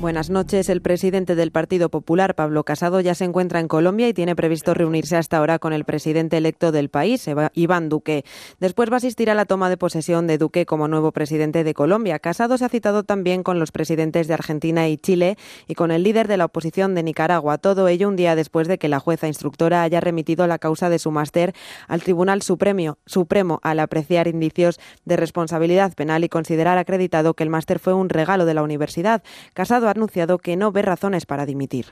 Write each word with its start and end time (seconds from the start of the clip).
Buenas 0.00 0.30
noches. 0.30 0.70
El 0.70 0.80
presidente 0.80 1.34
del 1.34 1.52
Partido 1.52 1.90
Popular, 1.90 2.34
Pablo 2.34 2.64
Casado, 2.64 3.00
ya 3.00 3.14
se 3.14 3.26
encuentra 3.26 3.60
en 3.60 3.68
Colombia 3.68 4.08
y 4.08 4.14
tiene 4.14 4.34
previsto 4.34 4.72
reunirse 4.72 5.18
hasta 5.18 5.36
ahora 5.36 5.58
con 5.58 5.74
el 5.74 5.84
presidente 5.84 6.38
electo 6.38 6.72
del 6.72 6.88
país, 6.88 7.28
Iván 7.52 7.90
Duque. 7.90 8.24
Después 8.60 8.88
va 8.88 8.94
a 8.94 8.96
asistir 8.96 9.28
a 9.28 9.34
la 9.34 9.44
toma 9.44 9.68
de 9.68 9.76
posesión 9.76 10.26
de 10.26 10.38
Duque 10.38 10.64
como 10.64 10.88
nuevo 10.88 11.12
presidente 11.12 11.64
de 11.64 11.74
Colombia. 11.74 12.18
Casado 12.18 12.56
se 12.56 12.64
ha 12.64 12.70
citado 12.70 13.02
también 13.02 13.42
con 13.42 13.58
los 13.58 13.72
presidentes 13.72 14.26
de 14.26 14.32
Argentina 14.32 14.88
y 14.88 14.96
Chile 14.96 15.36
y 15.68 15.74
con 15.74 15.90
el 15.90 16.02
líder 16.02 16.28
de 16.28 16.38
la 16.38 16.46
oposición 16.46 16.94
de 16.94 17.02
Nicaragua. 17.02 17.58
Todo 17.58 17.86
ello 17.86 18.08
un 18.08 18.16
día 18.16 18.34
después 18.34 18.68
de 18.68 18.78
que 18.78 18.88
la 18.88 19.00
jueza 19.00 19.28
instructora 19.28 19.82
haya 19.82 20.00
remitido 20.00 20.46
la 20.46 20.58
causa 20.58 20.88
de 20.88 20.98
su 20.98 21.10
máster 21.10 21.54
al 21.88 22.02
Tribunal 22.02 22.40
Supremo, 22.40 22.96
Supremo 23.04 23.60
al 23.62 23.80
apreciar 23.80 24.28
indicios 24.28 24.80
de 25.04 25.18
responsabilidad 25.18 25.92
penal 25.92 26.24
y 26.24 26.30
considerar 26.30 26.78
acreditado 26.78 27.34
que 27.34 27.42
el 27.42 27.50
máster 27.50 27.78
fue 27.78 27.92
un 27.92 28.08
regalo 28.08 28.46
de 28.46 28.54
la 28.54 28.62
universidad. 28.62 29.22
Casado 29.52 29.89
ha 29.90 29.92
anunciado 29.92 30.38
que 30.38 30.56
no 30.56 30.72
ve 30.72 30.82
razones 30.82 31.26
para 31.26 31.46
dimitir. 31.46 31.86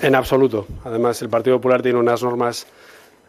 En 0.00 0.14
absoluto. 0.14 0.66
Además, 0.84 1.20
el 1.22 1.28
Partido 1.28 1.56
Popular 1.56 1.82
tiene 1.82 1.98
unas 1.98 2.22
normas 2.22 2.66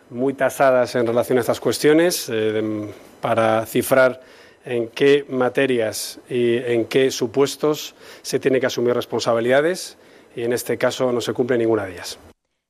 muy 0.09 0.33
tasadas 0.33 0.95
en 0.95 1.05
relación 1.05 1.37
a 1.37 1.41
estas 1.41 1.59
cuestiones 1.59 2.29
eh, 2.31 2.89
para 3.21 3.65
cifrar 3.65 4.21
en 4.65 4.89
qué 4.89 5.25
materias 5.29 6.19
y 6.29 6.57
en 6.57 6.85
qué 6.85 7.11
supuestos 7.11 7.95
se 8.21 8.39
tiene 8.39 8.59
que 8.59 8.65
asumir 8.65 8.93
responsabilidades 8.93 9.97
y 10.35 10.43
en 10.43 10.53
este 10.53 10.77
caso 10.77 11.11
no 11.11 11.21
se 11.21 11.33
cumple 11.33 11.57
ninguna 11.57 11.85
de 11.85 11.93
ellas. 11.93 12.19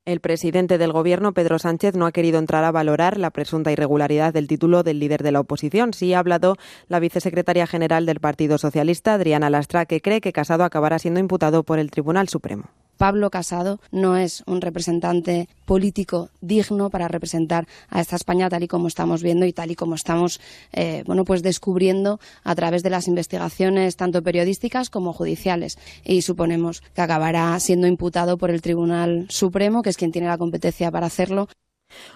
El 0.07 0.21
presidente 0.21 0.77
del 0.77 0.93
Gobierno, 0.93 1.34
Pedro 1.34 1.59
Sánchez, 1.59 1.93
no 1.95 2.05
ha 2.05 2.13
querido 2.13 2.39
entrar 2.39 2.63
a 2.63 2.71
valorar 2.71 3.17
la 3.17 3.29
presunta 3.29 3.73
irregularidad 3.73 4.34
del 4.34 4.48
título 4.48 4.82
del 4.82 4.99
líder 4.99 5.21
de 5.21 5.34
la 5.34 5.41
oposición. 5.41 5.91
Sí 5.91 6.13
ha 6.13 6.20
hablado 6.20 6.55
la 6.87 7.01
vicesecretaria 7.01 7.68
general 7.68 8.05
del 8.05 8.21
Partido 8.21 8.57
Socialista, 8.57 9.15
Adriana 9.15 9.49
Lastra, 9.49 9.85
que 9.85 9.99
cree 9.99 10.21
que 10.21 10.32
Casado 10.32 10.63
acabará 10.63 10.98
siendo 10.98 11.20
imputado 11.20 11.63
por 11.63 11.77
el 11.77 11.91
Tribunal 11.91 12.29
Supremo. 12.29 12.70
Pablo 12.98 13.29
Casado 13.29 13.79
no 13.91 14.17
es 14.17 14.43
un 14.45 14.62
representante 14.62 15.48
político 15.65 16.29
digno 16.41 16.90
para 16.90 17.07
representar 17.07 17.67
a 17.89 18.01
esta 18.01 18.15
España 18.15 18.49
tal 18.49 18.63
y 18.63 18.67
como 18.67 18.87
estamos 18.87 19.23
viendo 19.23 19.45
y 19.45 19.54
tal 19.54 19.71
y 19.71 19.76
como 19.76 19.95
estamos 19.95 20.41
eh, 20.73 21.04
bueno 21.05 21.23
pues 21.23 21.43
descubriendo 21.43 22.20
a 22.43 22.55
través 22.55 22.84
de 22.84 22.89
las 22.89 23.07
investigaciones 23.07 23.95
tanto 23.95 24.21
periodísticas 24.21 24.89
como 24.89 25.13
judiciales. 25.13 25.77
Y 26.04 26.21
suponemos 26.21 26.81
que 26.93 27.01
acabará 27.01 27.59
siendo 27.59 27.87
imputado 27.87 28.37
por 28.37 28.49
el 28.49 28.62
Tribunal 28.62 29.27
Supremo 29.29 29.82
que 29.82 29.89
es 29.89 29.98
quien 29.98 30.11
tiene 30.11 30.27
la 30.27 30.37
competencia 30.37 30.91
para 30.91 31.07
hacerlo 31.07 31.48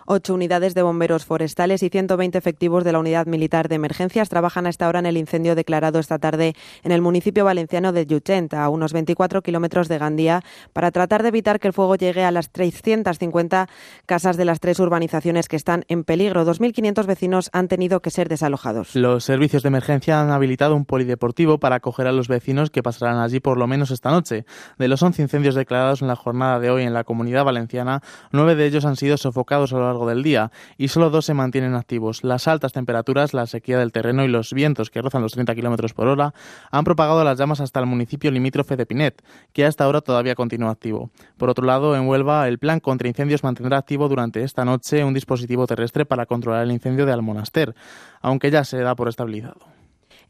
Ocho 0.05 0.33
unidades 0.33 0.73
de 0.73 0.81
bomberos 0.81 1.25
forestales 1.25 1.83
y 1.83 1.89
120 1.89 2.37
efectivos 2.37 2.83
de 2.83 2.91
la 2.91 2.99
Unidad 2.99 3.27
Militar 3.27 3.69
de 3.69 3.75
Emergencias 3.75 4.29
trabajan 4.29 4.65
a 4.65 4.69
esta 4.69 4.87
hora 4.87 4.99
en 4.99 5.05
el 5.05 5.17
incendio 5.17 5.55
declarado 5.55 5.99
esta 5.99 6.19
tarde 6.19 6.53
en 6.83 6.91
el 6.91 7.01
municipio 7.01 7.45
valenciano 7.45 7.91
de 7.91 8.05
Llutxent, 8.05 8.53
a 8.53 8.69
unos 8.69 8.93
24 8.93 9.41
kilómetros 9.41 9.87
de 9.87 9.97
Gandía, 9.97 10.43
para 10.73 10.91
tratar 10.91 11.21
de 11.21 11.29
evitar 11.29 11.59
que 11.59 11.67
el 11.67 11.73
fuego 11.73 11.95
llegue 11.95 12.23
a 12.23 12.31
las 12.31 12.51
350 12.51 13.67
casas 14.05 14.37
de 14.37 14.45
las 14.45 14.59
tres 14.59 14.79
urbanizaciones 14.79 15.47
que 15.47 15.55
están 15.55 15.85
en 15.87 16.03
peligro. 16.03 16.45
2.500 16.45 17.05
vecinos 17.05 17.49
han 17.53 17.67
tenido 17.67 18.01
que 18.01 18.09
ser 18.09 18.27
desalojados. 18.27 18.95
Los 18.95 19.23
servicios 19.23 19.63
de 19.63 19.67
emergencia 19.67 20.21
han 20.21 20.31
habilitado 20.31 20.75
un 20.75 20.85
polideportivo 20.85 21.59
para 21.59 21.77
acoger 21.77 22.07
a 22.07 22.11
los 22.11 22.27
vecinos 22.27 22.69
que 22.69 22.83
pasarán 22.83 23.19
allí 23.19 23.39
por 23.39 23.57
lo 23.57 23.67
menos 23.67 23.91
esta 23.91 24.11
noche. 24.11 24.45
De 24.77 24.87
los 24.87 25.01
11 25.01 25.21
incendios 25.21 25.55
declarados 25.55 26.01
en 26.01 26.07
la 26.07 26.15
jornada 26.15 26.59
de 26.59 26.69
hoy 26.69 26.83
en 26.83 26.93
la 26.93 27.03
comunidad 27.03 27.45
valenciana, 27.45 28.01
nueve 28.31 28.55
de 28.55 28.65
ellos 28.65 28.85
han 28.85 28.95
sido 28.95 29.17
sofocados 29.17 29.60
a 29.69 29.75
lo 29.75 29.85
largo 29.85 30.07
del 30.07 30.23
día 30.23 30.51
y 30.77 30.87
solo 30.87 31.09
dos 31.11 31.25
se 31.25 31.33
mantienen 31.33 31.75
activos. 31.75 32.23
Las 32.23 32.47
altas 32.47 32.73
temperaturas, 32.73 33.33
la 33.33 33.45
sequía 33.45 33.77
del 33.77 33.91
terreno 33.91 34.23
y 34.23 34.27
los 34.27 34.53
vientos 34.53 34.89
que 34.89 35.01
rozan 35.01 35.21
los 35.21 35.33
30 35.33 35.53
km 35.53 35.93
por 35.93 36.07
hora 36.07 36.33
han 36.71 36.83
propagado 36.83 37.23
las 37.23 37.37
llamas 37.37 37.61
hasta 37.61 37.79
el 37.79 37.85
municipio 37.85 38.31
limítrofe 38.31 38.75
de 38.75 38.85
Pinet, 38.85 39.23
que 39.53 39.65
hasta 39.65 39.83
ahora 39.83 40.01
todavía 40.01 40.33
continúa 40.33 40.71
activo. 40.71 41.11
Por 41.37 41.49
otro 41.49 41.65
lado, 41.65 41.95
en 41.95 42.07
Huelva, 42.07 42.47
el 42.47 42.57
plan 42.57 42.79
contra 42.79 43.07
incendios 43.07 43.43
mantendrá 43.43 43.77
activo 43.77 44.09
durante 44.09 44.43
esta 44.43 44.65
noche 44.65 45.03
un 45.03 45.13
dispositivo 45.13 45.67
terrestre 45.67 46.05
para 46.05 46.25
controlar 46.25 46.63
el 46.63 46.71
incendio 46.71 47.05
de 47.05 47.13
Almonaster, 47.13 47.75
aunque 48.21 48.49
ya 48.49 48.63
se 48.63 48.79
da 48.79 48.95
por 48.95 49.07
estabilizado. 49.07 49.70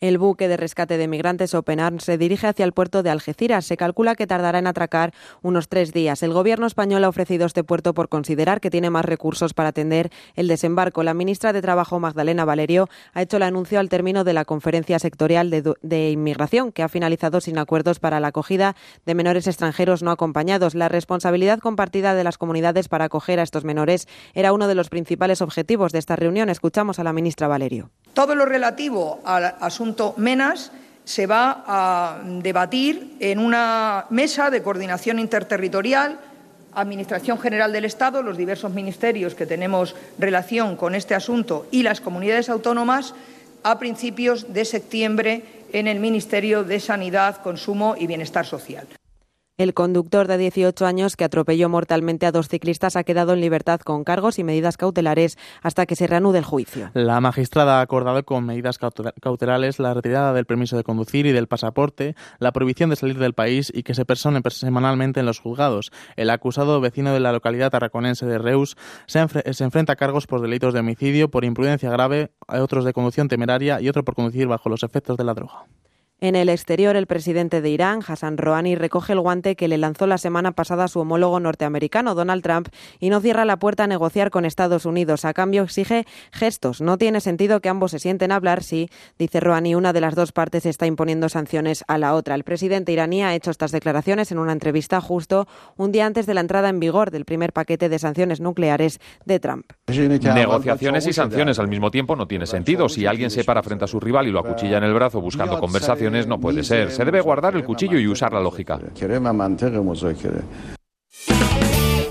El 0.01 0.17
buque 0.17 0.47
de 0.47 0.57
rescate 0.57 0.97
de 0.97 1.07
migrantes 1.07 1.53
Open 1.53 1.79
Arms 1.79 2.05
se 2.05 2.17
dirige 2.17 2.47
hacia 2.47 2.65
el 2.65 2.71
puerto 2.71 3.03
de 3.03 3.11
Algeciras. 3.11 3.65
Se 3.65 3.77
calcula 3.77 4.15
que 4.15 4.25
tardará 4.25 4.57
en 4.57 4.65
atracar 4.65 5.13
unos 5.43 5.69
tres 5.69 5.93
días. 5.93 6.23
El 6.23 6.33
gobierno 6.33 6.65
español 6.65 7.03
ha 7.03 7.09
ofrecido 7.09 7.45
este 7.45 7.63
puerto 7.63 7.93
por 7.93 8.09
considerar 8.09 8.61
que 8.61 8.71
tiene 8.71 8.89
más 8.89 9.05
recursos 9.05 9.53
para 9.53 9.69
atender 9.69 10.09
el 10.33 10.47
desembarco. 10.47 11.03
La 11.03 11.13
ministra 11.13 11.53
de 11.53 11.61
Trabajo, 11.61 11.99
Magdalena 11.99 12.45
Valerio, 12.45 12.89
ha 13.13 13.21
hecho 13.21 13.37
el 13.37 13.43
anuncio 13.43 13.79
al 13.79 13.89
término 13.89 14.23
de 14.23 14.33
la 14.33 14.43
conferencia 14.43 14.97
sectorial 14.97 15.51
de, 15.51 15.75
de 15.83 16.09
inmigración, 16.09 16.71
que 16.71 16.81
ha 16.81 16.89
finalizado 16.89 17.39
sin 17.39 17.59
acuerdos 17.59 17.99
para 17.99 18.19
la 18.19 18.29
acogida 18.29 18.75
de 19.05 19.13
menores 19.13 19.45
extranjeros 19.45 20.01
no 20.01 20.09
acompañados. 20.09 20.73
La 20.73 20.89
responsabilidad 20.89 21.59
compartida 21.59 22.15
de 22.15 22.23
las 22.23 22.39
comunidades 22.39 22.89
para 22.89 23.05
acoger 23.05 23.39
a 23.39 23.43
estos 23.43 23.65
menores 23.65 24.07
era 24.33 24.51
uno 24.51 24.67
de 24.67 24.73
los 24.73 24.89
principales 24.89 25.43
objetivos 25.43 25.91
de 25.91 25.99
esta 25.99 26.15
reunión. 26.15 26.49
Escuchamos 26.49 26.97
a 26.97 27.03
la 27.03 27.13
ministra 27.13 27.47
Valerio. 27.47 27.91
Todo 28.13 28.35
lo 28.35 28.45
relativo 28.45 29.21
al 29.23 29.55
asunto 29.59 30.13
MENAS 30.17 30.71
se 31.05 31.27
va 31.27 31.63
a 31.65 32.19
debatir 32.23 33.15
en 33.19 33.39
una 33.39 34.05
mesa 34.09 34.49
de 34.49 34.61
coordinación 34.61 35.19
interterritorial 35.19 36.19
Administración 36.73 37.37
General 37.37 37.73
del 37.73 37.85
Estado, 37.85 38.23
los 38.23 38.37
diversos 38.37 38.71
ministerios 38.71 39.35
que 39.35 39.45
tenemos 39.45 39.95
relación 40.17 40.77
con 40.77 40.95
este 40.95 41.15
asunto 41.15 41.67
y 41.71 41.83
las 41.83 41.99
comunidades 41.99 42.49
autónomas 42.49 43.13
a 43.63 43.77
principios 43.77 44.53
de 44.53 44.65
septiembre 44.65 45.43
en 45.73 45.87
el 45.87 45.99
Ministerio 45.99 46.63
de 46.63 46.79
Sanidad, 46.79 47.41
Consumo 47.41 47.95
y 47.97 48.07
Bienestar 48.07 48.45
Social. 48.45 48.87
El 49.61 49.75
conductor 49.75 50.27
de 50.27 50.39
18 50.39 50.87
años 50.87 51.15
que 51.15 51.23
atropelló 51.23 51.69
mortalmente 51.69 52.25
a 52.25 52.31
dos 52.31 52.47
ciclistas 52.47 52.95
ha 52.95 53.03
quedado 53.03 53.33
en 53.33 53.41
libertad 53.41 53.79
con 53.79 54.03
cargos 54.03 54.39
y 54.39 54.43
medidas 54.43 54.75
cautelares 54.75 55.37
hasta 55.61 55.85
que 55.85 55.95
se 55.95 56.07
reanude 56.07 56.39
el 56.39 56.45
juicio. 56.45 56.89
La 56.95 57.21
magistrada 57.21 57.77
ha 57.77 57.81
acordado 57.81 58.25
con 58.25 58.43
medidas 58.43 58.79
cautelares 58.79 59.77
la 59.77 59.93
retirada 59.93 60.33
del 60.33 60.47
permiso 60.47 60.77
de 60.77 60.83
conducir 60.83 61.27
y 61.27 61.31
del 61.31 61.45
pasaporte, 61.45 62.15
la 62.39 62.51
prohibición 62.53 62.89
de 62.89 62.95
salir 62.95 63.19
del 63.19 63.35
país 63.35 63.71
y 63.71 63.83
que 63.83 63.93
se 63.93 64.03
persone 64.03 64.41
semanalmente 64.49 65.19
en 65.19 65.27
los 65.27 65.37
juzgados. 65.37 65.91
El 66.15 66.31
acusado, 66.31 66.81
vecino 66.81 67.13
de 67.13 67.19
la 67.19 67.31
localidad 67.31 67.69
tarraconense 67.69 68.25
de 68.25 68.39
Reus, 68.39 68.77
se, 69.05 69.23
se 69.53 69.63
enfrenta 69.63 69.93
a 69.93 69.95
cargos 69.95 70.25
por 70.25 70.41
delitos 70.41 70.73
de 70.73 70.79
homicidio, 70.79 71.29
por 71.29 71.45
imprudencia 71.45 71.91
grave, 71.91 72.31
otros 72.47 72.83
de 72.83 72.93
conducción 72.93 73.27
temeraria 73.27 73.79
y 73.79 73.89
otro 73.89 74.03
por 74.03 74.15
conducir 74.15 74.47
bajo 74.47 74.69
los 74.69 74.81
efectos 74.81 75.17
de 75.17 75.23
la 75.23 75.35
droga. 75.35 75.67
En 76.23 76.35
el 76.35 76.49
exterior, 76.49 76.95
el 76.95 77.07
presidente 77.07 77.61
de 77.61 77.69
Irán, 77.71 78.01
Hassan 78.07 78.37
Rouhani, 78.37 78.75
recoge 78.75 79.13
el 79.13 79.19
guante 79.19 79.55
que 79.55 79.67
le 79.67 79.79
lanzó 79.79 80.05
la 80.05 80.19
semana 80.19 80.51
pasada 80.51 80.87
su 80.87 80.99
homólogo 80.99 81.39
norteamericano, 81.39 82.13
Donald 82.13 82.43
Trump, 82.43 82.67
y 82.99 83.09
no 83.09 83.21
cierra 83.21 83.43
la 83.43 83.57
puerta 83.57 83.85
a 83.85 83.87
negociar 83.87 84.29
con 84.29 84.45
Estados 84.45 84.85
Unidos. 84.85 85.25
A 85.25 85.33
cambio, 85.33 85.63
exige 85.63 86.05
gestos. 86.31 86.79
No 86.79 86.99
tiene 86.99 87.21
sentido 87.21 87.59
que 87.59 87.69
ambos 87.69 87.89
se 87.89 87.97
sienten 87.97 88.31
a 88.31 88.35
hablar 88.35 88.61
si, 88.61 88.87
dice 89.17 89.39
Rouhani, 89.39 89.73
una 89.73 89.93
de 89.93 90.01
las 90.01 90.13
dos 90.13 90.31
partes 90.31 90.67
está 90.67 90.85
imponiendo 90.85 91.27
sanciones 91.27 91.83
a 91.87 91.97
la 91.97 92.13
otra. 92.13 92.35
El 92.35 92.43
presidente 92.43 92.91
iraní 92.91 93.23
ha 93.23 93.33
hecho 93.33 93.49
estas 93.49 93.71
declaraciones 93.71 94.31
en 94.31 94.37
una 94.37 94.51
entrevista 94.51 95.01
justo 95.01 95.47
un 95.75 95.91
día 95.91 96.05
antes 96.05 96.27
de 96.27 96.35
la 96.35 96.41
entrada 96.41 96.69
en 96.69 96.79
vigor 96.79 97.09
del 97.09 97.25
primer 97.25 97.51
paquete 97.51 97.89
de 97.89 97.97
sanciones 97.97 98.39
nucleares 98.39 98.99
de 99.25 99.39
Trump. 99.39 99.65
Negociaciones 99.87 101.07
y 101.07 101.13
sanciones 101.13 101.57
al 101.57 101.67
mismo 101.67 101.89
tiempo 101.89 102.15
no 102.15 102.27
tiene 102.27 102.45
sentido. 102.45 102.89
Si 102.89 103.07
alguien 103.07 103.31
se 103.31 103.43
para 103.43 103.63
frente 103.63 103.85
a 103.85 103.87
su 103.87 103.99
rival 103.99 104.27
y 104.27 104.31
lo 104.31 104.39
acuchilla 104.39 104.77
en 104.77 104.83
el 104.83 104.93
brazo 104.93 105.19
buscando 105.19 105.59
conversación, 105.59 106.10
no 106.27 106.39
puede 106.39 106.63
ser. 106.63 106.91
Se 106.91 107.05
debe 107.05 107.21
guardar 107.21 107.55
el 107.55 107.63
cuchillo 107.63 107.97
y 107.97 108.07
usar 108.07 108.33
la 108.33 108.41
lógica. 108.41 108.79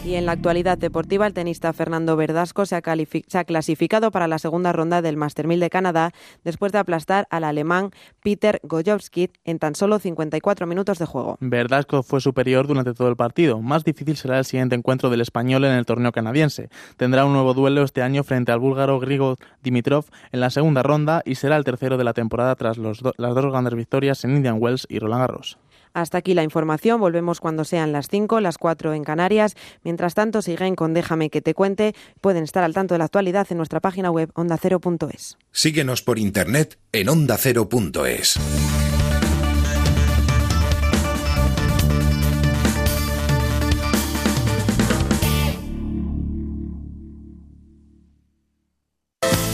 Y 0.03 0.15
en 0.15 0.25
la 0.25 0.33
actualidad 0.33 0.78
deportiva, 0.78 1.27
el 1.27 1.34
tenista 1.34 1.75
Fernando 1.75 2.16
Verdasco 2.16 2.65
se 2.65 2.74
ha, 2.74 2.80
clasificado 2.80 4.10
para 4.10 4.28
la 4.28 4.39
segunda 4.39 4.72
ronda 4.72 5.03
del 5.03 5.19
Master 5.19 5.47
1000 5.47 5.60
de 5.60 5.69
Canadá 5.69 6.13
después 6.42 6.72
de 6.72 6.78
aplastar 6.78 7.27
al 7.30 7.45
alemán 7.45 7.91
Peter 8.22 8.60
Gojowski 8.63 9.28
en 9.45 9.59
tan 9.59 9.74
solo 9.74 9.98
54 9.98 10.66
minutos 10.66 10.98
de 10.98 11.04
juego. 11.04 11.36
Verdasco 11.41 12.03
fue 12.03 12.22
superior 12.22 12.66
durante 12.66 12.95
todo 12.95 13.09
el 13.09 13.16
partido. 13.16 13.60
Más 13.60 13.84
difícil 13.84 14.16
será 14.16 14.39
el 14.39 14.47
siguiente 14.47 14.74
encuentro 14.74 15.10
del 15.10 15.21
español 15.21 15.65
en 15.65 15.72
el 15.72 15.84
torneo 15.84 16.13
canadiense. 16.13 16.71
Tendrá 16.97 17.27
un 17.27 17.34
nuevo 17.34 17.53
duelo 17.53 17.83
este 17.83 18.01
año 18.01 18.24
frente 18.24 18.53
al 18.53 18.59
búlgaro 18.59 19.01
Grigor 19.01 19.36
Dimitrov 19.63 20.07
en 20.33 20.41
la 20.41 20.48
segunda 20.48 20.83
ronda 20.83 21.21
y 21.27 21.34
será 21.34 21.57
el 21.57 21.65
tercero 21.65 21.98
de 21.98 22.04
la 22.04 22.15
temporada 22.15 22.54
tras 22.54 22.78
las 22.78 23.01
dos 23.03 23.47
grandes 23.47 23.74
victorias 23.74 24.24
en 24.24 24.36
Indian 24.36 24.57
Wells 24.59 24.86
y 24.89 24.98
Roland 24.98 25.21
Garros. 25.21 25.59
Hasta 25.92 26.19
aquí 26.19 26.34
la 26.34 26.42
información. 26.42 27.01
Volvemos 27.01 27.41
cuando 27.41 27.65
sean 27.65 27.92
las 27.92 28.09
5, 28.09 28.41
las 28.41 28.59
4 28.59 28.95
en 28.95 29.04
Canarias. 29.04 29.57
Mientras 29.83 30.15
tanto, 30.15 30.42
siguen 30.42 30.77
con 30.77 30.95
Déjame 30.95 31.31
que 31.31 31.42
te 31.42 31.54
cuente. 31.54 31.95
Pueden 32.21 32.45
estar 32.45 32.65
al 32.65 32.75
tanto 32.75 32.95
de 32.95 32.98
la 32.98 33.04
actualidad 33.04 33.47
en 33.51 33.57
nuestra 33.57 33.81
página 33.81 34.10
web 34.10 34.31
ondacero.es. 34.34 35.37
Síguenos 35.53 36.03
por 36.03 36.19
internet 36.19 36.78
en 36.92 37.09
ondacero.es. 37.09 38.39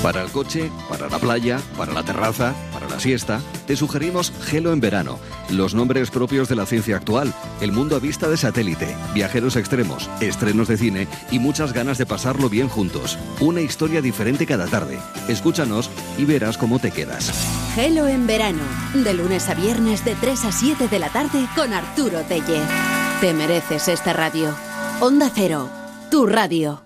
Para 0.07 0.23
el 0.23 0.31
coche, 0.31 0.71
para 0.89 1.09
la 1.09 1.19
playa, 1.19 1.59
para 1.77 1.93
la 1.93 2.05
terraza, 2.05 2.55
para 2.73 2.89
la 2.89 3.01
siesta, 3.01 3.41
te 3.67 3.75
sugerimos 3.75 4.33
Gelo 4.45 4.73
en 4.73 4.79
verano. 4.79 5.19
Los 5.51 5.75
nombres 5.75 6.13
propios 6.13 6.49
de 6.49 6.55
la 6.55 6.65
ciencia 6.65 6.95
actual, 6.95 7.35
el 7.61 7.73
mundo 7.73 7.97
a 7.97 7.99
vista 7.99 8.29
de 8.29 8.37
satélite, 8.37 8.95
viajeros 9.15 9.57
extremos, 9.57 10.09
estrenos 10.21 10.69
de 10.69 10.77
cine 10.77 11.09
y 11.33 11.41
muchas 11.41 11.73
ganas 11.73 11.99
de 11.99 12.07
pasarlo 12.07 12.49
bien 12.49 12.69
juntos. 12.69 13.19
Una 13.41 13.63
historia 13.63 14.01
diferente 14.01 14.47
cada 14.47 14.69
tarde. 14.69 15.01
Escúchanos 15.27 15.91
y 16.17 16.25
verás 16.25 16.57
cómo 16.57 16.79
te 16.79 16.93
quedas. 16.93 17.33
Gelo 17.75 18.07
en 18.07 18.29
verano, 18.29 18.63
de 18.95 19.13
lunes 19.13 19.49
a 19.49 19.55
viernes 19.55 20.05
de 20.05 20.15
3 20.15 20.45
a 20.45 20.53
7 20.53 20.87
de 20.87 20.99
la 21.01 21.09
tarde 21.09 21.49
con 21.57 21.73
Arturo 21.73 22.21
Tellez. 22.29 22.69
Te 23.21 23.35
mereces 23.35 23.89
esta 23.89 24.13
radio. 24.13 24.55
Onda 25.01 25.33
Cero, 25.35 25.69
tu 26.13 26.27
radio. 26.27 26.86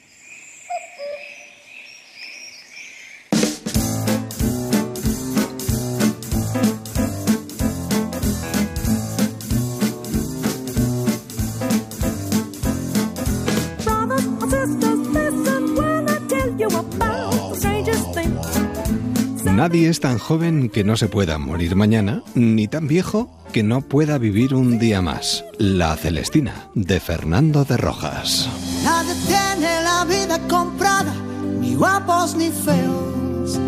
Nadie 19.61 19.89
es 19.89 19.99
tan 19.99 20.17
joven 20.17 20.69
que 20.69 20.83
no 20.83 20.97
se 20.97 21.07
pueda 21.07 21.37
morir 21.37 21.75
mañana, 21.75 22.23
ni 22.33 22.67
tan 22.67 22.87
viejo 22.87 23.29
que 23.53 23.61
no 23.61 23.81
pueda 23.81 24.17
vivir 24.17 24.55
un 24.55 24.79
día 24.79 25.03
más. 25.03 25.45
La 25.59 25.95
Celestina, 25.97 26.71
de 26.73 26.99
Fernando 26.99 27.63
de 27.63 27.77
Rojas. 27.77 28.49
Nadie 28.83 29.13
tiene 29.27 29.83
la 29.83 30.03
vida 30.05 30.39
comprada, 30.47 31.13
ni 31.59 31.75
guapos 31.75 32.33
ni 32.33 32.49
feos. 32.49 33.59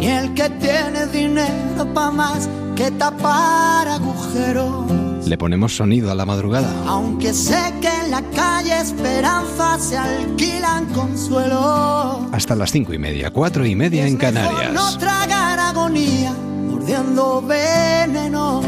Ni 0.00 0.08
el 0.08 0.34
que 0.34 0.50
tiene 0.58 1.06
dinero 1.12 1.94
pa' 1.94 2.10
más 2.10 2.48
que 2.74 2.90
tapar 2.90 3.86
agujeros. 3.86 4.90
Le 5.24 5.38
ponemos 5.38 5.76
sonido 5.76 6.10
a 6.10 6.16
la 6.16 6.26
madrugada. 6.26 6.74
Aunque 6.88 7.32
sé 7.32 7.72
que 7.80 7.99
en 8.10 8.24
la 8.24 8.30
calle 8.30 8.80
Esperanza 8.80 9.78
se 9.78 9.96
alquilan 9.96 10.86
consuelo. 10.86 12.28
Hasta 12.32 12.56
las 12.56 12.72
cinco 12.72 12.92
y 12.92 12.98
media, 12.98 13.30
cuatro 13.30 13.64
y 13.64 13.74
media 13.74 14.06
en 14.06 14.16
Canarias. 14.16 14.72
No 14.72 14.98
tragar 14.98 15.58
agonía, 15.58 16.32
mordiendo 16.32 17.40
veneno. 17.42 18.62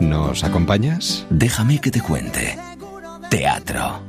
¿Nos 0.00 0.44
acompañas? 0.44 1.26
Déjame 1.30 1.80
que 1.80 1.90
te 1.90 2.00
cuente. 2.00 2.58
Teatro. 3.30 4.00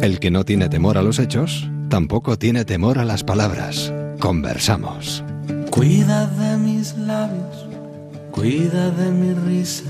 El 0.00 0.20
que 0.20 0.30
no 0.30 0.44
tiene 0.44 0.68
temor 0.68 0.96
a 0.96 1.02
los 1.02 1.18
hechos, 1.18 1.68
tampoco 1.88 2.38
tiene 2.38 2.64
temor 2.64 2.98
a 2.98 3.04
las 3.04 3.24
palabras. 3.24 3.92
Conversamos. 4.20 5.24
Cuida 5.70 6.26
de 6.26 6.56
mis 6.56 6.96
labios 6.96 7.68
Cuida 8.38 8.90
de 8.90 9.10
mi 9.10 9.32
risa, 9.34 9.82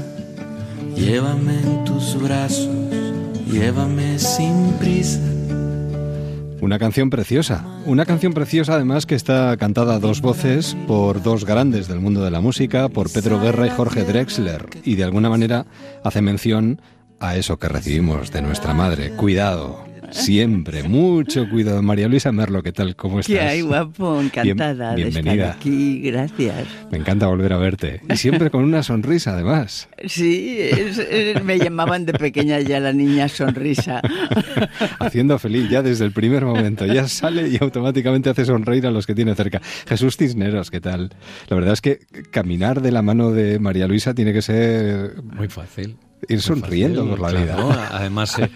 llévame 0.98 1.58
en 1.60 1.84
tus 1.84 2.20
brazos, 2.20 2.68
llévame 3.50 4.18
sin 4.18 4.72
prisa. 4.78 5.20
Una 6.60 6.78
canción 6.78 7.08
preciosa, 7.08 7.64
una 7.86 8.04
canción 8.04 8.34
preciosa 8.34 8.74
además 8.74 9.06
que 9.06 9.14
está 9.14 9.56
cantada 9.56 9.94
a 9.94 9.98
dos 10.00 10.20
voces 10.20 10.76
por 10.88 11.22
dos 11.22 11.44
grandes 11.44 11.86
del 11.86 12.00
mundo 12.00 12.22
de 12.24 12.32
la 12.32 12.40
música, 12.40 12.88
por 12.88 13.10
Pedro 13.12 13.40
Guerra 13.40 13.68
y 13.68 13.70
Jorge 13.70 14.02
Drexler, 14.02 14.66
y 14.84 14.96
de 14.96 15.04
alguna 15.04 15.30
manera 15.30 15.66
hace 16.02 16.20
mención 16.20 16.82
a 17.20 17.36
eso 17.36 17.58
que 17.58 17.68
recibimos 17.68 18.32
de 18.32 18.42
nuestra 18.42 18.74
madre. 18.74 19.10
Cuidado, 19.10 19.87
Siempre, 20.10 20.82
mucho 20.82 21.48
cuidado. 21.48 21.82
María 21.82 22.08
Luisa 22.08 22.32
Merlo, 22.32 22.62
¿qué 22.62 22.72
tal? 22.72 22.96
¿Cómo 22.96 23.20
estás? 23.20 23.34
¿Qué 23.34 23.40
hay, 23.40 23.60
guapo? 23.60 24.20
Encantada 24.20 24.94
de 24.94 25.08
estar 25.08 25.40
aquí. 25.40 26.00
Gracias. 26.00 26.66
Me 26.90 26.98
encanta 26.98 27.26
volver 27.26 27.52
a 27.52 27.58
verte. 27.58 28.00
Y 28.08 28.16
siempre 28.16 28.50
con 28.50 28.64
una 28.64 28.82
sonrisa, 28.82 29.32
además. 29.32 29.88
Sí, 30.06 30.70
me 31.44 31.58
llamaban 31.58 32.06
de 32.06 32.12
pequeña 32.14 32.60
ya 32.60 32.80
la 32.80 32.92
niña 32.92 33.28
sonrisa. 33.28 34.00
Haciendo 34.98 35.38
feliz 35.38 35.68
ya 35.68 35.82
desde 35.82 36.04
el 36.04 36.12
primer 36.12 36.44
momento. 36.44 36.86
Ya 36.86 37.06
sale 37.08 37.48
y 37.48 37.58
automáticamente 37.60 38.30
hace 38.30 38.44
sonreír 38.44 38.86
a 38.86 38.90
los 38.90 39.06
que 39.06 39.14
tiene 39.14 39.34
cerca. 39.34 39.60
Jesús 39.86 40.16
Cisneros, 40.16 40.70
¿qué 40.70 40.80
tal? 40.80 41.10
La 41.48 41.56
verdad 41.56 41.74
es 41.74 41.80
que 41.80 42.00
caminar 42.30 42.80
de 42.80 42.92
la 42.92 43.02
mano 43.02 43.30
de 43.30 43.58
María 43.58 43.86
Luisa 43.86 44.14
tiene 44.14 44.32
que 44.32 44.42
ser... 44.42 45.22
Muy 45.22 45.48
fácil 45.48 45.96
ir 46.28 46.40
sonriendo 46.40 47.08
por 47.08 47.20
la 47.20 47.30
vida. 47.30 47.88
Además, 47.92 48.38
eh, 48.38 48.50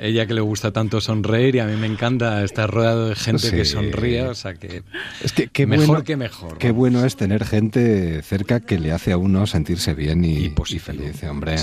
ella 0.00 0.26
que 0.26 0.34
le 0.34 0.40
gusta 0.40 0.72
tanto 0.72 1.00
sonreír 1.00 1.56
y 1.56 1.58
a 1.58 1.66
mí 1.66 1.76
me 1.76 1.86
encanta 1.86 2.42
estar 2.44 2.70
rodeado 2.70 3.08
de 3.08 3.14
gente 3.14 3.50
que 3.50 3.64
sonríe, 3.64 4.22
o 4.22 4.34
sea 4.34 4.54
que, 4.54 4.82
es 5.22 5.32
que 5.32 5.66
mejor 5.66 6.04
que 6.04 6.16
mejor. 6.16 6.58
Qué 6.58 6.70
bueno 6.70 7.04
es 7.04 7.16
tener 7.16 7.44
gente 7.44 8.22
cerca 8.22 8.60
que 8.60 8.78
le 8.78 8.92
hace 8.92 9.12
a 9.12 9.18
uno 9.18 9.46
sentirse 9.46 9.94
bien 9.94 10.24
y, 10.24 10.46
y, 10.46 10.78
feliz, 10.78 11.22
hombre. 11.24 11.56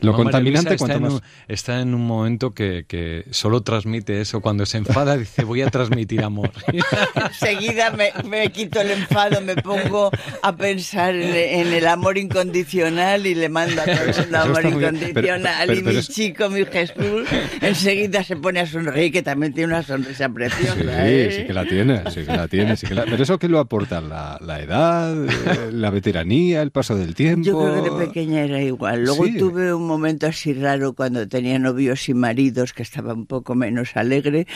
Lo 0.00 0.12
contaminante 0.14 0.74
está, 0.74 0.94
en 0.94 1.04
un, 1.04 1.20
está 1.48 1.80
en 1.80 1.94
un 1.94 2.06
momento 2.06 2.52
que, 2.52 2.84
que, 2.86 3.24
solo 3.30 3.62
transmite 3.62 4.20
eso. 4.20 4.40
Cuando 4.40 4.66
se 4.66 4.78
enfada 4.78 5.16
dice 5.16 5.44
voy 5.44 5.62
a 5.62 5.70
transmitir 5.70 6.22
amor. 6.22 6.50
Enseguida 7.14 7.90
me, 7.90 8.12
me, 8.28 8.50
quito 8.50 8.80
el 8.80 8.90
enfado, 8.90 9.40
me 9.40 9.56
pongo 9.56 10.10
a 10.42 10.56
pensar 10.56 11.14
en, 11.14 11.72
el 11.72 11.86
amor 11.86 12.18
incondicional 12.18 13.26
y 13.26 13.34
le 13.34 13.48
mando 13.48 13.82
a 13.82 13.84
todo 13.84 14.24
el 14.24 14.34
amor 14.34 14.64
incondicional. 14.64 15.76
y 15.76 15.82
mi 15.82 16.00
chico, 16.02 16.48
mi 16.48 16.64
Jesús, 16.64 17.26
enseguida 17.60 18.22
se 18.22 18.36
pone 18.36 18.60
a 18.60 18.66
sonreír, 18.66 19.12
que 19.12 19.22
también 19.22 19.52
tiene 19.52 19.72
una 19.72 19.82
sonrisa 19.82 20.28
preciosa. 20.28 20.74
Sí, 20.74 20.86
¿eh? 20.88 21.36
sí 21.40 21.46
que 21.46 21.52
la 21.52 21.64
tiene, 21.64 22.02
sí 22.10 22.24
que 22.24 22.36
la 22.36 22.48
tiene. 22.48 22.76
Sí 22.76 22.86
que 22.86 22.94
la... 22.94 23.04
Pero 23.04 23.22
eso 23.22 23.38
que 23.38 23.48
lo 23.48 23.58
aporta 23.58 24.00
la, 24.00 24.38
la 24.40 24.60
edad, 24.60 25.24
eh, 25.24 25.70
la 25.72 25.90
veteranía, 25.90 26.62
el 26.62 26.70
paso 26.70 26.96
del 26.96 27.14
tiempo. 27.14 27.44
Yo 27.44 27.58
creo 27.58 27.82
que 27.82 27.90
de 27.90 28.06
pequeña 28.06 28.44
era 28.44 28.60
igual. 28.60 29.04
Luego 29.04 29.24
tuve 29.38 29.72
un 29.72 29.87
momento 29.88 30.26
así 30.26 30.52
raro 30.52 30.92
cuando 30.92 31.26
tenía 31.26 31.58
novios 31.58 32.08
y 32.08 32.14
maridos 32.14 32.72
que 32.72 32.82
estaba 32.82 33.14
un 33.14 33.26
poco 33.26 33.54
menos 33.54 33.96
alegre. 33.96 34.46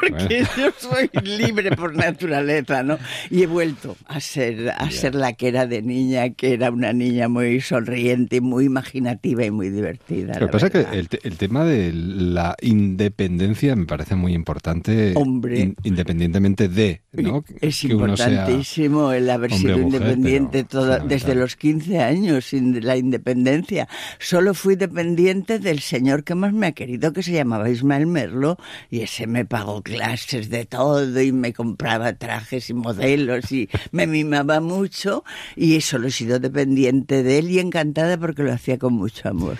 Porque 0.00 0.44
yo 0.56 0.70
soy 0.78 1.10
libre 1.22 1.70
por 1.76 1.94
naturaleza, 1.94 2.82
¿no? 2.82 2.98
Y 3.30 3.42
he 3.42 3.46
vuelto 3.46 3.96
a 4.06 4.20
ser, 4.20 4.70
a 4.70 4.90
ser 4.90 5.14
la 5.14 5.32
que 5.34 5.48
era 5.48 5.66
de 5.66 5.82
niña, 5.82 6.30
que 6.30 6.54
era 6.54 6.70
una 6.70 6.92
niña 6.92 7.28
muy 7.28 7.60
sonriente, 7.60 8.40
muy 8.40 8.66
imaginativa 8.66 9.44
y 9.44 9.50
muy 9.50 9.70
divertida. 9.70 10.38
Lo 10.38 10.46
que 10.46 10.52
pasa 10.52 10.66
es 10.66 10.72
que 10.72 10.98
el, 10.98 11.08
el, 11.22 11.36
tema 11.36 11.64
de 11.64 11.92
la 11.92 12.56
independencia 12.60 13.76
me 13.76 13.86
parece 13.86 14.14
muy 14.14 14.34
importante. 14.34 15.12
Hombre. 15.16 15.74
independientemente 15.82 16.68
de, 16.68 17.02
¿no? 17.12 17.44
Es 17.60 17.84
importantísimo 17.84 19.12
el 19.12 19.28
haber 19.30 19.52
sido 19.52 19.78
independiente 19.78 20.66
desde 21.06 21.34
los 21.34 21.56
15 21.56 21.98
años, 22.00 22.46
sin 22.46 22.84
la 22.84 22.96
independencia. 22.96 23.88
Solo 24.18 24.54
fui 24.54 24.76
dependiente 24.76 25.58
del 25.58 25.80
señor 25.80 26.24
que 26.24 26.34
más 26.34 26.52
me 26.52 26.68
ha 26.68 26.72
querido, 26.72 27.12
que 27.12 27.22
se 27.22 27.32
llamaba 27.32 27.70
Ismael 27.70 28.06
Merlo, 28.06 28.56
y 28.90 29.00
ese 29.00 29.26
me 29.26 29.44
pagó 29.44 29.82
clases 29.90 30.50
de 30.50 30.64
todo 30.64 31.20
y 31.20 31.32
me 31.32 31.52
compraba 31.52 32.12
trajes 32.14 32.70
y 32.70 32.74
modelos 32.74 33.50
y 33.52 33.68
me 33.92 34.06
mimaba 34.06 34.60
mucho 34.60 35.24
y 35.56 35.80
solo 35.80 36.08
he 36.08 36.10
sido 36.10 36.38
dependiente 36.38 37.22
de 37.22 37.38
él 37.38 37.50
y 37.50 37.58
encantada 37.58 38.18
porque 38.18 38.42
lo 38.42 38.52
hacía 38.52 38.78
con 38.78 38.94
mucho 38.94 39.28
amor. 39.28 39.56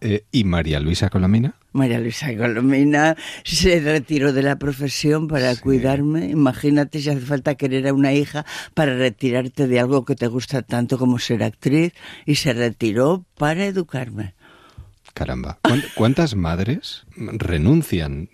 Eh, 0.00 0.24
¿Y 0.32 0.44
María 0.44 0.80
Luisa 0.80 1.08
Colomina? 1.08 1.54
María 1.72 1.98
Luisa 1.98 2.34
Colomina 2.36 3.16
se 3.42 3.80
retiró 3.80 4.32
de 4.32 4.42
la 4.42 4.58
profesión 4.58 5.28
para 5.28 5.56
cuidarme. 5.56 6.28
Imagínate 6.28 7.00
si 7.00 7.10
hace 7.10 7.20
falta 7.20 7.54
querer 7.54 7.88
a 7.88 7.94
una 7.94 8.12
hija 8.12 8.44
para 8.74 8.94
retirarte 8.94 9.66
de 9.66 9.80
algo 9.80 10.04
que 10.04 10.14
te 10.14 10.26
gusta 10.26 10.62
tanto 10.62 10.98
como 10.98 11.18
ser 11.18 11.42
actriz 11.42 11.94
y 12.26 12.34
se 12.34 12.52
retiró 12.52 13.24
para 13.36 13.64
educarme. 13.64 14.34
Caramba, 15.14 15.60
¿cuántas 15.94 16.34
madres 16.34 17.04
renuncian, 17.16 18.28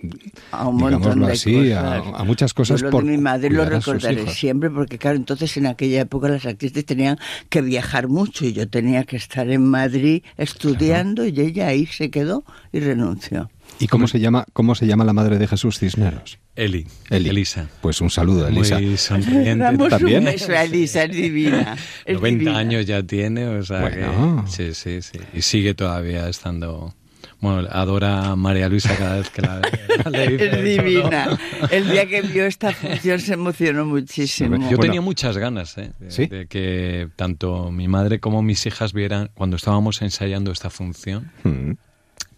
a 0.50 0.66
un 0.66 0.78
montón 0.78 1.20
de 1.20 1.32
así, 1.32 1.72
A, 1.72 2.24
muchas 2.24 2.54
cosas 2.54 2.82
por 2.84 3.04
mi 3.04 3.18
madre 3.18 3.50
lo 3.50 3.66
recordaré 3.66 4.26
siempre 4.28 4.70
porque 4.70 4.96
claro, 4.96 5.18
entonces 5.18 5.54
en 5.58 5.66
aquella 5.66 6.00
época 6.00 6.30
las 6.30 6.46
actrices 6.46 6.86
tenían 6.86 7.18
que 7.50 7.60
viajar 7.60 8.08
mucho 8.08 8.46
y 8.46 8.54
yo 8.54 8.66
tenía 8.66 9.04
que 9.04 9.16
estar 9.16 9.50
en 9.50 9.68
Madrid 9.68 10.22
estudiando 10.38 11.26
y 11.26 11.38
ella 11.38 11.66
ahí 11.68 11.84
se 11.84 12.10
quedó 12.10 12.44
y 12.72 12.80
renunció. 12.80 13.50
¿Y 13.78 13.86
cómo 13.86 14.08
se 14.08 14.18
llama 14.18 14.46
cómo 14.54 14.74
se 14.74 14.86
llama 14.86 15.04
la 15.04 15.12
madre 15.12 15.36
de 15.36 15.46
Jesús 15.46 15.78
Cisneros? 15.78 16.38
Eli. 16.60 16.86
Elisa. 17.08 17.68
Pues 17.80 18.02
un 18.02 18.10
saludo, 18.10 18.46
Elisa. 18.46 18.78
Muy 18.78 18.98
sonriente. 18.98 19.88
¿También? 19.88 20.24
Un 20.24 20.54
Elisa, 20.54 21.04
es 21.04 21.10
divina. 21.10 21.74
90 22.06 22.54
años 22.54 22.84
ya 22.84 23.02
tiene, 23.02 23.46
o 23.46 23.62
sea 23.62 23.90
que... 23.90 24.04
Sí, 24.46 24.74
sí, 24.74 25.00
sí. 25.00 25.18
Y 25.32 25.40
sigue 25.40 25.72
todavía 25.72 26.28
estando... 26.28 26.94
Bueno, 27.40 27.66
adora 27.70 28.32
a 28.32 28.36
María 28.36 28.68
Luisa 28.68 28.94
cada 28.94 29.16
vez 29.16 29.30
que 29.30 29.40
la 29.40 29.60
ve. 29.60 29.70
es 30.52 30.62
divina. 30.62 31.38
El 31.70 31.90
día 31.90 32.04
que 32.04 32.20
vio 32.20 32.44
esta 32.44 32.72
función 32.72 33.18
se 33.20 33.32
emocionó 33.32 33.86
muchísimo. 33.86 34.68
Yo 34.70 34.76
tenía 34.76 35.00
muchas 35.00 35.38
ganas 35.38 35.78
¿eh? 35.78 35.92
de, 35.98 36.46
que 36.46 37.08
tanto 37.16 37.70
mi 37.70 37.88
madre 37.88 38.20
como 38.20 38.42
mis 38.42 38.66
hijas 38.66 38.92
vieran 38.92 39.30
cuando 39.32 39.56
estábamos 39.56 40.02
ensayando 40.02 40.52
esta 40.52 40.68
función. 40.68 41.32
Mm 41.44 41.72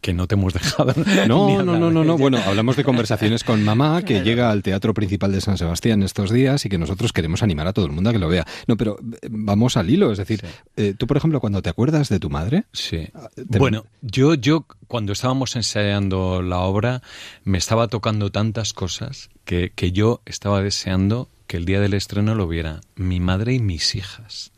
que 0.03 0.13
no 0.13 0.27
te 0.27 0.35
hemos 0.35 0.53
dejado. 0.53 0.93
No, 1.29 1.63
no, 1.65 1.79
no, 1.79 1.91
no, 1.91 2.05
no. 2.05 2.19
Bueno, 2.19 2.39
hablamos 2.45 2.77
de 2.77 2.85
conversaciones 2.85 3.45
con 3.45 3.65
mamá, 3.65 4.03
que 4.03 4.23
llega 4.23 4.51
al 4.51 4.63
Teatro 4.63 4.93
Principal 4.93 5.33
de 5.33 5.41
San 5.41 5.57
Sebastián 5.57 6.03
estos 6.03 6.31
días 6.31 6.67
y 6.67 6.69
que 6.69 6.77
nosotros 6.77 7.13
queremos 7.13 7.43
animar 7.43 7.69
a 7.69 7.73
todo 7.73 7.87
el 7.87 7.93
mundo 7.93 8.11
a 8.11 8.13
que 8.13 8.19
lo 8.19 8.29
vea. 8.29 8.45
No, 8.67 8.77
pero 8.77 8.99
eh, 9.01 9.29
vamos 9.31 9.77
al 9.77 9.89
hilo, 9.89 10.13
es 10.13 10.19
decir, 10.19 10.45
eh, 10.77 10.95
tú, 10.99 11.07
por 11.07 11.17
ejemplo, 11.17 11.41
cuando 11.41 11.63
te 11.63 11.71
acuerdas 11.71 12.09
de 12.09 12.19
tu 12.19 12.29
madre. 12.29 12.65
Sí. 12.73 13.09
Ah, 13.15 13.31
bueno, 13.47 13.87
yo, 14.03 14.35
yo, 14.35 14.67
cuando 14.89 15.13
estábamos 15.13 15.55
ensayando 15.55 16.43
la 16.43 16.59
obra, 16.59 17.01
me 17.45 17.57
estaba 17.57 17.87
tocando 17.87 18.31
tantas 18.31 18.73
cosas 18.73 19.31
que, 19.45 19.73
que 19.75 19.93
yo 19.93 20.21
estaba 20.27 20.63
deseando 20.63 21.29
que 21.47 21.59
el 21.59 21.65
día 21.65 21.81
del 21.81 21.95
estreno 21.95 22.35
lo 22.35 22.49
viera 22.49 22.81
mi 22.97 23.21
madre 23.21 23.55
y 23.55 23.61
mis 23.61 23.95
hijas 23.95 24.52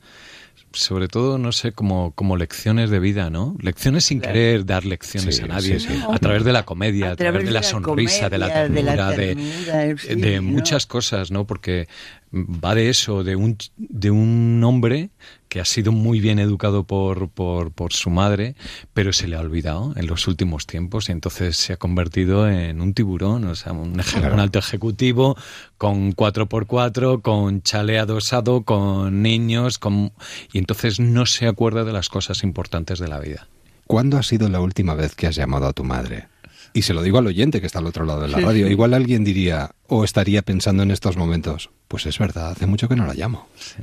sobre 0.74 1.08
todo, 1.08 1.38
no 1.38 1.52
sé, 1.52 1.72
como, 1.72 2.12
como 2.12 2.36
lecciones 2.36 2.90
de 2.90 2.98
vida, 2.98 3.30
¿no? 3.30 3.56
Lecciones 3.60 4.04
sin 4.04 4.20
querer 4.20 4.66
dar 4.66 4.84
lecciones 4.84 5.40
a 5.42 5.46
nadie, 5.46 5.78
a 6.10 6.18
través 6.18 6.44
de 6.44 6.52
la 6.52 6.64
comedia, 6.64 7.12
a, 7.12 7.16
través, 7.16 7.44
de 7.44 7.50
la, 7.50 7.62
sonrisa, 7.62 8.28
de 8.28 8.38
la 8.38 8.52
ternura, 8.52 9.10
de, 9.10 10.40
muchas 10.40 10.86
cosas, 10.86 11.30
¿no? 11.30 11.46
Porque 11.46 11.88
va 12.34 12.74
de 12.74 12.88
eso, 12.88 13.22
de 13.22 13.36
un, 13.36 13.56
de 13.76 14.10
un 14.10 14.62
hombre 14.64 15.10
que 15.48 15.60
ha 15.60 15.64
sido 15.64 15.92
muy 15.92 16.18
bien 16.18 16.40
educado 16.40 16.82
por, 16.82 17.28
por, 17.28 17.70
por, 17.70 17.92
su 17.92 18.10
madre, 18.10 18.56
pero 18.92 19.12
se 19.12 19.28
le 19.28 19.36
ha 19.36 19.40
olvidado 19.40 19.92
en 19.96 20.08
los 20.08 20.26
últimos 20.26 20.66
tiempos 20.66 21.08
y 21.08 21.12
entonces 21.12 21.56
se 21.56 21.74
ha 21.74 21.76
convertido 21.76 22.48
en 22.48 22.80
un 22.80 22.92
tiburón, 22.92 23.44
o 23.44 23.54
sea, 23.54 23.72
un, 23.72 24.00
alto 24.40 24.58
ejecutivo 24.58 25.36
con 25.78 26.12
4x4, 26.12 27.22
con 27.22 27.62
chale 27.62 28.00
adosado, 28.00 28.62
con 28.62 29.22
niños, 29.22 29.78
con... 29.78 30.12
y 30.52 30.58
entonces 30.58 30.98
no 30.98 31.24
se 31.26 31.46
acuerda 31.46 31.84
de 31.84 31.92
las 31.92 32.08
cosas 32.08 32.42
importantes 32.42 32.98
de 32.98 33.08
la 33.08 33.20
vida. 33.20 33.46
¿Cuándo 33.86 34.16
ha 34.16 34.22
sido 34.24 34.48
la 34.48 34.60
última 34.60 34.94
vez 34.94 35.14
que 35.14 35.28
has 35.28 35.36
llamado 35.36 35.66
a 35.66 35.72
tu 35.72 35.84
madre? 35.84 36.26
Y 36.74 36.82
se 36.82 36.92
lo 36.92 37.02
digo 37.02 37.18
al 37.18 37.26
oyente 37.28 37.60
que 37.60 37.66
está 37.66 37.78
al 37.78 37.86
otro 37.86 38.04
lado 38.04 38.20
de 38.20 38.28
la 38.28 38.40
radio. 38.40 38.68
Igual 38.68 38.94
alguien 38.94 39.22
diría, 39.22 39.70
o 39.86 40.04
estaría 40.04 40.42
pensando 40.42 40.82
en 40.82 40.90
estos 40.90 41.16
momentos, 41.16 41.70
pues 41.86 42.04
es 42.04 42.18
verdad, 42.18 42.50
hace 42.50 42.66
mucho 42.66 42.88
que 42.88 42.96
no 42.96 43.06
la 43.06 43.14
llamo. 43.14 43.46
Sí. 43.56 43.82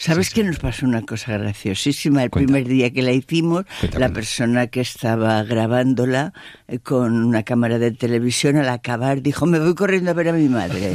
¿Sabes 0.00 0.30
que 0.30 0.42
nos 0.42 0.58
pasó 0.58 0.86
una 0.86 1.02
cosa 1.02 1.36
graciosísima? 1.36 2.24
El 2.24 2.30
primer 2.30 2.66
día 2.66 2.90
que 2.90 3.02
la 3.02 3.12
hicimos, 3.12 3.66
la 3.98 4.08
persona 4.08 4.68
que 4.68 4.80
estaba 4.80 5.42
grabándola 5.42 6.32
eh, 6.68 6.78
con 6.78 7.22
una 7.22 7.42
cámara 7.42 7.78
de 7.78 7.90
televisión 7.90 8.56
al 8.56 8.70
acabar 8.70 9.20
dijo, 9.20 9.44
me 9.44 9.58
voy 9.58 9.74
corriendo 9.74 10.10
a 10.10 10.14
ver 10.14 10.30
a 10.30 10.32
mi 10.32 10.48
madre. 10.48 10.94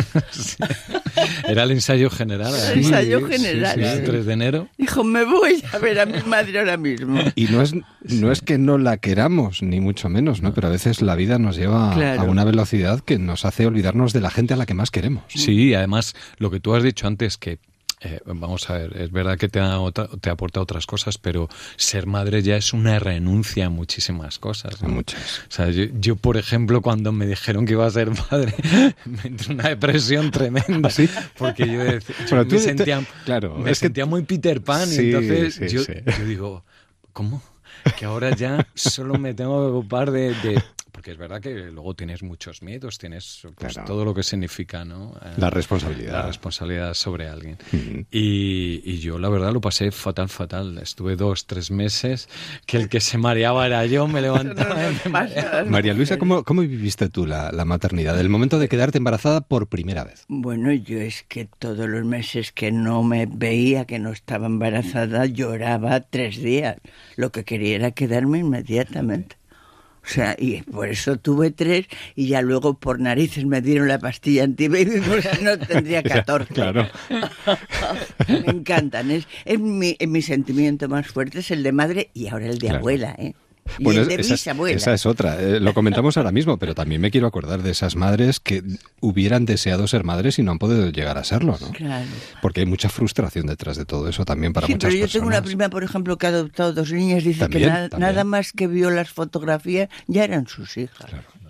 Era 1.48 1.64
el 1.64 1.72
ensayo 1.72 2.10
general. 2.10 2.52
El 2.72 2.80
ensayo 2.80 3.28
general. 3.28 3.80
el 3.80 4.04
3 4.06 4.26
de 4.26 4.34
enero. 4.34 4.70
Dijo, 4.76 5.04
me 5.04 5.24
voy 5.24 5.64
a 5.72 5.78
ver 5.78 6.00
a 6.00 6.08
mi 6.08 6.24
madre 6.24 6.58
ahora 6.58 6.78
mismo. 6.78 7.20
Y 7.36 7.46
no 7.46 7.62
es, 7.62 7.76
no 8.02 8.32
es 8.32 8.42
que 8.42 8.58
no 8.58 8.80
la 8.80 8.98
queramos, 8.98 9.62
ni 9.62 9.82
mucho 9.82 10.10
menos, 10.10 10.42
¿no? 10.42 10.52
Pero 10.56 10.70
a 10.70 10.72
veces 10.72 11.04
la 11.04 11.14
vida 11.14 11.38
nos 11.38 11.58
lleva 11.58 11.94
a 11.94 12.24
una 12.24 12.44
velocidad 12.44 13.02
que 13.02 13.20
nos 13.20 13.46
hace 13.46 13.68
olvidarnos 13.68 14.14
de 14.14 14.22
la 14.22 14.32
gente 14.32 14.56
a 14.56 14.58
la 14.58 14.66
que 14.66 14.74
más 14.74 14.90
queremos. 14.90 15.26
Sí, 15.28 15.76
además, 15.76 16.16
lo 16.40 16.50
que 16.50 16.60
tú 16.60 16.74
has 16.74 16.82
dicho 16.82 17.06
antes, 17.06 17.38
que 17.38 17.60
eh, 18.02 18.20
vamos 18.26 18.70
a 18.70 18.74
ver, 18.74 18.98
es 18.98 19.12
verdad 19.12 19.38
que 19.38 19.48
te, 19.48 19.62
te 20.22 20.30
aporta 20.30 20.60
otras 20.60 20.86
cosas, 20.86 21.18
pero 21.18 21.48
ser 21.78 22.06
madre 22.06 22.42
ya 22.42 22.58
es 22.58 22.74
una 22.74 23.00
renuncia 23.00 23.68
a 23.68 23.70
muchísimas 23.70 24.38
cosas. 24.38 24.82
Muchas. 24.84 25.40
O 25.50 25.52
sea, 25.52 25.70
yo, 25.70 26.16
por 26.16 26.38
ejemplo, 26.38 26.82
cuando 26.82 27.12
me 27.12 27.26
dijeron 27.26 27.66
que 27.66 27.74
iba 27.74 27.86
a 27.86 27.92
ser 27.92 28.12
madre, 28.32 28.54
me 29.06 29.22
entró 29.24 29.54
una 29.54 29.70
depresión 29.70 30.30
tremenda. 30.32 30.90
¿Sí? 30.90 31.10
Porque 31.38 31.66
yo, 31.68 31.80
me, 32.46 32.60
sentía, 32.60 33.06
claro, 33.24 33.58
me 33.58 33.74
sentía 33.74 34.06
muy 34.06 34.24
Peter 34.24 34.62
Pan. 34.62 34.90
y 34.92 34.98
entonces 34.98 35.72
yo, 35.72 35.82
yo 35.84 36.26
digo, 36.26 36.64
¿cómo? 37.14 37.42
Que 37.98 38.06
ahora 38.06 38.36
ya 38.36 38.68
solo 38.74 39.18
me 39.18 39.34
tengo 39.34 39.62
que 39.66 39.72
ocupar 39.72 40.12
de 40.12 40.62
porque 40.96 41.12
es 41.12 41.18
verdad 41.18 41.42
que 41.42 41.50
luego 41.50 41.94
tienes 41.94 42.24
muchos 42.24 42.62
miedos, 42.62 42.98
tienes 42.98 43.46
pues, 43.58 43.78
todo 43.86 44.06
lo 44.06 44.14
que 44.14 44.24
significa, 44.24 44.86
¿no? 44.86 45.14
Eh, 45.26 45.34
la 45.36 45.50
responsabilidad. 45.50 46.14
La 46.14 46.22
responsabilidad 46.22 46.94
sobre 46.94 47.28
alguien. 47.28 47.58
y, 48.12 48.98
yo, 49.00 49.20
la 49.20 49.28
verdad, 49.28 49.52
lo 49.52 49.60
pasé 49.60 49.92
fatal, 49.92 50.30
fatal. 50.30 50.78
Estuve 50.78 51.18
dos, 51.18 51.48
tres 51.48 51.70
meses, 51.70 52.30
que 52.66 52.78
el 52.78 52.88
que 52.88 53.02
se 53.02 53.18
mareaba 53.18 53.66
era 53.66 53.86
yo, 53.86 54.08
me 54.08 54.22
levantaba. 54.22 54.78
María 55.68 55.94
Luisa, 55.94 56.18
¿cómo, 56.18 56.46
¿cómo, 56.46 56.62
viviste 56.62 57.10
tú 57.10 57.26
la, 57.26 57.52
la 57.52 57.66
maternidad? 57.66 58.18
El 58.18 58.30
momento 58.30 58.58
de 58.58 58.70
quedarte 58.70 58.98
embarazada 58.98 59.42
por 59.42 59.68
primera 59.68 60.06
vez. 60.06 60.24
Bueno, 60.30 60.72
yo 60.72 60.98
es 60.98 61.24
que 61.24 61.44
todos 61.60 61.90
los 61.90 62.06
meses 62.06 62.54
que 62.54 62.72
no 62.72 63.04
me 63.04 63.26
veía, 63.26 63.84
que 63.84 64.00
no 64.00 64.12
estaba 64.12 64.46
embarazada, 64.46 65.26
lloraba 65.26 66.00
tres 66.00 66.42
días. 66.42 66.78
Lo 67.18 67.34
que 67.34 67.44
quería 67.44 67.76
era 67.76 67.92
quedarme 67.92 68.40
inmediatamente. 68.40 69.36
O 70.06 70.08
sea, 70.08 70.36
y 70.38 70.62
por 70.62 70.88
eso 70.88 71.18
tuve 71.18 71.50
tres 71.50 71.88
y 72.16 72.28
ya 72.28 72.42
luego 72.42 72.78
por 72.78 73.00
narices 73.00 73.46
me 73.46 73.62
dieron 73.62 73.88
la 73.88 73.98
pastilla 73.98 74.44
antibaby 74.44 75.02
porque 75.02 75.30
no 75.42 75.58
tendría 75.58 76.04
14. 76.04 76.54
claro. 76.54 76.88
me 78.28 78.52
encantan. 78.52 79.10
Es, 79.10 79.28
es 79.46 79.60
mi, 79.60 79.98
mi, 80.00 80.22
sentimiento 80.22 80.88
más 80.88 81.08
fuerte 81.08 81.40
es 81.40 81.50
el 81.52 81.64
de 81.64 81.72
madre 81.72 82.12
y 82.14 82.28
ahora 82.28 82.48
el 82.48 82.60
de 82.60 82.70
abuela, 82.70 83.16
¿eh? 83.18 83.34
Bueno, 83.80 84.02
esa, 84.02 84.94
es 84.94 85.06
otra. 85.06 85.42
Eh, 85.42 85.60
lo 85.60 85.74
comentamos 85.74 86.18
ahora 86.18 86.32
mismo, 86.32 86.58
pero 86.58 86.76
también 86.76 87.02
me 87.02 87.12
quiero 87.12 87.28
acordar 87.28 87.64
de 87.64 87.72
esas 87.72 87.96
madres 87.96 88.40
que 88.40 88.64
hubieran 89.02 89.46
deseado 89.46 89.88
ser 89.88 90.04
madres 90.04 90.40
y 90.40 90.44
no 90.44 90.52
han 90.52 90.60
podido 90.60 90.90
llegar 90.90 91.18
a 91.18 91.24
serlo, 91.24 91.58
¿no? 91.60 91.72
Claro. 91.72 92.06
Porque 92.42 92.62
hay 92.62 92.66
mucha 92.66 92.90
frustración 92.90 93.48
detrás 93.48 93.76
de 93.78 93.86
todo 93.86 94.08
eso 94.08 94.24
también 94.24 94.54
para 94.54 94.68
muchas 94.68 94.92
pero 94.92 95.06
yo 95.06 95.12
tengo 95.12 95.28
una 95.28 95.42
prima, 95.42 95.70
por 95.70 95.84
ejemplo, 95.84 96.18
que 96.18 96.28
ha 96.28 96.30
adoptado 96.30 96.74
dos 96.74 96.92
niñas 96.92 97.24
dice 97.24 97.50
que 97.50 97.66
nada 97.66 98.24
más 98.24 98.52
que 98.52 98.68
vio 98.68 98.92
las 98.92 99.10
fotografías 99.10 99.90
ya 100.08 100.24
eran 100.24 100.48
sus 100.48 100.78
hijas. 100.78 101.10
Claro. 101.10 101.45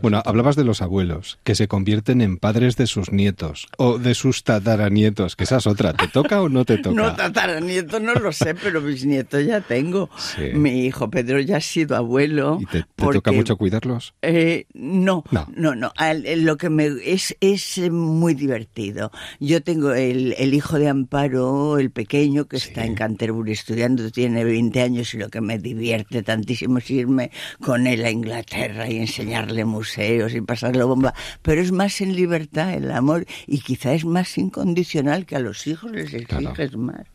Bueno, 0.00 0.22
hablabas 0.24 0.56
de 0.56 0.64
los 0.64 0.82
abuelos, 0.82 1.38
que 1.44 1.54
se 1.54 1.68
convierten 1.68 2.20
en 2.20 2.36
padres 2.36 2.76
de 2.76 2.86
sus 2.86 3.12
nietos 3.12 3.68
o 3.76 3.98
de 3.98 4.14
sus 4.14 4.44
tataranietos, 4.44 5.36
que 5.36 5.44
esa 5.44 5.56
es 5.56 5.66
otra. 5.66 5.92
¿Te 5.92 6.08
toca 6.08 6.42
o 6.42 6.48
no 6.48 6.64
te 6.64 6.78
toca? 6.82 6.94
No, 6.94 7.14
tataranietos 7.14 8.00
no 8.00 8.14
lo 8.14 8.32
sé, 8.32 8.54
pero 8.54 8.80
mis 8.80 9.04
nietos 9.04 9.44
ya 9.44 9.60
tengo. 9.60 10.10
Mi 10.54 10.86
hijo 10.86 11.10
Pedro 11.10 11.40
ya 11.40 11.58
ha 11.58 11.60
sido 11.60 11.96
abuelo. 11.96 12.58
¿Y 12.60 12.66
te, 12.66 12.84
toca 12.96 13.32
mucho 13.32 13.56
cuidarlos? 13.56 14.14
Eh, 14.22 14.66
no, 14.74 15.24
no, 15.30 15.74
no, 15.74 15.92
Lo 16.36 16.56
que 16.56 16.70
me 16.70 16.88
es, 17.04 17.36
es 17.40 17.78
muy 17.90 18.34
divertido. 18.34 19.10
Yo 19.40 19.62
tengo 19.62 19.92
el, 19.92 20.54
hijo 20.54 20.78
de 20.78 20.88
Amparo, 20.88 21.78
el 21.78 21.90
pequeño, 21.90 22.46
que 22.46 22.56
está 22.56 22.84
en 22.84 22.94
Canterbury 22.94 23.52
estudiando, 23.52 24.10
tiene 24.10 24.44
20 24.44 24.80
años 24.80 25.14
y 25.14 25.18
lo 25.18 25.28
que 25.28 25.40
me 25.40 25.58
divierte 25.58 26.22
tantísimo 26.22 26.78
es 26.78 26.90
irme 26.90 27.30
con 27.60 27.86
él 27.86 28.04
a 28.04 28.10
Inglaterra 28.10 28.88
y 28.88 28.98
enseñarle 28.98 29.64
museos 29.68 30.34
y 30.34 30.40
pasarlo 30.40 30.88
bomba, 30.88 31.14
pero 31.42 31.60
es 31.60 31.72
más 31.72 32.00
en 32.00 32.16
libertad 32.16 32.74
el 32.74 32.90
amor 32.90 33.26
y 33.46 33.60
quizá 33.60 33.92
es 33.92 34.04
más 34.04 34.36
incondicional 34.38 35.26
que 35.26 35.36
a 35.36 35.40
los 35.40 35.66
hijos 35.66 35.92
les 35.92 36.12
exiges 36.12 36.76
más. 36.76 37.06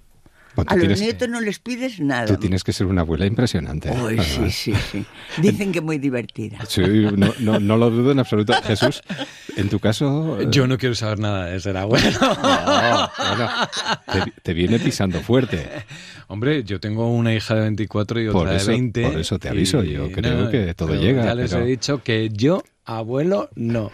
A 0.68 0.76
los 0.76 1.00
nietos 1.00 1.30
no 1.30 1.42
les 1.42 1.60
pides 1.60 2.00
nada. 2.00 2.26
Tú 2.26 2.38
tienes 2.38 2.64
que 2.64 2.74
ser 2.74 2.88
una 2.88 3.02
abuela 3.02 3.26
impresionante. 3.26 3.92
sí, 4.24 4.52
sí, 4.52 4.74
sí. 4.92 5.06
Dicen 5.42 5.72
que 5.72 5.82
muy 5.82 5.98
divertida. 5.98 6.60
Sí, 6.68 6.82
no, 6.82 7.34
no, 7.40 7.60
no, 7.60 7.78
lo 7.78 7.90
dudo 7.90 8.12
en 8.12 8.20
absoluto. 8.20 8.54
Jesús, 8.64 9.02
en 9.58 9.70
tu 9.70 9.80
caso... 9.80 10.40
Eh, 10.40 10.48
Yo 10.52 10.68
no 10.68 10.78
quiero 10.78 10.96
saber 10.96 11.20
nada 11.20 11.48
de 11.48 11.60
ser 11.60 11.78
abuelo. 11.78 12.08
te, 14.12 14.34
te, 14.42 14.54
viene 14.54 14.80
pisando 14.80 15.22
fuerte. 15.22 15.68
Hombre, 16.28 16.64
yo 16.64 16.80
tengo 16.80 17.12
una 17.12 17.34
hija 17.34 17.56
de 17.56 17.62
24 17.62 18.22
y 18.22 18.28
otra 18.28 18.54
de 18.54 18.64
20. 18.64 19.10
Por 19.10 19.20
eso 19.20 19.40
te 19.40 19.50
aviso, 19.50 19.84
yo 19.84 20.12
creo 20.12 20.50
que 20.50 20.74
todo 20.74 20.96
llega. 20.96 21.26
Ya 21.26 21.36
les 21.36 21.54
he 21.54 21.64
dicho 21.64 22.04
que 22.04 22.30
yo 22.30 22.64
abuelo 22.86 23.50
no. 23.56 23.92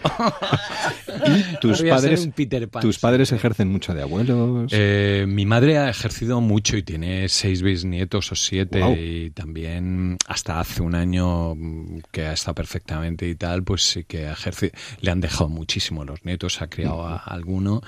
¿Y 1.26 1.56
tus 1.60 1.82
padres, 1.82 2.28
tus 2.80 2.98
padres 2.98 3.32
ejercen 3.32 3.68
mucho 3.68 3.94
de 3.94 4.02
abuelos? 4.02 4.72
Eh, 4.74 5.24
mi 5.28 5.46
madre 5.46 5.78
ha 5.78 5.88
ejercido 5.88 6.40
mucho 6.40 6.76
y 6.76 6.82
tiene 6.82 7.28
seis 7.28 7.62
bisnietos 7.62 8.32
o 8.32 8.34
siete 8.34 8.80
y 9.00 9.30
también 9.30 10.16
hasta 10.26 10.60
hace 10.60 10.82
un 10.82 10.94
año 10.94 11.56
que 12.10 12.26
ha 12.26 12.32
estado 12.32 12.54
perfectamente 12.54 13.28
y 13.28 13.34
tal, 13.34 13.62
pues 13.62 13.82
sí 13.82 14.04
que 14.04 14.30
ejerce, 14.30 14.72
le 15.00 15.10
han 15.10 15.20
dejado 15.20 15.48
muchísimo 15.48 16.04
los 16.04 16.24
nietos, 16.24 16.62
ha 16.62 16.68
criado 16.68 17.06
a 17.06 17.16
alguno 17.16 17.82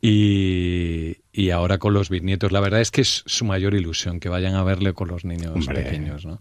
y, 0.00 1.16
y 1.32 1.50
ahora 1.50 1.78
con 1.78 1.94
los 1.94 2.10
bisnietos. 2.10 2.52
La 2.52 2.60
verdad 2.60 2.80
es 2.80 2.90
que 2.90 3.00
es 3.00 3.24
su 3.26 3.44
mayor 3.44 3.74
ilusión, 3.74 4.20
que 4.20 4.28
vayan 4.28 4.54
a 4.54 4.62
verle 4.62 4.92
con 4.92 5.08
los 5.08 5.24
niños 5.24 5.66
pequeños, 5.66 6.24
¿no? 6.24 6.40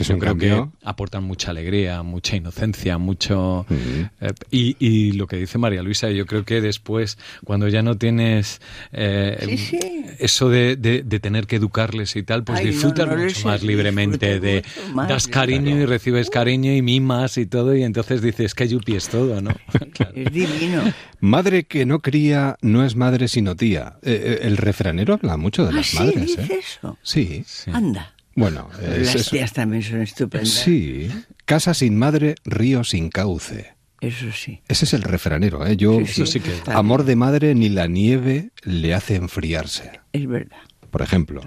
Que 0.00 0.04
Yo 0.04 0.18
creo 0.18 0.36
que 0.38 0.66
aportan 0.82 1.24
mucha 1.24 1.50
alegría, 1.50 2.02
mucha 2.02 2.36
inocencia, 2.36 2.96
mucho... 2.98 3.66
eh, 3.70 4.32
y, 4.50 4.76
y 4.78 5.12
lo 5.12 5.26
que 5.26 5.36
dice 5.36 5.58
María 5.58 5.82
Luisa, 5.82 6.10
yo 6.10 6.24
creo 6.26 6.44
que 6.44 6.60
después, 6.60 7.18
cuando 7.44 7.68
ya 7.68 7.82
no 7.82 7.96
tienes 7.98 8.60
eh, 8.92 9.36
Sí, 9.46 9.56
sí. 9.58 9.78
eso 10.18 10.48
de, 10.48 10.76
de- 10.76 11.02
de 11.02 11.20
tener 11.20 11.46
que 11.46 11.56
educarles 11.56 12.16
y 12.16 12.22
tal, 12.22 12.44
pues 12.44 12.60
Ay, 12.60 12.68
disfrutas 12.68 13.06
no 13.08 13.16
mucho 13.16 13.46
más 13.46 13.62
libremente 13.62 14.40
de 14.40 14.64
más, 14.94 15.08
das 15.08 15.26
claro. 15.28 15.40
cariño 15.52 15.76
y 15.80 15.84
recibes 15.84 16.30
cariño 16.30 16.72
y 16.72 16.82
mimas 16.82 17.36
y 17.36 17.46
todo 17.46 17.74
y 17.76 17.82
entonces 17.82 18.22
dices 18.22 18.54
que 18.54 18.68
yupi 18.68 18.94
es 18.96 19.08
todo, 19.08 19.40
¿no? 19.40 19.50
Es 20.14 20.32
divino. 20.32 20.82
Madre 21.20 21.64
que 21.64 21.84
no 21.86 22.00
cría 22.00 22.56
no 22.62 22.84
es 22.84 22.96
madre 22.96 23.28
sino 23.28 23.54
tía. 23.54 23.98
Eh, 24.02 24.38
eh, 24.42 24.46
el 24.46 24.56
refranero 24.56 25.14
habla 25.14 25.36
mucho 25.36 25.64
de 25.64 25.70
Ah, 25.70 25.72
las 25.76 25.86
sí, 25.88 25.98
madres, 25.98 26.26
dice 26.26 26.42
¿eh? 26.42 26.60
eso. 26.60 26.98
Sí. 27.02 27.44
Anda. 27.72 28.14
Bueno, 28.34 28.68
es, 28.80 29.06
Las 29.06 29.14
es- 29.16 29.30
tías 29.30 29.52
también 29.52 29.82
son 29.82 30.00
estupendas. 30.02 30.48
sí. 30.50 31.10
Casa 31.44 31.74
sin 31.74 31.98
madre, 31.98 32.36
río 32.44 32.84
sin 32.84 33.10
cauce. 33.10 33.74
Eso 34.00 34.32
sí. 34.32 34.62
Ese 34.68 34.84
es 34.86 34.94
el 34.94 35.02
refranero, 35.02 35.66
¿eh? 35.66 35.76
Yo, 35.76 35.98
Sí, 36.00 36.06
sí, 36.06 36.22
Eso 36.22 36.32
sí 36.32 36.40
que- 36.40 36.54
está 36.54 36.76
amor 36.78 37.04
de 37.04 37.16
madre 37.16 37.54
ni 37.54 37.68
la 37.68 37.86
nieve 37.86 38.50
le 38.62 38.94
hace 38.94 39.16
enfriarse. 39.16 40.00
Es 40.12 40.26
verdad. 40.26 40.56
Por 40.90 41.02
ejemplo, 41.02 41.42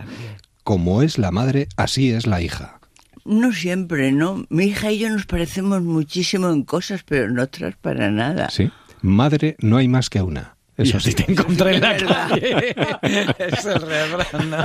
como 0.64 1.02
es 1.02 1.18
la 1.18 1.32
madre, 1.32 1.68
así 1.78 2.12
es 2.12 2.28
la 2.28 2.42
hija. 2.42 2.80
No 3.26 3.54
siempre, 3.54 4.12
¿no? 4.12 4.46
Mi 4.50 4.66
hija 4.66 4.92
y 4.92 5.00
yo 5.00 5.10
nos 5.10 5.26
parecemos 5.26 5.82
muchísimo 5.82 6.50
en 6.52 6.64
cosas, 6.64 7.04
pero 7.04 7.26
en 7.26 7.40
otras 7.40 7.76
para 7.78 8.12
nada. 8.12 8.50
¿Sí? 8.50 8.70
Madre 9.02 9.56
no 9.60 9.78
hay 9.78 9.88
más 9.88 10.10
que 10.10 10.22
una. 10.22 10.56
Eso 10.78 10.98
Y 10.98 11.02
sí. 11.02 11.14
te 11.14 11.32
encontré 11.32 11.76
en 11.76 11.82
la 11.82 11.98
calle. 11.98 12.76
es 13.38 13.66
el 13.66 13.82
refrán, 13.82 14.50
¿no? 14.50 14.64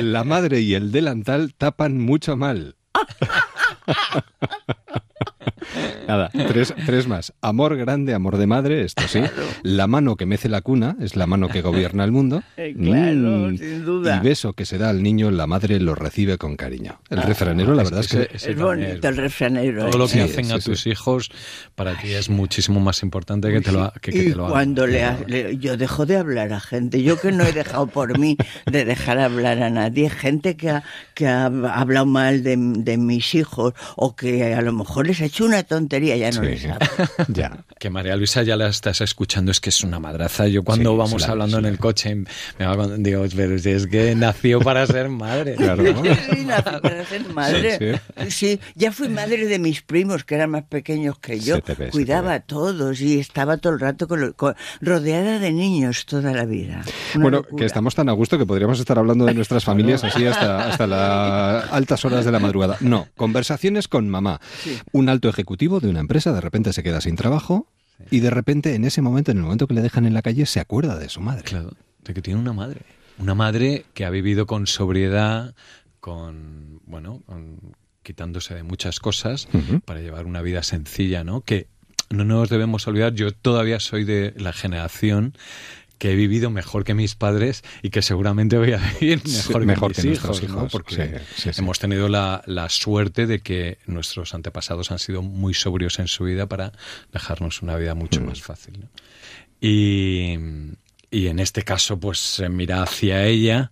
La 0.00 0.22
madre 0.24 0.60
y 0.60 0.74
el 0.74 0.92
delantal 0.92 1.54
tapan 1.54 2.00
mucho 2.00 2.36
mal. 2.36 2.76
Nada, 6.06 6.30
tres, 6.48 6.74
tres 6.86 7.06
más. 7.08 7.32
Amor 7.40 7.76
grande, 7.76 8.14
amor 8.14 8.36
de 8.36 8.46
madre, 8.46 8.82
esto 8.84 9.02
sí. 9.08 9.20
La 9.62 9.86
mano 9.86 10.16
que 10.16 10.26
mece 10.26 10.48
la 10.48 10.60
cuna 10.60 10.96
es 11.00 11.16
la 11.16 11.26
mano 11.26 11.48
que 11.48 11.62
gobierna 11.62 12.04
el 12.04 12.12
mundo. 12.12 12.42
Eh, 12.56 12.74
claro, 12.78 13.50
Mm. 13.50 13.56
sin 13.58 13.84
duda. 13.84 14.20
Y 14.22 14.26
beso 14.28 14.52
que 14.52 14.64
se 14.64 14.78
da 14.78 14.90
al 14.90 15.02
niño, 15.02 15.30
la 15.30 15.46
madre 15.46 15.80
lo 15.80 15.94
recibe 15.94 16.38
con 16.38 16.56
cariño. 16.56 17.00
El 17.10 17.22
refranero, 17.22 17.74
la 17.74 17.82
verdad 17.84 18.00
es 18.00 18.08
que... 18.08 18.28
Es 18.32 18.42
también 18.44 18.64
bonito 18.64 19.08
el 19.08 19.16
refranero. 19.16 19.86
Todo 19.86 19.98
lo 19.98 20.06
que 20.06 20.12
Sí, 20.14 20.20
hacen 20.20 20.44
sí, 20.46 20.52
a 20.52 20.60
sí. 20.60 20.70
tus 20.70 20.86
hijos 20.86 21.30
para 21.74 21.98
ti 21.98 22.12
es 22.12 22.28
muchísimo 22.30 22.80
más 22.80 23.02
importante 23.02 23.50
que, 23.52 23.60
te 23.60 23.72
lo, 23.72 23.92
que, 24.00 24.12
que 24.12 24.18
y 24.18 24.30
te 24.30 24.36
lo 24.36 24.44
hagan. 24.44 24.52
cuando 24.52 24.86
le, 24.86 25.04
ha- 25.04 25.18
le- 25.26 25.56
yo 25.58 25.76
dejo 25.76 26.06
de 26.06 26.16
hablar 26.16 26.52
a 26.52 26.60
gente, 26.60 27.02
yo 27.02 27.20
que 27.20 27.32
no 27.32 27.44
he 27.44 27.52
dejado 27.52 27.86
por 27.88 28.18
mí 28.18 28.36
de 28.70 28.84
dejar 28.84 29.18
hablar 29.18 29.62
a 29.62 29.70
nadie, 29.70 30.08
gente 30.10 30.56
que 30.56 30.70
ha, 30.70 30.84
que 31.14 31.26
ha 31.26 31.46
hablado 31.46 32.06
mal 32.06 32.42
de, 32.42 32.56
de 32.56 32.96
mis 32.96 33.34
hijos 33.34 33.74
o 33.96 34.14
que 34.16 34.54
a 34.54 34.62
lo 34.62 34.72
mejor 34.72 35.06
les 35.06 35.20
ha 35.20 35.24
hecho 35.26 35.44
una 35.44 35.62
tontería, 35.64 35.93
ya 36.02 36.30
no 36.30 36.40
Sí. 36.42 36.46
les 36.46 36.64
hablo. 36.66 36.78
Ya. 37.28 37.64
Que 37.78 37.90
María 37.90 38.16
Luisa 38.16 38.42
ya 38.42 38.56
la 38.56 38.68
estás 38.68 39.00
escuchando, 39.00 39.50
es 39.50 39.60
que 39.60 39.70
es 39.70 39.82
una 39.82 39.98
madraza. 39.98 40.46
Yo 40.48 40.62
cuando 40.62 40.92
Sí, 40.92 40.96
vamos 40.98 41.28
hablando 41.28 41.56
sí 41.58 41.60
en 41.64 41.70
el 41.72 41.78
coche, 41.78 42.14
me 42.14 42.66
va 42.66 42.76
con- 42.76 43.02
digo, 43.02 43.24
pero 43.34 43.58
si 43.58 43.70
es 43.70 43.86
que 43.86 44.14
nació 44.14 44.60
para 44.60 44.86
ser 44.86 45.08
madre. 45.08 45.54
Claro. 45.64 45.82
Sí, 46.34 46.44
nací 46.44 46.62
para 46.82 47.04
ser 47.04 47.28
madre. 47.32 48.00
Sí, 48.28 48.30
Sí, 48.30 48.60
ya 48.74 48.92
fui 48.92 49.08
madre 49.08 49.46
de 49.46 49.58
mis 49.58 49.82
primos, 49.82 50.24
que 50.24 50.34
eran 50.34 50.50
más 50.50 50.64
pequeños 50.64 51.18
que 51.18 51.40
yo. 51.40 51.56
Se 51.56 51.62
te 51.62 51.74
ve, 51.74 51.86
se 51.86 51.90
Cuidaba 51.92 52.34
a 52.34 52.40
todos 52.40 53.00
y 53.00 53.18
estaba 53.18 53.56
todo 53.58 53.72
el 53.72 53.80
rato 53.80 54.08
con 54.08 54.20
lo- 54.20 54.34
con- 54.34 54.54
rodeada 54.80 55.38
de 55.38 55.52
niños 55.52 56.06
toda 56.06 56.32
la 56.32 56.44
vida. 56.44 56.82
Una 57.14 57.22
Bueno, 57.22 57.36
locura. 57.38 57.60
que 57.60 57.64
estamos 57.66 57.94
tan 57.94 58.08
a 58.08 58.12
gusto 58.12 58.38
que 58.38 58.46
podríamos 58.46 58.78
estar 58.80 58.98
hablando 58.98 59.24
de 59.26 59.34
nuestras 59.34 59.64
familias 59.64 60.04
así 60.04 60.26
hasta, 60.26 60.68
hasta 60.70 60.86
las 60.86 61.72
altas 61.72 62.04
horas 62.04 62.24
de 62.24 62.32
la 62.32 62.38
madrugada. 62.38 62.76
No, 62.80 63.08
conversaciones 63.16 63.88
con 63.88 64.08
mamá. 64.08 64.40
Un 64.92 65.08
alto 65.08 65.28
ejecutivo 65.28 65.80
de 65.86 65.90
una 65.90 66.00
empresa 66.00 66.32
de 66.32 66.40
repente 66.40 66.72
se 66.72 66.82
queda 66.82 67.00
sin 67.00 67.16
trabajo 67.16 67.66
y 68.10 68.20
de 68.20 68.30
repente 68.30 68.74
en 68.74 68.84
ese 68.84 69.02
momento, 69.02 69.30
en 69.30 69.38
el 69.38 69.44
momento 69.44 69.66
que 69.66 69.74
le 69.74 69.80
dejan 69.82 70.04
en 70.06 70.14
la 70.14 70.22
calle, 70.22 70.46
se 70.46 70.60
acuerda 70.60 70.98
de 70.98 71.08
su 71.08 71.20
madre. 71.20 71.44
Claro, 71.44 71.72
de 72.04 72.14
que 72.14 72.22
tiene 72.22 72.40
una 72.40 72.52
madre. 72.52 72.80
Una 73.18 73.34
madre 73.34 73.84
que 73.94 74.04
ha 74.04 74.10
vivido 74.10 74.46
con 74.46 74.66
sobriedad, 74.66 75.54
con, 76.00 76.80
bueno, 76.86 77.22
con- 77.26 77.58
quitándose 78.02 78.54
de 78.54 78.62
muchas 78.64 79.00
cosas 79.00 79.48
para 79.86 80.00
llevar 80.00 80.26
una 80.26 80.42
vida 80.42 80.62
sencilla, 80.62 81.24
¿no? 81.24 81.40
Que 81.40 81.68
no 82.10 82.24
nos 82.24 82.50
debemos 82.50 82.86
olvidar, 82.86 83.14
yo 83.14 83.32
todavía 83.32 83.80
soy 83.80 84.04
de 84.04 84.34
la 84.36 84.52
generación 84.52 85.34
que 85.98 86.12
he 86.12 86.16
vivido 86.16 86.50
mejor 86.50 86.84
que 86.84 86.94
mis 86.94 87.14
padres 87.14 87.62
y 87.82 87.90
que 87.90 88.02
seguramente 88.02 88.58
voy 88.58 88.72
a 88.72 88.78
vivir 89.00 89.20
Sí, 89.24 89.36
mejor, 89.36 89.60
que 89.62 89.66
mejor 89.66 89.88
mis 89.90 89.96
que 89.98 90.06
nuestros 90.08 90.42
hijos, 90.42 90.72
Porque 90.72 90.94
sí, 90.94 91.02
sí, 91.42 91.52
sí. 91.52 91.60
hemos 91.60 91.78
tenido 91.78 92.08
la, 92.08 92.42
la 92.46 92.68
suerte 92.68 93.26
de 93.26 93.40
que 93.40 93.78
nuestros 93.86 94.34
antepasados 94.34 94.90
han 94.90 94.98
sido 94.98 95.22
muy 95.22 95.54
sobrios 95.54 95.98
en 95.98 96.08
su 96.08 96.24
vida 96.24 96.46
para 96.46 96.72
dejarnos 97.12 97.62
una 97.62 97.76
vida 97.76 97.94
mucho 97.94 98.20
Mm. 98.20 98.26
más 98.26 98.42
fácil, 98.42 98.80
¿no? 98.80 98.88
Y, 99.60 100.38
y 101.10 101.26
en 101.28 101.38
este 101.38 101.62
caso, 101.62 101.98
pues 101.98 102.18
se 102.18 102.48
mira 102.48 102.82
hacia 102.82 103.24
ella 103.24 103.70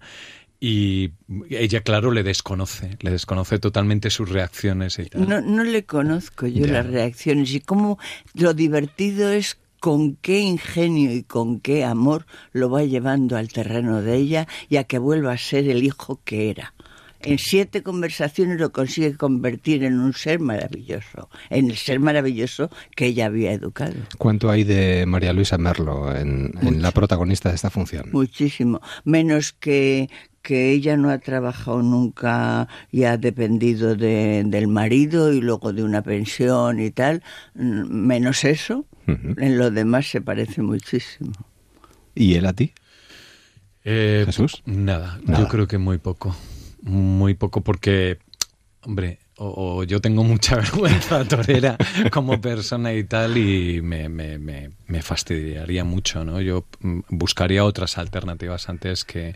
y 0.61 1.11
ella, 1.50 1.80
claro, 1.82 2.12
le 2.12 2.22
desconoce, 2.22 2.96
le 3.00 3.11
desconoce 3.11 3.58
totalmente 3.58 4.11
sus 4.11 4.28
reacciones 4.28 4.98
y 5.00 5.06
tal. 5.06 5.28
No, 5.28 5.40
no 5.40 5.64
le 5.64 5.85
conozco 5.85 6.46
yo 6.46 6.66
Ya. 6.66 6.72
las 6.74 6.87
reacciones 6.87 7.52
y 7.52 7.61
cómo 7.61 7.98
lo 8.35 8.54
divertido 8.54 9.30
es 9.32 9.58
con 9.83 10.14
qué 10.14 10.38
ingenio 10.38 11.12
y 11.12 11.25
con 11.25 11.59
qué 11.59 11.85
amor 11.85 12.25
lo 12.53 12.71
va 12.71 12.85
llevando 12.85 13.37
al 13.37 13.49
terreno 13.49 14.01
de 14.01 14.14
ella 14.14 14.47
y 14.68 14.77
a 14.77 14.85
que 14.85 14.99
vuelva 15.01 15.33
a 15.33 15.38
ser 15.38 15.68
el 15.68 15.83
hijo 15.83 16.21
que 16.25 16.51
era. 16.51 16.73
En 17.24 17.38
siete 17.38 17.82
conversaciones 17.82 18.58
lo 18.58 18.72
consigue 18.72 19.16
convertir 19.16 19.85
en 19.85 19.98
un 20.00 20.12
ser 20.12 20.40
maravilloso, 20.40 21.28
en 21.50 21.70
el 21.70 21.76
ser 21.76 22.00
maravilloso 22.00 22.70
que 22.96 23.06
ella 23.06 23.26
había 23.26 23.52
educado. 23.52 23.94
¿Cuánto 24.18 24.50
hay 24.50 24.64
de 24.64 25.04
María 25.06 25.32
Luisa 25.32 25.56
Merlo 25.58 26.14
en, 26.16 26.52
en 26.62 26.82
la 26.82 26.90
protagonista 26.90 27.48
de 27.48 27.54
esta 27.54 27.70
función? 27.70 28.08
Muchísimo. 28.12 28.80
Menos 29.04 29.52
que, 29.52 30.08
que 30.42 30.72
ella 30.72 30.96
no 30.96 31.11
ha 31.11 31.18
trabajado 31.18 31.82
nunca 31.82 32.66
y 32.90 33.04
ha 33.04 33.16
dependido 33.16 33.94
de- 33.94 34.42
del 34.46 34.66
marido 34.68 35.32
y 35.32 35.40
luego 35.40 35.72
de 35.72 35.85
una 35.85 36.02
pensión 36.02 36.80
y 36.80 36.90
tal. 36.90 37.22
Mm, 37.54 38.06
Menos 38.06 38.44
eso. 38.44 38.85
En 39.06 39.58
lo 39.58 39.70
demás 39.70 40.06
se 40.06 40.20
parece 40.20 40.62
muchísimo. 40.62 41.32
¿Y 42.14 42.35
él 42.35 42.46
a 42.46 42.52
ti? 42.52 42.72
Eh, 43.85 44.22
Jesús? 44.26 44.62
Nada, 44.64 45.18
Nada. 45.24 45.40
yo 45.40 45.48
creo 45.48 45.66
que 45.66 45.76
muy 45.78 45.98
poco. 45.98 46.37
Muy 46.83 47.35
poco 47.35 47.61
porque, 47.62 48.18
hombre, 48.83 49.18
o, 49.37 49.79
o 49.79 49.85
yo 49.85 50.01
tengo 50.01 50.25
mucha 50.25 50.57
vergüenza 50.64 51.25
torera 51.27 51.77
como 52.11 52.40
persona 52.40 52.92
y 52.92 53.05
tal 53.05 53.37
y 53.38 53.81
me, 53.83 54.09
me, 54.09 54.38
me, 54.38 54.71
me 54.87 55.03
fastidiaría 55.03 55.85
mucho, 55.85 56.25
¿no? 56.25 56.40
Yo 56.40 56.66
mm, 56.81 57.01
buscaría 57.09 57.64
otras 57.64 57.99
alternativas 57.99 58.68
antes 58.68 59.05
que 59.05 59.35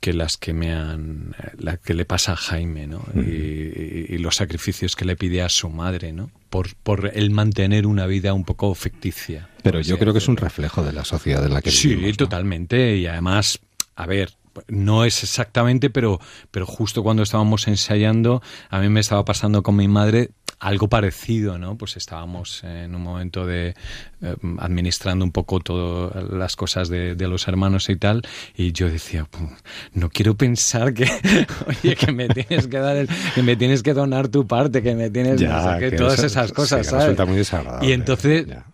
que 0.00 0.12
las 0.12 0.36
que 0.36 0.52
me 0.52 0.72
han 0.72 1.34
la 1.58 1.76
que 1.76 1.92
le 1.92 2.04
pasa 2.04 2.34
a 2.34 2.36
Jaime 2.36 2.86
no 2.86 3.04
y, 3.16 3.18
y- 3.20 4.06
y 4.10 4.18
los 4.18 4.36
sacrificios 4.36 4.94
que 4.94 5.04
le 5.04 5.16
pide 5.16 5.42
a 5.42 5.48
su 5.48 5.70
madre 5.70 6.12
no 6.12 6.30
por 6.50 6.76
por 6.76 7.10
el 7.12 7.32
mantener 7.32 7.84
una 7.84 8.06
vida 8.06 8.32
un 8.32 8.44
poco 8.44 8.72
ficticia 8.76 9.48
Pero 9.64 9.80
yo 9.80 9.98
creo 9.98 10.12
que 10.12 10.20
es 10.20 10.28
un 10.28 10.36
reflejo 10.36 10.84
de 10.84 10.92
la 10.92 11.04
sociedad 11.04 11.44
en 11.44 11.52
la 11.52 11.62
que 11.62 11.72
Sí, 11.72 11.88
vivimos. 11.88 12.10
¿no? 12.12 12.16
totalmente. 12.16 12.96
Y 12.96 13.06
además, 13.08 13.58
a 13.96 14.06
ver, 14.06 14.30
no 14.68 15.04
es 15.04 15.22
exactamente, 15.22 15.90
pero, 15.90 16.20
pero 16.50 16.66
justo 16.66 17.02
cuando 17.02 17.22
estábamos 17.22 17.68
ensayando, 17.68 18.42
a 18.70 18.78
mí 18.80 18.88
me 18.88 19.00
estaba 19.00 19.24
pasando 19.24 19.62
con 19.62 19.76
mi 19.76 19.88
madre 19.88 20.30
algo 20.60 20.88
parecido, 20.88 21.56
¿no? 21.56 21.78
Pues 21.78 21.96
estábamos 21.96 22.64
en 22.64 22.92
un 22.96 23.00
momento 23.02 23.46
de 23.46 23.76
eh, 24.22 24.34
administrando 24.58 25.24
un 25.24 25.30
poco 25.30 25.60
todas 25.60 26.24
las 26.32 26.56
cosas 26.56 26.88
de, 26.88 27.14
de 27.14 27.28
los 27.28 27.46
hermanos 27.46 27.88
y 27.90 27.94
tal, 27.96 28.22
y 28.56 28.72
yo 28.72 28.90
decía, 28.90 29.24
"Puf, 29.24 29.52
no 29.92 30.08
quiero 30.10 30.34
pensar 30.36 30.92
que, 30.94 31.04
oye, 31.84 31.94
que 31.94 32.10
me 32.10 32.28
tienes 32.28 32.66
que 32.66 32.78
dar, 32.78 32.96
el- 32.96 33.08
que 33.36 33.42
me 33.44 33.54
tienes 33.54 33.84
que 33.84 33.94
donar 33.94 34.26
tu 34.26 34.48
parte, 34.48 34.82
que 34.82 34.96
me 34.96 35.10
tienes, 35.10 35.40
Ya, 35.40 35.48
no 35.48 35.62
sé 35.74 35.78
qué, 35.78 35.90
que 35.90 35.96
todas 35.96 36.14
eso- 36.18 36.26
esas 36.26 36.48
sí, 36.48 36.54
cosas, 36.54 36.78
que 36.80 36.84
¿sabes? 36.84 37.04
resulta 37.04 37.24
muy 37.24 37.36
desagradable, 37.36 37.88
Y 37.88 37.92
entonces, 37.92 38.46
ya. 38.48 38.66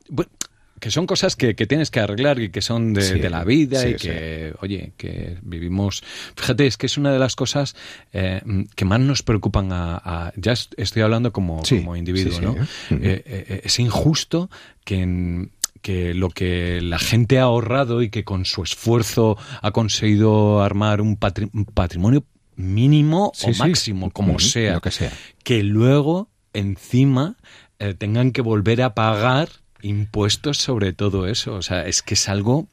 Que 0.85 0.91
son 0.91 1.07
cosas 1.07 1.35
que, 1.35 1.55
que 1.57 1.67
tienes 1.67 1.91
que 1.91 1.99
arreglar 2.01 2.39
y 2.41 2.51
que 2.51 2.61
son 2.61 2.93
de, 2.93 3.01
Sí, 3.01 3.19
de 3.19 3.31
la 3.31 3.43
vida 3.43 3.81
sí, 3.81 3.89
y 3.89 3.95
que, 3.95 4.55
oye, 4.61 4.93
que 4.99 5.39
vivimos... 5.41 6.03
Fíjate, 6.37 6.67
es 6.67 6.77
que 6.77 6.85
es 6.85 6.99
una 6.99 7.11
de 7.11 7.19
las 7.19 7.37
cosas 7.37 7.75
eh, 8.13 8.43
que 8.77 8.85
más 8.85 9.01
nos 9.01 9.23
preocupan 9.23 9.73
a... 9.73 9.97
a- 9.97 10.33
ya 10.37 10.53
es- 10.53 10.69
estoy 10.77 11.01
hablando 11.01 11.33
como, 11.33 11.63
como 11.67 11.97
individuo, 11.97 12.39
¿no? 12.43 12.53
¿eh? 12.53 12.67
Eh, 12.91 13.61
es 13.65 13.79
injusto 13.79 14.51
que... 14.85 15.01
en- 15.01 15.53
que 15.81 16.13
lo 16.15 16.29
que 16.31 16.81
la 16.83 16.99
gente 16.99 17.39
ha 17.39 17.43
ahorrado 17.45 18.03
y 18.03 18.09
que 18.11 18.25
con 18.25 18.45
su 18.47 18.63
esfuerzo 18.63 19.37
ha 19.63 19.71
conseguido 19.71 20.63
armar 20.63 21.01
un, 21.03 21.19
patri- 21.19 21.51
un 21.53 21.65
patrimonio 21.67 22.25
mínimo 22.57 23.33
Sí, 23.35 23.51
o 23.51 23.53
sí. 23.55 23.59
máximo, 23.59 24.11
como 24.11 24.39
sea, 24.39 24.75
lo 24.75 24.81
que 24.81 24.91
sea. 24.91 25.13
que 25.43 25.63
luego 25.63 26.31
encima 26.55 27.37
eh, 27.79 27.93
tengan 27.95 28.33
que 28.33 28.41
volver 28.43 28.81
a 28.83 28.95
pagar 28.95 29.49
impuestos 29.85 30.59
sobre 30.59 30.93
todo 30.93 31.27
eso. 31.29 31.55
O 31.55 31.63
sea, 31.63 31.87
es 31.87 32.03
que 32.03 32.15
es 32.15 32.29
algo 32.29 32.69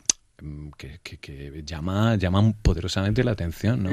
que, 0.78 1.64
llama, 1.66 2.16
llama 2.16 2.54
poderosamente 2.62 3.24
la 3.24 3.32
atención, 3.32 3.84
¿no? 3.84 3.92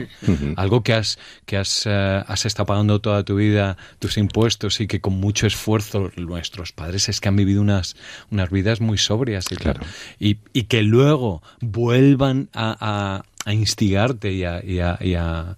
Algo 0.56 0.82
que 0.82 0.94
has, 0.94 1.18
que 1.44 1.56
has, 1.56 1.84
eh, 1.86 2.24
has 2.26 2.46
estado 2.46 2.66
pagando 2.66 3.00
toda 3.00 3.22
tu 3.22 3.36
vida, 3.36 3.76
tus 3.98 4.16
impuestos, 4.16 4.80
y 4.80 4.86
que 4.86 5.00
con 5.00 5.14
mucho 5.14 5.46
esfuerzo 5.46 6.10
nuestros 6.16 6.72
padres 6.72 7.08
es 7.08 7.20
que 7.20 7.28
han 7.28 7.36
vivido 7.36 7.60
unas, 7.60 7.96
unas 8.30 8.50
vidas 8.50 8.80
muy 8.80 8.98
sobrias 8.98 9.46
y, 9.50 9.56
claro. 9.56 9.82
y, 10.18 10.38
y 10.52 10.64
que 10.64 10.82
luego 10.82 11.42
vuelvan 11.60 12.48
a, 12.54 13.24
a, 13.44 13.52
instigarte 13.52 14.32
y 14.32 14.44
a, 14.44 14.64
y 14.64 14.80
a, 14.80 14.98
y 15.00 15.14
a, 15.14 15.56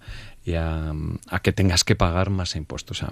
a, 1.29 1.39
que 1.41 1.53
tengas 1.53 1.83
que 1.83 1.95
pagar 1.95 2.29
más 2.29 2.55
impuestos. 2.55 3.03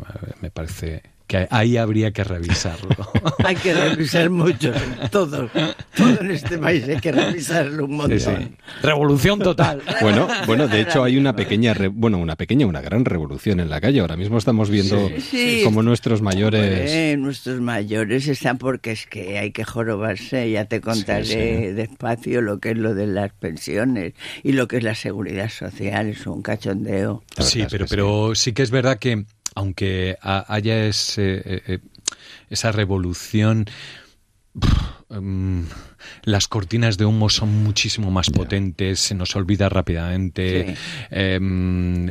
me 0.42 0.52
parece 0.52 1.04
que 1.30 1.48
ahí 1.52 1.78
habría 1.78 2.10
que 2.12 2.24
revisarlo. 2.24 2.90
hay 3.46 3.56
que 3.56 3.72
revisar 3.72 4.32
mucho, 4.32 4.74
todo, 5.12 5.48
todo 5.96 6.22
en 6.22 6.32
este 6.32 6.58
país 6.58 6.84
hay 6.90 7.00
que 7.00 7.12
revisarlo 7.12 7.86
un 7.86 7.98
montón. 7.98 8.58
Revolución 8.82 9.40
total. 9.40 9.82
Bueno, 10.02 10.28
bueno, 10.48 10.68
de 10.68 10.82
hecho 10.82 11.04
hay 11.04 11.18
una 11.18 11.36
pequeña, 11.36 11.76
bueno, 11.92 12.18
una 12.18 12.38
pequeña, 12.38 12.66
una 12.66 12.80
gran 12.82 13.04
revolución 13.04 13.60
en 13.60 13.70
la 13.70 13.82
calle. 13.82 14.00
Ahora 14.00 14.16
mismo 14.16 14.38
estamos 14.38 14.70
viendo 14.70 15.12
como 15.66 15.84
nuestros 15.84 16.22
mayores, 16.22 17.18
nuestros 17.20 17.60
mayores 17.60 18.28
están 18.28 18.58
porque 18.58 18.92
es 18.92 19.06
que 19.06 19.38
hay 19.38 19.52
que 19.52 19.66
jorobarse. 19.66 20.50
Ya 20.50 20.66
te 20.66 20.80
contaré 20.80 21.74
despacio 21.74 22.42
lo 22.42 22.60
que 22.60 22.72
es 22.72 22.78
lo 22.78 22.96
de 22.96 23.08
las 23.08 23.34
pensiones 23.34 24.14
y 24.42 24.54
lo 24.54 24.68
que 24.68 24.78
es 24.78 24.84
la 24.84 24.96
seguridad 24.96 25.50
social. 25.50 26.08
Es 26.08 26.26
un 26.26 26.42
cachondeo. 26.42 27.24
Sí, 27.40 27.66
pero, 27.70 27.86
pero 27.88 28.34
sí 28.36 28.54
que 28.54 28.64
es 28.64 28.72
verdad 28.72 28.98
que 28.98 29.26
aunque 29.60 30.18
haya 30.22 30.86
ese, 30.86 31.42
eh, 31.44 31.62
eh, 31.68 31.80
esa 32.50 32.72
revolución, 32.72 33.66
em, 35.10 35.66
las 36.24 36.48
cortinas 36.48 36.98
de 36.98 37.04
humo 37.04 37.28
son 37.30 37.62
muchísimo 37.62 38.10
más 38.10 38.30
potentes, 38.30 39.02
se 39.02 39.16
nos 39.16 39.36
olvida 39.36 39.68
rápidamente. 39.68 40.76
Em, 41.12 42.10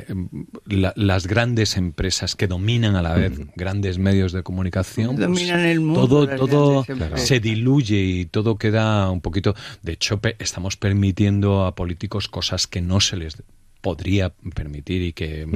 las 0.67 1.27
grandes 1.27 1.79
empresas 1.79 2.37
que 2.37 2.47
dominan 2.47 2.97
a 2.97 3.03
la 3.03 3.15
vez 3.15 3.33
grandes 3.57 3.99
medios 3.99 4.33
de 4.33 4.43
comunicación, 4.43 5.17
pues 5.17 5.51
todo, 5.95 6.29
todo 6.29 6.85
se 7.15 7.41
diluye 7.41 8.03
y 8.03 8.27
todo 8.27 8.59
queda 8.59 9.11
un 9.11 9.23
poquito. 9.23 9.55
De 9.83 9.93
hecho, 9.93 10.21
estamos 10.39 10.77
permitiendo 10.77 11.65
a 11.65 11.75
políticos 11.75 12.29
cosas 12.29 12.67
que 12.67 12.83
no 12.83 13.01
se 13.01 13.17
les 13.17 13.43
podría 13.81 14.31
permitir 14.55 15.03
y 15.03 15.13
que 15.13 15.47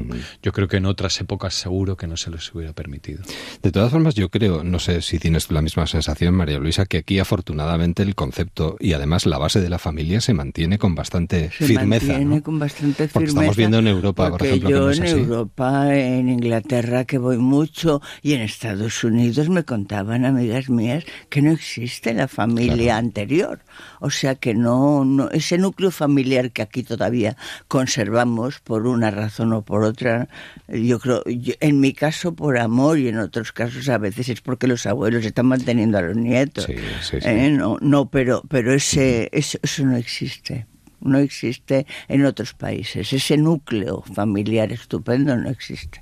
yo 0.42 0.52
creo 0.52 0.68
que 0.68 0.76
en 0.76 0.86
otras 0.86 1.20
épocas 1.20 1.54
seguro 1.54 1.96
que 1.96 2.06
no 2.06 2.16
se 2.16 2.30
les 2.30 2.54
hubiera 2.54 2.72
permitido. 2.72 3.22
De 3.62 3.72
todas 3.72 3.90
formas, 3.90 4.14
yo 4.14 4.28
creo, 4.28 4.64
no 4.64 4.78
sé 4.78 5.02
si 5.02 5.18
tienes 5.18 5.50
la 5.50 5.62
misma 5.62 5.86
sensación, 5.86 6.34
María 6.34 6.58
Luisa, 6.58 6.86
que 6.86 6.98
aquí 6.98 7.18
afortunadamente 7.18 8.02
el 8.02 8.14
concepto 8.14 8.76
y 8.78 8.92
además 8.92 9.26
la 9.26 9.38
base 9.38 9.60
de 9.60 9.68
la 9.68 9.78
familia 9.78 10.20
se 10.20 10.34
mantiene 10.34 10.78
con 10.78 10.94
bastante 10.94 11.50
se 11.50 11.66
firmeza. 11.66 12.06
Mantiene 12.06 12.42
con 12.42 12.58
bastante 12.58 13.08
firmeza. 13.08 13.12
Porque 13.12 13.28
estamos 13.30 13.56
viendo 13.56 13.78
en 13.78 13.88
Europa, 13.88 14.30
por 14.30 14.44
ejemplo, 14.44 14.70
yo 14.70 14.90
que 14.90 15.00
no 15.00 15.06
en 15.06 15.18
Europa, 15.18 15.96
en 15.96 16.28
Inglaterra, 16.28 17.04
que 17.04 17.18
voy 17.18 17.38
mucho, 17.38 18.00
y 18.22 18.34
en 18.34 18.42
Estados 18.42 19.02
Unidos 19.04 19.48
me 19.48 19.64
contaban 19.64 20.24
amigas 20.24 20.70
mías 20.70 21.04
que 21.28 21.42
no 21.42 21.52
existe 21.52 22.14
la 22.14 22.28
familia 22.28 22.96
anterior. 22.96 23.60
O 24.00 24.10
sea 24.10 24.34
que 24.34 24.54
no, 24.54 25.04
no, 25.04 25.30
ese 25.30 25.58
núcleo 25.58 25.90
familiar 25.90 26.50
que 26.50 26.62
aquí 26.62 26.82
todavía 26.82 27.36
conservamos 27.68 28.60
por 28.60 28.86
una 28.86 29.10
razón 29.10 29.52
o 29.52 29.62
por 29.62 29.84
otra, 29.84 30.28
yo 30.68 30.98
creo, 30.98 31.22
en 31.26 31.80
mi 31.80 31.92
caso 31.92 32.34
por 32.34 32.58
amor 32.58 32.98
y 32.98 33.08
en 33.08 33.18
otros 33.18 33.52
casos 33.52 33.88
a 33.88 33.98
veces 33.98 34.28
es 34.28 34.40
porque 34.40 34.66
los 34.66 34.86
abuelos 34.86 35.24
están 35.24 35.46
manteniendo 35.46 35.98
a 35.98 36.02
los 36.02 36.16
nietos. 36.16 36.66
¿eh? 37.12 37.50
No, 37.50 37.78
no, 37.80 38.10
pero, 38.10 38.42
pero 38.48 38.72
ese, 38.72 39.28
eso, 39.32 39.58
eso 39.62 39.84
no 39.84 39.96
existe 39.96 40.66
no 41.04 41.18
existe 41.18 41.86
en 42.06 42.24
otros 42.24 42.54
países. 42.54 43.12
Ese 43.12 43.36
núcleo 43.36 44.02
familiar 44.14 44.72
estupendo 44.72 45.36
no 45.36 45.50
existe 45.50 46.01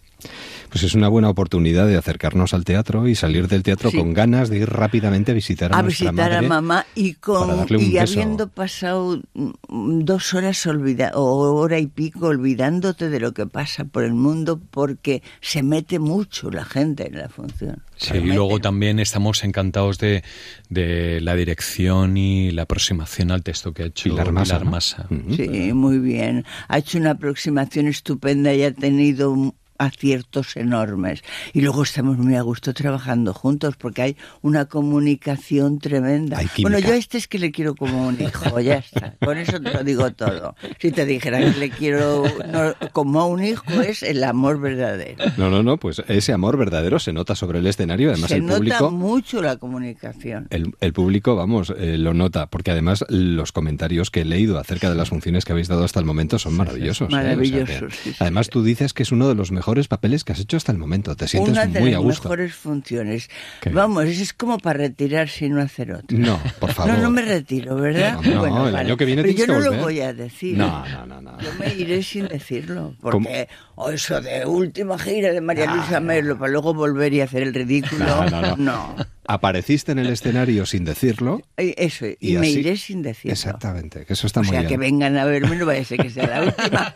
pues 0.68 0.84
es 0.84 0.94
una 0.94 1.08
buena 1.08 1.28
oportunidad 1.28 1.86
de 1.86 1.96
acercarnos 1.96 2.54
al 2.54 2.64
teatro 2.64 3.08
y 3.08 3.14
salir 3.14 3.48
del 3.48 3.62
teatro 3.62 3.90
con 3.90 4.14
ganas 4.14 4.48
de 4.48 4.58
ir 4.58 4.68
rápidamente 4.68 5.32
a 5.32 5.34
visitar 5.34 5.72
a, 5.72 5.78
a 5.78 5.82
nuestra 5.82 6.10
visitar 6.10 6.32
a 6.32 6.42
mamá 6.42 6.86
y 6.94 7.14
con 7.14 7.66
y 7.78 7.98
habiendo 7.98 8.48
pasado 8.48 9.20
mm, 9.34 10.00
dos 10.00 10.34
horas 10.34 10.66
olvida 10.66 11.12
o 11.14 11.54
hora 11.54 11.78
y 11.78 11.86
pico 11.86 12.26
olvidándote 12.26 13.08
de 13.08 13.20
lo 13.20 13.32
que 13.32 13.46
pasa 13.46 13.84
por 13.84 14.04
el 14.04 14.14
mundo 14.14 14.60
porque 14.70 15.22
se 15.40 15.62
mete 15.62 15.98
mucho 15.98 16.50
la 16.50 16.64
gente 16.64 17.08
en 17.08 17.18
la 17.18 17.28
función. 17.28 17.82
Sí, 17.96 18.16
y 18.16 18.32
luego 18.32 18.60
también 18.60 18.98
estamos 18.98 19.44
encantados 19.44 19.98
de, 19.98 20.24
de, 20.70 21.20
la 21.20 21.34
dirección 21.34 22.16
y 22.16 22.50
la 22.50 22.62
aproximación 22.62 23.30
al 23.30 23.42
texto 23.42 23.74
que 23.74 23.82
ha 23.82 23.86
hecho 23.86 24.04
Pilar 24.04 24.32
Masa. 24.32 24.60
Masa. 24.60 25.06
Sí, 25.36 25.72
muy 25.74 25.98
bien. 25.98 26.46
Ha 26.68 26.78
hecho 26.78 26.96
una 26.96 27.10
aproximación 27.10 27.88
estupenda 27.88 28.54
y 28.54 28.62
ha 28.62 28.72
tenido 28.72 29.54
aciertos 29.80 30.56
enormes. 30.56 31.24
Y 31.52 31.62
luego 31.62 31.82
estamos 31.82 32.18
muy 32.18 32.36
a 32.36 32.42
gusto 32.42 32.74
trabajando 32.74 33.32
juntos 33.32 33.76
porque 33.76 34.02
hay 34.02 34.16
una 34.42 34.66
comunicación 34.66 35.78
tremenda. 35.78 36.38
Bueno, 36.60 36.78
yo 36.78 36.92
a 36.92 36.96
este 36.96 37.16
es 37.18 37.26
que 37.26 37.38
le 37.38 37.50
quiero 37.50 37.74
como 37.74 38.06
un 38.06 38.20
hijo, 38.20 38.60
ya 38.60 38.76
está. 38.76 39.14
Con 39.24 39.38
eso 39.38 39.60
te 39.60 39.72
lo 39.72 39.82
digo 39.82 40.12
todo. 40.12 40.54
Si 40.78 40.92
te 40.92 41.06
dijera 41.06 41.38
que 41.38 41.58
le 41.58 41.70
quiero 41.70 42.24
como 42.92 43.20
a 43.20 43.26
un 43.26 43.42
hijo 43.42 43.80
es 43.80 44.02
el 44.02 44.22
amor 44.22 44.60
verdadero. 44.60 45.24
No, 45.38 45.48
no, 45.48 45.62
no, 45.62 45.78
pues 45.78 46.02
ese 46.08 46.32
amor 46.32 46.58
verdadero 46.58 46.98
se 46.98 47.12
nota 47.12 47.34
sobre 47.34 47.60
el 47.60 47.66
escenario. 47.66 48.10
Además, 48.10 48.28
se 48.28 48.36
el 48.36 48.42
público. 48.44 48.84
nota 48.84 48.90
mucho 48.90 49.40
la 49.40 49.56
comunicación. 49.56 50.46
El, 50.50 50.74
el 50.80 50.92
público, 50.92 51.36
vamos, 51.36 51.72
eh, 51.76 51.96
lo 51.96 52.12
nota, 52.12 52.48
porque 52.48 52.70
además 52.70 53.04
los 53.08 53.52
comentarios 53.52 54.10
que 54.10 54.20
he 54.20 54.24
leído 54.26 54.58
acerca 54.58 54.90
de 54.90 54.96
las 54.96 55.08
funciones 55.08 55.46
que 55.46 55.52
habéis 55.52 55.68
dado 55.68 55.84
hasta 55.84 56.00
el 56.00 56.04
momento 56.04 56.38
son 56.38 56.54
maravillosos. 56.54 57.08
¿eh? 57.08 57.16
Maravillosos. 57.16 57.94
además, 58.18 58.50
tú 58.50 58.62
dices 58.62 58.92
que 58.92 59.04
es 59.04 59.12
uno 59.12 59.26
de 59.28 59.34
los 59.34 59.52
mejores 59.52 59.69
papeles 59.88 60.24
que 60.24 60.32
has 60.32 60.40
hecho 60.40 60.56
hasta 60.56 60.72
el 60.72 60.78
momento. 60.78 61.14
Te 61.16 61.26
sientes 61.28 61.52
Una 61.52 61.66
muy 61.80 61.94
a 61.94 61.98
gusto. 61.98 62.24
mejores 62.24 62.54
funciones. 62.54 63.28
Vamos, 63.72 64.04
es 64.06 64.32
como 64.32 64.58
para 64.58 64.78
retirarse 64.78 65.46
y 65.46 65.48
no 65.50 65.60
hacer 65.60 65.92
otra. 65.92 66.16
No, 66.18 66.38
por 66.58 66.72
favor. 66.74 66.92
No, 66.94 67.02
no 67.02 67.10
me 67.10 67.22
retiro, 67.22 67.76
¿verdad? 67.76 68.18
No, 68.22 68.30
no, 68.34 68.38
Bueno, 68.40 68.66
el 68.68 68.72
vale. 68.74 68.86
año 68.88 68.96
que 68.96 69.04
viene 69.04 69.22
Pero 69.22 69.34
yo 69.34 69.46
no 69.46 69.60
lo 69.60 69.72
voy 69.74 70.00
a 70.00 70.12
decir. 70.12 70.56
No, 70.58 70.86
no, 70.88 71.06
no, 71.06 71.20
no. 71.20 71.40
Yo 71.40 71.50
me 71.58 71.72
iré 71.74 72.02
sin 72.02 72.28
decirlo. 72.28 72.94
Porque 73.00 73.48
o 73.76 73.90
eso 73.90 74.20
de 74.20 74.44
última 74.46 74.98
gira 74.98 75.32
de 75.32 75.40
María 75.40 75.74
Luisa 75.74 76.00
Merlo 76.00 76.38
para 76.38 76.52
luego 76.52 76.74
volver 76.74 77.12
y 77.14 77.20
hacer 77.22 77.42
el 77.42 77.54
ridículo. 77.54 78.04
No, 78.04 78.40
no, 78.42 78.56
no. 78.56 78.96
Apareciste 79.26 79.92
en 79.92 80.00
el 80.00 80.08
escenario 80.08 80.66
sin 80.66 80.84
decirlo. 80.84 81.40
Eh, 81.56 81.74
Eso, 81.78 82.04
y, 82.06 82.16
Y 82.20 82.32
me 82.38 82.48
así- 82.48 82.58
iré 82.60 82.76
sin 82.76 83.00
decirlo. 83.02 83.32
Exactamente, 83.32 84.04
que 84.04 84.14
eso 84.14 84.26
está 84.26 84.40
O 84.40 84.42
muy 84.42 84.50
sea, 84.50 84.60
bien. 84.60 84.68
que 84.70 84.76
vengan 84.76 85.16
a 85.16 85.24
verme, 85.24 85.54
no 85.56 85.66
vaya 85.66 85.82
a 85.82 85.84
ser 85.84 85.98
que 85.98 86.10
sea 86.10 86.26
la 86.26 86.42
última. 86.46 86.92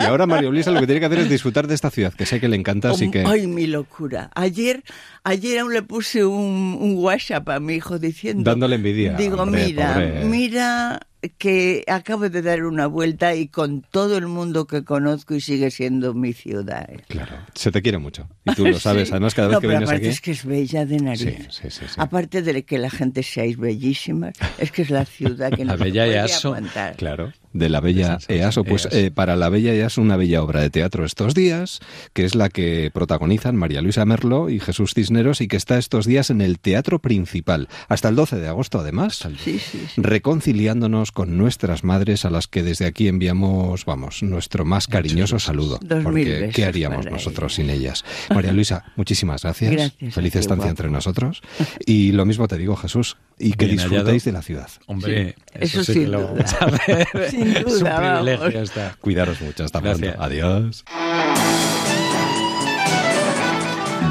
Y 0.00 0.04
ahora 0.04 0.26
Mario 0.26 0.50
Luisa 0.50 0.70
lo 0.70 0.80
que 0.80 0.86
tiene 0.86 1.00
que 1.00 1.06
hacer 1.06 1.18
es 1.20 1.28
disfrutar 1.28 1.57
de 1.66 1.74
esta 1.74 1.90
ciudad, 1.90 2.12
que 2.14 2.26
sé 2.26 2.40
que 2.40 2.48
le 2.48 2.56
encanta, 2.56 2.90
así 2.90 3.10
que... 3.10 3.24
Ay, 3.26 3.46
mi 3.46 3.66
locura. 3.66 4.30
Ayer, 4.34 4.84
ayer 5.24 5.58
aún 5.58 5.72
le 5.74 5.82
puse 5.82 6.24
un, 6.24 6.76
un 6.80 6.96
WhatsApp 6.98 7.48
a 7.48 7.60
mi 7.60 7.74
hijo 7.74 7.98
diciendo... 7.98 8.48
Dándole 8.48 8.76
envidia, 8.76 9.14
Digo, 9.14 9.42
hombre, 9.42 9.66
mira, 9.66 9.94
pobre. 9.94 10.24
mira 10.24 11.00
que 11.36 11.82
acabo 11.88 12.28
de 12.28 12.42
dar 12.42 12.62
una 12.64 12.86
vuelta 12.86 13.34
y 13.34 13.48
con 13.48 13.82
todo 13.82 14.16
el 14.16 14.28
mundo 14.28 14.68
que 14.68 14.84
conozco 14.84 15.34
y 15.34 15.40
sigue 15.40 15.72
siendo 15.72 16.14
mi 16.14 16.32
ciudad. 16.32 16.88
Claro, 17.08 17.34
se 17.54 17.72
te 17.72 17.82
quiere 17.82 17.98
mucho. 17.98 18.28
Y 18.44 18.54
tú 18.54 18.64
lo 18.68 18.78
sabes, 18.78 19.08
Sí. 19.08 19.12
además 19.14 19.34
cada 19.34 19.48
vez 19.48 19.54
no, 19.56 19.60
que 19.60 19.66
pero 19.66 19.78
vienes 19.80 19.88
aparte 19.88 20.06
aquí... 20.06 20.14
es 20.14 20.20
que 20.20 20.30
es 20.30 20.44
bella 20.44 20.86
de 20.86 20.96
nariz. 20.98 21.20
Sí, 21.20 21.36
sí, 21.50 21.70
sí, 21.70 21.84
sí. 21.88 21.94
Aparte 21.96 22.42
de 22.42 22.62
que 22.62 22.78
la 22.78 22.88
gente 22.88 23.24
seáis 23.24 23.56
bellísimas, 23.56 24.34
es 24.58 24.70
que 24.70 24.82
es 24.82 24.90
la 24.90 25.04
ciudad 25.06 25.50
que 25.50 25.64
La 25.64 25.72
no 25.72 25.78
se 25.78 25.84
bella 25.84 26.04
puede 26.04 26.16
Easo. 26.18 26.48
aguantar. 26.54 26.94
Claro, 26.96 27.32
de 27.52 27.68
la 27.68 27.80
Bella 27.80 28.18
EASO. 28.28 28.64
Pues 28.64 28.84
EASO. 28.86 28.96
eh, 28.96 29.10
para 29.10 29.36
la 29.36 29.48
Bella 29.48 29.74
EASO 29.74 30.00
una 30.02 30.16
bella 30.16 30.42
obra 30.42 30.60
de 30.60 30.70
teatro 30.70 31.04
estos 31.04 31.34
días, 31.34 31.80
que 32.12 32.24
es 32.24 32.34
la 32.34 32.48
que 32.48 32.90
protagonizan 32.92 33.56
María 33.56 33.80
Luisa 33.82 34.04
Merlo 34.04 34.50
y 34.50 34.60
Jesús 34.60 34.94
Cisneros 34.94 35.40
y 35.40 35.48
que 35.48 35.56
está 35.56 35.78
estos 35.78 36.06
días 36.06 36.30
en 36.30 36.40
el 36.40 36.58
Teatro 36.58 36.98
Principal, 37.00 37.68
hasta 37.88 38.08
el 38.08 38.16
12 38.16 38.36
de 38.36 38.48
agosto 38.48 38.78
además, 38.80 39.16
Sí, 39.44 39.58
sí, 39.58 39.84
sí. 39.94 40.00
reconciliándonos 40.32 41.10
con 41.12 41.36
nuestras 41.38 41.84
madres 41.84 42.24
a 42.24 42.30
las 42.30 42.46
que 42.46 42.62
desde 42.62 42.86
aquí 42.86 43.08
enviamos, 43.08 43.84
vamos, 43.84 44.22
nuestro 44.22 44.64
más 44.64 44.86
cariñoso 44.86 45.38
saludo. 45.38 45.78
Dos 45.82 46.04
porque 46.04 46.50
¿qué 46.54 46.64
haríamos 46.64 47.06
nosotros 47.06 47.54
sin 47.54 47.70
ellas? 47.70 48.04
María 48.34 48.52
Luisa, 48.52 48.84
muchísimas 48.96 49.42
gracias. 49.42 49.72
Gracias 49.72 50.14
Feliz 50.14 50.36
estancia 50.36 50.68
entre 50.70 50.90
nosotros. 50.90 51.42
Y 51.86 52.12
lo 52.12 52.24
mismo 52.26 52.48
te 52.48 52.58
digo, 52.58 52.76
Jesús, 52.76 53.16
y 53.38 53.52
que 53.52 53.66
Bien 53.66 53.76
disfrutéis 53.78 54.06
hallado. 54.06 54.24
de 54.24 54.32
la 54.32 54.42
ciudad. 54.42 54.68
Hombre, 54.86 55.36
Eso 55.54 55.84
sí 55.84 55.92
sin 55.92 56.02
que 56.04 56.08
lo 56.08 56.20
duda. 56.22 56.30
vamos 56.32 56.54
a 56.60 56.66
ver. 56.66 57.08
Sin 57.30 57.56
Es 57.56 57.64
un 57.82 57.88
privilegio 57.96 58.62
estar. 58.62 58.96
Cuidaros 58.98 59.40
mucho, 59.40 59.64
hasta 59.64 59.80
Gracias. 59.80 60.14
pronto. 60.16 60.22
Adiós. 60.24 60.84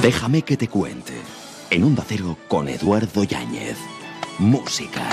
Déjame 0.02 0.42
que 0.44 0.58
te 0.58 0.68
cuente. 0.68 1.14
En 1.70 1.84
Onda 1.84 2.04
Cero 2.08 2.38
con 2.48 2.70
Eduardo 2.70 3.24
Yáñez. 3.24 3.78
Música. 4.40 5.04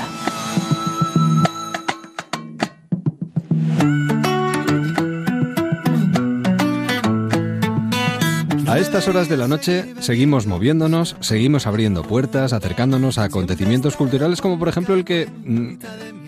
A 8.75 8.79
estas 8.81 9.07
horas 9.07 9.29
de 9.29 9.37
la 9.37 9.47
noche 9.47 9.95
seguimos 10.01 10.49
moviéndonos, 10.49 11.15
seguimos 11.21 11.69
abriendo 11.69 12.03
puertas, 12.03 12.53
acercándonos 12.53 13.19
a 13.19 13.23
acontecimientos 13.23 13.97
culturales 13.97 14.41
como 14.41 14.59
por 14.59 14.67
ejemplo 14.67 14.97
el 14.97 15.05
que 15.05 15.29
mm, 15.29 15.75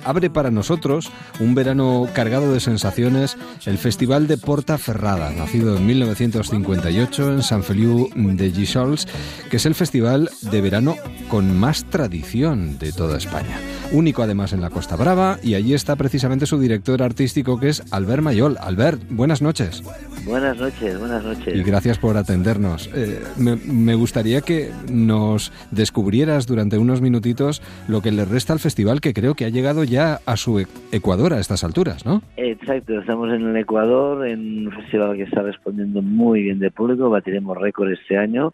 abre 0.05 0.31
para 0.31 0.53
nosotros 0.53 1.11
un 1.41 1.57
verano 1.57 2.07
cargado 2.15 2.53
de 2.53 2.61
sensaciones 2.61 3.37
el 3.67 3.79
Festival 3.79 4.29
de 4.29 4.39
Porta 4.39 4.79
Ferrada, 4.79 5.33
nacido 5.33 5.77
en 5.77 5.87
1958 5.87 7.33
en 7.33 7.43
San 7.43 7.65
Feliu 7.65 8.11
de 8.15 8.51
Guíxols, 8.53 9.09
que 9.51 9.57
es 9.57 9.67
el 9.67 9.75
festival 9.75 10.31
de 10.43 10.61
verano 10.61 10.95
con 11.29 11.59
más 11.59 11.85
tradición 11.87 12.79
de 12.79 12.93
toda 12.93 13.19
España. 13.19 13.59
Único 13.91 14.23
además 14.23 14.53
en 14.53 14.61
la 14.61 14.71
Costa 14.71 14.95
Brava 14.95 15.39
y 15.43 15.55
allí 15.55 15.75
está 15.75 15.97
precisamente 15.97 16.47
su 16.47 16.61
director 16.61 17.03
artístico 17.03 17.59
que 17.59 17.71
es 17.71 17.83
Albert 17.91 18.23
Mayol. 18.23 18.57
Albert, 18.61 19.03
buenas 19.11 19.43
noches. 19.43 19.83
Buenas 20.25 20.57
noches, 20.59 20.99
buenas 20.99 21.25
noches. 21.25 21.55
Y 21.55 21.63
gracias 21.63 21.99
por 21.99 22.17
atendernos. 22.37 22.91
Eh, 22.95 23.19
me, 23.39 23.95
gustaría 23.95 24.43
que 24.43 24.71
nos 24.93 25.53
descubrieras 25.71 26.47
durante 26.47 26.77
unos 26.77 27.01
minutitos 27.01 27.63
lo 27.89 28.03
que 28.03 28.13
le 28.13 28.27
resta 28.27 28.53
al 28.53 28.59
festival, 28.59 29.01
que 29.01 29.15
creo 29.15 29.35
que 29.35 29.47
ha 29.47 29.49
llegado 29.49 29.85
ya 29.85 30.19
a 30.27 30.37
su 30.37 30.61
e-, 30.61 30.67
Ecuador 30.93 31.33
a 31.33 31.41
estas 31.41 31.65
alturas, 31.65 32.05
¿no? 32.05 32.21
Exacto, 32.37 33.01
estamos 33.01 33.33
en 33.33 33.49
el 33.49 33.57
Ecuador, 33.57 34.27
en 34.27 34.67
un 34.67 34.73
festival 34.73 35.17
que 35.17 35.23
está 35.23 35.43
respondiendo 35.43 36.03
muy 36.03 36.43
bien 36.43 36.59
de 36.59 36.71
público, 36.71 37.09
batiremos 37.09 37.57
récord 37.57 37.91
este 37.91 38.19
año. 38.19 38.53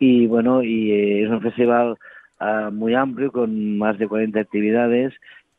Y 0.00 0.26
bueno, 0.26 0.64
y 0.64 0.90
eh, 0.90 1.24
es 1.24 1.30
un 1.30 1.40
festival 1.40 1.96
ah, 2.40 2.70
muy 2.72 2.94
amplio, 2.94 3.30
con 3.30 3.78
más 3.78 3.96
de 3.98 4.08
40 4.08 4.40
actividades 4.40 5.12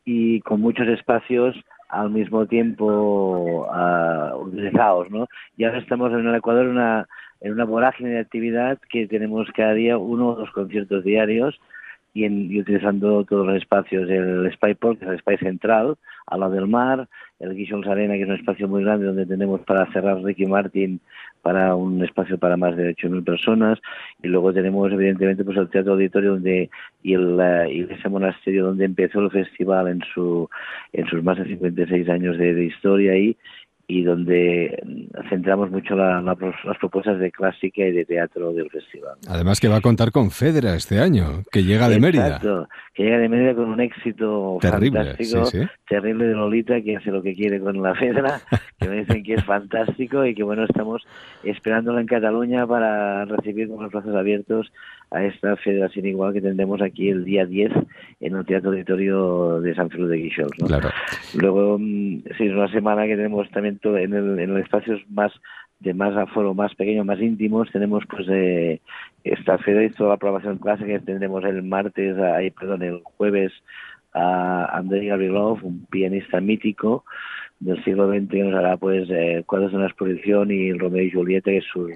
y 0.04 0.40
con 0.42 0.60
muchos 0.60 0.86
espacios 0.88 1.56
al 1.88 2.10
mismo 2.10 2.46
tiempo 2.46 3.66
uh, 3.66 4.36
utilizados, 4.36 5.10
¿no? 5.10 5.28
Y 5.56 5.64
ahora 5.64 5.78
estamos 5.78 6.12
en 6.12 6.26
el 6.26 6.34
Ecuador 6.34 6.66
una, 6.66 7.06
en 7.40 7.52
una 7.52 7.64
vorágine 7.64 8.10
de 8.10 8.20
actividad 8.20 8.78
que 8.90 9.06
tenemos 9.06 9.48
cada 9.54 9.74
día 9.74 9.98
uno 9.98 10.28
o 10.28 10.34
dos 10.36 10.50
conciertos 10.50 11.04
diarios 11.04 11.58
y, 12.16 12.60
utilizando 12.60 13.24
todos 13.24 13.46
los 13.46 13.56
espacios, 13.56 14.08
el 14.08 14.50
Spyport, 14.52 14.98
que 14.98 15.04
es 15.04 15.10
el 15.10 15.18
Spy 15.18 15.36
Central, 15.36 15.96
al 16.26 16.40
lado 16.40 16.52
del 16.52 16.66
mar, 16.66 17.08
el 17.38 17.54
Guichons 17.54 17.86
Arena, 17.86 18.14
que 18.14 18.22
es 18.22 18.28
un 18.28 18.36
espacio 18.36 18.68
muy 18.68 18.82
grande 18.82 19.06
donde 19.06 19.26
tenemos 19.26 19.60
para 19.60 19.90
cerrar 19.92 20.22
Ricky 20.22 20.46
Martin 20.46 21.00
para 21.42 21.74
un 21.76 22.02
espacio 22.02 22.38
para 22.38 22.56
más 22.56 22.74
de 22.76 22.96
8.000 22.96 23.22
personas. 23.22 23.78
Y 24.22 24.28
luego 24.28 24.52
tenemos 24.52 24.90
evidentemente 24.90 25.44
pues 25.44 25.58
el 25.58 25.68
Teatro 25.68 25.92
Auditorio 25.92 26.32
donde 26.32 26.70
y 27.02 27.12
el 27.12 27.38
ese 27.90 28.08
monasterio 28.08 28.64
donde 28.64 28.86
empezó 28.86 29.20
el 29.20 29.30
festival 29.30 29.88
en 29.88 30.00
su 30.14 30.48
en 30.94 31.06
sus 31.06 31.22
más 31.22 31.36
de 31.36 31.44
56 31.44 32.08
años 32.08 32.38
de, 32.38 32.54
de 32.54 32.64
historia 32.64 33.12
ahí 33.12 33.36
y 33.88 34.02
donde 34.02 34.82
centramos 35.28 35.70
mucho 35.70 35.94
las 35.94 36.78
propuestas 36.80 37.20
de 37.20 37.30
clásica 37.30 37.86
y 37.86 37.92
de 37.92 38.04
teatro 38.04 38.52
del 38.52 38.68
festival. 38.68 39.14
Además 39.28 39.60
que 39.60 39.68
va 39.68 39.76
a 39.76 39.80
contar 39.80 40.10
con 40.10 40.30
Fedra 40.30 40.74
este 40.74 40.98
año, 40.98 41.44
que 41.52 41.62
llega 41.62 41.88
de 41.88 42.00
Mérida. 42.00 42.40
que 42.94 43.04
llega 43.04 43.18
de 43.18 43.28
Mérida 43.28 43.54
con 43.54 43.68
un 43.68 43.80
éxito 43.80 44.58
fantástico, 44.60 45.44
terrible 45.88 46.26
de 46.26 46.34
Lolita, 46.34 46.80
que 46.82 46.96
hace 46.96 47.10
lo 47.12 47.22
que 47.22 47.34
quiere 47.34 47.60
con 47.60 47.80
la 47.80 47.94
Fedra, 47.94 48.40
que 48.80 48.88
me 48.88 48.96
dicen 48.96 49.22
que 49.22 49.34
es 49.34 49.44
fantástico 49.44 50.26
y 50.26 50.34
que 50.34 50.42
bueno, 50.42 50.64
estamos 50.64 51.06
esperándola 51.44 52.00
en 52.00 52.06
Cataluña 52.08 52.66
para 52.66 53.24
recibir 53.24 53.68
con 53.68 53.84
los 53.84 53.92
brazos 53.92 54.16
abiertos 54.16 54.72
a 55.10 55.24
esta 55.24 55.56
federación 55.56 56.06
igual 56.06 56.32
que 56.32 56.40
tendremos 56.40 56.82
aquí 56.82 57.08
el 57.08 57.24
día 57.24 57.46
10 57.46 57.72
en 58.20 58.36
el 58.36 58.44
Teatro 58.44 58.70
Auditorio 58.70 59.60
de 59.60 59.74
San 59.74 59.88
Felipe 59.88 60.10
de 60.10 60.16
Guixols. 60.16 60.52
Claro. 60.66 60.90
Luego, 61.34 61.78
mm, 61.78 62.22
sí, 62.36 62.46
es 62.46 62.52
una 62.52 62.68
semana 62.70 63.06
que 63.06 63.16
tenemos 63.16 63.48
también 63.50 63.75
en 63.82 64.14
el, 64.14 64.38
en 64.38 64.56
espacios 64.58 65.00
más 65.08 65.32
de 65.80 65.92
más 65.92 66.16
aforo, 66.16 66.54
más 66.54 66.74
pequeños, 66.74 67.04
más 67.04 67.20
íntimos, 67.20 67.70
tenemos 67.70 68.04
pues 68.08 68.26
eh, 68.30 68.80
esta 69.24 69.58
toda 69.96 70.10
la 70.10 70.16
programación 70.16 70.58
clásica 70.58 70.88
que 70.88 71.00
tendremos 71.00 71.44
el 71.44 71.62
martes, 71.62 72.16
ahí, 72.18 72.50
perdón, 72.50 72.82
el 72.82 73.02
jueves 73.02 73.52
a 74.14 74.76
Andrei 74.76 75.08
Gavrilov, 75.08 75.62
un 75.62 75.84
pianista 75.86 76.40
mítico 76.40 77.04
del 77.60 77.82
siglo 77.84 78.08
XX 78.08 78.28
que 78.30 78.42
nos 78.42 78.54
hará 78.54 78.76
pues 78.76 79.08
eh, 79.10 79.42
cuadros 79.46 79.72
de 79.72 79.78
una 79.78 79.86
exposición 79.86 80.50
y 80.50 80.72
Romeo 80.72 81.02
y 81.02 81.10
Julieta, 81.10 81.50
que 81.50 81.58
es 81.58 81.64
sus 81.64 81.92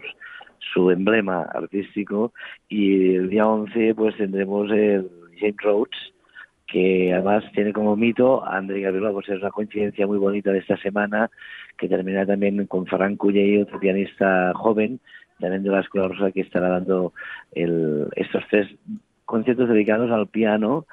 su 0.75 0.91
emblema 0.91 1.43
artístico. 1.55 2.33
Y 2.69 3.15
el 3.15 3.31
día 3.31 3.47
11 3.47 3.95
pues 3.95 4.17
tendremos 4.17 4.71
el 4.71 5.11
James 5.39 5.57
Rhodes 5.63 6.13
que 6.71 7.13
además 7.13 7.45
tiene 7.53 7.73
como 7.73 7.97
mito 7.97 8.45
a 8.47 8.59
André 8.59 8.83
Gabriela, 8.83 9.11
pues 9.11 9.29
es 9.29 9.41
una 9.41 9.51
coincidencia 9.51 10.07
muy 10.07 10.19
bonita 10.19 10.53
de 10.53 10.59
esta 10.59 10.77
semana 10.77 11.29
que 11.79 11.89
termina 11.89 12.27
también 12.27 12.67
con 12.67 12.87
Ferran 12.87 13.19
y 13.23 13.59
otro 13.59 13.81
pianista 13.81 14.53
joven, 14.55 15.01
también 15.39 15.63
de 15.63 15.71
la 15.71 15.81
Escuela 15.81 16.09
Rosa, 16.09 16.33
que 16.33 16.43
estará 16.43 16.69
dando 16.69 17.13
el, 17.53 18.09
estos 18.17 18.43
tres 18.51 18.69
conciertos 19.25 19.69
dedicados 19.69 20.11
al 20.11 20.29
piano, 20.29 20.87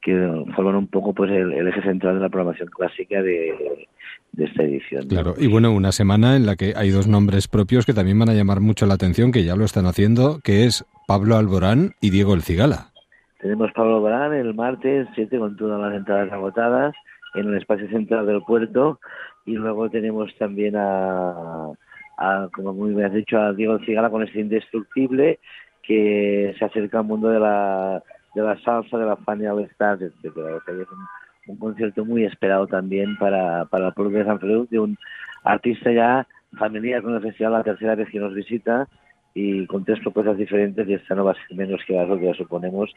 que 0.00 0.44
forman 0.54 0.76
un 0.76 0.86
poco 0.86 1.12
pues 1.12 1.30
el, 1.30 1.68
eje 1.68 1.82
central 1.82 2.14
de 2.14 2.20
la 2.20 2.28
programación 2.28 2.68
clásica 2.68 3.20
de, 3.20 3.86
de 4.32 4.44
esta 4.44 4.62
edición. 4.62 5.06
Claro, 5.08 5.34
y 5.36 5.46
bueno, 5.48 5.72
una 5.72 5.92
semana 5.92 6.36
en 6.36 6.46
la 6.46 6.56
que 6.56 6.72
hay 6.76 6.90
dos 6.90 7.06
nombres 7.06 7.48
propios 7.48 7.84
que 7.84 7.92
también 7.92 8.18
van 8.18 8.30
a 8.30 8.34
llamar 8.34 8.60
mucho 8.60 8.86
la 8.86 8.94
atención, 8.94 9.32
que 9.32 9.44
ya 9.44 9.56
lo 9.56 9.64
están 9.64 9.86
haciendo, 9.86 10.40
que 10.42 10.64
es 10.64 10.86
Pablo 11.06 11.36
Alborán 11.36 11.94
y 12.00 12.10
Diego 12.10 12.34
El 12.34 12.42
Cigala. 12.42 12.92
Tenemos 13.40 13.70
Pablo 13.72 13.96
Alborán 13.96 14.32
el 14.34 14.54
martes 14.54 15.08
7 15.14 15.38
con 15.38 15.56
todas 15.56 15.80
las 15.80 15.94
entradas 15.94 16.32
agotadas 16.32 16.94
en 17.34 17.48
el 17.48 17.56
espacio 17.56 17.88
central 17.88 18.26
del 18.26 18.42
puerto. 18.42 19.00
Y 19.46 19.54
luego 19.54 19.88
tenemos 19.90 20.34
también 20.38 20.74
a, 20.76 21.72
como 22.52 22.74
muy 22.74 22.94
bien 22.94 23.06
has 23.06 23.14
dicho, 23.14 23.38
a 23.38 23.52
Diego 23.52 23.78
Cigala 23.80 24.10
con 24.10 24.22
este 24.22 24.40
indestructible 24.40 25.38
que 25.82 26.54
se 26.58 26.64
acerca 26.64 26.98
al 26.98 27.04
mundo 27.04 27.28
de 27.28 27.40
la, 27.40 28.02
de 28.34 28.42
la 28.42 28.58
salsa, 28.60 28.98
de 28.98 29.06
la 29.06 29.16
Fania 29.16 29.54
Stars, 29.72 30.02
etc 30.02 30.86
un 31.48 31.56
concierto 31.56 32.04
muy 32.04 32.24
esperado 32.24 32.66
también 32.66 33.16
para, 33.16 33.64
para 33.64 33.88
el 33.88 33.92
pueblo 33.94 34.18
de 34.18 34.24
San 34.24 34.38
Feliu, 34.38 34.68
de 34.70 34.78
un 34.78 34.96
artista 35.44 35.90
ya 35.90 36.26
familiar 36.58 37.02
con 37.02 37.14
el 37.14 37.22
festival 37.22 37.54
la 37.54 37.64
tercera 37.64 37.94
vez 37.94 38.08
que 38.10 38.20
nos 38.20 38.34
visita 38.34 38.86
y 39.38 39.66
con 39.66 39.84
tres 39.84 40.00
propuestas 40.00 40.36
diferentes 40.36 40.88
y 40.88 40.94
esta 40.94 41.14
no 41.14 41.24
va 41.24 41.30
a 41.30 41.34
ser 41.34 41.56
menos 41.56 41.80
que 41.86 41.94
que 41.94 42.26
ya 42.26 42.34
suponemos 42.34 42.90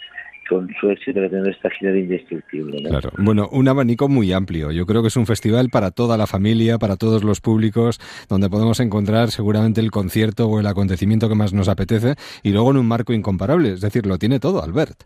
con 0.50 0.68
su 0.80 0.90
éxito 0.90 1.20
de 1.20 1.30
tener 1.30 1.48
esta 1.50 1.70
gira 1.70 1.92
de 1.92 2.00
indestructible. 2.00 2.82
Claro, 2.82 3.12
bueno, 3.18 3.48
un 3.52 3.68
abanico 3.68 4.10
muy 4.10 4.34
amplio. 4.34 4.72
Yo 4.72 4.88
creo 4.88 5.04
que 5.04 5.10
es 5.10 5.18
un 5.18 5.28
festival 5.28 5.70
para 5.70 5.92
toda 5.92 6.18
la 6.18 6.26
familia, 6.26 6.80
para 6.80 6.98
todos 6.98 7.24
los 7.24 7.42
públicos, 7.42 8.00
donde 8.28 8.50
podemos 8.50 8.80
encontrar 8.80 9.30
seguramente 9.30 9.82
el 9.82 9.92
concierto 9.92 10.48
o 10.48 10.60
el 10.60 10.66
acontecimiento 10.66 11.30
que 11.30 11.36
más 11.36 11.54
nos 11.54 11.70
apetece 11.70 12.16
y 12.42 12.52
luego 12.52 12.72
en 12.72 12.78
un 12.78 12.88
marco 12.88 13.14
incomparable. 13.14 13.74
Es 13.74 13.82
decir, 13.82 14.08
lo 14.08 14.18
tiene 14.18 14.40
todo, 14.40 14.64
Albert. 14.64 15.04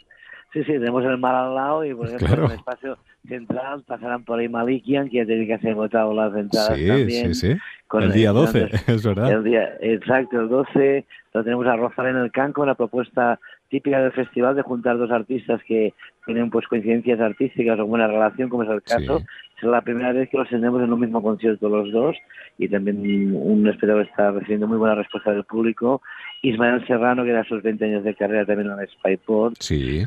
Sí, 0.56 0.64
sí, 0.64 0.72
tenemos 0.72 1.04
el 1.04 1.18
mar 1.18 1.36
al 1.36 1.54
lado 1.54 1.84
y 1.84 1.94
por 1.94 2.08
ejemplo 2.08 2.46
en 2.46 2.52
el 2.52 2.58
espacio 2.58 2.98
central 3.28 3.84
pasarán 3.86 4.24
por 4.24 4.40
ahí 4.40 4.48
Malikian, 4.48 5.10
que 5.10 5.18
ya 5.18 5.26
tiene 5.26 5.46
que 5.46 5.56
hacer 5.56 5.72
agotado 5.72 6.14
las 6.14 6.34
entradas 6.34 6.78
sí, 6.78 6.88
también. 6.88 7.36
Sí, 7.36 7.54
sí, 7.54 7.60
el 8.00 8.12
día 8.14 8.32
12, 8.32 8.70
es 8.88 9.04
verdad. 9.04 9.32
El 9.34 9.44
día, 9.44 9.74
exacto, 9.82 10.40
el 10.40 10.48
12 10.48 11.06
lo 11.34 11.44
tenemos 11.44 11.68
a 11.68 11.76
Rosalén 11.76 12.16
el 12.16 12.32
Canco, 12.32 12.62
una 12.62 12.76
propuesta 12.76 13.38
típica 13.68 14.00
del 14.00 14.14
festival 14.14 14.56
de 14.56 14.62
juntar 14.62 14.98
dos 14.98 15.12
artistas 15.12 15.60
que 15.68 15.94
tienen 16.26 16.50
pues 16.50 16.66
coincidencias 16.68 17.20
artísticas 17.20 17.78
o 17.78 17.86
buena 17.86 18.08
relación, 18.08 18.48
como 18.48 18.64
es 18.64 18.70
el 18.70 18.82
caso. 18.82 19.24
Es 19.58 19.64
la 19.64 19.82
primera 19.82 20.14
vez 20.14 20.30
que 20.30 20.38
los 20.38 20.48
tenemos 20.48 20.82
en 20.82 20.94
un 20.94 21.00
mismo 21.02 21.22
concierto 21.22 21.68
los 21.68 21.92
dos 21.92 22.16
y 22.58 22.70
también 22.70 23.36
un 23.36 23.68
espectáculo 23.68 24.06
está 24.06 24.32
recibiendo 24.32 24.68
muy 24.68 24.78
buena 24.78 24.96
respuesta 24.96 25.32
del 25.32 25.44
público. 25.44 26.02
Ismael 26.44 26.88
Serrano, 26.88 27.26
que 27.26 27.32
era 27.32 27.44
sus 27.44 27.62
20 27.62 27.84
años 27.84 28.04
de 28.06 28.16
carrera 28.16 28.46
también 28.46 28.72
en 28.72 28.80
el 28.80 28.88
Spyport. 28.88 29.56
Sí. 29.60 30.06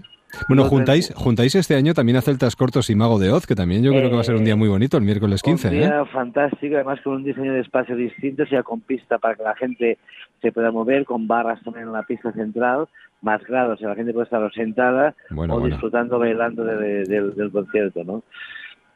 Bueno, 0.48 0.64
juntáis, 0.64 1.12
juntáis 1.14 1.54
este 1.54 1.74
año 1.74 1.94
también 1.94 2.16
a 2.16 2.20
Celtas 2.20 2.54
Cortos 2.56 2.90
y 2.90 2.94
Mago 2.94 3.18
de 3.18 3.30
Oz, 3.30 3.46
que 3.46 3.54
también 3.54 3.82
yo 3.82 3.92
creo 3.92 4.10
que 4.10 4.14
va 4.14 4.20
a 4.20 4.24
ser 4.24 4.34
un 4.34 4.44
día 4.44 4.56
muy 4.56 4.68
bonito, 4.68 4.96
el 4.96 5.04
miércoles 5.04 5.42
15. 5.42 5.68
Un 5.68 5.74
día 5.74 6.00
¿eh? 6.00 6.04
fantástico, 6.12 6.74
además 6.74 7.00
con 7.02 7.14
un 7.14 7.24
diseño 7.24 7.52
de 7.52 7.60
espacio 7.60 7.96
distinto, 7.96 8.44
sea 8.46 8.62
con 8.62 8.80
pista 8.80 9.18
para 9.18 9.34
que 9.34 9.42
la 9.42 9.54
gente 9.56 9.98
se 10.42 10.52
pueda 10.52 10.70
mover, 10.70 11.04
con 11.04 11.26
barras 11.26 11.62
también 11.62 11.86
en 11.86 11.92
la 11.92 12.02
pista 12.02 12.32
central, 12.32 12.88
más 13.22 13.42
grados, 13.44 13.80
o 13.82 13.88
la 13.88 13.94
gente 13.94 14.12
puede 14.12 14.24
estar 14.24 14.52
sentada 14.52 15.14
o 15.34 15.66
disfrutando, 15.66 16.18
bailando 16.18 16.64
del 16.64 17.50
concierto, 17.52 18.04
¿no? 18.04 18.22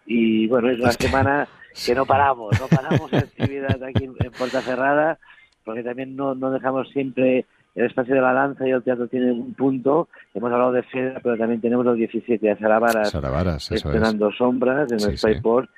Y 0.06 0.48
bueno, 0.48 0.70
es 0.70 0.80
una 0.80 0.92
semana 0.92 1.48
que 1.86 1.94
no 1.94 2.04
paramos, 2.04 2.60
no 2.60 2.66
paramos 2.68 3.10
de 3.10 3.18
actividad 3.18 3.82
aquí 3.82 4.04
en, 4.04 4.14
en 4.18 4.32
Puerta 4.32 4.60
Cerrada, 4.60 5.18
porque 5.64 5.82
también 5.82 6.14
no, 6.16 6.34
no 6.34 6.50
dejamos 6.50 6.88
siempre 6.90 7.46
el 7.74 7.86
espacio 7.86 8.14
de 8.14 8.20
la 8.20 8.32
danza 8.32 8.66
y 8.66 8.70
el 8.70 8.82
teatro 8.82 9.08
tiene 9.08 9.32
un 9.32 9.54
punto. 9.54 10.08
Hemos 10.34 10.52
hablado 10.52 10.72
de 10.72 10.82
Fedra, 10.82 11.20
pero 11.22 11.36
también 11.36 11.60
tenemos 11.60 11.84
los 11.84 11.96
17 11.96 12.46
de 12.46 12.56
Saravaras, 12.56 13.70
estrenando 13.70 14.30
sombras 14.32 14.90
en 14.92 15.00
el 15.00 15.16
Spyport. 15.16 15.70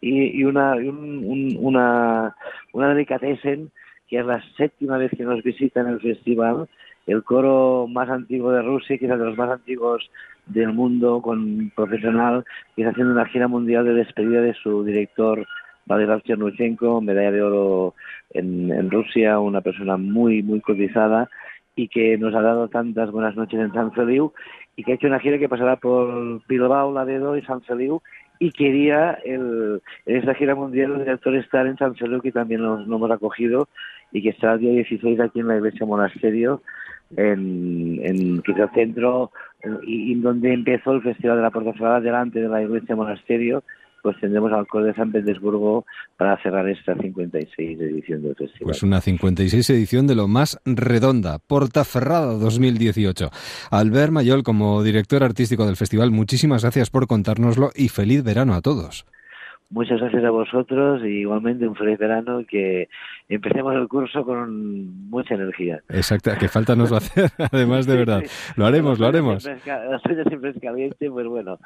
Y, 0.00 0.40
y, 0.40 0.44
una, 0.44 0.74
un, 0.74 1.56
una, 1.58 2.36
una 2.72 2.88
delicatessen, 2.88 3.70
que 4.08 4.18
es 4.18 4.26
la 4.26 4.42
séptima 4.56 4.98
vez 4.98 5.10
que 5.16 5.24
nos 5.24 5.42
visita 5.42 5.80
en 5.80 5.88
el 5.88 6.00
festival, 6.00 6.68
el 7.06 7.22
coro 7.22 7.86
más 7.88 8.08
antiguo 8.10 8.50
de 8.52 8.62
Rusia, 8.62 8.98
quizás 8.98 9.18
de 9.18 9.24
los 9.24 9.38
más 9.38 9.50
antiguos 9.50 10.10
del 10.46 10.72
mundo 10.72 11.22
con 11.22 11.72
profesional, 11.74 12.44
que 12.74 12.82
está 12.82 12.92
haciendo 12.92 13.12
una 13.12 13.26
gira 13.26 13.48
mundial 13.48 13.84
de 13.84 13.94
despedida 13.94 14.40
de 14.40 14.54
su 14.54 14.84
director 14.84 15.46
Vladimir 15.86 16.22
Chernuchenko, 16.22 17.00
medalla 17.00 17.30
de 17.30 17.42
oro 17.42 17.94
en, 18.30 18.72
en, 18.72 18.90
Rusia, 18.90 19.38
una 19.38 19.60
persona 19.60 19.96
muy, 19.96 20.42
muy 20.42 20.60
cotizada 20.60 21.28
y 21.76 21.88
que 21.88 22.18
nos 22.18 22.34
ha 22.34 22.40
dado 22.40 22.68
tantas 22.68 23.10
buenas 23.10 23.36
noches 23.36 23.60
en 23.60 23.72
San 23.72 23.92
Feliu 23.92 24.32
y 24.76 24.82
que 24.82 24.92
ha 24.92 24.94
hecho 24.96 25.06
una 25.06 25.20
gira 25.20 25.38
que 25.38 25.48
pasará 25.48 25.76
por 25.76 26.40
Bilbao, 26.46 26.92
Laredo 26.92 27.36
y 27.36 27.42
San 27.42 27.62
Feliu 27.62 28.02
y 28.38 28.50
quería 28.50 29.12
el, 29.24 29.80
en 30.06 30.16
esta 30.16 30.34
gira 30.34 30.54
mundial 30.54 30.92
el 30.92 30.98
director 31.00 31.34
estar 31.36 31.66
en 31.66 31.76
San 31.76 31.94
Feliu 31.94 32.20
que 32.20 32.32
también 32.32 32.62
nos, 32.62 32.86
hemos 32.86 33.10
acogido 33.10 33.68
y 34.12 34.22
que 34.22 34.30
estará 34.30 34.54
el 34.54 34.60
día 34.60 34.72
16 34.72 35.20
aquí 35.20 35.40
en 35.40 35.48
la 35.48 35.56
iglesia 35.56 35.86
monasterio 35.86 36.62
en, 37.16 38.00
en 38.02 38.42
centro 38.74 39.30
y, 39.82 40.14
donde 40.16 40.52
empezó 40.52 40.92
el 40.92 41.02
Festival 41.02 41.36
de 41.36 41.42
la 41.42 41.50
Puerta 41.50 41.72
Cerrada 41.74 42.00
delante 42.00 42.40
de 42.40 42.48
la 42.48 42.62
iglesia 42.62 42.96
monasterio 42.96 43.62
pues 44.06 44.20
tendremos 44.20 44.52
al 44.52 44.68
Coro 44.68 44.84
de 44.84 44.94
San 44.94 45.10
Petersburgo 45.10 45.84
para 46.16 46.40
cerrar 46.40 46.68
esta 46.68 46.94
56 46.94 47.80
edición 47.80 48.22
del 48.22 48.36
festival. 48.36 48.66
Pues 48.66 48.84
una 48.84 49.00
56 49.00 49.68
edición 49.70 50.06
de 50.06 50.14
lo 50.14 50.28
más 50.28 50.60
redonda, 50.64 51.40
Portaferrada 51.40 52.34
2018. 52.34 53.30
Albert 53.72 54.12
Mayol, 54.12 54.44
como 54.44 54.84
director 54.84 55.24
artístico 55.24 55.66
del 55.66 55.74
festival, 55.74 56.12
muchísimas 56.12 56.62
gracias 56.62 56.88
por 56.88 57.08
contárnoslo 57.08 57.70
y 57.74 57.88
feliz 57.88 58.22
verano 58.22 58.54
a 58.54 58.60
todos. 58.60 59.06
Muchas 59.70 59.98
gracias 59.98 60.22
a 60.22 60.30
vosotros 60.30 61.02
y 61.02 61.22
igualmente 61.22 61.66
un 61.66 61.74
feliz 61.74 61.98
verano 61.98 62.42
y 62.42 62.44
que 62.44 62.88
empecemos 63.28 63.74
el 63.74 63.88
curso 63.88 64.24
con 64.24 65.10
mucha 65.10 65.34
energía. 65.34 65.80
Exacto, 65.88 66.30
que 66.38 66.46
falta 66.46 66.76
nos 66.76 66.92
va 66.92 66.98
a 66.98 67.00
hacer, 67.00 67.30
además 67.52 67.88
de 67.88 67.96
verdad. 67.96 68.22
Lo 68.54 68.66
haremos, 68.66 69.00
lo 69.00 69.08
haremos. 69.08 69.44
La 69.66 69.98
suya 69.98 70.22
siempre 70.28 70.50
es 70.50 70.60
caliente, 70.62 71.10
pues 71.10 71.26
bueno, 71.26 71.58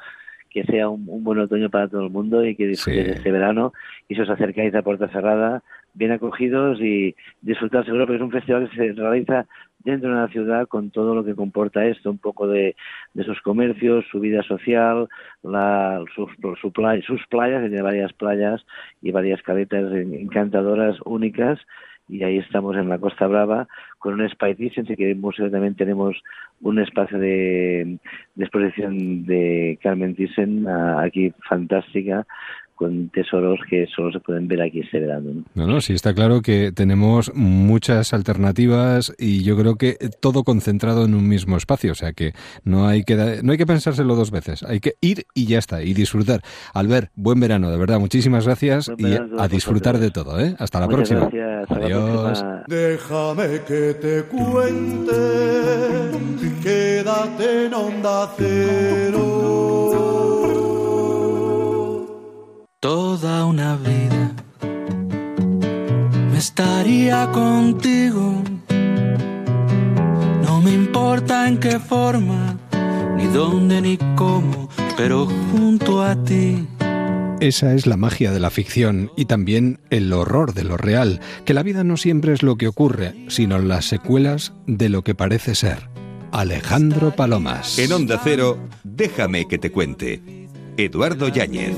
que 0.51 0.63
sea 0.65 0.89
un, 0.89 1.23
buen 1.23 1.39
otoño 1.39 1.69
para 1.69 1.87
todo 1.87 2.03
el 2.03 2.11
mundo 2.11 2.45
y 2.45 2.55
que 2.55 2.67
disfrutéis 2.67 3.07
este 3.07 3.31
verano. 3.31 3.73
Y 4.07 4.15
si 4.15 4.21
os 4.21 4.29
acercáis 4.29 4.75
a 4.75 4.81
Puerta 4.81 5.07
Cerrada 5.07 5.63
bien 5.93 6.11
acogidos 6.11 6.79
y 6.81 7.15
disfrutar 7.41 7.85
seguro 7.85 8.05
porque 8.05 8.17
es 8.17 8.21
un 8.21 8.31
festival 8.31 8.69
que 8.69 8.75
se 8.75 8.93
realiza 8.93 9.45
dentro 9.83 10.09
de 10.09 10.15
una 10.15 10.27
ciudad 10.27 10.67
con 10.67 10.91
todo 10.91 11.15
lo 11.15 11.23
que 11.23 11.35
comporta 11.35 11.85
esto, 11.85 12.11
un 12.11 12.17
poco 12.17 12.47
de, 12.47 12.75
de 13.13 13.23
sus 13.23 13.41
comercios, 13.41 14.05
su 14.11 14.19
vida 14.19 14.43
social, 14.43 15.07
la, 15.41 16.03
sus, 16.15 16.29
su 16.59 16.71
playa, 16.71 17.01
sus 17.05 17.25
playas, 17.27 17.61
tiene 17.61 17.81
varias 17.81 18.13
playas 18.13 18.63
y 19.01 19.11
varias 19.11 19.41
caletas 19.41 19.91
encantadoras, 19.93 20.97
únicas, 21.05 21.59
y 22.07 22.23
ahí 22.23 22.37
estamos 22.37 22.75
en 22.75 22.89
la 22.89 22.99
Costa 22.99 23.25
Brava 23.27 23.67
con 24.01 24.19
un 24.19 24.27
Spy 24.27 24.55
Thyssen, 24.55 24.85
que 24.85 25.03
en 25.03 25.09
el 25.11 25.15
museo 25.15 25.49
también 25.51 25.75
tenemos 25.75 26.17
un 26.61 26.79
espacio 26.79 27.19
de, 27.19 27.99
de 28.35 28.43
exposición 28.43 29.25
de 29.25 29.77
Carmen 29.81 30.15
Thyssen 30.15 30.67
aquí 30.67 31.31
fantástica 31.47 32.25
con 32.81 33.09
tesoros 33.09 33.59
que 33.69 33.85
solo 33.95 34.11
se 34.11 34.19
pueden 34.19 34.47
ver 34.47 34.59
aquí 34.63 34.79
este 34.79 34.99
verano. 34.99 35.43
¿no? 35.53 35.67
no, 35.67 35.81
sí 35.81 35.93
está 35.93 36.15
claro 36.15 36.41
que 36.41 36.71
tenemos 36.71 37.31
muchas 37.35 38.11
alternativas 38.11 39.13
y 39.19 39.43
yo 39.43 39.55
creo 39.55 39.75
que 39.75 39.97
todo 40.19 40.43
concentrado 40.43 41.05
en 41.05 41.13
un 41.13 41.27
mismo 41.27 41.57
espacio, 41.57 41.91
o 41.91 41.95
sea 41.95 42.13
que 42.13 42.33
no 42.63 42.87
hay 42.87 43.03
que 43.03 43.41
no 43.43 43.51
hay 43.51 43.59
que 43.59 43.67
pensárselo 43.67 44.15
dos 44.15 44.31
veces, 44.31 44.63
hay 44.63 44.79
que 44.79 44.95
ir 44.99 45.25
y 45.35 45.45
ya 45.45 45.59
está 45.59 45.83
y 45.83 45.93
disfrutar. 45.93 46.41
Albert, 46.73 47.11
buen 47.13 47.39
verano, 47.39 47.69
de 47.69 47.77
verdad, 47.77 47.99
muchísimas 47.99 48.47
gracias 48.47 48.91
y 48.97 49.13
a 49.37 49.47
disfrutar 49.47 49.99
de 49.99 50.09
todo, 50.09 50.39
¿eh? 50.39 50.55
Hasta 50.57 50.79
la 50.79 50.87
próxima. 50.87 51.29
Adiós. 51.69 52.43
Déjame 52.67 53.61
que 53.67 53.90
te 53.93 54.23
cuente, 54.23 55.13
quédate 56.63 57.65
en 57.65 57.73
onda 57.73 58.31
cero 58.37 59.41
toda 62.81 63.45
una 63.45 63.75
vida. 63.75 64.31
Me 66.31 66.37
estaría 66.37 67.31
contigo. 67.31 68.41
No 70.43 70.61
me 70.61 70.71
importa 70.71 71.47
en 71.47 71.59
qué 71.59 71.79
forma, 71.79 72.57
ni 73.17 73.27
dónde 73.27 73.81
ni 73.81 73.97
cómo, 74.15 74.67
pero 74.97 75.27
junto 75.51 76.01
a 76.01 76.15
ti. 76.15 76.67
Esa 77.41 77.73
es 77.73 77.87
la 77.87 77.97
magia 77.97 78.31
de 78.31 78.39
la 78.39 78.51
ficción 78.51 79.11
y 79.17 79.25
también 79.25 79.79
el 79.89 80.13
horror 80.13 80.53
de 80.53 80.63
lo 80.63 80.77
real, 80.77 81.21
que 81.43 81.55
la 81.55 81.63
vida 81.63 81.83
no 81.83 81.97
siempre 81.97 82.33
es 82.33 82.43
lo 82.43 82.55
que 82.55 82.67
ocurre, 82.67 83.15
sino 83.29 83.57
las 83.57 83.85
secuelas 83.85 84.53
de 84.67 84.89
lo 84.89 85.03
que 85.03 85.15
parece 85.15 85.55
ser. 85.55 85.89
Alejandro 86.31 87.15
Palomas. 87.15 87.79
En 87.79 87.93
Onda 87.93 88.21
Cero, 88.23 88.59
déjame 88.83 89.47
que 89.47 89.57
te 89.57 89.71
cuente 89.71 90.21
Eduardo 90.77 91.29
Yáñez. 91.29 91.75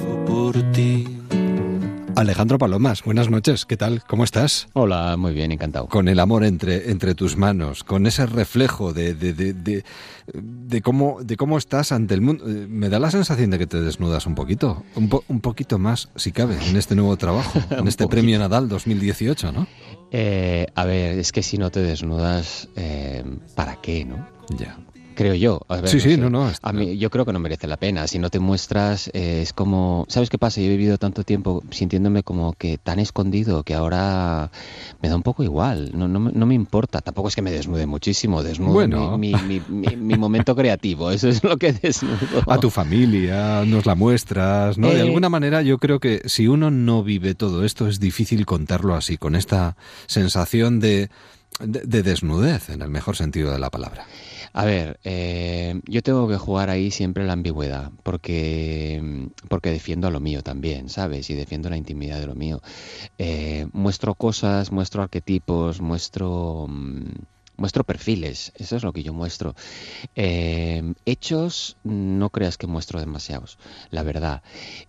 Alejandro 2.15 2.59
Palomas, 2.59 3.03
buenas 3.03 3.29
noches, 3.29 3.65
¿qué 3.65 3.75
tal? 3.75 4.03
¿Cómo 4.03 4.23
estás? 4.23 4.67
Hola, 4.73 5.17
muy 5.17 5.33
bien, 5.33 5.51
encantado. 5.51 5.87
Con 5.87 6.07
el 6.07 6.19
amor 6.19 6.43
entre, 6.43 6.91
entre 6.91 7.15
tus 7.15 7.37
manos, 7.37 7.83
con 7.83 8.05
ese 8.05 8.25
reflejo 8.27 8.93
de, 8.93 9.15
de, 9.15 9.33
de, 9.33 9.83
de, 10.33 10.81
cómo, 10.81 11.17
de 11.23 11.37
cómo 11.37 11.57
estás 11.57 11.91
ante 11.91 12.13
el 12.13 12.21
mundo. 12.21 12.45
Eh, 12.47 12.67
me 12.69 12.89
da 12.89 12.99
la 12.99 13.09
sensación 13.09 13.49
de 13.49 13.57
que 13.57 13.67
te 13.67 13.81
desnudas 13.81 14.27
un 14.27 14.35
poquito, 14.35 14.83
un, 14.95 15.09
un 15.27 15.41
poquito 15.41 15.79
más, 15.79 16.09
si 16.15 16.31
cabe, 16.31 16.57
en 16.67 16.77
este 16.77 16.93
nuevo 16.95 17.17
trabajo, 17.17 17.59
en 17.71 17.87
este 17.87 18.07
premio 18.07 18.37
Nadal 18.37 18.69
2018, 18.69 19.51
¿no? 19.51 19.67
Eh, 20.11 20.67
a 20.75 20.85
ver, 20.85 21.17
es 21.17 21.31
que 21.31 21.41
si 21.41 21.57
no 21.57 21.71
te 21.71 21.81
desnudas, 21.81 22.69
eh, 22.75 23.23
¿para 23.55 23.81
qué, 23.81 24.05
no? 24.05 24.27
Ya 24.57 24.77
creo 25.13 25.33
yo. 25.33 25.61
sí, 25.85 25.99
sí, 25.99 26.17
no, 26.17 26.29
no. 26.29 26.51
A 26.61 26.73
mí, 26.73 26.97
yo 26.97 27.09
creo 27.09 27.25
que 27.25 27.33
no 27.33 27.39
merece 27.39 27.67
la 27.67 27.77
pena. 27.77 28.07
Si 28.07 28.19
no 28.19 28.29
te 28.29 28.39
muestras, 28.39 29.09
eh, 29.13 29.41
es 29.41 29.53
como. 29.53 30.05
¿Sabes 30.09 30.29
qué 30.29 30.37
pasa? 30.37 30.61
Yo 30.61 30.67
he 30.67 30.69
vivido 30.69 30.97
tanto 30.97 31.23
tiempo 31.23 31.63
sintiéndome 31.71 32.23
como 32.23 32.53
que 32.53 32.77
tan 32.77 32.99
escondido 32.99 33.63
que 33.63 33.73
ahora 33.73 34.51
me 35.01 35.09
da 35.09 35.15
un 35.15 35.23
poco 35.23 35.43
igual. 35.43 35.91
No, 35.93 36.07
no, 36.07 36.19
no 36.19 36.45
me 36.45 36.55
importa. 36.55 37.01
Tampoco 37.01 37.27
es 37.27 37.35
que 37.35 37.41
me 37.41 37.51
desnude 37.51 37.85
muchísimo. 37.85 38.43
Desnudo 38.43 38.73
bueno. 38.73 39.17
mi, 39.17 39.33
mi, 39.33 39.61
mi, 39.69 40.17
momento 40.17 40.55
creativo. 40.55 41.11
Eso 41.11 41.29
es 41.29 41.43
lo 41.43 41.57
que 41.57 41.73
desnudo. 41.81 42.43
A 42.47 42.57
tu 42.59 42.69
familia, 42.69 43.63
nos 43.65 43.85
la 43.85 43.95
muestras, 43.95 44.77
¿no? 44.77 44.89
de 44.89 44.99
eh, 44.99 45.01
alguna 45.01 45.29
manera, 45.29 45.61
yo 45.61 45.77
creo 45.77 45.99
que 45.99 46.21
si 46.25 46.47
uno 46.47 46.71
no 46.71 47.03
vive 47.03 47.35
todo 47.35 47.63
esto, 47.63 47.87
es 47.87 47.99
difícil 47.99 48.45
contarlo 48.45 48.95
así, 48.95 49.17
con 49.17 49.35
esta 49.35 49.75
sensación 50.07 50.79
de, 50.79 51.09
de 51.59 52.03
desnudez, 52.03 52.69
en 52.69 52.81
el 52.81 52.89
mejor 52.89 53.15
sentido 53.15 53.51
de 53.51 53.59
la 53.59 53.69
palabra. 53.69 54.05
A 54.55 54.65
ver, 54.65 54.99
eh, 55.03 55.81
yo 55.87 56.01
tengo 56.03 56.27
que 56.27 56.37
jugar 56.37 56.69
ahí 56.69 56.91
siempre 56.91 57.25
la 57.25 57.33
ambigüedad, 57.33 57.91
porque, 58.03 59.29
porque 59.49 59.71
defiendo 59.71 60.07
a 60.07 60.11
lo 60.11 60.19
mío 60.19 60.43
también, 60.43 60.89
¿sabes? 60.89 61.29
Y 61.31 61.33
defiendo 61.33 61.69
la 61.69 61.77
intimidad 61.77 62.19
de 62.19 62.27
lo 62.27 62.35
mío. 62.35 62.61
Eh, 63.17 63.67
muestro 63.73 64.15
cosas, 64.15 64.71
muestro 64.71 65.03
arquetipos, 65.03 65.81
muestro... 65.81 66.67
Mm, 66.69 67.11
muestro 67.57 67.83
perfiles, 67.83 68.51
eso 68.55 68.75
es 68.75 68.83
lo 68.83 68.93
que 68.93 69.03
yo 69.03 69.13
muestro. 69.13 69.55
Eh, 70.15 70.93
hechos, 71.05 71.77
no 71.83 72.29
creas 72.29 72.57
que 72.57 72.67
muestro 72.67 72.99
demasiados, 72.99 73.57
la 73.91 74.03
verdad. 74.03 74.41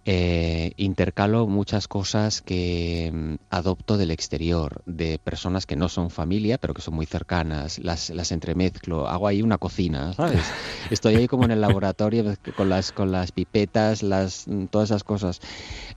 Eh, 0.05 0.73
intercalo 0.77 1.47
muchas 1.47 1.89
cosas 1.89 2.43
que 2.43 3.11
mm, 3.13 3.35
adopto 3.51 3.97
del 3.97 4.11
exterior, 4.11 4.83
de 4.87 5.19
personas 5.19 5.67
que 5.67 5.77
no 5.77 5.89
son 5.89 6.11
familia, 6.11 6.59
pero 6.59 6.75
que 6.75 6.83
son 6.83 6.95
muy 6.95 7.07
cercanas, 7.07 7.79
las, 7.79 8.11
las 8.11 8.33
entremezclo, 8.33 9.09
hago 9.09 9.29
ahí 9.29 9.43
una 9.43 9.59
cocina, 9.59 10.13
¿sabes? 10.15 10.45
Estoy 10.91 11.17
ahí 11.17 11.29
como 11.29 11.45
en 11.45 11.51
el 11.51 11.61
laboratorio 11.61 12.35
con 12.57 12.69
las, 12.69 12.93
con 12.93 13.13
las 13.13 13.33
pipetas, 13.33 14.03
las, 14.03 14.47
todas 14.71 14.91
esas 14.91 15.05
cosas. 15.05 15.41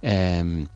Em, 0.01 0.67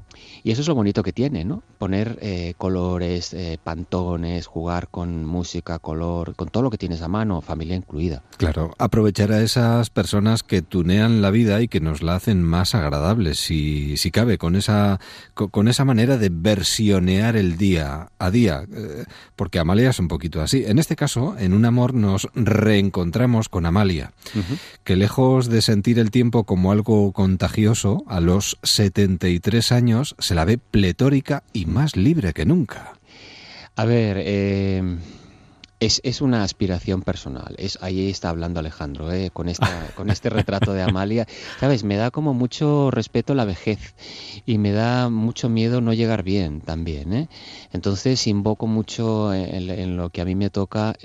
y 0.44 0.52
eso 0.52 0.62
es 0.62 0.68
lo 0.68 0.76
bonito 0.76 1.04
que 1.04 1.14
tiene, 1.14 1.46
¿no? 1.46 1.64
Poner 1.78 2.18
eh, 2.22 2.54
colores, 2.58 3.34
eh, 3.34 3.58
pantones, 3.64 4.48
jugar 4.48 4.88
con 4.90 5.26
música, 5.26 5.80
color, 5.80 6.36
con 6.36 6.50
todo 6.50 6.64
lo 6.64 6.70
que 6.70 6.78
tienes 6.78 7.02
a 7.02 7.08
mano, 7.08 7.42
familia 7.42 7.76
incluida. 7.76 8.24
Claro, 8.38 8.74
aprovechar 8.78 9.32
a 9.32 9.42
esas 9.42 9.90
personas 9.90 10.44
que 10.44 10.62
tunean 10.62 11.22
la 11.22 11.32
vida 11.32 11.62
y 11.62 11.68
que 11.68 11.80
nos 11.80 12.02
la 12.02 12.16
hacen 12.16 12.42
más 12.44 12.74
agradable, 12.76 13.36
si, 13.36 13.98
si 13.98 14.12
cabe, 14.12 14.38
con 14.38 14.56
esa, 14.56 15.00
con, 15.34 15.68
esa 15.68 15.86
manera 15.86 16.18
de 16.18 16.30
versionear 16.32 17.36
el 17.36 17.58
día 17.58 18.10
a 18.18 18.32
día. 18.32 18.66
Eh, 18.74 19.06
porque 19.36 19.60
Amalia 19.60 19.90
es 19.90 20.00
un 20.00 20.08
poquito 20.08 20.42
así. 20.42 20.64
En 20.66 20.80
este 20.80 20.96
caso, 20.96 21.36
en 21.38 21.54
Un 21.54 21.66
Amor 21.66 21.94
nos 21.94 22.28
reencontramos 22.34 23.50
con 23.50 23.66
Amalia, 23.66 24.14
que 24.84 24.96
lejos 24.96 25.48
de 25.48 25.62
sentir 25.62 26.00
el 26.00 26.12
tiempo 26.12 26.46
como 26.46 26.72
algo 26.72 27.12
contagioso, 27.12 28.04
a 28.08 28.20
los 28.20 28.58
73 28.64 29.72
años 29.72 30.16
se 30.20 30.31
la 30.36 30.46
ve 30.46 30.58
pletórica 30.58 31.44
y 31.54 31.66
más 31.66 31.96
libre 31.96 32.34
que 32.34 32.46
nunca. 32.46 32.94
A 33.76 33.86
ver, 33.86 34.18
eh, 34.20 34.98
es, 35.82 36.22
una 36.22 36.44
aspiración 36.44 37.02
personal. 37.02 37.56
Es, 37.58 37.80
ahí 37.82 38.10
está 38.10 38.30
hablando 38.30 38.60
Alejandro, 38.60 39.12
eh, 39.12 39.32
con, 39.32 39.50
esta, 39.50 39.68
con 39.96 40.10
este 40.10 40.30
retrato 40.30 40.74
de 40.74 40.84
Amalia. 40.84 41.28
Sabes, 41.60 41.84
me 41.84 41.96
da 41.96 42.12
como 42.12 42.34
mucho 42.34 42.92
respeto 42.92 43.34
la 43.34 43.46
vejez 43.46 43.96
y 44.46 44.58
me 44.58 44.72
da 44.72 45.10
mucho 45.10 45.50
miedo 45.50 45.82
no 45.82 45.94
llegar 45.94 46.24
bien 46.24 46.62
también. 46.62 47.14
¿eh? 47.14 47.30
Entonces 47.74 48.28
invoco 48.28 48.68
mucho 48.68 49.34
en, 49.34 49.98
lo 49.98 50.10
que 50.10 50.22
a 50.22 50.26
mí 50.26 50.36
me 50.36 50.50
toca. 50.50 50.96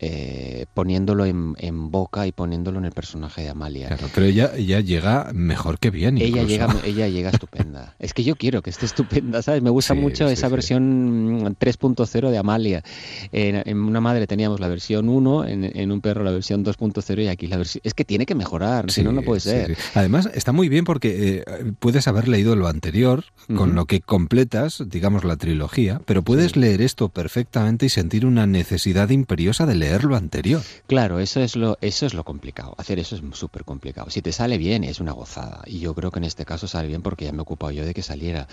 Eh, 0.00 0.66
poniéndolo 0.74 1.26
en, 1.26 1.56
en, 1.58 1.90
boca 1.90 2.24
y 2.24 2.30
poniéndolo 2.30 2.78
en 2.78 2.84
el 2.84 2.92
personaje 2.92 3.42
de 3.42 3.48
Amalia. 3.48 3.88
Claro, 3.88 4.06
pero 4.14 4.26
ella, 4.26 4.52
ella 4.56 4.78
llega 4.78 5.32
mejor 5.34 5.80
que 5.80 5.90
bien. 5.90 6.18
Ella 6.18 6.44
llega, 6.44 6.68
ella 6.84 7.08
llega 7.08 7.30
estupenda. 7.30 7.96
es 7.98 8.14
que 8.14 8.22
yo 8.22 8.36
quiero 8.36 8.62
que 8.62 8.70
esté 8.70 8.86
estupenda, 8.86 9.42
¿sabes? 9.42 9.60
Me 9.60 9.70
gusta 9.70 9.94
mucho 9.94 10.28
esa 10.28 10.48
versión 10.48 11.56
3.0 11.56 12.30
de 12.30 12.38
Amalia. 12.38 12.84
En, 13.32 13.76
una 13.76 14.00
madre 14.00 14.28
teníamos 14.28 14.60
la 14.60 14.68
versión 14.68 15.08
1, 15.08 15.46
en, 15.46 15.90
un 15.90 16.00
perro 16.00 16.22
la 16.22 16.30
versión 16.30 16.64
2.0 16.64 17.24
y 17.24 17.26
aquí 17.26 17.48
la 17.48 17.56
versión... 17.56 17.80
Es 17.82 17.94
que 17.94 18.04
tiene 18.04 18.24
que 18.24 18.36
mejorar, 18.36 18.92
si 18.92 19.02
no, 19.02 19.10
no 19.10 19.22
puede 19.22 19.40
ser. 19.40 19.76
Además, 19.94 20.30
está 20.32 20.52
muy 20.52 20.68
bien 20.68 20.84
porque 20.84 21.42
eh, 21.44 21.72
puedes 21.80 22.06
haber 22.06 22.28
leído 22.28 22.54
lo 22.54 22.68
anterior, 22.68 23.24
con 23.56 23.74
lo 23.74 23.86
que 23.86 24.00
completas, 24.00 24.84
digamos, 24.86 25.24
la 25.24 25.34
trilogía, 25.34 26.00
pero 26.04 26.22
puedes 26.22 26.54
leer 26.54 26.82
esto 26.82 27.08
perfectamente 27.08 27.86
y 27.86 27.88
sentir 27.88 28.26
una 28.26 28.46
necesidad 28.46 29.10
imperiosa 29.10 29.66
de 29.66 29.74
leer 29.74 29.87
lo 29.96 30.16
anterior. 30.16 30.62
Claro, 30.86 31.18
eso 31.18 31.40
es 31.40 31.56
lo, 31.56 31.78
eso 31.80 32.06
es 32.06 32.14
lo 32.14 32.24
complicado. 32.24 32.74
Hacer 32.78 32.98
eso 32.98 33.16
es 33.16 33.22
súper 33.32 33.64
complicado. 33.64 34.10
Si 34.10 34.22
te 34.22 34.32
sale 34.32 34.58
bien, 34.58 34.84
es 34.84 35.00
una 35.00 35.12
gozada. 35.12 35.62
Y 35.66 35.80
yo 35.80 35.94
creo 35.94 36.10
que 36.10 36.18
en 36.18 36.24
este 36.24 36.44
caso 36.44 36.68
sale 36.68 36.88
bien 36.88 37.02
porque 37.02 37.24
ya 37.24 37.32
me 37.32 37.38
he 37.38 37.42
ocupado 37.42 37.72
yo 37.72 37.84
de 37.84 37.94
que 37.94 38.02
saliera. 38.02 38.48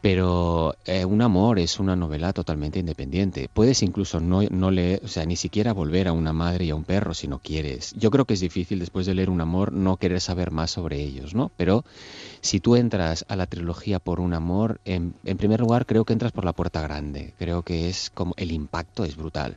Pero 0.00 0.74
eh, 0.84 1.04
Un 1.04 1.22
amor 1.22 1.58
es 1.58 1.78
una 1.78 1.96
novela 1.96 2.32
totalmente 2.32 2.78
independiente. 2.78 3.48
Puedes 3.52 3.82
incluso 3.82 4.20
no, 4.20 4.42
no 4.50 4.70
leer, 4.70 5.00
o 5.04 5.08
sea, 5.08 5.24
ni 5.26 5.36
siquiera 5.36 5.72
volver 5.72 6.08
a 6.08 6.12
una 6.12 6.32
madre 6.32 6.64
y 6.64 6.70
a 6.70 6.74
un 6.74 6.84
perro 6.84 7.14
si 7.14 7.28
no 7.28 7.38
quieres. 7.38 7.94
Yo 7.96 8.10
creo 8.10 8.24
que 8.24 8.34
es 8.34 8.40
difícil 8.40 8.78
después 8.78 9.06
de 9.06 9.14
leer 9.14 9.30
Un 9.30 9.40
amor 9.40 9.72
no 9.72 9.96
querer 9.96 10.20
saber 10.20 10.50
más 10.50 10.70
sobre 10.70 11.00
ellos, 11.00 11.34
¿no? 11.34 11.50
Pero 11.56 11.84
si 12.40 12.60
tú 12.60 12.76
entras 12.76 13.24
a 13.28 13.36
la 13.36 13.46
trilogía 13.46 13.98
por 13.98 14.20
Un 14.20 14.34
amor, 14.34 14.80
en, 14.84 15.14
en 15.24 15.36
primer 15.36 15.60
lugar 15.60 15.86
creo 15.86 16.04
que 16.04 16.12
entras 16.12 16.32
por 16.32 16.44
la 16.44 16.52
puerta 16.52 16.80
grande. 16.80 17.34
Creo 17.38 17.62
que 17.62 17.88
es 17.88 18.10
como 18.10 18.34
el 18.36 18.52
impacto 18.52 19.04
es 19.04 19.16
brutal. 19.16 19.56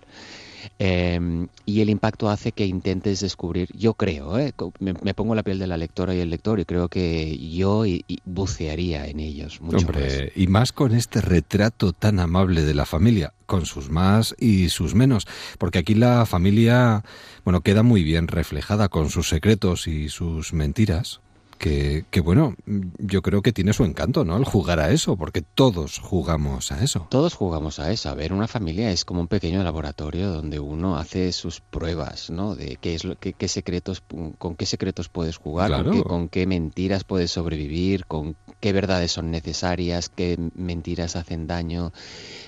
Em, 0.79 1.47
y 1.65 1.81
el 1.81 1.89
impacto 1.89 2.29
hace 2.29 2.51
que 2.51 2.65
intentes 2.65 3.19
descubrir, 3.19 3.69
yo 3.75 3.93
creo, 3.93 4.37
¿eh? 4.37 4.53
me, 4.79 5.13
pongo 5.13 5.35
la 5.35 5.43
piel 5.43 5.59
de 5.59 5.67
la 5.67 5.77
lectora 5.77 6.15
y 6.15 6.19
el 6.19 6.29
lector 6.29 6.59
y 6.59 6.65
creo 6.65 6.89
que 6.89 7.37
yo 7.37 7.83
bucearía 8.25 9.07
en 9.07 9.19
ellos 9.19 9.61
mucho 9.61 9.87
Hombre, 9.87 10.31
y 10.35 10.47
más 10.47 10.71
con 10.71 10.93
este 10.93 11.21
retrato 11.21 11.93
tan 11.93 12.19
amable 12.19 12.63
de 12.63 12.73
la 12.73 12.85
familia, 12.85 13.33
con 13.45 13.65
sus 13.65 13.89
más 13.89 14.35
y 14.39 14.69
sus 14.69 14.95
menos, 14.95 15.27
porque 15.57 15.79
aquí 15.79 15.95
la 15.95 16.25
familia, 16.25 17.03
bueno, 17.43 17.61
queda 17.61 17.83
muy 17.83 18.03
bien 18.03 18.27
reflejada 18.27 18.89
con 18.89 19.09
sus 19.09 19.29
secretos 19.29 19.87
y 19.87 20.09
sus 20.09 20.53
mentiras 20.53 21.21
que, 21.57 22.05
bueno, 22.23 22.55
yo 22.97 23.21
creo 23.21 23.41
que 23.41 23.53
tiene 23.53 23.73
su 23.73 23.85
encanto, 23.85 24.25
¿no? 24.25 24.37
El 24.37 24.45
jugar 24.45 24.79
a 24.79 24.91
eso, 24.91 25.15
porque 25.15 25.41
todos 25.41 25.99
jugamos 25.99 26.71
a 26.71 26.83
eso. 26.83 27.07
Todos 27.09 27.33
jugamos 27.33 27.79
a 27.79 27.91
eso. 27.91 28.09
A 28.09 28.15
ver, 28.15 28.33
una 28.33 28.47
familia 28.47 28.91
es 28.91 29.05
como 29.05 29.21
un 29.21 29.27
pequeño 29.27 29.63
laboratorio 29.63 30.31
donde 30.31 30.59
uno 30.59 30.97
hace 30.97 31.31
sus 31.31 31.61
pruebas, 31.61 32.29
¿no? 32.29 32.55
De 32.55 32.77
qué 32.81 32.95
es 32.95 33.05
lo, 33.05 33.17
qué, 33.17 33.47
secretos, 33.47 34.03
con 34.37 34.55
qué 34.55 34.65
secretos 34.65 35.09
puedes 35.09 35.37
jugar, 35.37 35.71
con, 36.03 36.29
qué, 36.29 36.45
mentiras 36.47 37.03
puedes 37.03 37.31
sobrevivir, 37.31 38.05
con 38.05 38.35
qué 38.59 38.73
verdades 38.73 39.11
son 39.11 39.31
necesarias, 39.31 40.09
qué 40.09 40.37
mentiras 40.55 41.15
hacen 41.15 41.47
daño, 41.47 41.93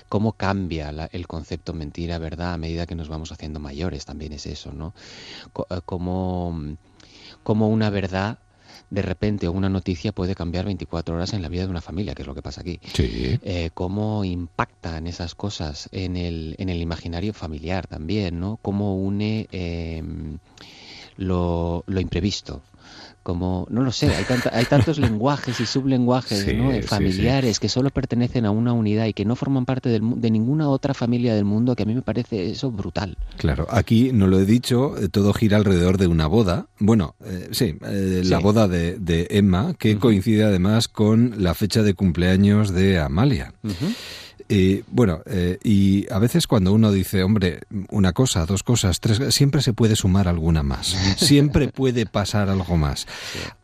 cómo 0.08 0.32
cambia 0.32 0.90
el 1.12 1.26
concepto 1.26 1.72
mentira-verdad 1.72 2.54
a 2.54 2.58
medida 2.58 2.86
que 2.86 2.94
nos 2.94 3.08
vamos 3.08 3.32
haciendo 3.32 3.60
mayores. 3.60 4.04
También 4.04 4.32
es 4.32 4.46
eso, 4.46 4.72
¿no? 4.72 4.94
Eh, 5.70 5.80
como, 5.84 6.76
como 7.42 7.68
una 7.68 7.90
verdad 7.90 8.38
de 8.90 9.02
repente 9.02 9.48
una 9.48 9.68
noticia 9.68 10.12
puede 10.12 10.34
cambiar 10.34 10.64
24 10.64 11.14
horas 11.14 11.32
en 11.32 11.42
la 11.42 11.48
vida 11.48 11.62
de 11.64 11.70
una 11.70 11.80
familia, 11.80 12.14
que 12.14 12.22
es 12.22 12.28
lo 12.28 12.34
que 12.34 12.42
pasa 12.42 12.60
aquí. 12.60 12.80
Sí. 12.92 13.38
Eh, 13.42 13.70
cómo 13.74 14.24
impactan 14.24 15.06
esas 15.06 15.34
cosas 15.34 15.88
en 15.92 16.16
el, 16.16 16.54
en 16.58 16.68
el 16.68 16.80
imaginario 16.80 17.32
familiar 17.32 17.86
también, 17.86 18.38
¿no? 18.38 18.58
Cómo 18.62 18.96
une 18.96 19.48
em, 19.50 20.38
lo, 21.16 21.84
lo 21.86 22.00
imprevisto 22.00 22.62
como, 23.26 23.66
no 23.70 23.82
lo 23.82 23.90
sé, 23.90 24.06
hay, 24.14 24.24
hay 24.52 24.64
tantos 24.66 25.00
lenguajes 25.00 25.58
y 25.58 25.66
sublenguajes 25.66 26.46
familiares 26.86 27.58
que 27.58 27.68
solo 27.68 27.90
pertenecen 27.90 28.46
a 28.46 28.52
una 28.52 28.72
unidad 28.72 29.06
y 29.06 29.14
que 29.14 29.24
no 29.24 29.34
forman 29.34 29.64
parte 29.64 29.88
de 29.98 30.30
ninguna 30.30 30.68
otra 30.68 30.94
familia 30.94 31.34
del 31.34 31.44
mundo 31.44 31.74
que 31.74 31.82
a 31.82 31.86
mí 31.86 31.94
me 31.96 32.02
parece 32.02 32.52
eso 32.52 32.70
brutal. 32.70 33.18
Claro, 33.36 33.66
aquí 33.68 34.12
no 34.12 34.28
lo 34.28 34.38
he 34.38 34.44
dicho, 34.44 34.96
eh, 34.96 35.08
todo 35.08 35.32
gira 35.32 35.56
alrededor 35.56 35.98
de 35.98 36.06
una 36.06 36.28
boda. 36.28 36.68
Bueno, 36.78 37.16
eh, 37.24 37.48
sí, 37.50 37.76
eh, 37.84 38.22
la 38.24 38.38
boda 38.38 38.68
de, 38.68 39.26
Emma, 39.30 39.74
que 39.76 39.98
coincide 39.98 40.44
además 40.44 40.86
con 40.86 41.42
la 41.42 41.54
fecha 41.54 41.82
de 41.82 41.94
cumpleaños 41.94 42.72
de 42.72 43.00
Amalia. 43.00 43.54
Y 44.48 44.82
bueno, 44.88 45.22
eh, 45.26 45.58
y 45.62 46.10
a 46.12 46.18
veces 46.18 46.46
cuando 46.46 46.72
uno 46.72 46.92
dice, 46.92 47.22
hombre, 47.22 47.60
una 47.90 48.12
cosa, 48.12 48.46
dos 48.46 48.62
cosas, 48.62 49.00
tres, 49.00 49.34
siempre 49.34 49.62
se 49.62 49.72
puede 49.72 49.96
sumar 49.96 50.28
alguna 50.28 50.62
más. 50.62 50.86
Siempre 51.16 51.68
puede 51.68 52.06
pasar 52.06 52.48
algo 52.48 52.76
más. 52.76 53.06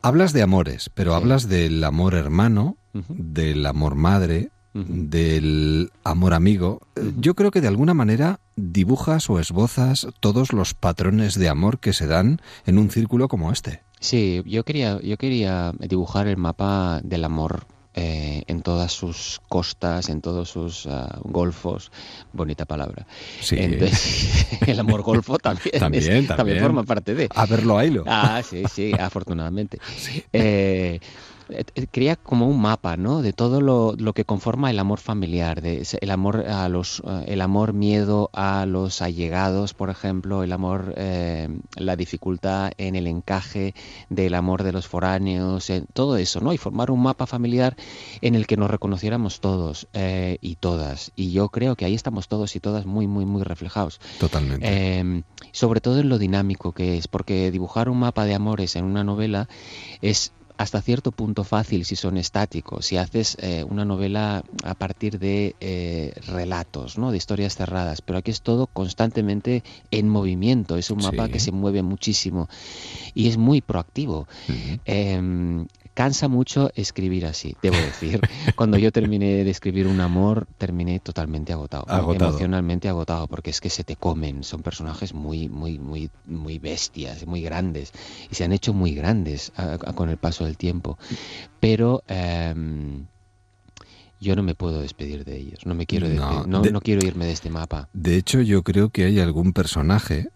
Hablas 0.01 0.33
de 0.33 0.43
amores, 0.43 0.91
pero 0.95 1.15
hablas 1.15 1.49
del 1.49 1.83
amor 1.85 2.15
hermano, 2.15 2.77
del 2.93 3.65
amor 3.67 3.95
madre, 3.95 4.51
del 4.75 5.91
amor 6.05 6.35
amigo. 6.35 6.81
Yo 7.19 7.35
creo 7.35 7.51
que 7.51 7.61
de 7.61 7.69
alguna 7.69 7.95
manera 7.95 8.41
dibujas 8.57 9.29
o 9.31 9.39
esbozas 9.39 10.09
todos 10.21 10.53
los 10.53 10.75
patrones 10.75 11.39
de 11.39 11.49
amor 11.49 11.79
que 11.79 11.93
se 11.93 12.07
dan 12.07 12.41
en 12.67 12.79
un 12.79 12.91
círculo 12.91 13.29
como 13.29 13.53
este. 13.53 13.83
Sí, 14.01 14.43
yo 14.47 14.65
quería, 14.65 15.01
yo 15.01 15.17
quería 15.17 15.73
dibujar 15.79 16.27
el 16.27 16.37
mapa 16.37 17.01
del 17.05 17.25
amor 17.25 17.67
eh, 17.95 18.43
en 18.47 18.63
todas 18.63 18.93
sus 18.93 19.41
costas, 19.49 20.09
en 20.09 20.21
todos 20.21 20.49
sus 20.49 20.87
ah, 20.87 21.19
golfos. 21.25 21.93
Bonita 22.33 22.65
palabra. 22.65 23.07
Sí. 23.41 23.57
el 24.67 24.81
amor 24.81 25.03
golfo 25.03 25.39
también, 25.39 25.79
también, 25.79 26.27
también, 26.27 26.61
forma 26.61 26.85
parte 26.85 27.15
de. 27.15 27.29
A 27.35 27.47
verlo, 27.47 27.83
lo 27.83 28.05
Ah, 28.07 28.43
sí, 28.43 28.63
sí, 28.73 28.93
afortunadamente. 28.99 29.79
Eh, 30.35 30.99
crea 31.91 32.17
como 32.17 32.49
un 32.49 32.61
mapa, 32.61 32.97
¿no? 32.97 33.23
De 33.23 33.33
todo 33.33 33.61
lo, 33.61 33.95
lo, 33.99 34.13
que 34.13 34.25
conforma 34.25 34.71
el 34.71 34.79
amor 34.79 35.01
familiar, 35.01 35.61
de 35.61 35.87
el 36.01 36.11
amor 36.11 36.47
a 36.49 36.69
los, 36.69 37.03
eh, 37.07 37.25
el 37.29 37.41
amor 37.41 37.73
miedo 37.73 38.31
a 38.33 38.67
los 38.67 39.03
allegados, 39.03 39.75
por 39.75 39.91
ejemplo, 39.91 40.43
el 40.43 40.53
amor, 40.53 40.95
eh, 40.97 41.49
la 41.77 41.97
dificultad 41.97 42.73
en 42.79 42.97
el 42.97 43.07
encaje 43.07 43.75
del 44.09 44.35
amor 44.35 44.63
de 44.63 44.73
los 44.73 44.87
foráneos, 44.87 45.71
todo 45.93 46.17
eso, 46.17 46.41
¿no? 46.41 46.53
Y 46.53 46.59
formar 46.59 46.91
un 46.91 47.03
mapa 47.03 47.27
familiar 47.27 47.77
en 48.21 48.35
el 48.35 48.47
que 48.47 48.57
nos 48.57 48.71
reconociéramos 48.71 49.41
todos 49.41 49.89
eh, 49.93 50.39
y 50.41 50.57
todas. 50.57 51.13
Y 51.17 51.33
yo 51.33 51.49
creo 51.49 51.77
que 51.77 51.85
ahí 51.85 51.95
estamos 51.95 52.29
todos 52.29 52.57
y 52.57 52.61
todas 52.61 52.87
muy, 52.87 53.07
muy, 53.07 53.25
muy 53.25 53.43
reflejados. 53.43 54.01
Totalmente. 54.19 55.25
sobre 55.53 55.81
todo 55.81 56.01
en 56.01 56.09
lo 56.09 56.19
dinámico 56.19 56.73
que 56.73 56.97
es, 56.97 57.09
porque 57.09 57.51
dibujar 57.51 57.89
un 57.89 57.99
mapa 57.99 58.25
de 58.25 58.35
amores 58.35 58.77
en 58.77 58.85
una 58.85 59.05
novela 59.05 59.49
es 60.01 60.33
hasta 60.63 60.81
cierto 60.81 61.11
punto 61.11 61.43
fácil 61.43 61.85
si 61.85 61.97
son 61.97 62.17
estáticos, 62.17 62.87
si 62.87 62.97
haces 62.97 63.37
eh, 63.41 63.65
una 63.65 63.85
novela 63.85 64.45
a 64.63 64.75
partir 64.75 65.19
de 65.19 65.57
eh, 65.59 66.13
relatos, 66.29 66.99
¿no? 66.99 67.11
de 67.11 67.17
historias 67.17 67.57
cerradas, 67.57 68.01
pero 68.01 68.19
aquí 68.19 68.31
es 68.31 68.43
todo 68.43 68.69
constantemente 68.69 69.65
en 69.91 70.09
movimiento, 70.09 70.77
es 70.77 70.91
un 70.91 71.03
mapa 71.03 71.29
que 71.29 71.41
se 71.41 71.51
mueve 71.51 71.83
muchísimo 71.83 72.49
y 73.13 73.29
es 73.29 73.39
muy 73.39 73.61
proactivo 73.61 74.29
cansa 75.95 76.29
mucho 76.29 76.71
escribir 76.75 77.27
así, 77.27 77.57
debo 77.63 77.77
decir. 77.77 78.21
Cuando 78.57 78.79
yo 78.79 78.93
terminé 78.93 79.45
de 79.45 79.51
escribir 79.51 79.87
un 79.87 80.01
amor, 80.01 80.47
terminé 80.59 81.01
totalmente 81.01 81.53
agotado, 81.53 81.87
emocionalmente 82.13 82.89
agotado, 82.89 83.27
porque 83.27 83.51
es 83.51 83.61
que 83.61 83.71
se 83.71 83.85
te 83.85 83.97
comen, 83.97 84.43
son 84.45 84.63
personajes 84.63 85.15
muy, 85.15 85.49
muy, 85.49 85.79
muy, 85.79 86.11
muy 86.27 86.59
bestias, 86.59 87.27
muy 87.27 87.43
grandes, 87.43 87.93
y 88.31 88.35
se 88.35 88.45
han 88.45 88.53
hecho 88.53 88.73
muy 88.73 88.95
grandes 88.95 89.53
con 89.95 90.09
el 90.09 90.17
paso 90.17 90.45
del 90.45 90.57
tiempo. 90.57 90.99
Pero 91.61 92.03
em, 92.09 93.07
yo 94.21 94.37
no 94.37 94.43
me 94.43 94.55
puedo 94.55 94.81
despedir 94.81 95.25
de 95.25 95.37
ellos, 95.37 95.67
no 95.67 95.75
me 95.75 95.87
quiero 95.87 96.09
no, 96.09 96.63
no 96.63 96.81
quiero 96.81 97.07
irme 97.07 97.27
de 97.27 97.33
este 97.33 97.51
mapa. 97.51 97.89
De 97.93 98.17
hecho, 98.17 98.41
yo 98.41 98.63
creo 98.63 98.89
que 98.89 99.05
hay 99.05 99.21
algún 99.21 99.53
personaje 99.53 100.29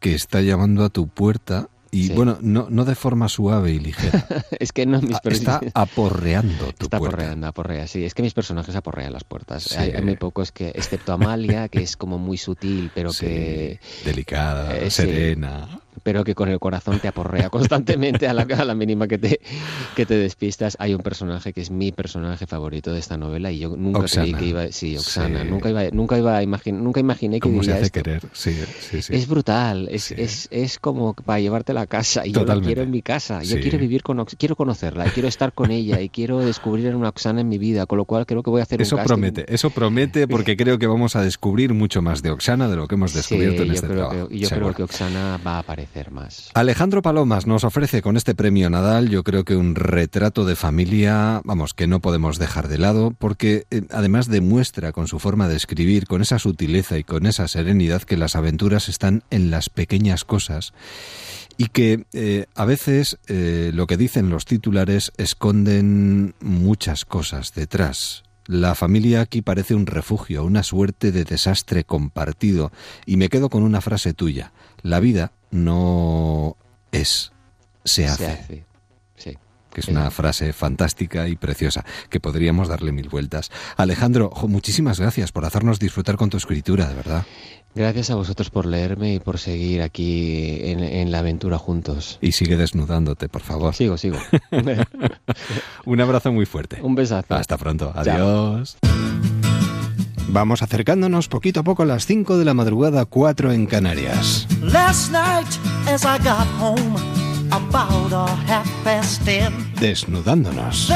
que 0.00 0.14
está 0.14 0.40
llamando 0.42 0.84
a 0.84 0.90
tu 0.90 1.08
puerta 1.08 1.68
y 1.94 2.08
bueno, 2.14 2.38
no, 2.40 2.68
no 2.70 2.86
de 2.86 2.94
forma 2.94 3.28
suave 3.28 3.72
y 3.72 3.78
ligera. 3.78 4.26
es 4.58 4.72
que 4.72 4.86
no 4.86 5.02
mis 5.02 5.18
Está 5.22 5.60
aporreando 5.74 6.72
tu 6.72 6.86
Está 6.86 6.96
aporreando, 6.96 7.46
aporrea, 7.46 7.86
sí. 7.86 8.02
Es 8.02 8.14
que 8.14 8.22
mis 8.22 8.32
personajes 8.32 8.74
aporrean 8.74 9.12
las 9.12 9.24
puertas. 9.24 9.76
Hay, 9.76 10.00
muy 10.02 10.16
pocos 10.16 10.52
que, 10.52 10.70
excepto 10.70 11.12
Amalia, 11.12 11.68
que 11.68 11.82
es 11.82 11.98
como 11.98 12.16
muy 12.16 12.38
sutil, 12.38 12.90
pero 12.94 13.10
que... 13.12 13.78
Delicada, 14.06 14.74
eh, 14.78 14.90
serena. 14.90 15.68
Pero 16.02 16.24
que 16.24 16.34
con 16.34 16.48
el 16.48 16.58
corazón 16.58 16.98
te 16.98 17.08
aporrea 17.08 17.50
constantemente 17.50 18.26
a 18.28 18.34
la, 18.34 18.42
a 18.42 18.64
la 18.64 18.74
mínima 18.74 19.08
que 19.08 19.18
te, 19.18 19.40
que 19.94 20.06
te 20.06 20.14
despistas. 20.14 20.76
Hay 20.80 20.94
un 20.94 21.02
personaje 21.02 21.52
que 21.52 21.60
es 21.60 21.70
mi 21.70 21.92
personaje 21.92 22.46
favorito 22.46 22.92
de 22.92 22.98
esta 22.98 23.16
novela 23.16 23.50
y 23.50 23.60
yo 23.60 23.76
nunca 23.76 24.06
creí 24.06 24.34
que 24.34 24.46
iba, 24.46 24.72
sí, 24.72 24.96
Oxana, 24.96 25.44
nunca 25.44 25.70
iba, 25.70 25.84
nunca 25.90 26.18
iba 26.18 26.38
a 26.38 26.42
nunca 26.72 27.00
imaginé 27.00 27.40
que 27.40 27.48
¿Cómo 27.48 27.62
se 27.62 27.72
hace 27.72 27.90
querer? 27.90 28.22
Sí, 28.32 28.54
sí, 28.80 29.02
sí. 29.02 29.14
Es 29.14 29.26
brutal, 29.28 29.88
es, 29.90 30.12
es, 30.12 30.48
es 30.50 30.78
como 30.78 31.14
para 31.14 31.40
llevarte 31.40 31.72
a 31.72 31.74
la 31.74 31.86
casa. 31.86 32.26
Y 32.26 32.32
yo 32.32 32.44
lo 32.44 32.60
quiero 32.60 32.82
en 32.82 32.90
mi 32.90 33.02
casa, 33.02 33.42
yo 33.42 33.60
quiero 33.60 33.78
vivir 33.78 34.02
con, 34.02 34.24
quiero 34.24 34.56
conocerla, 34.56 35.04
quiero 35.06 35.28
estar 35.28 35.52
con 35.52 35.70
ella 35.70 36.00
y 36.00 36.08
quiero 36.08 36.40
descubrir 36.40 36.94
una 36.94 37.08
Oxana 37.08 37.40
en 37.40 37.48
mi 37.48 37.58
vida, 37.58 37.86
con 37.86 37.98
lo 37.98 38.04
cual 38.04 38.26
creo 38.26 38.42
que 38.42 38.50
voy 38.50 38.60
a 38.60 38.64
hacer 38.64 38.80
eso 38.82 38.96
un 38.96 39.04
promete, 39.04 39.52
eso 39.52 39.70
promete 39.70 40.26
porque 40.26 40.56
creo 40.56 40.78
que 40.78 40.86
vamos 40.86 41.16
a 41.16 41.22
descubrir 41.22 41.74
mucho 41.74 42.02
más 42.02 42.22
de 42.22 42.30
Oxana 42.30 42.68
de 42.68 42.76
lo 42.76 42.88
que 42.88 42.94
hemos 42.94 43.14
descubierto 43.14 43.62
en 43.62 43.70
este 43.72 43.88
trabajo. 43.88 44.28
Y 44.30 44.38
yo 44.38 44.48
creo 44.48 44.74
que 44.74 44.82
Oxana 44.82 45.38
va 45.44 45.56
a 45.56 45.58
aparecer 45.60 45.91
Alejandro 46.54 47.02
Palomas 47.02 47.46
nos 47.46 47.64
ofrece 47.64 48.02
con 48.02 48.16
este 48.16 48.34
premio 48.34 48.70
Nadal, 48.70 49.08
yo 49.08 49.22
creo 49.22 49.44
que 49.44 49.56
un 49.56 49.74
retrato 49.74 50.44
de 50.44 50.56
familia, 50.56 51.40
vamos, 51.44 51.74
que 51.74 51.86
no 51.86 52.00
podemos 52.00 52.38
dejar 52.38 52.68
de 52.68 52.78
lado, 52.78 53.14
porque 53.18 53.66
eh, 53.70 53.82
además 53.90 54.28
demuestra 54.28 54.92
con 54.92 55.08
su 55.08 55.18
forma 55.18 55.48
de 55.48 55.56
escribir, 55.56 56.06
con 56.06 56.22
esa 56.22 56.38
sutileza 56.38 56.98
y 56.98 57.04
con 57.04 57.26
esa 57.26 57.48
serenidad 57.48 58.02
que 58.02 58.16
las 58.16 58.36
aventuras 58.36 58.88
están 58.88 59.22
en 59.30 59.50
las 59.50 59.68
pequeñas 59.68 60.24
cosas 60.24 60.72
y 61.56 61.66
que 61.66 62.06
eh, 62.12 62.46
a 62.54 62.64
veces 62.64 63.18
eh, 63.28 63.70
lo 63.74 63.86
que 63.86 63.96
dicen 63.96 64.30
los 64.30 64.44
titulares 64.44 65.12
esconden 65.16 66.34
muchas 66.40 67.04
cosas 67.04 67.54
detrás. 67.54 68.24
La 68.46 68.74
familia 68.74 69.20
aquí 69.20 69.40
parece 69.40 69.74
un 69.74 69.86
refugio, 69.86 70.44
una 70.44 70.64
suerte 70.64 71.12
de 71.12 71.24
desastre 71.24 71.84
compartido. 71.84 72.72
Y 73.06 73.16
me 73.16 73.28
quedo 73.28 73.48
con 73.48 73.62
una 73.62 73.80
frase 73.80 74.14
tuya. 74.14 74.52
La 74.82 74.98
vida 74.98 75.30
no 75.52 76.56
es, 76.90 77.32
se 77.84 78.06
hace. 78.08 78.64
Sí. 79.14 79.38
Que 79.70 79.80
es 79.80 79.88
una 79.88 80.10
frase 80.10 80.52
fantástica 80.52 81.28
y 81.28 81.36
preciosa, 81.36 81.82
que 82.10 82.20
podríamos 82.20 82.68
darle 82.68 82.92
mil 82.92 83.08
vueltas. 83.08 83.50
Alejandro, 83.78 84.30
muchísimas 84.46 85.00
gracias 85.00 85.32
por 85.32 85.46
hacernos 85.46 85.78
disfrutar 85.78 86.16
con 86.16 86.28
tu 86.28 86.36
escritura, 86.36 86.86
de 86.86 86.94
verdad. 86.94 87.24
Gracias 87.74 88.10
a 88.10 88.16
vosotros 88.16 88.50
por 88.50 88.66
leerme 88.66 89.14
y 89.14 89.18
por 89.18 89.38
seguir 89.38 89.80
aquí 89.80 90.58
en, 90.62 91.10
la 91.10 91.20
aventura 91.20 91.56
juntos. 91.56 92.18
Y 92.20 92.32
sigue 92.32 92.58
desnudándote, 92.58 93.30
por 93.30 93.40
favor. 93.40 93.74
Sigo, 93.74 93.96
sigo. 93.96 94.18
Un 95.86 96.00
abrazo 96.02 96.32
muy 96.32 96.44
fuerte. 96.44 96.82
Un 96.82 96.94
besazo. 96.94 97.34
Hasta 97.34 97.56
pronto. 97.56 97.90
Adiós. 97.94 98.76
Vamos 100.28 100.62
acercándonos 100.62 101.28
poquito 101.28 101.60
a 101.60 101.62
poco 101.62 101.82
a 101.82 101.86
las 101.86 102.06
5 102.06 102.38
de 102.38 102.44
la 102.44 102.54
madrugada, 102.54 103.04
4 103.04 103.52
en 103.52 103.66
Canarias. 103.66 104.46
Desnudándonos. 109.78 110.88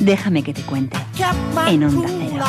Déjame 0.00 0.42
que 0.42 0.52
te 0.52 0.62
cuente. 0.62 0.96
En 1.70 1.84
Onda 1.84 2.08
Cero. 2.08 2.44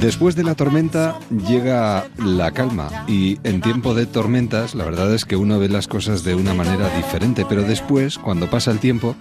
Después 0.00 0.36
de 0.36 0.44
la 0.44 0.54
tormenta 0.54 1.18
llega 1.48 2.06
la 2.22 2.50
calma 2.50 2.88
y 3.08 3.38
en 3.44 3.62
tiempo 3.62 3.94
de 3.94 4.04
tormentas 4.04 4.74
la 4.74 4.84
verdad 4.84 5.12
es 5.14 5.24
que 5.24 5.36
uno 5.36 5.58
ve 5.58 5.70
las 5.70 5.88
cosas 5.88 6.22
de 6.22 6.34
una 6.34 6.52
manera 6.52 6.94
diferente, 6.94 7.46
pero 7.48 7.62
después, 7.62 8.18
cuando 8.18 8.48
pasa 8.48 8.70
el 8.70 8.78
tiempo, 8.78 9.16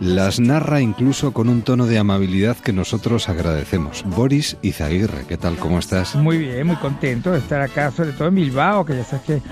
las 0.00 0.40
narra 0.40 0.80
incluso 0.80 1.32
con 1.32 1.50
un 1.50 1.60
tono 1.60 1.86
de 1.86 1.98
amabilidad 1.98 2.56
que 2.56 2.72
nosotros 2.72 3.28
agradecemos. 3.28 4.02
Boris 4.06 4.56
Izaguirre, 4.62 5.26
¿qué 5.28 5.36
tal? 5.36 5.56
¿Cómo 5.56 5.78
estás? 5.78 6.14
Muy 6.16 6.38
bien, 6.38 6.66
muy 6.66 6.76
contento 6.76 7.30
de 7.30 7.38
estar 7.38 7.60
acá, 7.60 7.90
sobre 7.90 8.12
todo 8.12 8.28
en 8.28 8.34
Bilbao, 8.36 8.86
que 8.86 8.96
ya 8.96 9.04
sabes 9.04 9.26
que 9.26 9.42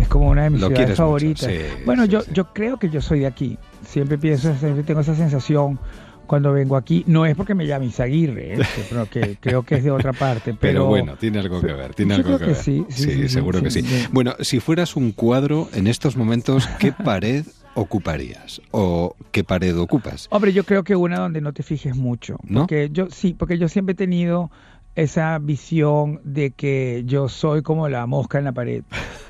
es 0.00 0.08
como 0.08 0.28
una 0.28 0.44
de 0.44 0.50
mis 0.50 0.60
ciudades 0.60 0.96
favoritas. 0.96 1.48
bueno, 1.84 2.04
yo, 2.04 2.22
yo 2.32 2.52
creo 2.52 2.78
que 2.78 2.90
yo 2.90 3.00
soy 3.00 3.20
de 3.20 3.26
aquí. 3.26 3.58
Siempre 3.86 4.18
pienso, 4.18 4.54
siempre 4.56 4.82
tengo 4.82 5.00
esa 5.00 5.14
sensación 5.14 5.78
cuando 6.26 6.52
vengo 6.52 6.76
aquí. 6.76 7.04
No 7.06 7.26
es 7.26 7.36
porque 7.36 7.54
me 7.54 7.66
llame 7.66 7.86
Isaguirre, 7.86 8.54
¿eh? 8.54 8.58
pero 8.90 9.08
que 9.08 9.36
creo 9.40 9.62
que 9.62 9.76
es 9.76 9.84
de 9.84 9.90
otra 9.90 10.12
parte. 10.12 10.54
Pero, 10.58 10.86
bueno, 10.86 11.16
tiene 11.16 11.38
algo 11.38 11.60
que 11.60 11.72
ver, 11.72 11.94
tiene 11.94 12.14
algo 12.14 12.38
que, 12.38 12.46
ver. 12.46 12.54
Sí, 12.54 12.84
sí, 12.88 13.28
seguro 13.28 13.62
que 13.62 13.70
sí. 13.70 13.84
Bueno, 14.12 14.34
si 14.40 14.60
fueras 14.60 14.96
un 14.96 15.12
cuadro 15.12 15.68
en 15.74 15.86
estos 15.86 16.16
momentos, 16.16 16.68
¿qué 16.78 16.92
pared 17.04 17.44
ocuparías 17.74 18.60
o 18.70 19.14
qué 19.30 19.44
pared 19.44 19.78
ocupas? 19.78 20.28
Hombre, 20.30 20.52
yo 20.52 20.64
creo 20.64 20.82
que 20.82 20.96
una 20.96 21.18
donde 21.18 21.40
no 21.40 21.52
te 21.52 21.62
fijes 21.62 21.96
mucho, 21.96 22.38
porque 22.52 22.90
yo 22.92 23.08
sí, 23.10 23.34
porque 23.34 23.58
yo 23.58 23.68
siempre 23.68 23.92
he 23.92 23.96
tenido 23.96 24.50
esa 24.96 25.38
visión 25.38 26.20
de 26.24 26.52
que 26.52 27.04
yo 27.06 27.28
soy 27.28 27.62
como 27.62 27.88
la 27.88 28.06
mosca 28.06 28.38
en 28.38 28.44
la 28.44 28.52
pared. 28.52 28.82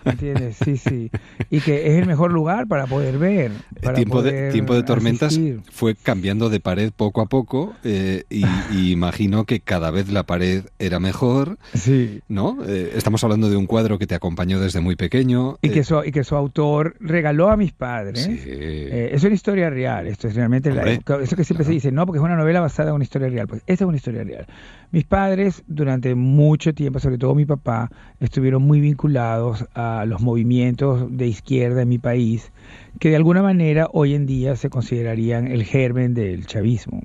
¿Entiendes? 0.07 0.57
Sí, 0.65 0.77
sí. 0.77 1.11
Y 1.51 1.61
que 1.61 1.89
es 1.89 1.99
el 1.99 2.07
mejor 2.07 2.33
lugar 2.33 2.67
para 2.69 2.87
poder 2.87 3.19
ver. 3.19 3.53
el 3.83 3.93
tiempo, 3.95 4.23
de, 4.23 4.51
tiempo 4.53 4.75
de 4.75 4.83
tormentas 4.83 5.39
fue 5.71 5.95
cambiando 5.95 6.49
de 6.49 6.61
pared 6.61 6.93
poco 6.97 7.21
a 7.21 7.27
poco 7.27 7.75
eh, 7.85 8.25
y, 8.31 8.45
imagino 8.91 9.45
que 9.45 9.61
cada 9.61 9.91
vez 9.91 10.09
la 10.09 10.25
pared 10.25 10.65
era 10.79 11.01
mejor. 11.01 11.59
Sí. 11.75 12.21
¿No? 12.29 12.59
Eh, 12.67 12.93
estamos 12.95 13.23
hablando 13.25 13.51
de 13.51 13.57
un 13.57 13.67
cuadro 13.67 13.99
que 13.99 14.07
te 14.07 14.15
acompañó 14.15 14.61
desde 14.61 14.81
muy 14.81 14.97
pequeño. 14.97 15.59
Y, 15.63 15.71
que, 15.71 15.81
eh, 15.81 15.85
su, 15.85 16.03
y 16.05 16.13
que 16.13 16.25
su 16.25 16.37
autor 16.37 16.97
regaló 17.01 17.51
a 17.51 17.57
mis 17.57 17.73
padres. 17.73 18.25
Sí. 18.25 18.41
es 18.47 19.25
una 19.25 19.35
historia 19.35 19.71
real. 19.71 20.07
Esto 20.07 20.29
es 20.29 20.35
realmente 20.35 20.73
la, 20.73 20.85
eso 20.93 21.37
que 21.37 21.45
siempre 21.45 21.65
se 21.65 21.73
dice, 21.73 21.91
no, 21.91 22.07
porque 22.07 22.19
es 22.19 22.25
una 22.25 22.37
novela 22.37 22.61
basada 22.61 22.91
en 22.91 22.95
una 22.95 23.05
historia 23.05 23.29
real. 23.29 23.49
Pues 23.49 23.63
esta 23.67 23.85
es 23.85 23.89
una 23.89 23.97
historia 23.97 24.25
real. 24.25 24.47
Mis 24.93 25.05
padres 25.05 25.63
durante 25.67 26.15
mucho 26.15 26.73
tiempo, 26.73 27.01
sobre 27.01 27.19
todo 27.19 27.35
mi 27.35 27.45
papá, 27.45 27.91
estuvieron 28.21 28.63
muy 28.63 28.81
vinculados 28.81 29.67
a 29.75 29.96
los 30.05 30.21
movimientos 30.21 31.07
de 31.17 31.27
izquierda 31.27 31.83
en 31.83 31.89
mi 31.89 31.99
país, 31.99 32.53
que 33.01 33.11
de 33.11 33.17
alguna 33.17 33.43
manera 33.43 33.89
hoy 33.93 34.15
en 34.15 34.27
día 34.27 34.57
se 34.57 34.71
considerarían 34.71 35.47
el 35.47 35.65
germen 35.65 36.15
del 36.15 36.47
chavismo 36.47 37.03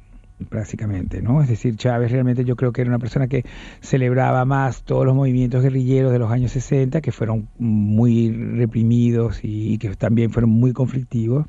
prácticamente, 0.49 1.21
¿no? 1.21 1.41
Es 1.41 1.49
decir, 1.49 1.75
Chávez 1.75 2.11
realmente 2.11 2.43
yo 2.43 2.55
creo 2.55 2.71
que 2.71 2.81
era 2.81 2.89
una 2.89 2.99
persona 2.99 3.27
que 3.27 3.45
celebraba 3.81 4.45
más 4.45 4.83
todos 4.83 5.05
los 5.05 5.15
movimientos 5.15 5.63
guerrilleros 5.63 6.11
de 6.11 6.19
los 6.19 6.31
años 6.31 6.51
60, 6.51 7.01
que 7.01 7.11
fueron 7.11 7.47
muy 7.59 8.31
reprimidos 8.31 9.39
y, 9.43 9.77
que 9.77 9.95
también 9.95 10.31
fueron 10.31 10.49
muy 10.49 10.73
conflictivos. 10.73 11.45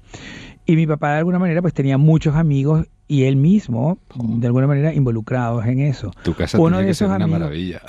Y 0.67 0.77
mi 0.77 0.87
papá 0.87 1.13
de 1.13 1.19
alguna 1.19 1.39
manera 1.39 1.61
pues 1.63 1.75
tenía 1.75 1.99
muchos 1.99 2.37
amigos 2.37 2.87
y 3.09 3.25
él 3.25 3.37
mismo, 3.37 3.99
de 4.15 4.47
alguna 4.47 4.67
manera, 4.67 4.95
involucrados 4.95 5.67
en 5.67 5.81
eso. 5.81 6.13
Tu 6.23 6.35
casa 6.35 6.59
Uno 6.59 6.79
de 6.79 6.91
esos 6.91 7.11
una 7.11 7.27
maravilla. 7.27 7.83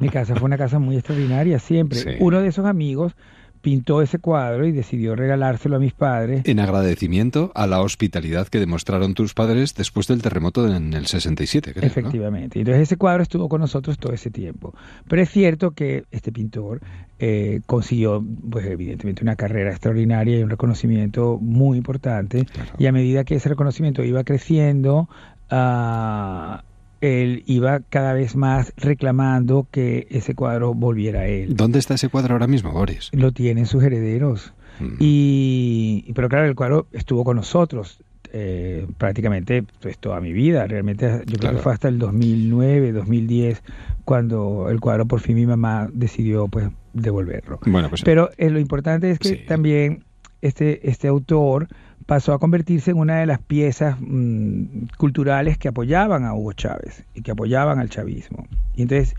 Mi 0.00 0.08
casa 0.08 0.34
fue 0.34 0.46
una 0.46 0.58
casa 0.58 0.78
muy 0.78 0.96
extraordinaria 0.96 1.58
siempre. 1.58 2.16
Uno 2.20 2.40
de 2.40 2.48
esos 2.48 2.66
amigos 2.66 3.14
pintó 3.60 4.00
ese 4.00 4.18
cuadro 4.18 4.66
y 4.66 4.72
decidió 4.72 5.14
regalárselo 5.14 5.76
a 5.76 5.78
mis 5.78 5.92
padres. 5.92 6.42
En 6.46 6.60
agradecimiento 6.60 7.52
a 7.54 7.66
la 7.66 7.80
hospitalidad 7.80 8.48
que 8.48 8.58
demostraron 8.58 9.14
tus 9.14 9.34
padres 9.34 9.74
después 9.74 10.06
del 10.06 10.22
terremoto 10.22 10.74
en 10.74 10.94
el 10.94 11.06
67, 11.06 11.74
creo. 11.74 11.86
Efectivamente. 11.86 12.58
Entonces 12.58 12.82
ese 12.82 12.96
cuadro 12.96 13.22
estuvo 13.22 13.48
con 13.48 13.60
nosotros 13.60 13.98
todo 13.98 14.12
ese 14.12 14.30
tiempo. 14.30 14.74
Pero 15.08 15.22
es 15.22 15.30
cierto 15.30 15.72
que 15.72 16.04
este 16.10 16.32
pintor 16.32 16.80
eh, 17.18 17.60
consiguió, 17.66 18.24
pues 18.50 18.66
evidentemente, 18.66 19.22
una 19.22 19.36
carrera 19.36 19.70
extraordinaria 19.70 20.38
y 20.38 20.42
un 20.42 20.50
reconocimiento 20.50 21.38
muy 21.40 21.76
importante. 21.76 22.46
Y 22.78 22.86
a 22.86 22.92
medida 22.92 23.24
que 23.24 23.34
ese 23.34 23.50
reconocimiento 23.50 24.02
iba 24.02 24.24
creciendo, 24.24 25.08
uh, 25.50 26.69
él 27.00 27.42
iba 27.46 27.80
cada 27.80 28.12
vez 28.12 28.36
más 28.36 28.72
reclamando 28.76 29.66
que 29.70 30.06
ese 30.10 30.34
cuadro 30.34 30.74
volviera 30.74 31.20
a 31.20 31.26
él. 31.26 31.56
¿Dónde 31.56 31.78
está 31.78 31.94
ese 31.94 32.08
cuadro 32.08 32.34
ahora 32.34 32.46
mismo, 32.46 32.72
Boris? 32.72 33.10
Lo 33.12 33.32
tienen 33.32 33.66
sus 33.66 33.82
herederos. 33.82 34.52
Mm. 34.78 34.96
Y, 34.98 36.12
pero 36.14 36.28
claro, 36.28 36.46
el 36.46 36.54
cuadro 36.54 36.86
estuvo 36.92 37.24
con 37.24 37.36
nosotros 37.36 38.00
eh, 38.32 38.86
prácticamente 38.98 39.64
pues, 39.80 39.98
toda 39.98 40.20
mi 40.20 40.32
vida. 40.32 40.66
Realmente 40.66 41.22
yo 41.26 41.38
creo 41.38 41.52
que 41.52 41.58
fue 41.58 41.72
hasta 41.72 41.88
el 41.88 41.98
2009, 41.98 42.92
2010 42.92 43.62
cuando 44.04 44.68
el 44.70 44.80
cuadro 44.80 45.06
por 45.06 45.20
fin 45.20 45.36
mi 45.36 45.46
mamá 45.46 45.88
decidió 45.92 46.48
pues 46.48 46.68
devolverlo. 46.92 47.58
Bueno, 47.66 47.88
pues, 47.88 48.02
pero 48.02 48.30
eh, 48.36 48.50
lo 48.50 48.60
importante 48.60 49.10
es 49.10 49.18
que 49.18 49.36
también 49.36 50.04
este 50.42 50.88
este 50.88 51.08
autor 51.08 51.68
pasó 52.10 52.32
a 52.32 52.40
convertirse 52.40 52.90
en 52.90 52.96
una 52.96 53.20
de 53.20 53.26
las 53.26 53.38
piezas 53.38 53.96
mm, 54.00 54.88
culturales 54.98 55.58
que 55.58 55.68
apoyaban 55.68 56.24
a 56.24 56.34
Hugo 56.34 56.52
Chávez 56.54 57.04
y 57.14 57.22
que 57.22 57.30
apoyaban 57.30 57.78
al 57.78 57.88
chavismo. 57.88 58.48
Y 58.74 58.82
entonces 58.82 59.14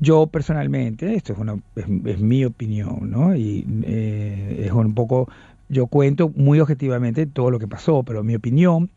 yo 0.00 0.26
personalmente, 0.26 1.14
esto 1.14 1.34
es, 1.34 1.38
una, 1.38 1.56
es, 1.76 2.18
mi 2.18 2.44
opinión, 2.44 3.12
¿no? 3.12 3.36
Y 3.36 3.64
eh, 3.84 4.64
es 4.66 4.72
un 4.72 4.92
poco, 4.94 5.28
yo 5.68 5.86
cuento 5.86 6.32
muy 6.34 6.58
objetivamente 6.58 7.26
todo 7.26 7.52
lo 7.52 7.60
que 7.60 7.68
pasó, 7.68 8.02
pero 8.02 8.24
mi 8.24 8.34
opinión, 8.34 8.90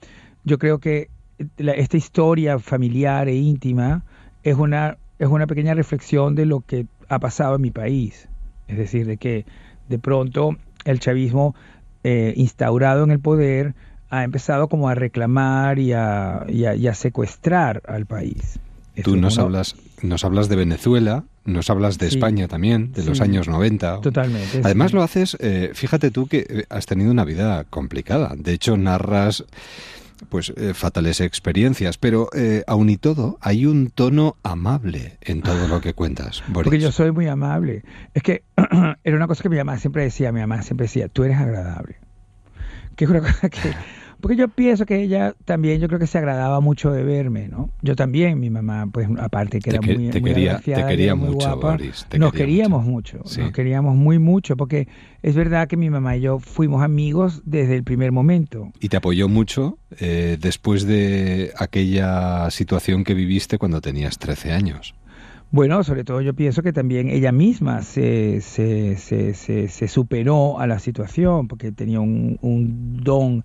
yo 0.43 0.57
creo 0.57 0.79
que 0.79 1.11
esta 1.55 1.97
historia 1.97 2.57
familiar 2.57 3.27
e 3.27 3.35
íntima 3.35 4.05
es 4.41 4.57
una, 4.57 4.97
es 5.19 5.27
una 5.27 5.45
pequeña 5.45 5.75
reflexión 5.75 6.33
de 6.33 6.47
lo 6.47 6.61
que 6.61 6.87
ha 7.09 7.19
pasado 7.19 7.57
en 7.57 7.61
mi 7.61 7.69
país. 7.69 8.27
Es 8.67 8.79
decir, 8.79 9.05
de 9.05 9.17
que 9.17 9.45
de 9.87 9.99
pronto 9.99 10.57
el 10.85 10.99
chavismo 10.99 11.53
eh, 12.03 12.33
instaurado 12.35 13.03
en 13.03 13.11
el 13.11 13.19
poder 13.19 13.73
ha 14.09 14.23
empezado 14.23 14.67
como 14.69 14.89
a 14.89 14.95
reclamar 14.95 15.79
y 15.79 15.93
a, 15.93 16.45
secuestrar 16.93 17.83
al 17.87 18.05
país. 18.05 18.59
Tú 19.03 19.15
nos 19.15 19.37
hablas, 19.37 19.75
nos 20.01 20.25
hablas 20.25 20.49
de 20.49 20.55
Venezuela, 20.55 21.23
nos 21.45 21.69
hablas 21.69 21.97
de 21.99 22.07
España 22.07 22.47
también, 22.47 22.91
de 22.91 23.05
los 23.05 23.21
años 23.21 23.47
90. 23.47 24.01
Totalmente. 24.01 24.61
Además 24.63 24.93
lo 24.93 25.03
haces, 25.03 25.37
eh, 25.39 25.71
fíjate 25.73 26.11
tú 26.11 26.27
que 26.27 26.45
eh, 26.49 26.65
has 26.69 26.85
tenido 26.85 27.11
una 27.11 27.23
vida 27.23 27.65
complicada. 27.69 28.33
De 28.35 28.51
hecho, 28.53 28.75
narras 28.77 29.45
pues 30.27 30.51
eh, 30.55 30.73
fatales 30.73 31.21
experiencias, 31.21 31.97
pero 31.97 32.29
eh, 32.35 32.63
aún 32.67 32.89
y 32.89 32.97
todo 32.97 33.37
hay 33.41 33.65
un 33.65 33.89
tono 33.89 34.35
amable 34.43 35.17
en 35.21 35.41
todo 35.41 35.67
lo 35.67 35.81
que 35.81 35.93
cuentas. 35.93 36.43
Porque 36.53 36.79
yo 36.79 36.91
soy 36.91 37.11
muy 37.11 37.27
amable. 37.27 37.83
Es 38.13 38.23
que 38.23 38.43
era 39.03 39.15
una 39.15 39.27
cosa 39.27 39.43
que 39.43 39.49
mi 39.49 39.57
mamá 39.57 39.77
siempre 39.79 40.03
decía, 40.03 40.31
mi 40.31 40.41
mamá 40.41 40.61
siempre 40.61 40.85
decía, 40.85 41.07
tú 41.07 41.23
eres 41.23 41.37
agradable. 41.37 41.97
Que 42.95 43.05
es 43.05 43.11
una 43.11 43.21
cosa 43.21 43.49
que 43.49 43.73
porque 44.21 44.35
yo 44.35 44.47
pienso 44.49 44.85
que 44.85 45.01
ella 45.01 45.33
también, 45.45 45.79
yo 45.79 45.87
creo 45.87 45.99
que 45.99 46.07
se 46.07 46.17
agradaba 46.17 46.59
mucho 46.59 46.91
de 46.91 47.03
verme, 47.03 47.47
¿no? 47.47 47.69
Yo 47.81 47.95
también, 47.95 48.39
mi 48.39 48.49
mamá, 48.49 48.87
pues 48.91 49.07
aparte 49.17 49.59
que 49.59 49.69
era 49.69 49.81
muy, 49.81 50.09
te 50.09 50.21
quería, 50.21 50.59
te 50.59 50.85
quería 50.85 51.15
mucho, 51.15 51.57
Boris, 51.57 52.05
nos 52.17 52.33
queríamos 52.33 52.85
mucho, 52.85 53.19
nos 53.19 53.51
queríamos 53.51 53.95
muy 53.95 54.19
mucho, 54.19 54.57
porque 54.57 54.87
es 55.21 55.35
verdad 55.35 55.67
que 55.67 55.77
mi 55.77 55.89
mamá 55.89 56.17
y 56.17 56.21
yo 56.21 56.39
fuimos 56.39 56.83
amigos 56.83 57.41
desde 57.45 57.75
el 57.75 57.83
primer 57.83 58.11
momento. 58.11 58.71
Y 58.79 58.89
te 58.89 58.97
apoyó 58.97 59.29
mucho 59.29 59.77
eh, 59.99 60.37
después 60.39 60.85
de 60.85 61.51
aquella 61.57 62.49
situación 62.51 63.03
que 63.03 63.13
viviste 63.13 63.57
cuando 63.57 63.79
tenías 63.79 64.19
13 64.19 64.51
años. 64.51 64.95
Bueno, 65.51 65.83
sobre 65.83 66.03
todo 66.03 66.21
yo 66.21 66.35
pienso 66.35 66.61
que 66.61 66.73
también 66.73 67.09
ella 67.09 67.31
misma 67.31 67.81
se, 67.81 68.39
se, 68.41 68.97
se, 68.97 69.33
se 69.33 69.87
superó 69.87 70.59
a 70.59 70.67
la 70.67 70.77
situación, 70.77 71.47
porque 71.47 71.71
tenía 71.71 71.99
un, 72.01 72.37
un 72.41 72.97
don 73.03 73.43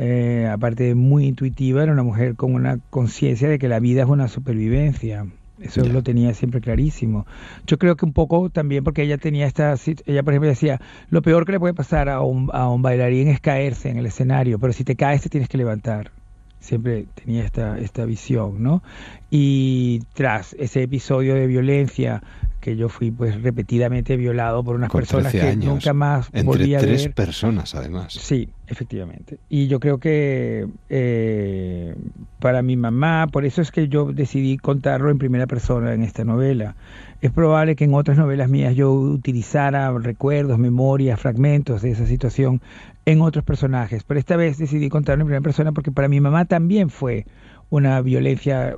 eh, 0.00 0.48
aparte 0.48 0.94
muy 0.94 1.26
intuitiva, 1.26 1.82
era 1.82 1.92
una 1.92 2.04
mujer 2.04 2.36
con 2.36 2.54
una 2.54 2.78
conciencia 2.88 3.48
de 3.48 3.58
que 3.58 3.66
la 3.66 3.80
vida 3.80 4.02
es 4.02 4.08
una 4.08 4.28
supervivencia. 4.28 5.26
Eso 5.60 5.84
lo 5.84 6.04
tenía 6.04 6.32
siempre 6.34 6.60
clarísimo. 6.60 7.26
Yo 7.66 7.78
creo 7.78 7.96
que 7.96 8.04
un 8.04 8.12
poco 8.12 8.48
también 8.48 8.84
porque 8.84 9.02
ella 9.02 9.18
tenía 9.18 9.44
esta, 9.44 9.74
ella 10.06 10.22
por 10.22 10.32
ejemplo 10.32 10.48
decía, 10.48 10.80
lo 11.10 11.20
peor 11.20 11.44
que 11.44 11.50
le 11.50 11.58
puede 11.58 11.74
pasar 11.74 12.08
a 12.08 12.20
un, 12.20 12.48
a 12.52 12.68
un 12.68 12.80
bailarín 12.80 13.26
es 13.26 13.40
caerse 13.40 13.90
en 13.90 13.96
el 13.96 14.06
escenario, 14.06 14.60
pero 14.60 14.72
si 14.72 14.84
te 14.84 14.94
caes 14.94 15.22
te 15.22 15.28
tienes 15.30 15.48
que 15.48 15.58
levantar. 15.58 16.12
Siempre 16.60 17.06
tenía 17.14 17.44
esta, 17.44 17.76
esta 17.78 18.04
visión, 18.04 18.62
¿no? 18.62 18.84
Y 19.30 20.02
tras 20.14 20.54
ese 20.60 20.84
episodio 20.84 21.34
de 21.34 21.48
violencia 21.48 22.22
que 22.60 22.76
yo 22.76 22.88
fui 22.88 23.10
pues 23.10 23.40
repetidamente 23.42 24.16
violado 24.16 24.64
por 24.64 24.76
unas 24.76 24.90
personas 24.90 25.32
que 25.32 25.56
nunca 25.56 25.92
más 25.92 26.30
volví 26.44 26.74
a 26.74 26.78
tres 26.78 27.08
personas 27.08 27.74
además. 27.74 28.12
Sí, 28.12 28.48
efectivamente. 28.66 29.38
Y 29.48 29.68
yo 29.68 29.80
creo 29.80 29.98
que 29.98 30.66
eh, 30.88 31.94
para 32.40 32.62
mi 32.62 32.76
mamá, 32.76 33.28
por 33.30 33.44
eso 33.44 33.62
es 33.62 33.70
que 33.70 33.88
yo 33.88 34.12
decidí 34.12 34.58
contarlo 34.58 35.10
en 35.10 35.18
primera 35.18 35.46
persona 35.46 35.94
en 35.94 36.02
esta 36.02 36.24
novela. 36.24 36.74
Es 37.20 37.30
probable 37.30 37.74
que 37.74 37.84
en 37.84 37.94
otras 37.94 38.16
novelas 38.16 38.48
mías 38.48 38.74
yo 38.76 38.92
utilizara 38.92 39.90
recuerdos, 39.98 40.58
memorias, 40.58 41.20
fragmentos 41.20 41.82
de 41.82 41.90
esa 41.90 42.06
situación 42.06 42.60
en 43.06 43.22
otros 43.22 43.44
personajes, 43.44 44.04
pero 44.04 44.20
esta 44.20 44.36
vez 44.36 44.58
decidí 44.58 44.88
contarlo 44.88 45.22
en 45.22 45.28
primera 45.28 45.42
persona 45.42 45.72
porque 45.72 45.90
para 45.90 46.08
mi 46.08 46.20
mamá 46.20 46.44
también 46.44 46.90
fue 46.90 47.24
una 47.70 48.00
violencia 48.00 48.76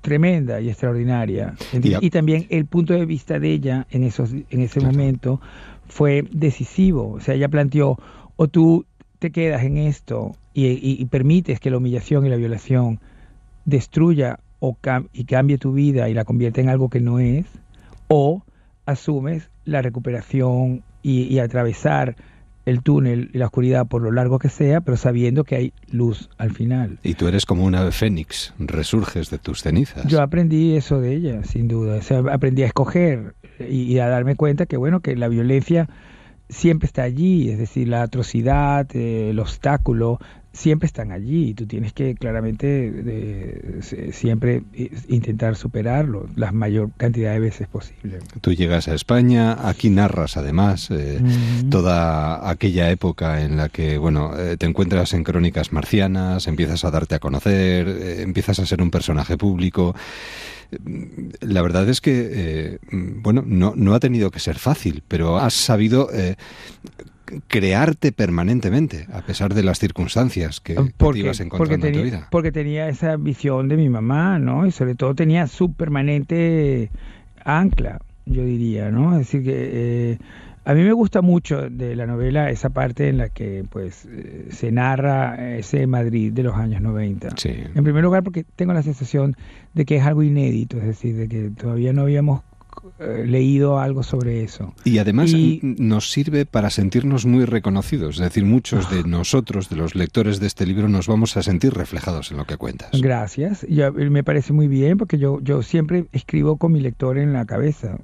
tremenda 0.00 0.60
y 0.60 0.68
extraordinaria. 0.68 1.54
Y, 1.72 2.10
también 2.10 2.46
el 2.50 2.66
punto 2.66 2.94
de 2.94 3.06
vista 3.06 3.38
de 3.38 3.52
ella 3.52 3.86
en, 3.90 4.02
esos, 4.02 4.32
en 4.32 4.60
ese 4.60 4.80
momento 4.80 5.40
fue 5.86 6.24
decisivo. 6.32 7.12
O 7.12 7.20
sea, 7.20 7.34
ella 7.34 7.48
planteó, 7.48 7.98
o 8.36 8.48
tú 8.48 8.86
te 9.18 9.30
quedas 9.30 9.62
en 9.62 9.78
esto 9.78 10.34
y, 10.52 11.04
permites 11.06 11.60
que 11.60 11.70
la 11.70 11.76
humillación 11.76 12.26
y 12.26 12.28
la 12.28 12.36
violación 12.36 12.98
destruya 13.64 14.40
o 14.58 14.76
y 15.12 15.24
cambie 15.24 15.58
tu 15.58 15.72
vida 15.72 16.08
y 16.08 16.14
la 16.14 16.24
convierte 16.24 16.60
en 16.60 16.68
algo 16.68 16.88
que 16.88 17.00
no 17.00 17.18
es, 17.18 17.46
o 18.08 18.42
asumes 18.84 19.50
la 19.64 19.80
recuperación 19.80 20.82
y, 21.02 21.22
y 21.22 21.38
atravesar 21.38 22.16
el 22.64 22.82
túnel 22.82 23.30
y 23.32 23.38
la 23.38 23.46
oscuridad 23.46 23.86
por 23.86 24.02
lo 24.02 24.12
largo 24.12 24.38
que 24.38 24.48
sea, 24.48 24.80
pero 24.80 24.96
sabiendo 24.96 25.44
que 25.44 25.56
hay 25.56 25.72
luz 25.90 26.30
al 26.38 26.52
final. 26.52 26.98
Y 27.02 27.14
tú 27.14 27.28
eres 27.28 27.46
como 27.46 27.64
una 27.64 27.80
ave 27.80 27.92
fénix, 27.92 28.54
resurges 28.58 29.30
de 29.30 29.38
tus 29.38 29.62
cenizas. 29.62 30.06
Yo 30.06 30.22
aprendí 30.22 30.76
eso 30.76 31.00
de 31.00 31.14
ella, 31.14 31.44
sin 31.44 31.68
duda. 31.68 32.00
aprendí 32.30 32.62
a 32.62 32.66
escoger 32.66 33.34
y, 33.58 33.98
a 33.98 34.08
darme 34.08 34.36
cuenta 34.36 34.66
que, 34.66 34.76
bueno, 34.76 35.00
que 35.00 35.16
la 35.16 35.28
violencia 35.28 35.88
siempre 36.48 36.86
está 36.86 37.02
allí, 37.02 37.50
es 37.50 37.58
decir, 37.58 37.88
la 37.88 38.02
atrocidad, 38.02 38.88
eh, 38.94 39.30
el 39.30 39.38
obstáculo, 39.38 40.18
siempre 40.52 40.86
están 40.86 41.12
allí 41.12 41.48
y 41.48 41.54
tú 41.54 41.66
tienes 41.66 41.92
que 41.92 42.14
claramente 42.14 43.80
siempre 44.12 44.62
intentar 45.08 45.56
superarlo 45.56 46.28
la 46.36 46.52
mayor 46.52 46.90
cantidad 46.96 47.32
de 47.32 47.40
veces 47.40 47.68
posible. 47.68 48.18
Tú 48.40 48.52
llegas 48.52 48.88
a 48.88 48.94
España, 48.94 49.68
aquí 49.68 49.90
narras 49.90 50.36
además 50.36 50.90
eh, 50.90 51.20
toda 51.70 52.48
aquella 52.48 52.90
época 52.90 53.42
en 53.42 53.56
la 53.56 53.68
que 53.68 53.98
bueno 53.98 54.38
eh, 54.38 54.56
te 54.56 54.66
encuentras 54.66 55.14
en 55.14 55.24
crónicas 55.24 55.72
marcianas, 55.72 56.46
empiezas 56.46 56.84
a 56.84 56.90
darte 56.90 57.14
a 57.14 57.18
conocer, 57.18 57.88
eh, 57.88 58.22
empiezas 58.22 58.58
a 58.58 58.66
ser 58.66 58.82
un 58.82 58.90
personaje 58.90 59.36
público. 59.36 59.94
La 61.40 61.60
verdad 61.60 61.86
es 61.90 62.00
que, 62.00 62.78
bueno, 62.90 63.44
no, 63.44 63.74
no 63.76 63.92
ha 63.92 64.00
tenido 64.00 64.30
que 64.30 64.40
ser 64.40 64.58
fácil, 64.58 65.02
pero 65.06 65.36
has 65.36 65.52
sabido 65.52 66.08
crearte 67.48 68.12
permanentemente, 68.12 69.06
a 69.12 69.22
pesar 69.22 69.54
de 69.54 69.62
las 69.62 69.78
circunstancias 69.78 70.60
que, 70.60 70.76
porque, 70.96 71.20
ibas 71.20 71.40
encontrando 71.40 71.86
en 71.86 71.92
tu 71.92 72.02
vida. 72.02 72.28
Porque 72.30 72.52
tenía 72.52 72.88
esa 72.88 73.16
visión 73.16 73.68
de 73.68 73.76
mi 73.76 73.88
mamá, 73.88 74.38
¿no? 74.38 74.66
Y 74.66 74.72
sobre 74.72 74.94
todo 74.94 75.14
tenía 75.14 75.46
su 75.46 75.72
permanente 75.72 76.90
ancla, 77.44 78.00
yo 78.26 78.44
diría, 78.44 78.90
¿no? 78.90 79.12
Es 79.12 79.18
decir, 79.18 79.42
que 79.42 79.70
eh, 80.12 80.18
a 80.64 80.74
mí 80.74 80.82
me 80.82 80.92
gusta 80.92 81.22
mucho 81.22 81.68
de 81.68 81.96
la 81.96 82.06
novela 82.06 82.50
esa 82.50 82.70
parte 82.70 83.08
en 83.08 83.18
la 83.18 83.28
que 83.30 83.64
pues 83.68 84.06
eh, 84.08 84.46
se 84.50 84.70
narra 84.70 85.56
ese 85.56 85.88
Madrid 85.88 86.32
de 86.32 86.44
los 86.44 86.54
años 86.54 86.80
90. 86.80 87.30
En 87.74 87.82
primer 87.82 88.04
lugar 88.04 88.22
porque 88.22 88.44
tengo 88.54 88.72
la 88.72 88.82
sensación 88.82 89.36
de 89.74 89.84
que 89.84 89.96
es 89.96 90.04
algo 90.04 90.22
inédito, 90.22 90.76
es 90.76 90.84
decir, 90.84 91.16
de 91.16 91.28
que 91.28 91.50
todavía 91.50 91.92
no 91.92 92.02
habíamos 92.02 92.42
leído 92.98 93.78
algo 93.78 94.02
sobre 94.02 94.42
eso. 94.42 94.74
Y 94.84 94.98
además 94.98 95.32
nos 95.62 96.10
sirve 96.10 96.46
para 96.46 96.70
sentirnos 96.70 97.26
muy 97.26 97.44
reconocidos, 97.44 98.16
es 98.16 98.22
decir, 98.22 98.44
muchos 98.44 98.90
de 98.90 99.00
ah. 99.00 99.04
nosotros, 99.06 99.68
de 99.68 99.76
los 99.76 99.94
lectores 99.94 100.40
de 100.40 100.46
este 100.46 100.66
libro, 100.66 100.88
nos 100.88 101.06
vamos 101.06 101.36
a 101.36 101.42
sentir 101.42 101.74
reflejados 101.74 102.30
en 102.30 102.36
lo 102.36 102.44
que 102.44 102.56
cuentas. 102.56 102.90
Gracias, 103.00 103.66
yo, 103.68 103.92
me 103.92 104.24
parece 104.24 104.52
muy 104.52 104.68
bien 104.68 104.98
porque 104.98 105.18
yo, 105.18 105.40
yo 105.40 105.62
siempre 105.62 106.06
escribo 106.12 106.56
con 106.56 106.72
mi 106.72 106.80
lector 106.80 107.18
en 107.18 107.32
la 107.32 107.44
cabeza, 107.44 107.98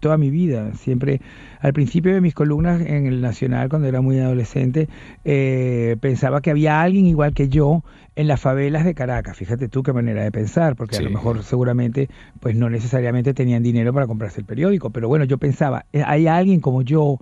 toda 0.00 0.16
mi 0.16 0.30
vida, 0.30 0.74
siempre 0.74 1.20
al 1.64 1.72
principio 1.72 2.12
de 2.12 2.20
mis 2.20 2.34
columnas 2.34 2.82
en 2.82 3.06
el 3.06 3.22
Nacional, 3.22 3.70
cuando 3.70 3.88
era 3.88 4.02
muy 4.02 4.18
adolescente, 4.18 4.86
eh, 5.24 5.96
pensaba 5.98 6.42
que 6.42 6.50
había 6.50 6.82
alguien 6.82 7.06
igual 7.06 7.32
que 7.32 7.48
yo 7.48 7.82
en 8.16 8.28
las 8.28 8.38
favelas 8.38 8.84
de 8.84 8.94
Caracas. 8.94 9.34
Fíjate 9.34 9.70
tú 9.70 9.82
qué 9.82 9.94
manera 9.94 10.22
de 10.22 10.30
pensar, 10.30 10.76
porque 10.76 10.98
a 10.98 11.00
lo 11.00 11.08
mejor 11.08 11.42
seguramente 11.42 12.10
pues 12.38 12.54
no 12.54 12.68
necesariamente 12.68 13.32
tenían 13.32 13.62
dinero 13.62 13.94
para 13.94 14.06
comprarse 14.06 14.40
el 14.40 14.46
periódico, 14.46 14.90
pero 14.90 15.08
bueno, 15.08 15.24
yo 15.24 15.38
pensaba, 15.38 15.86
eh, 15.94 16.02
hay 16.04 16.26
alguien 16.26 16.60
como 16.60 16.82
yo 16.82 17.18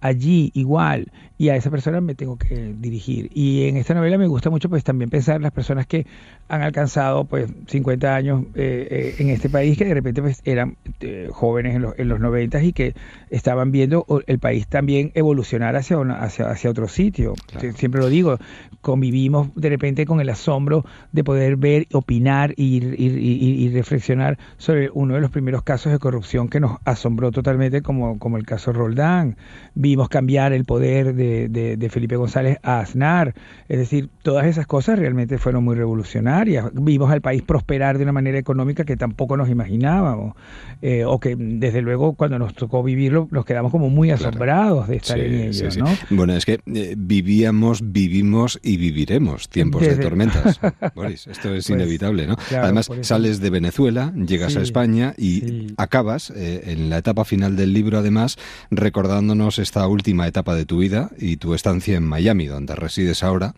allí 0.00 0.50
igual 0.54 1.12
y 1.44 1.50
a 1.50 1.56
esa 1.56 1.70
persona 1.70 2.00
me 2.00 2.14
tengo 2.14 2.38
que 2.38 2.74
dirigir. 2.78 3.30
Y 3.34 3.68
en 3.68 3.76
esta 3.76 3.92
novela 3.92 4.16
me 4.16 4.26
gusta 4.26 4.48
mucho 4.48 4.70
pues 4.70 4.82
también 4.82 5.10
pensar 5.10 5.42
las 5.42 5.52
personas 5.52 5.86
que 5.86 6.06
han 6.48 6.62
alcanzado 6.62 7.26
pues 7.26 7.50
50 7.66 8.14
años 8.14 8.44
eh, 8.54 8.88
eh, 8.90 9.14
en 9.18 9.28
este 9.28 9.50
país 9.50 9.76
que 9.76 9.84
de 9.84 9.92
repente 9.92 10.22
pues 10.22 10.40
eran 10.46 10.78
eh, 11.00 11.28
jóvenes 11.30 11.76
en 11.76 11.82
los, 11.82 11.98
en 11.98 12.08
los 12.08 12.18
90 12.18 12.62
y 12.62 12.72
que 12.72 12.94
estaban 13.28 13.72
viendo 13.72 14.06
el 14.26 14.38
país 14.38 14.66
también 14.66 15.12
evolucionar 15.14 15.76
hacia, 15.76 15.98
hacia, 16.00 16.50
hacia 16.50 16.70
otro 16.70 16.88
sitio. 16.88 17.34
Siempre 17.76 18.00
lo 18.00 18.08
digo, 18.08 18.38
convivimos 18.80 19.48
de 19.54 19.68
repente 19.68 20.06
con 20.06 20.20
el 20.20 20.30
asombro 20.30 20.86
de 21.12 21.24
poder 21.24 21.56
ver, 21.56 21.88
opinar 21.92 22.54
y, 22.56 22.82
y, 22.96 23.68
reflexionar 23.70 24.38
sobre 24.56 24.88
uno 24.92 25.14
de 25.14 25.20
los 25.20 25.30
primeros 25.30 25.62
casos 25.62 25.92
de 25.92 25.98
corrupción 25.98 26.48
que 26.48 26.60
nos 26.60 26.78
asombró 26.84 27.32
totalmente 27.32 27.82
como, 27.82 28.18
como 28.18 28.38
el 28.38 28.46
caso 28.46 28.72
Roldán. 28.72 29.36
Vimos 29.74 30.08
cambiar 30.08 30.52
el 30.52 30.64
poder 30.64 31.14
de 31.14 31.33
de, 31.48 31.88
Felipe 31.90 32.16
González 32.16 32.58
a 32.62 32.80
Aznar. 32.80 33.34
Es 33.68 33.78
decir, 33.78 34.10
todas 34.22 34.46
esas 34.46 34.66
cosas 34.66 34.98
realmente 34.98 35.38
fueron 35.38 35.64
muy 35.64 35.76
revolucionarias. 35.76 36.70
Vimos 36.72 37.10
al 37.10 37.20
país 37.20 37.42
prosperar 37.42 37.98
de 37.98 38.04
una 38.04 38.12
manera 38.12 38.38
económica 38.38 38.84
que 38.84 38.96
tampoco 38.96 39.36
nos 39.36 39.48
imaginábamos. 39.48 40.34
Eh, 40.82 41.04
o 41.04 41.18
que 41.20 41.36
desde 41.38 41.82
luego 41.82 42.14
cuando 42.14 42.38
nos 42.38 42.54
tocó 42.54 42.82
vivirlo 42.82 43.28
nos 43.30 43.44
quedamos 43.44 43.72
como 43.72 43.88
muy 43.88 44.10
asombrados 44.10 44.88
de 44.88 44.96
estar 44.96 45.18
en 45.18 45.34
ello. 45.34 45.68
Bueno, 46.10 46.34
es 46.34 46.44
que 46.44 46.60
eh, 46.66 46.94
vivíamos, 46.96 47.92
vivimos 47.92 48.58
y 48.62 48.76
viviremos 48.76 49.48
tiempos 49.48 49.82
de 49.82 49.96
tormentas. 49.96 50.60
Boris, 50.94 51.26
esto 51.26 51.54
es 51.54 51.66
pues, 51.66 51.70
inevitable, 51.70 52.26
¿no? 52.26 52.36
Además, 52.50 52.90
sales 53.02 53.40
de 53.40 53.50
Venezuela, 53.50 54.12
llegas 54.14 54.56
a 54.56 54.60
España 54.60 55.14
y 55.16 55.74
acabas 55.76 56.30
eh, 56.30 56.62
en 56.66 56.90
la 56.90 56.98
etapa 56.98 57.24
final 57.24 57.56
del 57.56 57.72
libro, 57.72 57.98
además, 57.98 58.36
recordándonos 58.70 59.58
esta 59.58 59.86
última 59.86 60.26
etapa 60.26 60.54
de 60.54 60.64
tu 60.64 60.78
vida 60.78 61.10
y 61.18 61.36
tu 61.36 61.54
estancia 61.54 61.96
en 61.96 62.04
Miami, 62.04 62.46
donde 62.46 62.74
resides 62.74 63.22
ahora. 63.22 63.54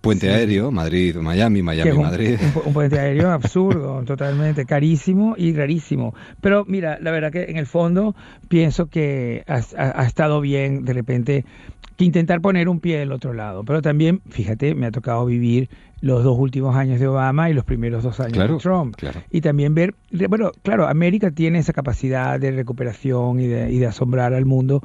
puente 0.00 0.30
aéreo, 0.30 0.70
Madrid-Miami, 0.70 1.62
Miami-Madrid. 1.62 2.38
Un, 2.64 2.72
puente 2.72 2.98
aéreo 3.00 3.30
absurdo, 3.30 4.02
totalmente 4.04 4.66
carísimo 4.66 5.34
y 5.38 5.54
rarísimo. 5.54 6.14
Pero 6.40 6.64
mira, 6.66 6.98
la 7.00 7.12
verdad 7.12 7.30
que 7.30 7.44
en 7.44 7.56
el 7.56 7.66
fondo 7.66 8.14
pienso 8.48 8.86
que 8.86 9.44
ha, 9.46 10.04
estado 10.04 10.40
bien 10.40 10.84
de 10.84 10.92
repente 10.92 11.44
que 11.96 12.04
intentar 12.04 12.40
poner 12.40 12.68
un 12.68 12.80
pie 12.80 12.98
del 12.98 13.12
otro 13.12 13.32
lado. 13.32 13.64
Pero 13.64 13.80
también, 13.80 14.20
fíjate, 14.28 14.74
me 14.74 14.86
ha 14.86 14.90
tocado 14.90 15.24
vivir 15.24 15.68
los 16.00 16.24
dos 16.24 16.36
últimos 16.36 16.74
años 16.74 16.98
de 16.98 17.06
Obama 17.06 17.48
y 17.48 17.54
los 17.54 17.64
primeros 17.64 18.02
dos 18.02 18.18
años 18.18 18.50
de 18.50 18.58
Trump. 18.58 18.96
Y 19.30 19.40
también 19.40 19.72
ver, 19.72 19.94
bueno, 20.28 20.50
claro, 20.62 20.88
América 20.88 21.30
tiene 21.30 21.60
esa 21.60 21.72
capacidad 21.72 22.40
de 22.40 22.50
recuperación 22.50 23.38
y 23.38 23.46
de, 23.46 23.70
y 23.70 23.78
de 23.78 23.86
asombrar 23.86 24.34
al 24.34 24.44
mundo 24.44 24.82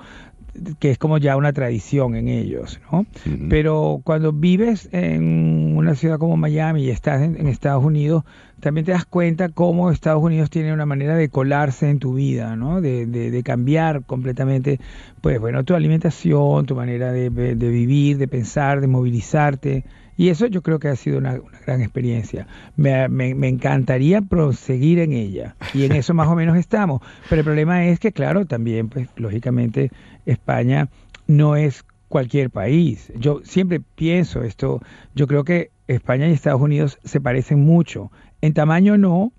que 0.80 0.92
es 0.92 0.98
como 0.98 1.18
ya 1.18 1.38
una 1.38 1.54
tradición 1.54 2.16
en 2.16 2.28
ellos, 2.28 2.80
¿no? 2.92 3.06
Pero 3.50 4.02
cuando 4.04 4.32
vives 4.34 4.90
en 4.92 5.76
una 5.76 5.96
ciudad 5.96 6.18
como 6.20 6.38
Miami 6.38 6.84
y 6.84 6.90
estás 6.90 7.22
en, 7.22 7.48
Estados 7.48 7.84
Unidos, 7.84 8.24
también 8.60 8.86
te 8.86 8.92
das 8.92 9.06
cuenta 9.06 9.50
cómo 9.50 9.92
Estados 9.92 10.24
Unidos 10.24 10.50
tiene 10.50 10.74
una 10.74 10.86
manera 10.86 11.16
de 11.16 11.30
colarse 11.30 11.90
en 11.90 12.00
tu 12.00 12.16
vida, 12.16 12.56
¿no? 12.56 12.82
De, 12.82 13.06
de, 13.06 13.44
cambiar 13.44 14.04
completamente, 14.04 14.80
pues 15.22 15.40
bueno, 15.40 15.64
tu 15.64 15.76
alimentación, 15.76 16.66
tu 16.66 16.76
manera 16.76 17.12
de, 17.12 17.30
de, 17.30 17.70
vivir, 17.70 18.18
de 18.18 18.28
pensar, 18.28 18.82
de 18.82 18.88
movilizarte. 18.88 19.86
Y 20.18 20.30
eso 20.30 20.48
yo 20.48 20.64
creo 20.64 20.80
que 20.80 20.88
ha 20.88 20.96
sido 20.96 21.20
una, 21.20 21.40
gran 21.66 21.82
experiencia. 21.82 22.48
Me, 22.76 23.08
me, 23.08 23.36
me, 23.36 23.48
encantaría 23.48 24.22
proseguir 24.22 25.00
en 25.00 25.14
ella. 25.14 25.56
Y 25.74 25.86
en 25.86 25.92
eso 25.94 26.16
más 26.16 26.28
o 26.28 26.36
menos 26.36 26.58
estamos. 26.58 27.02
Pero 27.30 27.42
el 27.42 27.46
problema 27.46 27.86
es 27.86 28.00
que, 28.00 28.12
claro, 28.12 28.46
también, 28.46 28.90
pues, 28.90 29.08
lógicamente, 29.16 29.92
España 30.26 30.90
no 31.28 31.56
es 31.56 31.86
cualquier 32.08 32.50
país. 32.50 33.12
Yo 33.16 33.42
siempre 33.44 33.80
pienso 33.80 34.44
esto, 34.44 34.82
yo 35.14 35.28
creo 35.28 35.44
que 35.44 35.72
España 35.88 36.28
y 36.28 36.34
Estados 36.34 36.62
Unidos 36.62 37.00
se 37.04 37.22
parecen 37.22 37.60
mucho. 37.60 38.12
En 38.42 38.54
tamaño 38.54 38.98
no, 38.98 39.34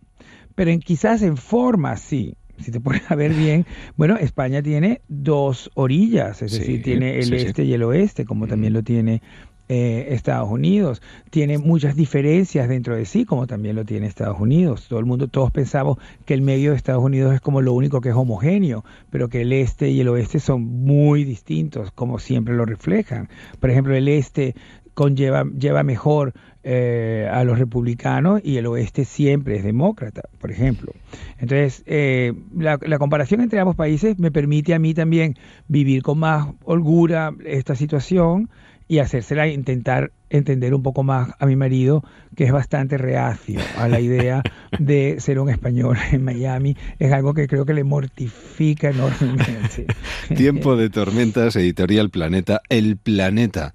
pero 0.55 0.71
en, 0.71 0.81
quizás 0.81 1.23
en 1.23 1.37
forma 1.37 1.97
sí. 1.97 2.37
Si 2.59 2.73
te 2.73 2.81
pones 2.81 3.09
a 3.09 3.15
ver 3.15 3.33
bien, 3.35 3.67
bueno, 3.97 4.17
España 4.17 4.63
tiene 4.63 5.01
dos 5.07 5.71
orillas, 5.75 6.43
es 6.43 6.51
decir, 6.51 6.83
tiene 6.83 7.21
el 7.21 7.33
este 7.33 7.63
y 7.63 7.73
el 7.73 7.85
oeste, 7.85 8.25
como 8.25 8.49
también 8.49 8.73
lo 8.73 8.83
tiene 8.83 9.23
eh, 9.69 10.09
Estados 10.11 10.51
Unidos. 10.51 11.03
Tiene 11.31 11.59
muchas 11.59 11.95
diferencias 11.95 12.69
dentro 12.69 12.97
de 12.97 13.05
sí, 13.05 13.25
como 13.25 13.47
también 13.47 13.77
lo 13.77 13.85
tiene 13.85 14.07
Estados 14.07 14.41
Unidos. 14.41 14.87
Todo 14.89 14.99
el 14.99 15.07
mundo, 15.07 15.29
todos 15.29 15.51
pensamos 15.51 15.99
que 16.25 16.35
el 16.35 16.43
medio 16.43 16.71
de 16.71 16.77
Estados 16.77 17.05
Unidos 17.05 17.35
es 17.35 17.41
como 17.41 17.61
lo 17.61 17.73
único 17.75 18.01
que 18.01 18.09
es 18.09 18.15
homogéneo, 18.15 18.85
pero 19.11 19.29
que 19.29 19.43
el 19.43 19.53
este 19.53 19.91
y 19.91 20.01
el 20.01 20.09
oeste 20.09 20.41
son 20.41 20.63
muy 20.63 21.25
distintos, 21.25 21.91
como 21.91 22.19
siempre 22.19 22.55
lo 22.55 22.65
reflejan. 22.65 23.29
Por 23.61 23.71
ejemplo, 23.71 23.95
el 23.95 24.09
este 24.09 24.55
conlleva 24.95 25.45
lleva 25.45 25.85
mejor 25.85 26.33
eh, 26.65 27.29
a 27.31 27.45
los 27.45 27.59
republicanos 27.59 28.41
y 28.43 28.57
el 28.57 28.67
oeste 28.67 29.05
siempre 29.05 29.57
es 29.57 29.65
demócrata, 29.65 30.23
por 30.41 30.51
ejemplo. 30.51 30.93
Entonces, 31.39 31.85
eh, 31.87 32.33
la, 32.57 32.81
la, 32.83 32.99
comparación 32.99 33.41
entre 33.41 33.61
ambos 33.61 33.77
países 33.77 34.19
me 34.19 34.33
permite 34.33 34.75
a 34.75 34.81
mí 34.81 34.95
también 34.95 35.37
vivir 35.69 36.03
con 36.03 36.19
más 36.19 36.49
holgura 36.65 37.33
esta 37.45 37.77
situación 37.77 38.51
y 38.89 38.99
hacérsela 38.99 39.47
intentar 39.47 40.11
entender 40.31 40.75
un 40.75 40.83
poco 40.83 41.03
más 41.03 41.31
a 41.39 41.47
mi 41.47 41.57
marido, 41.57 42.03
que 42.37 42.45
es 42.45 42.53
bastante 42.53 42.99
reacio 42.99 43.61
a 43.77 43.89
la 43.89 44.01
idea 44.01 44.43
de 44.79 45.17
ser 45.19 45.39
un 45.41 45.51
español 45.51 45.97
en 46.13 46.25
Miami. 46.25 46.77
Es 46.99 47.13
algo 47.13 47.35
que 47.35 47.47
creo 47.47 47.65
que 47.65 47.75
le 47.75 47.85
mortifica 47.85 48.91
enormemente. 48.91 49.87
Tiempo 50.37 50.77
de 50.77 50.91
tormentas, 50.91 51.57
editorial 51.57 52.11
Planeta, 52.11 52.61
El 52.69 52.97
Planeta. 52.97 53.75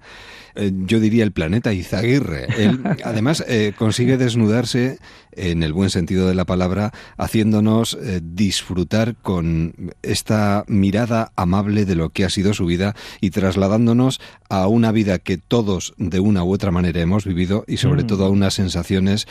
Eh, 0.56 0.72
yo 0.86 1.00
diría 1.00 1.24
el 1.24 1.32
planeta 1.32 1.72
Izaguirre. 1.72 2.46
Él, 2.56 2.80
además, 3.04 3.44
eh, 3.48 3.72
consigue 3.76 4.16
desnudarse, 4.16 4.98
en 5.32 5.64
el 5.64 5.72
buen 5.72 5.90
sentido 5.90 6.28
de 6.28 6.34
la 6.34 6.44
palabra, 6.44 6.92
haciéndonos 7.16 7.98
eh, 8.00 8.20
disfrutar 8.22 9.16
con 9.16 9.92
esta 10.02 10.64
mirada 10.68 11.32
amable 11.34 11.84
de 11.84 11.96
lo 11.96 12.10
que 12.10 12.24
ha 12.24 12.30
sido 12.30 12.54
su 12.54 12.66
vida 12.66 12.94
y 13.20 13.30
trasladándonos 13.30 14.20
a 14.48 14.68
una 14.68 14.92
vida 14.92 15.18
que 15.18 15.36
todos 15.36 15.94
de 15.96 16.20
una 16.20 16.43
u 16.44 16.52
otra 16.52 16.70
manera 16.70 17.00
hemos 17.00 17.24
vivido 17.24 17.64
y 17.66 17.78
sobre 17.78 18.04
mm. 18.04 18.06
todo 18.06 18.24
a 18.24 18.30
unas 18.30 18.54
sensaciones 18.54 19.26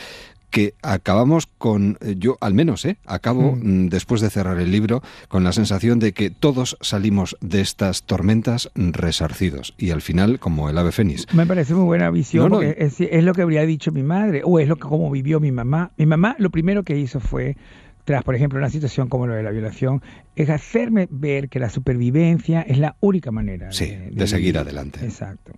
que 0.50 0.74
acabamos 0.82 1.48
con, 1.58 1.98
eh, 2.00 2.14
yo 2.16 2.38
al 2.40 2.54
menos, 2.54 2.84
¿eh? 2.84 2.96
acabo 3.06 3.56
mm. 3.56 3.86
Mm, 3.86 3.88
después 3.88 4.20
de 4.20 4.30
cerrar 4.30 4.60
el 4.60 4.70
libro 4.70 5.02
con 5.26 5.42
la 5.42 5.52
sensación 5.52 5.98
de 5.98 6.12
que 6.12 6.30
todos 6.30 6.76
salimos 6.80 7.36
de 7.40 7.60
estas 7.60 8.04
tormentas 8.04 8.70
resarcidos 8.76 9.74
y 9.78 9.90
al 9.90 10.00
final 10.00 10.38
como 10.38 10.70
el 10.70 10.78
ave 10.78 10.92
fénix. 10.92 11.26
Me 11.34 11.44
parece 11.44 11.74
muy 11.74 11.86
buena 11.86 12.08
visión, 12.10 12.50
porque 12.50 12.76
Es, 12.78 13.00
es, 13.00 13.24
lo 13.24 13.34
que 13.34 13.42
habría 13.42 13.66
dicho 13.66 13.90
mi 13.90 14.04
madre 14.04 14.42
o 14.44 14.60
es 14.60 14.68
lo 14.68 14.76
que 14.76 14.82
como 14.82 15.10
vivió 15.10 15.40
mi 15.40 15.50
mamá. 15.50 15.90
Mi 15.96 16.06
mamá 16.06 16.36
lo 16.38 16.50
primero 16.50 16.84
que 16.84 16.96
hizo 16.96 17.18
fue 17.18 17.56
tras, 18.04 18.22
por 18.22 18.34
ejemplo, 18.34 18.58
una 18.58 18.70
situación 18.70 19.08
como 19.08 19.26
lo 19.26 19.34
de 19.34 19.42
la 19.42 19.50
violación, 19.50 20.02
es 20.36 20.50
hacerme 20.50 21.08
ver 21.10 21.48
que 21.48 21.58
la 21.58 21.70
supervivencia 21.70 22.62
es 22.62 22.78
la 22.78 22.96
única 23.00 23.30
manera 23.30 23.70
de, 23.70 24.26
seguir 24.26 24.58
adelante. 24.58 25.00
Exacto. 25.02 25.52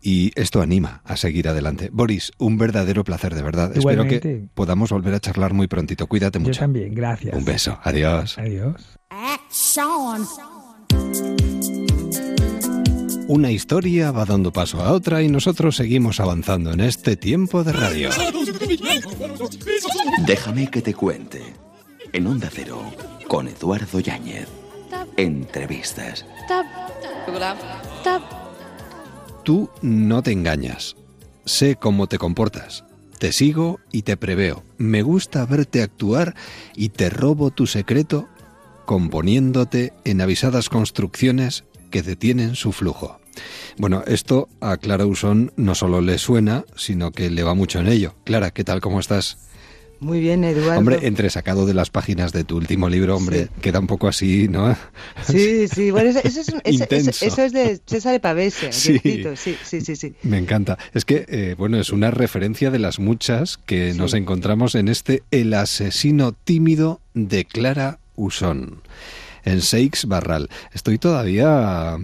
Y 0.00 0.32
esto 0.38 0.60
anima 0.60 1.00
a 1.04 1.16
seguir 1.16 1.48
adelante. 1.48 1.88
Boris, 1.90 2.32
un 2.38 2.58
verdadero 2.58 3.04
placer, 3.04 3.34
de 3.34 3.42
verdad. 3.42 3.74
Espero 3.74 4.06
que 4.06 4.46
podamos 4.54 4.90
volver 4.90 5.14
a 5.14 5.20
charlar 5.20 5.54
muy 5.54 5.66
prontito. 5.66 6.06
Cuídate 6.06 6.38
mucho. 6.38 6.52
Yo 6.52 6.58
también, 6.60 6.94
gracias. 6.94 7.34
Un 7.34 7.44
beso. 7.44 7.78
Adiós. 7.82 8.36
Adiós. 8.38 8.98
Una 13.26 13.50
historia 13.50 14.10
va 14.10 14.26
dando 14.26 14.52
paso 14.52 14.82
a 14.82 14.92
otra 14.92 15.22
y 15.22 15.28
nosotros 15.28 15.76
seguimos 15.76 16.20
avanzando 16.20 16.72
en 16.72 16.80
este 16.80 17.16
tiempo 17.16 17.64
de 17.64 17.72
radio. 17.72 18.10
Déjame 20.26 20.70
que 20.70 20.82
te 20.82 20.92
cuente 20.92 21.40
en 22.12 22.26
Onda 22.26 22.50
Cero 22.52 22.82
con 23.26 23.48
Eduardo 23.48 24.00
Yáñez. 24.00 24.48
Entrevistas. 25.16 26.26
Tú 29.44 29.68
no 29.82 30.22
te 30.22 30.32
engañas. 30.32 30.96
Sé 31.44 31.76
cómo 31.76 32.06
te 32.06 32.16
comportas. 32.16 32.84
Te 33.18 33.30
sigo 33.30 33.78
y 33.92 34.02
te 34.02 34.16
preveo. 34.16 34.64
Me 34.78 35.02
gusta 35.02 35.44
verte 35.44 35.82
actuar 35.82 36.34
y 36.74 36.88
te 36.88 37.10
robo 37.10 37.50
tu 37.50 37.66
secreto 37.66 38.26
componiéndote 38.86 39.92
en 40.04 40.22
avisadas 40.22 40.70
construcciones 40.70 41.64
que 41.90 42.02
detienen 42.02 42.54
su 42.54 42.72
flujo. 42.72 43.20
Bueno, 43.76 44.02
esto 44.06 44.48
a 44.60 44.78
Clara 44.78 45.04
Usón 45.04 45.52
no 45.56 45.74
solo 45.74 46.00
le 46.00 46.18
suena, 46.18 46.64
sino 46.76 47.10
que 47.10 47.28
le 47.28 47.42
va 47.42 47.54
mucho 47.54 47.80
en 47.80 47.88
ello. 47.88 48.14
Clara, 48.24 48.50
¿qué 48.50 48.64
tal? 48.64 48.80
¿Cómo 48.80 48.98
estás? 48.98 49.38
Muy 50.04 50.20
bien, 50.20 50.44
Eduardo. 50.44 50.78
Hombre, 50.78 50.98
entre 51.04 51.30
sacado 51.30 51.64
de 51.64 51.72
las 51.72 51.88
páginas 51.88 52.30
de 52.34 52.44
tu 52.44 52.58
último 52.58 52.90
libro, 52.90 53.16
hombre, 53.16 53.48
queda 53.62 53.80
un 53.80 53.86
poco 53.86 54.06
así, 54.06 54.48
¿no? 54.48 54.76
Sí, 55.26 55.66
sí, 55.66 55.90
bueno, 55.90 56.10
eso, 56.10 56.20
es, 56.22 56.36
eso, 57.22 57.42
es 57.42 57.52
de 57.54 57.80
César 57.86 58.20
Pavese, 58.20 58.70
sí. 58.70 58.98
sí, 58.98 59.56
sí, 59.64 59.80
sí, 59.80 59.96
sí. 59.96 60.14
Me 60.22 60.36
encanta. 60.36 60.76
Es 60.92 61.06
que, 61.06 61.24
eh, 61.28 61.54
bueno, 61.56 61.78
es 61.78 61.88
una 61.88 62.10
referencia 62.10 62.70
de 62.70 62.78
las 62.80 62.98
muchas 62.98 63.56
que 63.56 63.94
nos 63.94 64.12
encontramos 64.12 64.74
en 64.74 64.88
este 64.88 65.22
El 65.30 65.54
asesino 65.54 66.32
tímido 66.32 67.00
de 67.14 67.46
Clara 67.46 67.98
Usón, 68.14 68.82
en 69.46 69.62
Seix 69.62 70.04
Barral. 70.04 70.50
Estoy 70.74 70.98
todavía 70.98 71.96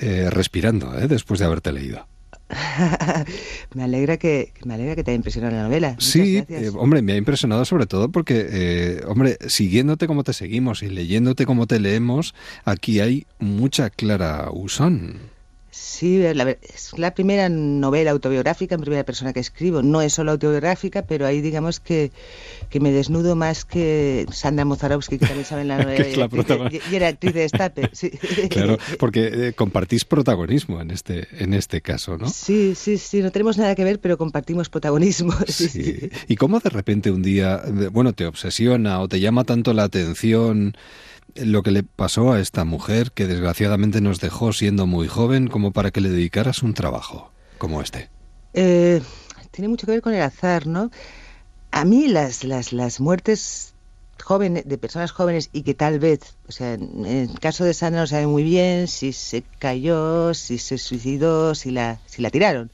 eh, 0.00 0.30
respirando, 0.30 0.98
¿eh? 0.98 1.06
después 1.06 1.38
de 1.38 1.46
haberte 1.46 1.70
leído. 1.70 2.09
me 3.74 3.84
alegra 3.84 4.16
que 4.16 4.52
me 4.64 4.74
alegra 4.74 4.96
que 4.96 5.04
te 5.04 5.10
haya 5.10 5.16
impresionado 5.16 5.56
la 5.56 5.62
novela. 5.62 5.96
sí, 5.98 6.44
eh, 6.48 6.70
hombre, 6.74 7.02
me 7.02 7.12
ha 7.12 7.16
impresionado 7.16 7.64
sobre 7.64 7.86
todo 7.86 8.10
porque, 8.10 8.46
eh, 8.50 9.00
hombre, 9.06 9.38
siguiéndote 9.46 10.06
como 10.06 10.24
te 10.24 10.32
seguimos 10.32 10.82
y 10.82 10.88
leyéndote 10.88 11.46
como 11.46 11.66
te 11.66 11.80
leemos, 11.80 12.34
aquí 12.64 13.00
hay 13.00 13.26
mucha 13.38 13.90
clara 13.90 14.50
usón. 14.52 15.29
Sí, 15.80 16.22
es 16.22 16.98
la 16.98 17.14
primera 17.14 17.48
novela 17.48 18.10
autobiográfica 18.10 18.74
en 18.74 18.82
primera 18.82 19.02
persona 19.02 19.32
que 19.32 19.40
escribo. 19.40 19.80
No 19.80 20.02
es 20.02 20.12
solo 20.12 20.32
autobiográfica, 20.32 21.06
pero 21.06 21.24
ahí 21.24 21.40
digamos 21.40 21.80
que, 21.80 22.12
que 22.68 22.80
me 22.80 22.92
desnudo 22.92 23.34
más 23.34 23.64
que 23.64 24.26
Sandra 24.30 24.66
Mozarowski, 24.66 25.18
que 25.18 25.24
también 25.24 25.46
sabe 25.46 25.64
la 25.64 25.78
novela. 25.82 26.28
y, 26.70 26.94
era 26.94 27.08
actriz 27.08 27.32
de 27.32 27.44
Estape. 27.44 27.90
Claro, 28.50 28.76
porque 28.98 29.30
eh, 29.32 29.52
compartís 29.54 30.04
protagonismo 30.04 30.82
en 30.82 30.90
este, 30.90 31.26
en 31.38 31.54
este 31.54 31.80
caso, 31.80 32.18
¿no? 32.18 32.28
Sí, 32.28 32.74
sí, 32.74 32.98
sí, 32.98 33.22
no 33.22 33.30
tenemos 33.30 33.56
nada 33.56 33.74
que 33.74 33.82
ver, 33.82 34.00
pero 34.00 34.18
compartimos 34.18 34.68
protagonismo. 34.68 35.32
Sí. 35.50 36.10
¿Y 36.28 36.36
cómo 36.36 36.60
de 36.60 36.70
repente 36.70 37.10
un 37.10 37.22
día, 37.22 37.62
bueno, 37.92 38.12
te 38.12 38.26
obsesiona 38.26 39.00
o 39.00 39.08
te 39.08 39.18
llama 39.18 39.44
tanto 39.44 39.72
la 39.72 39.84
atención? 39.84 40.74
Lo 41.36 41.62
que 41.62 41.70
le 41.70 41.82
pasó 41.82 42.32
a 42.32 42.40
esta 42.40 42.64
mujer 42.64 43.12
que 43.12 43.26
desgraciadamente 43.26 44.00
nos 44.00 44.20
dejó 44.20 44.52
siendo 44.52 44.86
muy 44.86 45.08
joven 45.08 45.48
como 45.48 45.72
para 45.72 45.90
que 45.90 46.00
le 46.00 46.10
dedicaras 46.10 46.62
un 46.62 46.74
trabajo 46.74 47.32
como 47.58 47.82
este? 47.82 48.10
Eh, 48.54 49.00
tiene 49.50 49.68
mucho 49.68 49.86
que 49.86 49.92
ver 49.92 50.02
con 50.02 50.14
el 50.14 50.22
azar, 50.22 50.66
¿no? 50.66 50.90
A 51.70 51.84
mí 51.84 52.08
las, 52.08 52.44
las, 52.44 52.72
las 52.72 53.00
muertes 53.00 53.74
jóvenes, 54.22 54.64
de 54.66 54.78
personas 54.78 55.12
jóvenes 55.12 55.50
y 55.52 55.62
que 55.62 55.74
tal 55.74 55.98
vez, 55.98 56.20
o 56.48 56.52
sea, 56.52 56.74
en 56.74 57.06
el 57.06 57.38
caso 57.40 57.64
de 57.64 57.74
Sandra 57.74 58.02
no 58.02 58.06
sabe 58.06 58.26
muy 58.26 58.42
bien 58.42 58.88
si 58.88 59.12
se 59.12 59.42
cayó, 59.58 60.34
si 60.34 60.58
se 60.58 60.78
suicidó, 60.78 61.54
si 61.54 61.70
la, 61.70 62.00
si 62.06 62.22
la 62.22 62.30
tiraron. 62.30 62.70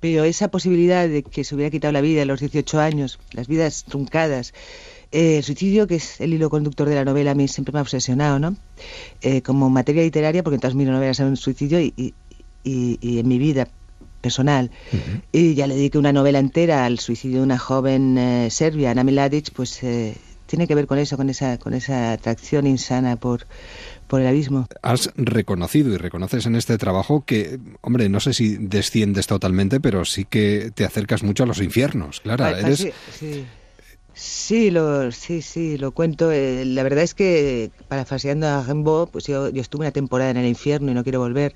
Pero 0.00 0.24
esa 0.24 0.48
posibilidad 0.48 1.08
de 1.08 1.22
que 1.22 1.44
se 1.44 1.54
hubiera 1.54 1.70
quitado 1.70 1.92
la 1.92 2.00
vida 2.00 2.22
a 2.22 2.24
los 2.24 2.40
18 2.40 2.80
años, 2.80 3.20
las 3.32 3.46
vidas 3.46 3.84
truncadas, 3.84 4.52
eh, 5.12 5.38
el 5.38 5.44
suicidio, 5.44 5.86
que 5.86 5.96
es 5.96 6.20
el 6.20 6.32
hilo 6.32 6.48
conductor 6.48 6.88
de 6.88 6.94
la 6.94 7.04
novela, 7.04 7.32
a 7.32 7.34
mí 7.34 7.46
siempre 7.46 7.72
me 7.72 7.78
ha 7.78 7.82
obsesionado, 7.82 8.38
¿no? 8.38 8.56
Eh, 9.20 9.42
como 9.42 9.68
materia 9.68 10.02
literaria, 10.02 10.42
porque 10.42 10.58
todas 10.58 10.74
mis 10.74 10.88
novelas 10.88 11.18
son 11.18 11.28
un 11.28 11.36
suicidio 11.36 11.80
y, 11.80 11.92
y, 11.96 12.14
y, 12.64 13.18
en 13.18 13.28
mi 13.28 13.38
vida 13.38 13.68
personal. 14.22 14.70
Y 15.30 15.54
ya 15.54 15.66
le 15.66 15.74
dediqué 15.74 15.98
una 15.98 16.12
novela 16.12 16.38
entera 16.38 16.86
al 16.86 16.98
suicidio 16.98 17.38
de 17.38 17.42
una 17.44 17.58
joven 17.58 18.16
eh, 18.16 18.48
serbia, 18.50 18.92
Ana 18.92 19.04
Miladic, 19.04 19.52
pues 19.52 19.80
tiene 20.46 20.66
que 20.66 20.74
ver 20.74 20.86
con 20.86 20.98
eso, 20.98 21.16
con 21.16 21.28
esa, 21.28 21.58
con 21.58 21.74
esa 21.74 22.12
atracción 22.12 22.66
insana 22.66 23.16
por, 23.16 23.46
por 24.06 24.20
el 24.20 24.26
abismo. 24.26 24.66
Has 24.82 25.10
reconocido 25.16 25.92
y 25.92 25.96
reconoces 25.96 26.46
en 26.46 26.56
este 26.56 26.78
trabajo 26.78 27.24
que, 27.24 27.58
hombre, 27.80 28.08
no 28.08 28.20
sé 28.20 28.32
si 28.32 28.56
desciendes 28.56 29.26
totalmente, 29.26 29.80
pero 29.80 30.04
sí 30.04 30.24
que 30.24 30.70
te 30.74 30.84
acercas 30.84 31.22
mucho 31.22 31.42
a 31.42 31.46
los 31.46 31.60
infiernos, 31.60 32.20
claro. 32.20 32.46
eres... 32.46 32.88
Sí, 33.18 33.44
lo, 34.70 35.10
sí, 35.12 35.42
sí, 35.42 35.78
lo 35.78 35.92
cuento. 35.92 36.30
Eh, 36.30 36.64
la 36.64 36.82
verdad 36.82 37.02
es 37.02 37.14
que, 37.14 37.70
parafraseando 37.88 38.46
a 38.46 38.62
Rimbaud, 38.62 39.08
pues 39.08 39.26
yo, 39.26 39.48
yo, 39.48 39.62
estuve 39.62 39.86
una 39.86 39.92
temporada 39.92 40.30
en 40.30 40.36
el 40.36 40.46
infierno 40.46 40.90
y 40.90 40.94
no 40.94 41.02
quiero 41.02 41.20
volver. 41.20 41.54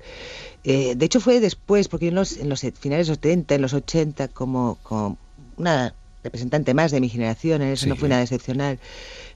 Eh, 0.63 0.95
de 0.95 1.05
hecho, 1.05 1.19
fue 1.19 1.39
después, 1.39 1.87
porque 1.87 2.07
en 2.07 2.15
los, 2.15 2.37
en 2.37 2.49
los 2.49 2.61
finales 2.61 3.07
de 3.07 3.11
los 3.11 3.19
70, 3.19 3.55
en 3.55 3.61
los 3.61 3.73
80, 3.73 4.27
como, 4.29 4.77
como 4.83 5.17
una 5.57 5.93
representante 6.23 6.73
más 6.73 6.91
de 6.91 6.99
mi 6.99 7.09
generación, 7.09 7.61
en 7.61 7.69
eso 7.69 7.87
no 7.87 7.95
fue 7.95 8.09
nada 8.09 8.23
excepcional, 8.23 8.79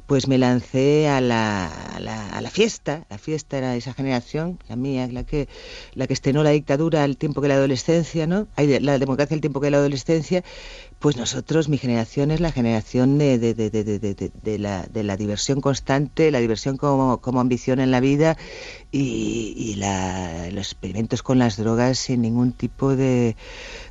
pues 0.08 0.28
me 0.28 0.38
lancé 0.38 1.08
a 1.08 1.22
la, 1.22 1.68
a 1.68 2.00
la, 2.00 2.30
a 2.30 2.42
la, 2.42 2.50
fiesta. 2.50 3.06
La 3.10 3.18
fiesta 3.18 3.58
era 3.58 3.76
esa 3.76 3.94
generación, 3.94 4.60
la 4.68 4.76
mía, 4.76 5.08
la 5.10 5.24
que, 5.24 5.48
la 5.94 6.08
que 6.08 6.14
estrenó 6.14 6.44
la 6.44 6.50
dictadura 6.50 7.04
al 7.04 7.16
tiempo 7.18 7.40
que 7.40 7.48
la 7.48 7.54
adolescencia, 7.54 8.28
¿no? 8.28 8.48
La 8.58 9.00
democracia 9.00 9.36
al 9.36 9.42
tiempo 9.42 9.62
que 9.62 9.72
la 9.72 9.78
adolescencia. 9.78 10.44
Pues 11.02 11.18
nosotros, 11.18 11.68
mi 11.68 11.80
generación 11.80 12.30
es 12.30 12.40
la 12.42 12.52
generación 12.52 13.18
de, 13.18 13.40
de, 13.40 13.56
de, 13.56 13.72
de 13.72 14.60
la, 14.60 14.88
la, 14.94 15.18
diversión 15.18 15.60
constante, 15.60 16.30
la 16.30 16.40
diversión 16.40 16.78
como, 16.78 17.18
como 17.22 17.40
ambición 17.40 17.80
en 17.80 17.90
la 17.90 18.00
vida 18.00 18.38
y, 18.92 19.76
la, 19.78 20.50
los 20.52 20.68
experimentos 20.68 21.24
con 21.24 21.40
las 21.40 21.58
drogas 21.58 21.98
sin 21.98 22.22
ningún 22.22 22.52
tipo 22.52 22.96
de, 22.96 23.36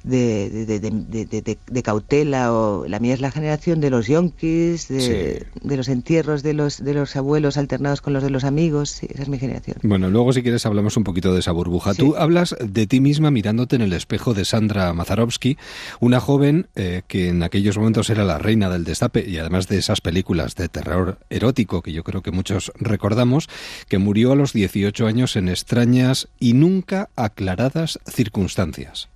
de, 0.05 1.83
cautela. 1.83 2.53
O, 2.53 2.87
la 2.87 3.01
mía 3.01 3.15
es 3.15 3.21
la 3.21 3.33
generación 3.33 3.81
de 3.81 3.91
los 3.91 4.07
yonkis, 4.07 4.87
de, 4.87 5.47
los 5.65 5.89
entierros 5.89 6.45
de 6.45 6.55
los, 6.55 6.85
de 6.85 6.95
los 6.95 7.17
abuelos 7.17 7.57
alternados 7.57 8.03
con 8.03 8.13
los 8.13 8.23
de 8.23 8.31
los 8.31 8.45
amigos. 8.45 9.03
esa 9.03 9.23
es 9.23 9.29
mi 9.29 9.39
generación. 9.39 9.79
Bueno, 9.83 10.11
luego 10.11 10.33
si 10.33 10.43
quieres 10.43 10.65
hablamos 10.65 10.97
un 10.97 11.03
poquito 11.03 11.33
de 11.33 11.41
esa 11.41 11.51
burbuja. 11.51 11.95
Tú 11.95 12.15
hablas 12.17 12.55
de 12.61 12.87
ti 12.87 13.01
misma 13.01 13.33
mirándote 13.33 13.75
en 13.77 13.83
el 13.83 13.95
espejo 13.95 14.33
de 14.33 14.45
Sandra 14.45 14.93
Mazarovsky, 14.93 15.57
una 15.99 16.21
joven 16.21 16.69
eh, 16.77 17.00
que 17.03 17.29
en 17.29 17.43
aquellos 17.43 17.77
momentos 17.79 18.11
era 18.11 18.25
la 18.25 18.39
reina 18.39 18.71
del 18.71 18.85
destape 18.85 19.29
y 19.29 19.39
además 19.39 19.69
de 19.69 19.79
esas 19.79 20.01
películas 20.01 20.55
de 20.55 20.69
terror 20.69 21.19
erótico 21.31 21.83
que 21.83 21.93
yo 21.93 22.05
creo 22.05 22.23
que 22.23 22.31
muchos 22.31 22.73
recordamos, 22.77 23.49
que 23.89 23.99
murió 23.99 24.33
a 24.33 24.37
los 24.37 24.53
18 24.53 25.07
años 25.07 25.37
en 25.37 25.49
extrañas 25.49 26.29
y 26.39 26.53
nunca 26.53 27.11
aclaradas 27.17 27.99
circunstancias. 28.07 29.09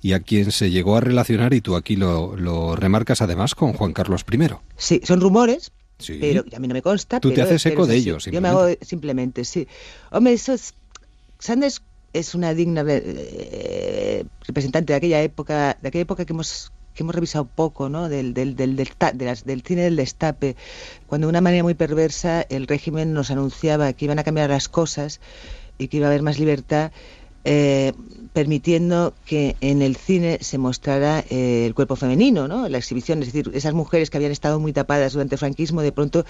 Y 0.00 0.12
a 0.12 0.20
quien 0.20 0.52
se 0.52 0.70
llegó 0.70 0.96
a 0.96 1.00
relacionar, 1.00 1.54
y 1.54 1.60
tú 1.60 1.76
aquí 1.76 1.96
lo, 1.96 2.76
remarcas 2.76 3.22
además, 3.22 3.54
con 3.54 3.72
Juan 3.72 3.92
Carlos 3.92 4.24
I. 4.30 4.48
Sí, 4.76 5.00
son 5.04 5.20
rumores, 5.20 5.72
pero 6.20 6.44
a 6.54 6.58
mí 6.58 6.68
no 6.68 6.74
me 6.74 6.82
consta. 6.82 7.20
Tú 7.20 7.32
te 7.32 7.42
haces 7.42 7.64
eco 7.66 7.86
de 7.86 7.96
ellos. 7.96 8.26
Yo 8.26 8.40
me 8.40 8.48
hago 8.48 8.66
simplemente, 8.80 9.44
sí. 9.44 9.66
Hombre, 10.10 10.32
eso 10.32 10.52
es... 10.52 10.74
Sanders 11.38 11.82
es 12.12 12.34
una 12.34 12.54
digna 12.54 12.84
eh, 12.86 14.24
representante 14.46 14.92
de 14.92 14.96
aquella 14.96 15.22
época, 15.22 15.78
de 15.80 15.88
aquella 15.88 16.02
época 16.02 16.24
que 16.24 16.32
hemos 16.32 16.72
que 16.94 17.02
hemos 17.02 17.14
revisado 17.14 17.44
poco, 17.46 17.88
¿no? 17.88 18.08
Del, 18.08 18.34
del, 18.34 18.56
del, 18.56 19.62
cine 19.64 19.82
del 19.82 19.96
destape, 19.96 20.56
cuando 21.06 21.26
de 21.26 21.30
una 21.30 21.40
manera 21.40 21.62
muy 21.62 21.74
perversa 21.74 22.42
el 22.42 22.66
régimen 22.66 23.12
nos 23.12 23.30
anunciaba 23.30 23.92
que 23.92 24.04
iban 24.04 24.18
a 24.18 24.24
cambiar 24.24 24.50
las 24.50 24.68
cosas 24.68 25.20
y 25.78 25.88
que 25.88 25.98
iba 25.98 26.06
a 26.06 26.10
haber 26.10 26.22
más 26.22 26.38
libertad 26.38 26.92
eh, 27.44 27.92
permitiendo 28.32 29.14
que 29.26 29.56
en 29.60 29.82
el 29.82 29.96
cine 29.96 30.38
se 30.40 30.58
mostrara 30.58 31.24
eh, 31.28 31.64
el 31.66 31.74
cuerpo 31.74 31.96
femenino, 31.96 32.48
¿no? 32.48 32.68
La 32.68 32.78
exhibición, 32.78 33.20
es 33.20 33.32
decir, 33.32 33.50
esas 33.54 33.74
mujeres 33.74 34.10
que 34.10 34.16
habían 34.16 34.32
estado 34.32 34.58
muy 34.58 34.72
tapadas 34.72 35.12
durante 35.12 35.34
el 35.34 35.38
franquismo, 35.38 35.82
de 35.82 35.92
pronto 35.92 36.24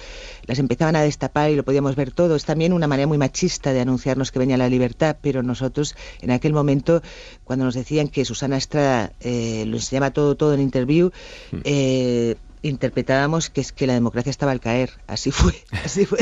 las 0.47 0.59
empezaban 0.59 0.97
a 0.97 1.03
destapar 1.03 1.51
y 1.51 1.57
lo 1.57 1.65
podíamos 1.65 1.95
ver 1.95 2.11
todo. 2.11 2.35
Es 2.35 2.45
también 2.45 2.73
una 2.73 2.89
manera 2.89 3.07
muy 3.07 3.19
machista 3.19 3.73
de 3.73 3.81
anunciarnos 3.81 4.33
que 4.33 4.39
venía 4.39 4.57
la 4.57 4.69
libertad, 4.69 5.17
pero 5.21 5.43
nosotros 5.43 5.95
en 6.21 6.31
aquel 6.31 6.53
momento, 6.53 7.03
cuando 7.45 7.65
nos 7.65 7.75
decían 7.75 8.09
que 8.09 8.25
Susana 8.25 8.57
Estrada 8.57 9.13
eh, 9.21 9.65
lo 9.67 9.77
enseñaba 9.77 10.11
todo, 10.11 10.35
todo 10.35 10.55
en 10.55 10.61
interview, 10.61 11.11
mm. 11.53 11.61
Interpretábamos 12.63 13.51
que 13.51 13.61
es 13.61 13.73
que 13.73 13.87
la 13.87 13.95
democracia 13.95 14.31
estaba 14.31 14.53
al 14.53 14.61
caer. 14.61 14.91
Así 15.07 15.31
fue, 15.31 15.55
así 15.85 16.07
fue. 16.07 16.19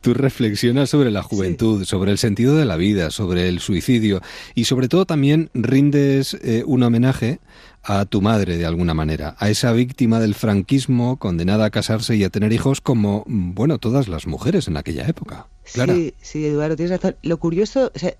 Tú 0.00 0.14
reflexionas 0.14 0.90
sobre 0.90 1.10
la 1.10 1.22
juventud, 1.22 1.84
sobre 1.84 2.12
el 2.12 2.18
sentido 2.18 2.56
de 2.56 2.64
la 2.64 2.76
vida, 2.76 3.10
sobre 3.10 3.48
el 3.48 3.60
suicidio 3.60 4.22
y 4.54 4.64
sobre 4.64 4.88
todo 4.88 5.06
también 5.06 5.50
rindes 5.54 6.34
eh, 6.34 6.62
un 6.66 6.82
homenaje 6.82 7.40
a 7.82 8.04
tu 8.04 8.20
madre 8.20 8.58
de 8.58 8.66
alguna 8.66 8.94
manera, 8.94 9.34
a 9.38 9.48
esa 9.48 9.72
víctima 9.72 10.20
del 10.20 10.34
franquismo 10.34 11.18
condenada 11.18 11.66
a 11.66 11.70
casarse 11.70 12.16
y 12.16 12.24
a 12.24 12.30
tener 12.30 12.52
hijos 12.52 12.80
como, 12.80 13.24
bueno, 13.26 13.78
todas 13.78 14.08
las 14.08 14.26
mujeres 14.26 14.68
en 14.68 14.76
aquella 14.76 15.06
época. 15.06 15.46
Sí, 15.64 16.14
sí, 16.20 16.46
Eduardo, 16.46 16.76
tienes 16.76 16.92
razón. 16.92 17.16
Lo 17.22 17.38
curioso, 17.38 17.90
o 17.94 17.98
sea, 17.98 18.14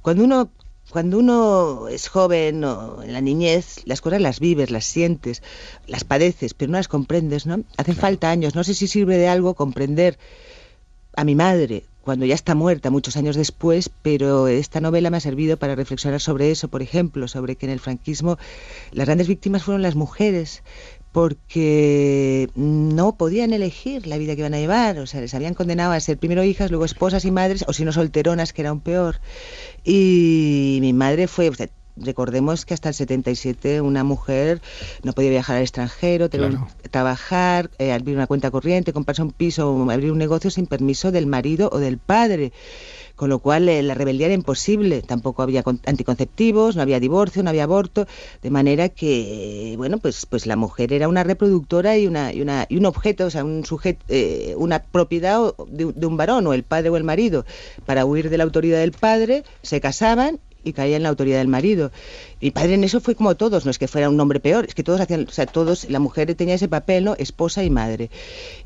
cuando 0.00 0.24
uno 0.24 0.50
cuando 0.94 1.18
uno 1.18 1.88
es 1.88 2.06
joven 2.06 2.62
o 2.62 3.02
en 3.02 3.12
la 3.12 3.20
niñez, 3.20 3.82
las 3.84 4.00
cosas 4.00 4.20
las 4.20 4.38
vives, 4.38 4.70
las 4.70 4.84
sientes, 4.84 5.42
las 5.88 6.04
padeces, 6.04 6.54
pero 6.54 6.70
no 6.70 6.78
las 6.78 6.86
comprendes, 6.86 7.46
¿no? 7.46 7.64
Hacen 7.76 7.96
falta 7.96 8.30
años. 8.30 8.54
No 8.54 8.62
sé 8.62 8.74
si 8.74 8.86
sirve 8.86 9.18
de 9.18 9.26
algo 9.26 9.54
comprender 9.54 10.16
a 11.16 11.24
mi 11.24 11.34
madre 11.34 11.82
cuando 12.00 12.26
ya 12.26 12.36
está 12.36 12.54
muerta 12.54 12.90
muchos 12.90 13.16
años 13.16 13.34
después, 13.34 13.90
pero 14.02 14.46
esta 14.46 14.80
novela 14.80 15.10
me 15.10 15.16
ha 15.16 15.20
servido 15.20 15.56
para 15.56 15.74
reflexionar 15.74 16.20
sobre 16.20 16.52
eso, 16.52 16.68
por 16.68 16.80
ejemplo, 16.80 17.26
sobre 17.26 17.56
que 17.56 17.66
en 17.66 17.72
el 17.72 17.80
franquismo 17.80 18.38
las 18.92 19.06
grandes 19.06 19.26
víctimas 19.26 19.64
fueron 19.64 19.82
las 19.82 19.96
mujeres, 19.96 20.62
porque 21.14 22.50
no 22.56 23.16
podían 23.16 23.52
elegir 23.52 24.04
la 24.08 24.18
vida 24.18 24.34
que 24.34 24.40
iban 24.40 24.52
a 24.52 24.58
llevar, 24.58 24.98
o 24.98 25.06
sea, 25.06 25.20
les 25.20 25.32
habían 25.32 25.54
condenado 25.54 25.92
a 25.92 26.00
ser 26.00 26.18
primero 26.18 26.42
hijas, 26.42 26.72
luego 26.72 26.84
esposas 26.84 27.24
y 27.24 27.30
madres, 27.30 27.64
o 27.68 27.72
si 27.72 27.84
no 27.84 27.92
solteronas, 27.92 28.52
que 28.52 28.62
era 28.62 28.70
aún 28.70 28.80
peor. 28.80 29.20
Y 29.84 30.78
mi 30.80 30.92
madre 30.92 31.28
fue, 31.28 31.52
recordemos 31.96 32.64
que 32.64 32.74
hasta 32.74 32.88
el 32.88 32.96
77 32.96 33.80
una 33.80 34.02
mujer 34.02 34.60
no 35.04 35.12
podía 35.12 35.30
viajar 35.30 35.54
al 35.54 35.62
extranjero, 35.62 36.28
tener 36.28 36.58
trabajar, 36.90 37.70
eh, 37.78 37.92
abrir 37.92 38.16
una 38.16 38.26
cuenta 38.26 38.50
corriente, 38.50 38.92
comprarse 38.92 39.22
un 39.22 39.30
piso, 39.30 39.88
abrir 39.92 40.10
un 40.10 40.18
negocio 40.18 40.50
sin 40.50 40.66
permiso 40.66 41.12
del 41.12 41.28
marido 41.28 41.70
o 41.72 41.78
del 41.78 41.98
padre 41.98 42.52
con 43.16 43.30
lo 43.30 43.38
cual 43.38 43.68
eh, 43.68 43.82
la 43.82 43.94
rebeldía 43.94 44.26
era 44.26 44.34
imposible, 44.34 45.02
tampoco 45.02 45.42
había 45.42 45.62
anticonceptivos, 45.86 46.76
no 46.76 46.82
había 46.82 47.00
divorcio, 47.00 47.42
no 47.42 47.50
había 47.50 47.64
aborto, 47.64 48.06
de 48.42 48.50
manera 48.50 48.88
que, 48.88 49.74
bueno, 49.76 49.98
pues, 49.98 50.26
pues 50.26 50.46
la 50.46 50.56
mujer 50.56 50.92
era 50.92 51.08
una 51.08 51.24
reproductora 51.24 51.96
y, 51.96 52.06
una, 52.06 52.32
y, 52.32 52.40
una, 52.40 52.66
y 52.68 52.76
un 52.76 52.86
objeto, 52.86 53.26
o 53.26 53.30
sea, 53.30 53.44
un 53.44 53.64
sujeto, 53.64 54.04
eh, 54.08 54.54
una 54.56 54.80
propiedad 54.82 55.54
de, 55.68 55.92
de 55.92 56.06
un 56.06 56.16
varón, 56.16 56.46
o 56.46 56.54
el 56.54 56.64
padre 56.64 56.90
o 56.90 56.96
el 56.96 57.04
marido, 57.04 57.44
para 57.86 58.04
huir 58.04 58.30
de 58.30 58.38
la 58.38 58.44
autoridad 58.44 58.78
del 58.78 58.92
padre, 58.92 59.44
se 59.62 59.80
casaban 59.80 60.40
y 60.64 60.72
caía 60.72 60.96
en 60.96 61.02
la 61.02 61.10
autoridad 61.10 61.38
del 61.38 61.48
marido. 61.48 61.92
Mi 62.40 62.50
padre 62.50 62.74
en 62.74 62.84
eso 62.84 63.00
fue 63.00 63.14
como 63.14 63.36
todos, 63.36 63.64
no 63.64 63.70
es 63.70 63.78
que 63.78 63.88
fuera 63.88 64.10
un 64.10 64.20
hombre 64.20 64.40
peor, 64.40 64.64
es 64.66 64.74
que 64.74 64.82
todos 64.82 65.00
hacían, 65.00 65.26
o 65.28 65.32
sea, 65.32 65.46
todos, 65.46 65.88
la 65.88 65.98
mujer 65.98 66.34
tenía 66.34 66.54
ese 66.54 66.68
papel, 66.68 67.04
¿no? 67.04 67.14
Esposa 67.18 67.64
y 67.64 67.70
madre. 67.70 68.10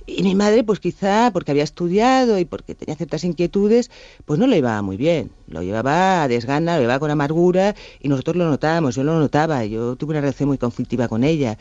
Y 0.06 0.22
mi 0.22 0.34
madre, 0.34 0.64
pues 0.64 0.80
quizá 0.80 1.30
porque 1.32 1.50
había 1.50 1.64
estudiado 1.64 2.38
y 2.38 2.44
porque 2.44 2.74
tenía 2.74 2.96
ciertas 2.96 3.24
inquietudes, 3.24 3.90
pues 4.24 4.40
no 4.40 4.46
lo 4.46 4.54
llevaba 4.54 4.82
muy 4.82 4.96
bien. 4.96 5.30
Lo 5.46 5.62
llevaba 5.62 6.22
a 6.22 6.28
desgana, 6.28 6.76
lo 6.76 6.82
llevaba 6.82 6.98
con 6.98 7.10
amargura 7.10 7.74
y 8.00 8.08
nosotros 8.08 8.36
lo 8.36 8.48
notábamos, 8.48 8.94
yo 8.94 9.04
lo 9.04 9.18
notaba, 9.18 9.64
yo 9.64 9.96
tuve 9.96 10.10
una 10.10 10.20
relación 10.20 10.48
muy 10.48 10.58
conflictiva 10.58 11.08
con 11.08 11.24
ella. 11.24 11.58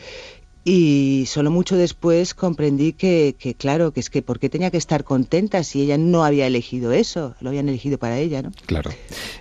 Y 0.69 1.23
solo 1.27 1.49
mucho 1.49 1.77
después 1.77 2.33
comprendí 2.33 2.91
que, 2.91 3.37
que, 3.39 3.55
claro, 3.55 3.93
que 3.93 4.01
es 4.01 4.09
que 4.09 4.21
¿por 4.21 4.37
qué 4.37 4.49
tenía 4.49 4.69
que 4.69 4.75
estar 4.75 5.05
contenta 5.05 5.63
si 5.63 5.81
ella 5.81 5.97
no 5.97 6.25
había 6.25 6.45
elegido 6.45 6.91
eso? 6.91 7.35
Lo 7.39 7.47
habían 7.51 7.69
elegido 7.69 7.97
para 7.97 8.17
ella, 8.17 8.41
¿no? 8.41 8.51
Claro. 8.65 8.91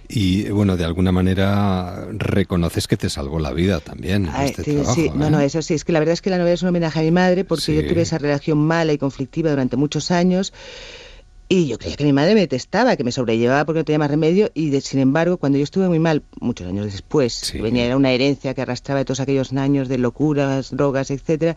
Y 0.09 0.49
bueno, 0.51 0.77
de 0.77 0.85
alguna 0.85 1.11
manera 1.11 2.07
reconoces 2.13 2.87
que 2.87 2.97
te 2.97 3.11
salvó 3.11 3.41
la 3.41 3.53
vida 3.53 3.81
también. 3.81 4.27
En 4.27 4.37
este 4.37 4.63
sí, 4.63 4.79
sí. 4.95 5.11
no, 5.17 5.29
no, 5.29 5.41
¿eh? 5.41 5.47
eso 5.47 5.63
sí. 5.63 5.75
Es 5.75 5.85
que 5.85 5.91
la 5.91 5.99
verdad 5.99 6.13
es 6.13 6.23
que 6.23 6.31
la 6.31 6.39
novela 6.39 6.55
es 6.55 6.63
un 6.63 6.69
homenaje 6.69 7.01
a 7.01 7.03
mi 7.03 7.11
madre 7.11 7.45
porque 7.45 7.75
yo 7.75 7.89
tuve 7.89 8.03
esa 8.03 8.19
relación 8.19 8.59
mala 8.59 8.93
y 8.93 8.99
conflictiva 8.99 9.51
durante 9.51 9.77
muchos 9.77 10.13
años. 10.13 10.53
Y 11.49 11.69
yo 11.69 11.79
creía 11.79 11.97
que 11.97 12.05
mi 12.05 12.13
madre 12.13 12.35
me 12.35 12.41
detestaba, 12.41 12.97
que 12.97 13.05
me 13.05 13.13
sobrellevaba 13.13 13.65
porque 13.65 13.79
no 13.81 13.85
tenía 13.85 14.01
más 14.01 14.11
remedio. 14.11 14.51
Y 14.53 14.71
de, 14.71 14.81
sin 14.81 14.99
embargo, 14.99 15.37
cuando 15.37 15.59
yo 15.59 15.65
estuve 15.65 15.89
muy 15.89 16.01
mal, 16.01 16.25
muchos 16.41 16.67
años 16.67 16.87
después, 16.87 17.53
venía 17.63 17.85
era 17.85 17.97
una 17.97 18.11
herencia 18.11 18.53
que 18.53 18.63
arrastraba 18.63 18.99
de 18.99 19.05
todos 19.05 19.21
aquellos 19.21 19.53
años 19.53 19.89
de 19.89 19.99
locuras, 19.99 20.75
drogas, 20.77 21.13
etcétera. 21.13 21.57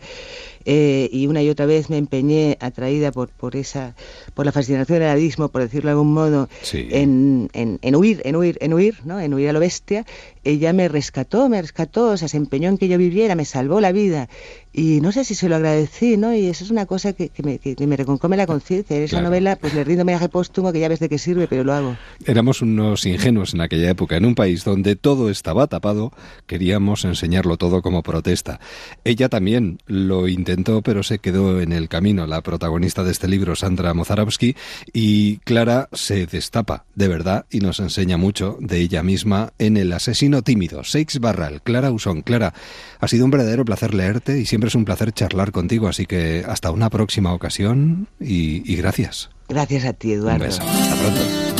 Eh, 0.64 1.08
y 1.12 1.26
una 1.26 1.42
y 1.42 1.48
otra 1.48 1.66
vez 1.66 1.90
me 1.90 1.98
empeñé, 1.98 2.56
atraída 2.60 3.12
por, 3.12 3.28
por 3.28 3.56
esa, 3.56 3.94
por 4.34 4.46
la 4.46 4.52
fascinación 4.52 4.98
del 4.98 5.08
abismo, 5.08 5.48
por 5.48 5.62
decirlo 5.62 5.88
de 5.88 5.92
algún 5.92 6.12
modo, 6.12 6.48
en, 6.72 7.50
en, 7.52 7.78
en, 7.82 7.96
huir, 7.96 8.22
en 8.24 8.36
huir, 8.36 8.58
en 8.60 8.74
huir, 8.74 8.98
¿no? 9.04 9.20
En 9.20 9.34
huir 9.34 9.48
a 9.48 9.52
lo 9.52 9.60
bestia, 9.60 10.04
ella 10.44 10.72
me 10.72 10.88
rescató, 10.88 11.48
me 11.48 11.60
rescató, 11.60 12.08
o 12.08 12.16
sea, 12.16 12.28
se 12.28 12.36
empeñó 12.36 12.68
en 12.68 12.78
que 12.78 12.88
yo 12.88 12.98
viviera, 12.98 13.34
me 13.34 13.44
salvó 13.44 13.80
la 13.80 13.92
vida 13.92 14.28
y 14.72 15.00
no 15.00 15.10
sé 15.10 15.24
si 15.24 15.34
se 15.34 15.48
lo 15.48 15.56
agradecí, 15.56 16.16
¿no? 16.16 16.32
Y 16.32 16.46
eso 16.46 16.62
es 16.62 16.70
una 16.70 16.86
cosa 16.86 17.12
que, 17.12 17.30
me, 17.42 17.58
que, 17.58 17.74
me 17.86 17.96
reconcome 17.96 18.36
la 18.36 18.46
conciencia. 18.46 18.96
Esa 18.96 19.20
novela, 19.20 19.56
pues 19.56 19.74
le 19.74 19.82
rindo 19.82 20.02
homenaje 20.02 20.28
póstumo 20.28 20.72
que 20.72 20.78
ya 20.78 20.88
ves 20.88 21.00
de 21.00 21.08
qué 21.08 21.18
sirve, 21.18 21.48
pero 21.48 21.64
lo 21.64 21.72
hago. 21.72 21.96
Éramos 22.24 22.62
unos 22.62 23.04
ingenuos 23.04 23.52
en 23.52 23.62
aquella 23.62 23.90
época. 23.90 24.16
En 24.16 24.24
un 24.24 24.36
país 24.36 24.62
donde 24.62 24.94
todo 24.94 25.28
estaba 25.28 25.66
tapado, 25.66 26.12
queríamos 26.46 27.04
enseñarlo 27.04 27.56
todo 27.56 27.82
como 27.82 28.04
protesta. 28.04 28.60
Ella 29.02 29.28
también 29.28 29.80
lo 29.86 30.28
intentó, 30.28 30.49
pero 30.82 31.02
se 31.02 31.18
quedó 31.18 31.60
en 31.60 31.72
el 31.72 31.88
camino, 31.88 32.26
la 32.26 32.40
protagonista 32.40 33.04
de 33.04 33.12
este 33.12 33.28
libro, 33.28 33.56
Sandra 33.56 33.94
Mozarovsky, 33.94 34.56
y 34.92 35.38
Clara 35.38 35.88
se 35.92 36.26
destapa, 36.26 36.84
de 36.94 37.08
verdad, 37.08 37.46
y 37.50 37.60
nos 37.60 37.80
enseña 37.80 38.16
mucho 38.16 38.56
de 38.60 38.78
ella 38.78 39.02
misma 39.02 39.52
en 39.58 39.76
El 39.76 39.92
asesino 39.92 40.42
tímido, 40.42 40.84
Seix 40.84 41.18
Barral. 41.20 41.62
Clara 41.62 41.90
Usón. 41.90 42.22
Clara, 42.22 42.52
ha 42.98 43.08
sido 43.08 43.24
un 43.24 43.30
verdadero 43.30 43.64
placer 43.64 43.94
leerte 43.94 44.38
y 44.38 44.46
siempre 44.46 44.68
es 44.68 44.74
un 44.74 44.84
placer 44.84 45.12
charlar 45.12 45.52
contigo, 45.52 45.88
así 45.88 46.06
que 46.06 46.44
hasta 46.46 46.70
una 46.70 46.90
próxima 46.90 47.32
ocasión 47.32 48.08
y, 48.18 48.76
gracias. 48.76 49.30
Gracias 49.48 49.84
a 49.84 49.92
ti, 49.92 50.12
Eduardo. 50.12 50.46
Hasta 50.46 50.96
pronto. 50.96 51.50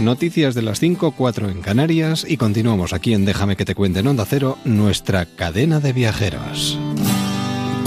Noticias 0.00 0.54
de 0.54 0.62
las 0.62 0.80
5, 0.80 1.12
4 1.12 1.50
en 1.50 1.60
Canarias 1.60 2.24
y 2.26 2.38
continuamos 2.38 2.94
aquí 2.94 3.12
en 3.12 3.26
Déjame 3.26 3.56
que 3.56 3.66
te 3.66 3.74
cuente 3.74 4.00
en 4.00 4.06
Onda 4.06 4.24
Cero, 4.24 4.56
nuestra 4.64 5.26
cadena 5.26 5.78
de 5.78 5.92
viajeros. 5.92 6.78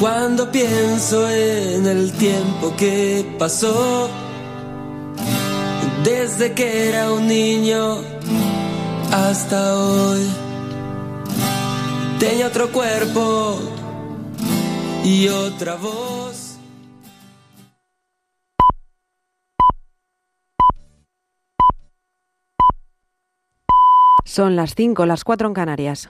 Cuando 0.03 0.51
pienso 0.51 1.29
en 1.29 1.85
el 1.87 2.11
tiempo 2.11 2.75
que 2.75 3.25
pasó, 3.39 4.09
desde 6.03 6.53
que 6.53 6.89
era 6.89 7.09
un 7.13 7.25
niño 7.25 8.01
hasta 9.13 9.77
hoy 9.77 10.27
tenía 12.19 12.47
otro 12.47 12.69
cuerpo 12.73 13.61
y 15.05 15.29
otra 15.29 15.75
voz. 15.75 16.57
Son 24.25 24.57
las 24.57 24.75
5, 24.75 25.05
las 25.05 25.23
4 25.23 25.47
en 25.47 25.53
Canarias. 25.53 26.09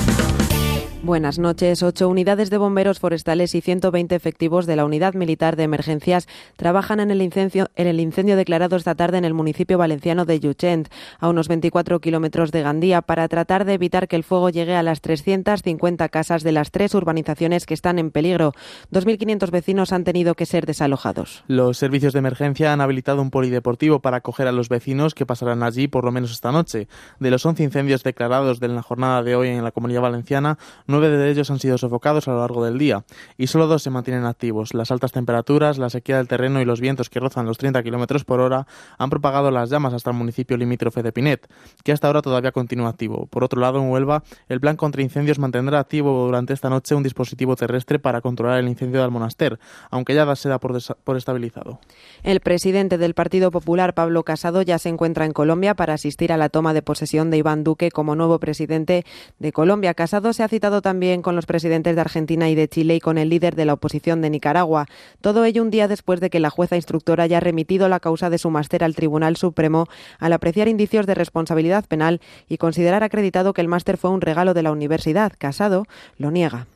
Buenas 1.11 1.39
noches. 1.39 1.83
Ocho 1.83 2.07
unidades 2.07 2.49
de 2.49 2.57
bomberos 2.57 3.01
forestales 3.01 3.53
y 3.53 3.59
120 3.59 4.15
efectivos 4.15 4.65
de 4.65 4.77
la 4.77 4.85
Unidad 4.85 5.13
Militar 5.13 5.57
de 5.57 5.63
Emergencias 5.63 6.25
trabajan 6.55 7.01
en 7.01 7.11
el 7.11 7.21
incendio, 7.21 7.67
en 7.75 7.87
el 7.87 7.99
incendio 7.99 8.37
declarado 8.37 8.77
esta 8.77 8.95
tarde 8.95 9.17
en 9.17 9.25
el 9.25 9.33
municipio 9.33 9.77
valenciano 9.77 10.23
de 10.23 10.39
Yuchent, 10.39 10.87
a 11.19 11.27
unos 11.27 11.49
24 11.49 11.99
kilómetros 11.99 12.53
de 12.53 12.61
Gandía, 12.61 13.01
para 13.01 13.27
tratar 13.27 13.65
de 13.65 13.73
evitar 13.73 14.07
que 14.07 14.15
el 14.15 14.23
fuego 14.23 14.49
llegue 14.51 14.73
a 14.73 14.83
las 14.83 15.01
350 15.01 16.07
casas 16.07 16.43
de 16.43 16.53
las 16.53 16.71
tres 16.71 16.95
urbanizaciones 16.95 17.65
que 17.65 17.73
están 17.73 17.99
en 17.99 18.11
peligro. 18.11 18.53
2.500 18.93 19.51
vecinos 19.51 19.91
han 19.91 20.05
tenido 20.05 20.35
que 20.35 20.45
ser 20.45 20.65
desalojados. 20.65 21.43
Los 21.47 21.77
servicios 21.77 22.13
de 22.13 22.19
emergencia 22.19 22.71
han 22.71 22.79
habilitado 22.79 23.21
un 23.21 23.31
polideportivo 23.31 23.99
para 23.99 24.15
acoger 24.15 24.47
a 24.47 24.53
los 24.53 24.69
vecinos 24.69 25.13
que 25.13 25.25
pasarán 25.25 25.61
allí 25.61 25.89
por 25.89 26.05
lo 26.05 26.13
menos 26.13 26.31
esta 26.31 26.53
noche. 26.53 26.87
De 27.19 27.31
los 27.31 27.45
11 27.45 27.63
incendios 27.63 28.01
declarados 28.01 28.61
de 28.61 28.69
la 28.69 28.81
jornada 28.81 29.23
de 29.23 29.35
hoy 29.35 29.49
en 29.49 29.65
la 29.65 29.73
Comunidad 29.73 30.03
Valenciana, 30.03 30.57
Nueve 31.01 31.17
de 31.17 31.31
ellos 31.31 31.49
han 31.49 31.57
sido 31.57 31.79
sofocados 31.79 32.27
a 32.27 32.31
lo 32.31 32.41
largo 32.41 32.63
del 32.63 32.77
día 32.77 33.05
y 33.35 33.47
solo 33.47 33.65
dos 33.65 33.81
se 33.81 33.89
mantienen 33.89 34.25
activos. 34.25 34.75
Las 34.75 34.91
altas 34.91 35.11
temperaturas, 35.11 35.79
la 35.79 35.89
sequía 35.89 36.17
del 36.17 36.27
terreno 36.27 36.61
y 36.61 36.65
los 36.65 36.79
vientos 36.79 37.09
que 37.09 37.19
rozan 37.19 37.47
los 37.47 37.57
30 37.57 37.81
kilómetros 37.81 38.23
por 38.23 38.39
hora 38.39 38.67
han 38.99 39.09
propagado 39.09 39.49
las 39.49 39.71
llamas 39.71 39.95
hasta 39.95 40.11
el 40.11 40.15
municipio 40.15 40.57
limítrofe 40.57 41.01
de 41.01 41.11
Pinet, 41.11 41.51
que 41.83 41.91
hasta 41.91 42.05
ahora 42.05 42.21
todavía 42.21 42.51
continúa 42.51 42.89
activo. 42.89 43.25
Por 43.31 43.43
otro 43.43 43.59
lado, 43.59 43.79
en 43.79 43.89
Huelva, 43.89 44.21
el 44.47 44.61
plan 44.61 44.75
contra 44.75 45.01
incendios 45.01 45.39
mantendrá 45.39 45.79
activo 45.79 46.23
durante 46.23 46.53
esta 46.53 46.69
noche 46.69 46.93
un 46.93 47.01
dispositivo 47.01 47.55
terrestre 47.55 47.97
para 47.97 48.21
controlar 48.21 48.59
el 48.59 48.67
incendio 48.67 49.01
del 49.01 49.09
monaster, 49.09 49.57
aunque 49.89 50.13
ya 50.13 50.35
se 50.35 50.49
da 50.49 50.59
por, 50.59 50.77
por 51.03 51.17
estabilizado. 51.17 51.79
El 52.21 52.41
presidente 52.41 52.99
del 52.99 53.15
Partido 53.15 53.49
Popular, 53.49 53.95
Pablo 53.95 54.21
Casado, 54.21 54.61
ya 54.61 54.77
se 54.77 54.89
encuentra 54.89 55.25
en 55.25 55.33
Colombia 55.33 55.73
para 55.73 55.95
asistir 55.95 56.31
a 56.31 56.37
la 56.37 56.49
toma 56.49 56.75
de 56.75 56.83
posesión 56.83 57.31
de 57.31 57.37
Iván 57.37 57.63
Duque 57.63 57.89
como 57.89 58.15
nuevo 58.15 58.39
presidente 58.39 59.03
de 59.39 59.51
Colombia. 59.51 59.95
Casado 59.95 60.31
se 60.33 60.43
ha 60.43 60.47
citado 60.47 60.80
también 60.81 61.21
con 61.21 61.35
los 61.35 61.45
presidentes 61.45 61.95
de 61.95 62.01
Argentina 62.01 62.49
y 62.49 62.55
de 62.55 62.67
Chile 62.67 62.95
y 62.95 62.99
con 62.99 63.17
el 63.17 63.29
líder 63.29 63.55
de 63.55 63.65
la 63.65 63.73
oposición 63.73 64.21
de 64.21 64.29
Nicaragua. 64.29 64.87
Todo 65.21 65.45
ello 65.45 65.61
un 65.61 65.71
día 65.71 65.87
después 65.87 66.19
de 66.19 66.29
que 66.29 66.39
la 66.39 66.49
jueza 66.49 66.75
instructora 66.75 67.23
haya 67.23 67.39
remitido 67.39 67.89
la 67.89 67.99
causa 67.99 68.29
de 68.29 68.37
su 68.37 68.49
máster 68.49 68.83
al 68.83 68.95
Tribunal 68.95 69.37
Supremo 69.37 69.87
al 70.19 70.33
apreciar 70.33 70.67
indicios 70.67 71.05
de 71.05 71.15
responsabilidad 71.15 71.85
penal 71.85 72.21
y 72.49 72.57
considerar 72.57 73.03
acreditado 73.03 73.53
que 73.53 73.61
el 73.61 73.67
máster 73.67 73.97
fue 73.97 74.09
un 74.09 74.21
regalo 74.21 74.53
de 74.53 74.63
la 74.63 74.71
universidad. 74.71 75.33
Casado 75.37 75.85
lo 76.17 76.31
niega. 76.31 76.67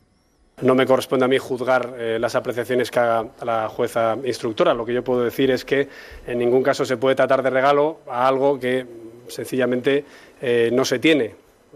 No 0.62 0.74
me 0.74 0.86
corresponde 0.86 1.26
a 1.26 1.28
mí 1.28 1.36
juzgar 1.36 1.94
eh, 1.98 2.18
las 2.18 2.34
apreciaciones 2.34 2.90
que 2.90 2.98
haga 2.98 3.26
la 3.44 3.68
jueza 3.68 4.16
instructora. 4.24 4.72
Lo 4.72 4.86
que 4.86 4.94
yo 4.94 5.04
puedo 5.04 5.22
decir 5.22 5.50
es 5.50 5.66
que 5.66 5.88
en 6.26 6.38
ningún 6.38 6.62
caso 6.62 6.86
se 6.86 6.96
puede 6.96 7.14
tratar 7.14 7.42
de 7.42 7.50
regalo 7.50 8.00
a 8.08 8.26
algo 8.26 8.58
que 8.58 8.86
sencillamente 9.28 10.04
eh, 10.40 10.70
no 10.72 10.86
se 10.86 10.98
tiene. 10.98 11.34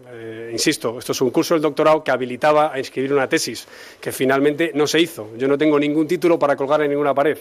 Eh, 0.09 0.49
insisto, 0.51 0.99
esto 0.99 1.11
es 1.11 1.21
un 1.21 1.29
curso 1.29 1.53
del 1.53 1.61
doctorado 1.61 2.03
que 2.03 2.11
habilitaba 2.11 2.73
a 2.73 2.79
inscribir 2.79 3.13
una 3.13 3.27
tesis, 3.27 3.67
que 3.99 4.11
finalmente 4.11 4.71
no 4.73 4.87
se 4.87 4.99
hizo. 4.99 5.29
Yo 5.37 5.47
no 5.47 5.57
tengo 5.57 5.79
ningún 5.79 6.07
título 6.07 6.37
para 6.39 6.55
colgar 6.55 6.81
en 6.81 6.89
ninguna 6.89 7.13
pared. 7.13 7.37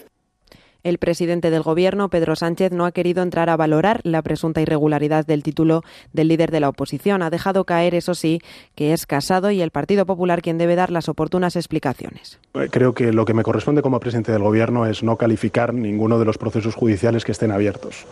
El 0.82 0.96
presidente 0.96 1.50
del 1.50 1.62
Gobierno, 1.62 2.08
Pedro 2.08 2.36
Sánchez, 2.36 2.72
no 2.72 2.86
ha 2.86 2.92
querido 2.92 3.22
entrar 3.22 3.50
a 3.50 3.56
valorar 3.56 4.00
la 4.02 4.22
presunta 4.22 4.62
irregularidad 4.62 5.26
del 5.26 5.42
título 5.42 5.82
del 6.14 6.28
líder 6.28 6.50
de 6.50 6.60
la 6.60 6.70
oposición. 6.70 7.20
Ha 7.20 7.28
dejado 7.28 7.64
caer, 7.64 7.94
eso 7.94 8.14
sí, 8.14 8.40
que 8.74 8.94
es 8.94 9.06
Casado 9.06 9.50
y 9.50 9.60
el 9.60 9.70
Partido 9.70 10.06
Popular 10.06 10.40
quien 10.40 10.56
debe 10.56 10.76
dar 10.76 10.90
las 10.90 11.10
oportunas 11.10 11.54
explicaciones. 11.54 12.38
Creo 12.70 12.94
que 12.94 13.12
lo 13.12 13.26
que 13.26 13.34
me 13.34 13.42
corresponde 13.42 13.82
como 13.82 14.00
presidente 14.00 14.32
del 14.32 14.42
Gobierno 14.42 14.86
es 14.86 15.02
no 15.02 15.16
calificar 15.16 15.74
ninguno 15.74 16.18
de 16.18 16.24
los 16.24 16.38
procesos 16.38 16.74
judiciales 16.74 17.24
que 17.24 17.32
estén 17.32 17.52
abiertos. 17.52 18.06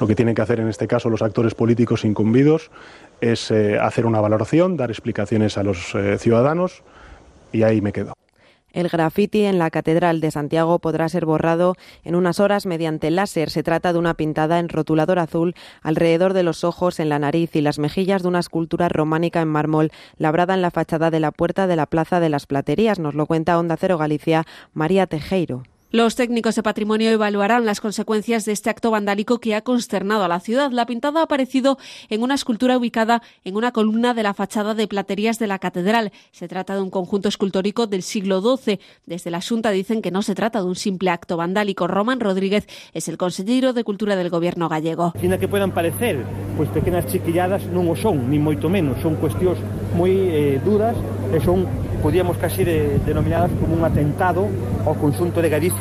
Lo 0.00 0.06
que 0.06 0.14
tienen 0.14 0.34
que 0.34 0.42
hacer 0.42 0.60
en 0.60 0.68
este 0.68 0.88
caso 0.88 1.10
los 1.10 1.20
actores 1.20 1.54
políticos 1.54 2.04
incumbidos 2.06 2.70
es 3.20 3.50
eh, 3.50 3.78
hacer 3.78 4.06
una 4.06 4.20
valoración, 4.20 4.76
dar 4.76 4.90
explicaciones 4.90 5.58
a 5.58 5.62
los 5.62 5.94
eh, 5.94 6.18
ciudadanos 6.18 6.82
y 7.52 7.62
ahí 7.62 7.80
me 7.80 7.92
quedo. 7.92 8.14
El 8.76 8.90
graffiti 8.90 9.44
en 9.44 9.58
la 9.58 9.70
Catedral 9.70 10.20
de 10.20 10.30
Santiago 10.30 10.78
podrá 10.80 11.08
ser 11.08 11.24
borrado 11.24 11.76
en 12.04 12.14
unas 12.14 12.40
horas 12.40 12.66
mediante 12.66 13.10
láser. 13.10 13.48
Se 13.48 13.62
trata 13.62 13.94
de 13.94 13.98
una 13.98 14.12
pintada 14.12 14.58
en 14.58 14.68
rotulador 14.68 15.18
azul 15.18 15.54
alrededor 15.80 16.34
de 16.34 16.42
los 16.42 16.62
ojos, 16.62 17.00
en 17.00 17.08
la 17.08 17.18
nariz 17.18 17.56
y 17.56 17.62
las 17.62 17.78
mejillas 17.78 18.20
de 18.20 18.28
una 18.28 18.40
escultura 18.40 18.90
románica 18.90 19.40
en 19.40 19.48
mármol 19.48 19.92
labrada 20.18 20.52
en 20.52 20.60
la 20.60 20.70
fachada 20.70 21.10
de 21.10 21.20
la 21.20 21.32
puerta 21.32 21.66
de 21.66 21.76
la 21.76 21.86
Plaza 21.86 22.20
de 22.20 22.28
las 22.28 22.44
Platerías. 22.44 22.98
Nos 22.98 23.14
lo 23.14 23.24
cuenta 23.24 23.58
Onda 23.58 23.78
Cero 23.78 23.96
Galicia, 23.96 24.44
María 24.74 25.06
Tejeiro. 25.06 25.62
Los 25.92 26.16
técnicos 26.16 26.56
de 26.56 26.64
patrimonio 26.64 27.10
evaluarán 27.10 27.64
las 27.64 27.80
consecuencias 27.80 28.44
de 28.44 28.50
este 28.50 28.70
acto 28.70 28.90
vandálico 28.90 29.38
que 29.38 29.54
ha 29.54 29.60
consternado 29.60 30.24
a 30.24 30.28
la 30.28 30.40
ciudad. 30.40 30.72
La 30.72 30.84
pintada 30.84 31.20
ha 31.20 31.22
aparecido 31.22 31.78
en 32.10 32.24
una 32.24 32.34
escultura 32.34 32.76
ubicada 32.76 33.22
en 33.44 33.54
una 33.54 33.70
columna 33.70 34.12
de 34.12 34.24
la 34.24 34.34
fachada 34.34 34.74
de 34.74 34.88
platerías 34.88 35.38
de 35.38 35.46
la 35.46 35.60
catedral. 35.60 36.10
Se 36.32 36.48
trata 36.48 36.74
de 36.74 36.82
un 36.82 36.90
conjunto 36.90 37.28
escultórico 37.28 37.86
del 37.86 38.02
siglo 38.02 38.40
XII. 38.40 38.80
Desde 39.06 39.30
la 39.30 39.40
Junta 39.40 39.70
dicen 39.70 40.02
que 40.02 40.10
no 40.10 40.22
se 40.22 40.34
trata 40.34 40.58
de 40.58 40.66
un 40.66 40.74
simple 40.74 41.10
acto 41.10 41.36
vandálico. 41.36 41.86
Román 41.86 42.18
Rodríguez 42.18 42.66
es 42.92 43.06
el 43.06 43.16
consejero 43.16 43.72
de 43.72 43.84
Cultura 43.84 44.16
del 44.16 44.28
gobierno 44.28 44.68
gallego. 44.68 45.12
Tiene 45.20 45.38
que 45.38 45.46
puedan 45.46 45.70
parecer 45.70 46.24
pues 46.56 46.68
pequeñas 46.70 47.06
chiquilladas 47.06 47.64
no 47.66 47.94
son, 47.94 48.28
ni 48.28 48.40
moito 48.40 48.68
menos. 48.68 49.00
Son 49.02 49.14
cuestiones 49.14 49.58
muy 49.94 50.10
eh, 50.10 50.60
duras 50.64 50.96
e 51.32 51.38
son 51.40 51.86
podríamos 52.06 52.36
casi 52.36 52.62
de, 52.62 53.00
denominadas 53.04 53.50
como 53.60 53.74
un 53.74 53.84
atentado 53.84 54.46
o 54.84 54.94
conjunto 54.94 55.42
de 55.42 55.48
Galicia, 55.48 55.75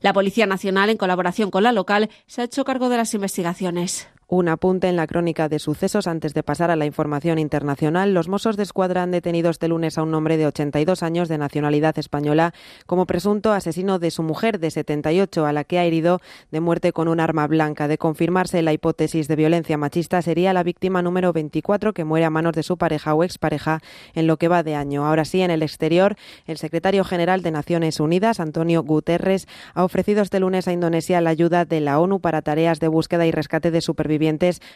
La 0.00 0.12
Policía 0.12 0.46
Nacional, 0.46 0.90
en 0.90 0.96
colaboración 0.96 1.50
con 1.50 1.62
la 1.62 1.72
local, 1.72 2.10
se 2.26 2.42
ha 2.42 2.44
hecho 2.44 2.64
cargo 2.64 2.88
de 2.88 2.96
las 2.96 3.14
investigaciones. 3.14 4.08
Un 4.30 4.48
apunte 4.48 4.88
en 4.88 4.96
la 4.96 5.06
crónica 5.06 5.48
de 5.48 5.58
sucesos 5.58 6.06
antes 6.06 6.34
de 6.34 6.42
pasar 6.42 6.70
a 6.70 6.76
la 6.76 6.84
información 6.84 7.38
internacional. 7.38 8.12
Los 8.12 8.28
Mossos 8.28 8.58
de 8.58 8.62
Escuadra 8.62 9.02
han 9.02 9.10
detenido 9.10 9.48
este 9.48 9.68
lunes 9.68 9.96
a 9.96 10.02
un 10.02 10.12
hombre 10.12 10.36
de 10.36 10.46
82 10.46 11.02
años 11.02 11.30
de 11.30 11.38
nacionalidad 11.38 11.98
española 11.98 12.52
como 12.84 13.06
presunto 13.06 13.54
asesino 13.54 13.98
de 13.98 14.10
su 14.10 14.22
mujer 14.22 14.60
de 14.60 14.70
78, 14.70 15.46
a 15.46 15.54
la 15.54 15.64
que 15.64 15.78
ha 15.78 15.86
herido 15.86 16.20
de 16.50 16.60
muerte 16.60 16.92
con 16.92 17.08
un 17.08 17.20
arma 17.20 17.46
blanca. 17.46 17.88
De 17.88 17.96
confirmarse 17.96 18.60
la 18.60 18.74
hipótesis 18.74 19.28
de 19.28 19.36
violencia 19.36 19.78
machista, 19.78 20.20
sería 20.20 20.52
la 20.52 20.62
víctima 20.62 21.00
número 21.00 21.32
24 21.32 21.94
que 21.94 22.04
muere 22.04 22.26
a 22.26 22.30
manos 22.30 22.52
de 22.52 22.62
su 22.62 22.76
pareja 22.76 23.14
o 23.14 23.24
expareja 23.24 23.80
en 24.12 24.26
lo 24.26 24.36
que 24.36 24.48
va 24.48 24.62
de 24.62 24.74
año. 24.74 25.06
Ahora 25.06 25.24
sí, 25.24 25.40
en 25.40 25.50
el 25.50 25.62
exterior, 25.62 26.16
el 26.44 26.58
secretario 26.58 27.02
general 27.02 27.40
de 27.40 27.50
Naciones 27.50 27.98
Unidas, 27.98 28.40
Antonio 28.40 28.82
Guterres, 28.82 29.48
ha 29.72 29.84
ofrecido 29.84 30.20
este 30.20 30.38
lunes 30.38 30.68
a 30.68 30.72
Indonesia 30.74 31.22
la 31.22 31.30
ayuda 31.30 31.64
de 31.64 31.80
la 31.80 31.98
ONU 31.98 32.20
para 32.20 32.42
tareas 32.42 32.78
de 32.78 32.88
búsqueda 32.88 33.24
y 33.24 33.30
rescate 33.30 33.70
de 33.70 33.80
supervivientes 33.80 34.17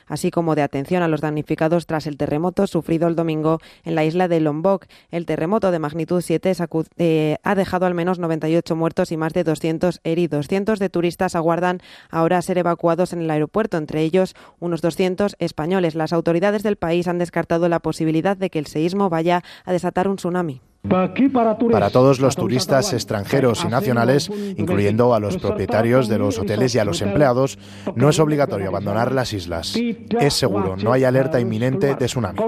así 0.07 0.31
como 0.31 0.55
de 0.55 0.63
atención 0.63 1.03
a 1.03 1.09
los 1.09 1.21
damnificados 1.21 1.87
tras 1.87 2.07
el 2.07 2.17
terremoto 2.17 2.67
sufrido 2.67 3.09
el 3.09 3.17
domingo 3.17 3.61
en 3.85 3.95
la 3.95 4.05
isla 4.05 4.29
de 4.29 4.41
Lombok. 4.41 4.87
El 5.11 5.27
terremoto 5.27 5.71
de 5.71 5.79
magnitud 5.79 6.21
7 6.21 6.53
eh, 6.99 7.37
ha 7.43 7.55
dejado 7.55 7.87
al 7.87 7.95
menos 7.95 8.19
98 8.19 8.77
muertos 8.77 9.13
y 9.13 9.17
más 9.17 9.33
de 9.33 9.45
200 9.45 10.01
heridos. 10.05 10.49
Cientos 10.49 10.79
de 10.79 10.89
turistas 10.89 11.35
aguardan 11.35 11.81
ahora 12.11 12.43
ser 12.43 12.59
evacuados 12.59 13.13
en 13.13 13.21
el 13.21 13.31
aeropuerto, 13.31 13.77
entre 13.77 14.03
ellos 14.03 14.35
unos 14.61 14.81
200 14.81 15.37
españoles. 15.39 15.95
Las 15.95 16.13
autoridades 16.13 16.63
del 16.63 16.77
país 16.77 17.09
han 17.09 17.19
descartado 17.19 17.69
la 17.69 17.81
posibilidad 17.81 18.37
de 18.37 18.51
que 18.51 18.59
el 18.59 18.67
seísmo 18.67 19.11
vaya 19.11 19.43
a 19.65 19.73
desatar 19.73 20.09
un 20.09 20.17
tsunami. 20.17 20.61
Para 20.89 21.91
todos 21.91 22.21
los 22.21 22.35
turistas 22.35 22.93
extranjeros 22.93 23.65
y 23.65 23.69
nacionales, 23.69 24.29
incluyendo 24.57 25.15
a 25.15 25.21
los 25.21 25.37
propietarios 25.37 26.09
de 26.09 26.19
los 26.19 26.39
hoteles 26.39 26.75
y 26.75 26.81
a 26.81 26.85
los 26.85 27.01
empleados, 27.03 27.59
no 27.95 28.09
es 28.09 28.19
obligatorio 28.19 28.69
abandonar 28.69 29.13
las 29.13 29.33
islas. 29.33 29.77
Es 30.21 30.35
seguro, 30.35 30.77
no 30.77 30.93
hay 30.93 31.05
alerta 31.05 31.41
inminente 31.41 31.95
de 31.95 32.07
tsunami. 32.07 32.39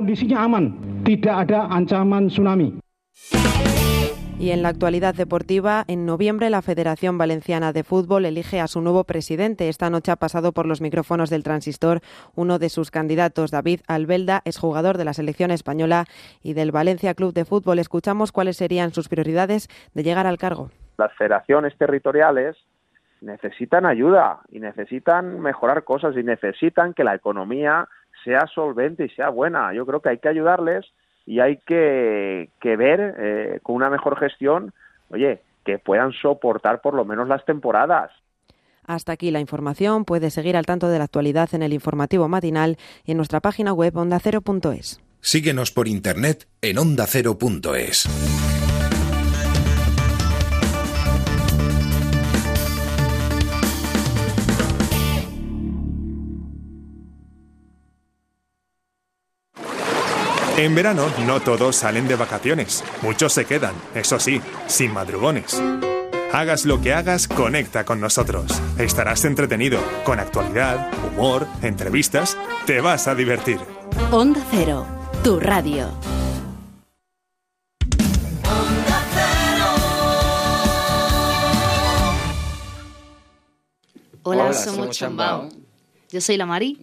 Y 4.39 4.51
en 4.51 4.63
la 4.63 4.69
actualidad 4.69 5.15
deportiva, 5.15 5.85
en 5.87 6.07
noviembre 6.07 6.51
la 6.51 6.61
Federación 6.61 7.17
Valenciana 7.17 7.73
de 7.73 7.85
Fútbol 7.85 8.27
elige 8.27 8.61
a 8.61 8.67
su 8.67 8.81
nuevo 8.81 9.05
presidente. 9.05 9.69
Esta 9.69 9.91
noche 9.91 10.11
ha 10.11 10.17
pasado 10.17 10.53
por 10.53 10.67
los 10.67 10.81
micrófonos 10.81 11.31
del 11.31 11.45
transistor 11.45 12.01
uno 12.35 12.59
de 12.59 12.69
sus 12.69 12.91
candidatos, 12.91 13.53
David 13.53 13.81
Albelda, 13.87 14.43
es 14.45 14.59
jugador 14.59 14.99
de 14.99 15.05
la 15.05 15.15
selección 15.15 15.51
española 15.51 16.07
y 16.43 16.55
del 16.55 16.73
Valencia 16.73 17.15
Club 17.15 17.33
de 17.33 17.45
Fútbol. 17.45 17.79
Escuchamos 17.79 18.33
cuáles 18.33 18.57
serían 18.57 18.93
sus 18.93 19.09
prioridades 19.09 19.69
de 19.95 20.03
llegar 20.03 20.27
al 20.27 20.37
cargo. 20.37 20.71
Las 20.99 21.13
federaciones 21.15 21.77
territoriales 21.79 22.57
necesitan 23.21 23.87
ayuda 23.87 24.41
y 24.51 24.59
necesitan 24.59 25.41
mejorar 25.41 25.85
cosas 25.85 26.17
y 26.17 26.23
necesitan 26.23 26.93
que 26.93 27.05
la 27.05 27.15
economía 27.15 27.89
sea 28.25 28.47
solvente 28.53 29.05
y 29.05 29.09
sea 29.11 29.29
buena. 29.29 29.73
Yo 29.73 29.87
creo 29.87 30.01
que 30.01 30.11
hay 30.11 30.19
que 30.19 30.29
ayudarles 30.29 30.87
y 31.27 31.41
hay 31.41 31.59
que, 31.67 32.49
ver 32.63 33.15
eh, 33.19 33.61
con 33.63 33.77
una 33.77 33.91
mejor 33.91 34.19
gestión, 34.19 34.73
oye, 35.11 35.41
que 35.65 35.79
puedan 35.79 36.13
soportar 36.13 36.81
por 36.81 36.95
lo 36.95 37.05
menos 37.05 37.29
las 37.29 37.45
temporadas. 37.45 38.11
Hasta 38.87 39.13
aquí 39.13 39.31
la 39.31 39.41
información. 39.41 40.05
Puede 40.05 40.31
seguir 40.31 40.57
al 40.57 40.67
tanto 40.67 40.89
de 40.89 40.99
la 40.99 41.05
actualidad 41.05 41.55
en 41.55 41.63
el 41.63 41.73
informativo 41.73 42.29
matinal 42.29 42.77
y 43.05 43.13
en 43.13 43.17
nuestra 43.17 43.41
página 43.41 43.73
web 43.73 43.97
ondacero.es. 43.97 45.01
Síguenos 45.21 45.73
por 45.73 45.89
internet 45.89 46.47
en 46.61 46.77
ondacero.es. 46.77 48.44
En 60.57 60.73
verano 60.73 61.09
no 61.27 61.41
todos 61.41 61.75
salen 61.75 62.07
de 62.07 62.15
vacaciones, 62.15 62.85
muchos 63.03 63.33
se 63.33 63.45
quedan, 63.45 63.75
eso 63.93 64.21
sí, 64.21 64.41
sin 64.69 64.93
madrugones. 64.93 65.61
Hagas 66.33 66.65
lo 66.65 66.81
que 66.81 66.95
hagas, 66.95 67.27
conecta 67.27 67.85
con 67.85 68.01
nosotros. 68.01 68.47
Estarás 68.79 69.25
entretenido, 69.25 69.81
con 70.05 70.21
actualidad, 70.21 70.93
humor, 71.09 71.49
entrevistas, 71.63 72.39
te 72.67 72.81
vas 72.81 73.09
a 73.09 73.17
divertir. 73.17 73.59
Onda 74.13 74.41
Cero, 74.49 74.87
tu 75.25 75.41
radio. 75.41 75.89
Hola, 84.23 84.53
somos 84.53 84.97
Chambao. 84.97 85.49
Yo 86.11 86.21
soy 86.21 86.37
la 86.37 86.47
Mari 86.47 86.79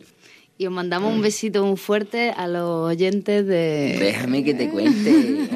y 0.61 0.67
os 0.67 0.71
mandamos 0.71 1.11
un 1.11 1.23
besito 1.23 1.65
muy 1.65 1.75
fuerte 1.75 2.29
a 2.29 2.47
los 2.47 2.91
oyentes 2.91 3.47
de... 3.47 3.97
Déjame 3.99 4.43
que 4.43 4.53
te 4.53 4.69
cuente. 4.69 5.49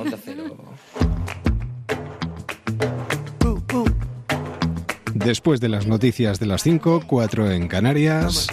Después 5.13 5.61
de 5.61 5.69
las 5.69 5.85
noticias 5.85 6.39
de 6.39 6.47
las 6.47 6.63
5, 6.63 7.03
4 7.05 7.51
en 7.51 7.67
Canarias, 7.67 8.47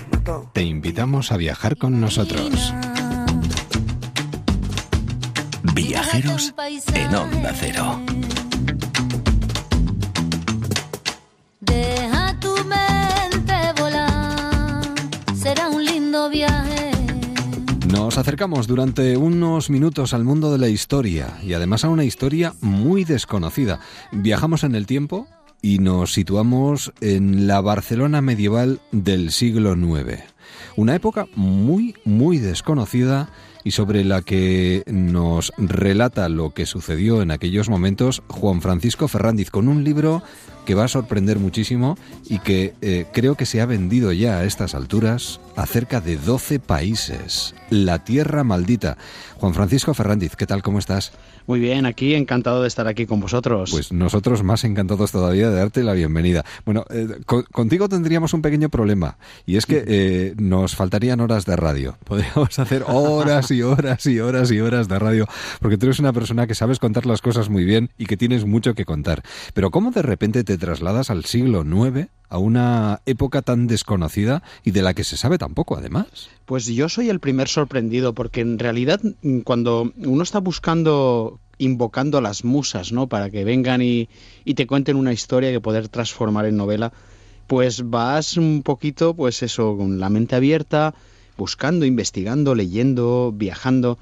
te 0.53 0.63
invitamos 0.63 1.33
a 1.33 1.39
viajar 1.39 1.79
con 1.79 2.03
nosotros. 2.03 2.75
Viajeros 5.75 6.53
en 6.93 7.15
Onda 7.15 7.55
Cero. 7.59 7.99
Nos 18.13 18.19
acercamos 18.19 18.67
durante 18.67 19.17
unos 19.17 19.71
minutos 19.71 20.13
al 20.13 20.23
mundo 20.23 20.53
de 20.53 20.59
la 20.59 20.69
historia 20.69 21.39
y 21.43 21.55
además 21.55 21.83
a 21.83 21.89
una 21.89 22.05
historia 22.05 22.53
muy 22.61 23.05
desconocida. 23.05 23.81
Viajamos 24.13 24.65
en 24.65 24.75
el 24.75 24.85
tiempo 24.85 25.27
y 25.63 25.79
nos 25.79 26.13
situamos 26.13 26.93
en 27.01 27.47
la 27.47 27.63
Barcelona 27.63 28.21
medieval 28.21 28.83
del 28.91 29.31
siglo 29.31 29.75
IX. 29.75 30.25
Una 30.77 30.95
época 30.95 31.27
muy, 31.37 31.95
muy 32.05 32.37
desconocida 32.37 33.31
y 33.65 33.71
sobre 33.71 34.05
la 34.05 34.21
que 34.21 34.83
nos 34.89 35.51
relata 35.57 36.29
lo 36.29 36.53
que 36.53 36.67
sucedió 36.67 37.23
en 37.23 37.31
aquellos 37.31 37.71
momentos 37.71 38.23
Juan 38.29 38.61
Francisco 38.61 39.09
Ferrandiz 39.09 39.51
con 39.51 39.69
un 39.69 39.85
libro 39.85 40.23
que 40.65 40.75
va 40.75 40.85
a 40.85 40.89
sorprender 40.89 41.39
muchísimo 41.39 41.97
y 42.29 42.39
que 42.39 42.75
eh, 42.81 43.07
creo 43.13 43.35
que 43.35 43.47
se 43.47 43.61
ha 43.61 43.67
vendido 43.67 44.13
ya 44.13 44.39
a 44.39 44.45
estas 44.45 44.75
alturas 44.75 45.41
a 45.57 45.67
cerca 45.67 46.01
de 46.01 46.17
12 46.17 46.59
países. 46.61 47.55
La 47.71 48.05
Tierra 48.05 48.45
Maldita. 48.45 48.99
Juan 49.37 49.55
Francisco 49.55 49.95
Ferrandiz, 49.95 50.37
¿qué 50.37 50.47
tal? 50.47 50.63
¿Cómo 50.63 50.79
estás? 50.79 51.13
Muy 51.47 51.59
bien, 51.59 51.87
aquí 51.87 52.15
encantado 52.15 52.63
de 52.63 52.69
estar 52.69 52.87
aquí 52.87 53.07
con 53.07 53.21
vosotros. 53.21 53.71
Pues 53.71 53.93
nosotros 53.93 54.43
más 54.43 54.65
encantados 54.65 55.11
todavía 55.11 55.51
de 55.51 55.57
darte 55.57 55.83
la 55.83 55.93
bienvenida. 55.93 56.45
Bueno, 56.65 56.85
eh, 56.91 57.09
contigo 57.25 57.89
tendríamos 57.89 58.33
un 58.35 58.43
pequeño 58.43 58.69
problema 58.69 59.17
y 59.45 59.57
es 59.57 59.67
que 59.67 59.83
eh, 59.87 60.35
nos 60.37 60.77
faltarían 60.77 61.21
horas 61.21 61.45
de 61.45 61.57
radio. 61.57 61.99
Podríamos 62.05 62.59
hacer 62.59 62.85
horas 62.87 63.51
y 63.51 63.63
horas 63.63 64.07
y 64.07 64.21
horas 64.21 64.53
y 64.53 64.61
horas 64.61 64.89
de 64.89 64.99
radio 64.99 65.27
porque 65.61 65.77
tú 65.77 65.87
eres 65.87 65.99
una 65.99 66.13
persona 66.13 66.47
que 66.47 66.55
sabes 66.55 66.79
contar 66.79 67.07
las 67.07 67.21
cosas 67.21 67.49
muy 67.49 67.65
bien 67.65 67.91
y 67.99 68.07
que 68.07 68.17
tienes 68.17 68.45
mucho 68.45 68.75
que 68.75 68.85
contar. 68.85 69.23
Pero 69.55 69.71
¿cómo 69.71 69.91
de 69.91 70.03
repente 70.03 70.45
te 70.45 70.52
trasladas 70.59 71.11
al 71.11 71.25
siglo 71.25 71.65
IX? 71.65 72.09
a 72.33 72.39
una 72.39 73.03
época 73.05 73.43
tan 73.43 73.67
desconocida 73.67 74.43
y 74.65 74.71
de 74.71 74.81
la 74.81 74.95
que 74.95 75.05
se 75.05 75.19
sabe 75.19 75.37
tan 75.37 75.53
poco, 75.53 75.77
además. 75.77 76.31
Pues 76.47 76.65
yo 76.65 76.89
soy 76.89 77.11
el 77.11 77.21
primer 77.21 77.47
sorprendido, 77.47 78.15
porque 78.15 78.41
en 78.41 78.59
realidad 78.59 79.03
mm, 79.21 79.41
cuando 79.41 79.93
uno 79.99 80.23
está 80.23 80.41
buscando 80.41 81.41
invocando 81.59 82.17
a 82.17 82.23
las 82.23 82.43
musas, 82.43 82.91
¿no? 82.91 83.07
Para 83.07 83.29
que 83.29 83.45
vengan 83.45 83.83
y, 83.83 84.09
y, 84.47 84.55
te 84.55 84.67
cuenten 84.67 84.97
una 84.97 85.13
historia 85.13 85.53
que 85.53 85.61
poder 85.61 85.89
transformar 85.89 86.47
en 86.47 86.57
novela, 86.57 86.95
pues 87.47 87.91
vas 87.91 88.39
un 88.39 88.63
poquito, 88.63 89.13
pues 89.13 89.43
eso, 89.43 89.77
con 89.77 90.01
la 90.01 90.09
mente 90.09 90.35
abierta, 90.35 90.95
buscando, 91.37 91.85
investigando, 91.85 92.55
leyendo, 92.55 93.31
viajando. 93.37 93.99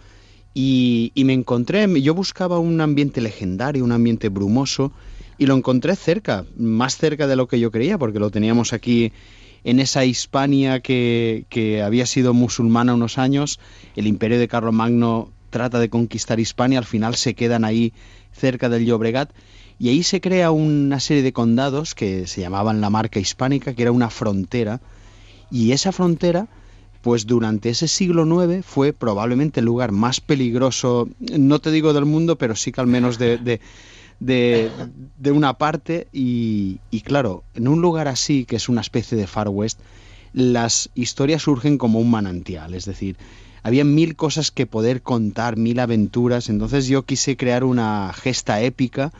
Y, 0.55 1.11
y 1.17 1.25
me 1.25 1.33
encontré, 1.33 2.01
yo 2.01 2.15
buscaba 2.15 2.61
un 2.61 2.81
ambiente 2.81 3.21
legendario, 3.21 3.85
un 3.85 3.93
ambiente 3.93 4.29
brumoso, 4.29 4.93
y 5.41 5.47
lo 5.47 5.57
encontré 5.57 5.97
cerca, 5.97 6.45
más 6.59 6.99
cerca 6.99 7.27
de 7.27 7.35
lo 7.35 7.49
que 7.49 7.59
yo 7.59 7.71
creía, 7.71 7.97
porque 7.97 8.19
lo 8.19 8.31
teníamos 8.31 8.75
aquí 8.75 9.11
en 9.65 9.81
esa 9.81 10.05
Hispania 10.05 10.81
que, 10.81 11.47
que 11.49 11.83
había 11.83 12.05
sido 12.05 12.35
musulmana 12.35 12.93
unos 12.93 13.17
años, 13.17 13.59
el 13.97 14.07
imperio 14.07 14.39
de 14.39 14.49
Carlomagno 14.49 15.33
trata 15.49 15.79
de 15.81 15.89
conquistar 15.89 16.41
Hispania, 16.41 16.79
al 16.79 16.85
final 16.85 17.15
se 17.15 17.33
quedan 17.33 17.65
ahí 17.65 17.95
cerca 18.33 18.69
del 18.69 18.85
Llobregat, 18.85 19.31
y 19.79 19.89
ahí 19.89 20.03
se 20.03 20.21
crea 20.21 20.51
una 20.51 21.01
serie 21.01 21.23
de 21.23 21.33
condados 21.33 21.95
que 21.95 22.27
se 22.27 22.43
llamaban 22.43 22.83
la 22.83 22.91
marca 22.91 23.19
hispánica, 23.19 23.73
que 23.73 23.81
era 23.81 23.93
una 23.93 24.11
frontera, 24.11 24.83
y 25.51 25.73
esa 25.73 25.91
frontera, 25.91 26.49
pues 27.01 27.25
durante 27.25 27.71
ese 27.71 27.89
siglo 27.89 28.27
IX 28.27 28.63
fue 28.63 28.93
probablemente 28.93 29.61
el 29.61 29.67
lugar 29.67 29.91
más 29.91 30.21
peligroso, 30.21 31.09
no 31.19 31.61
te 31.61 31.71
digo 31.71 31.95
del 31.95 32.05
mundo, 32.05 32.37
pero 32.37 32.55
sí 32.57 32.73
que 32.73 32.81
al 32.83 32.89
menos 32.89 33.17
de 33.17 33.39
de, 33.39 33.63
una 34.21 35.55
parte 35.55 36.09
y, 36.13 36.79
claro, 37.05 37.43
en 37.55 37.69
un 37.69 37.81
lugar 37.81 38.09
así, 38.09 38.45
que 38.45 38.57
es 38.57 38.69
una 38.69 38.81
especie 38.81 39.17
de 39.17 39.27
Far 39.27 39.49
West, 39.49 39.81
las 40.33 40.91
historias 40.95 41.43
surgen 41.43 41.79
como 41.79 41.99
un 41.99 42.11
manantial, 42.11 42.75
es 42.75 42.85
decir, 42.85 43.17
había 43.63 43.85
mil 43.85 44.17
cosas 44.17 44.51
que 44.51 44.67
poder 44.67 45.03
contar, 45.03 45.57
mil 45.57 45.81
aventuras, 45.81 46.49
entonces 46.49 46.87
yo 46.87 47.05
quise 47.05 47.37
crear 47.37 47.65
una 47.65 48.13
gesta 48.15 48.63
épica 48.63 49.13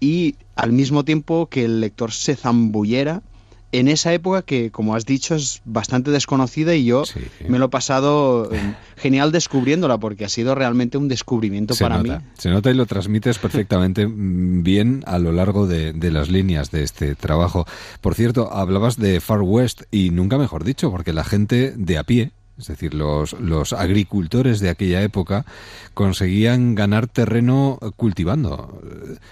y 0.00 0.36
al 0.56 0.72
mismo 0.72 1.04
tiempo 1.04 1.46
que 1.46 1.64
el 1.64 1.80
lector 1.80 2.12
se 2.12 2.34
zambullera 2.34 3.22
en 3.70 3.88
esa 3.88 4.12
época 4.14 4.42
que, 4.42 4.70
como 4.70 4.94
has 4.94 5.04
dicho, 5.04 5.34
es 5.34 5.60
bastante 5.64 6.10
desconocida 6.10 6.74
y 6.74 6.86
yo 6.86 7.04
me 7.48 7.58
lo 7.58 7.66
he 7.66 7.68
pasado 7.68 8.50
eh, 8.52 8.74
genial 8.96 9.30
descubriéndola 9.30 9.98
porque 9.98 10.24
ha 10.24 10.28
sido 10.28 10.54
realmente 10.54 10.96
un 10.96 11.08
descubrimiento 11.08 11.74
para 11.76 12.02
mí. 12.02 12.10
Se 12.38 12.50
nota 12.50 12.70
y 12.70 12.74
lo 12.74 12.86
transmites 12.86 13.38
perfectamente 13.38 14.06
bien 14.10 15.02
a 15.06 15.18
lo 15.18 15.32
largo 15.32 15.66
de, 15.66 15.92
las 16.10 16.30
líneas 16.30 16.70
de 16.70 16.82
este 16.82 17.14
trabajo. 17.14 17.66
Por 18.00 18.14
cierto, 18.14 18.52
hablabas 18.52 18.96
de 18.96 19.20
Far 19.20 19.42
West 19.42 19.82
y 19.90 20.10
nunca 20.10 20.38
mejor 20.38 20.64
dicho, 20.64 20.90
porque 20.90 21.12
la 21.12 21.24
gente 21.24 21.74
de 21.76 21.98
a 21.98 22.04
pie, 22.04 22.32
es 22.56 22.68
decir, 22.68 22.94
los, 22.94 23.34
los 23.34 23.74
agricultores 23.74 24.60
de 24.60 24.70
aquella 24.70 25.02
época 25.02 25.44
conseguían 25.92 26.74
ganar 26.74 27.06
terreno 27.06 27.78
cultivando. 27.96 28.80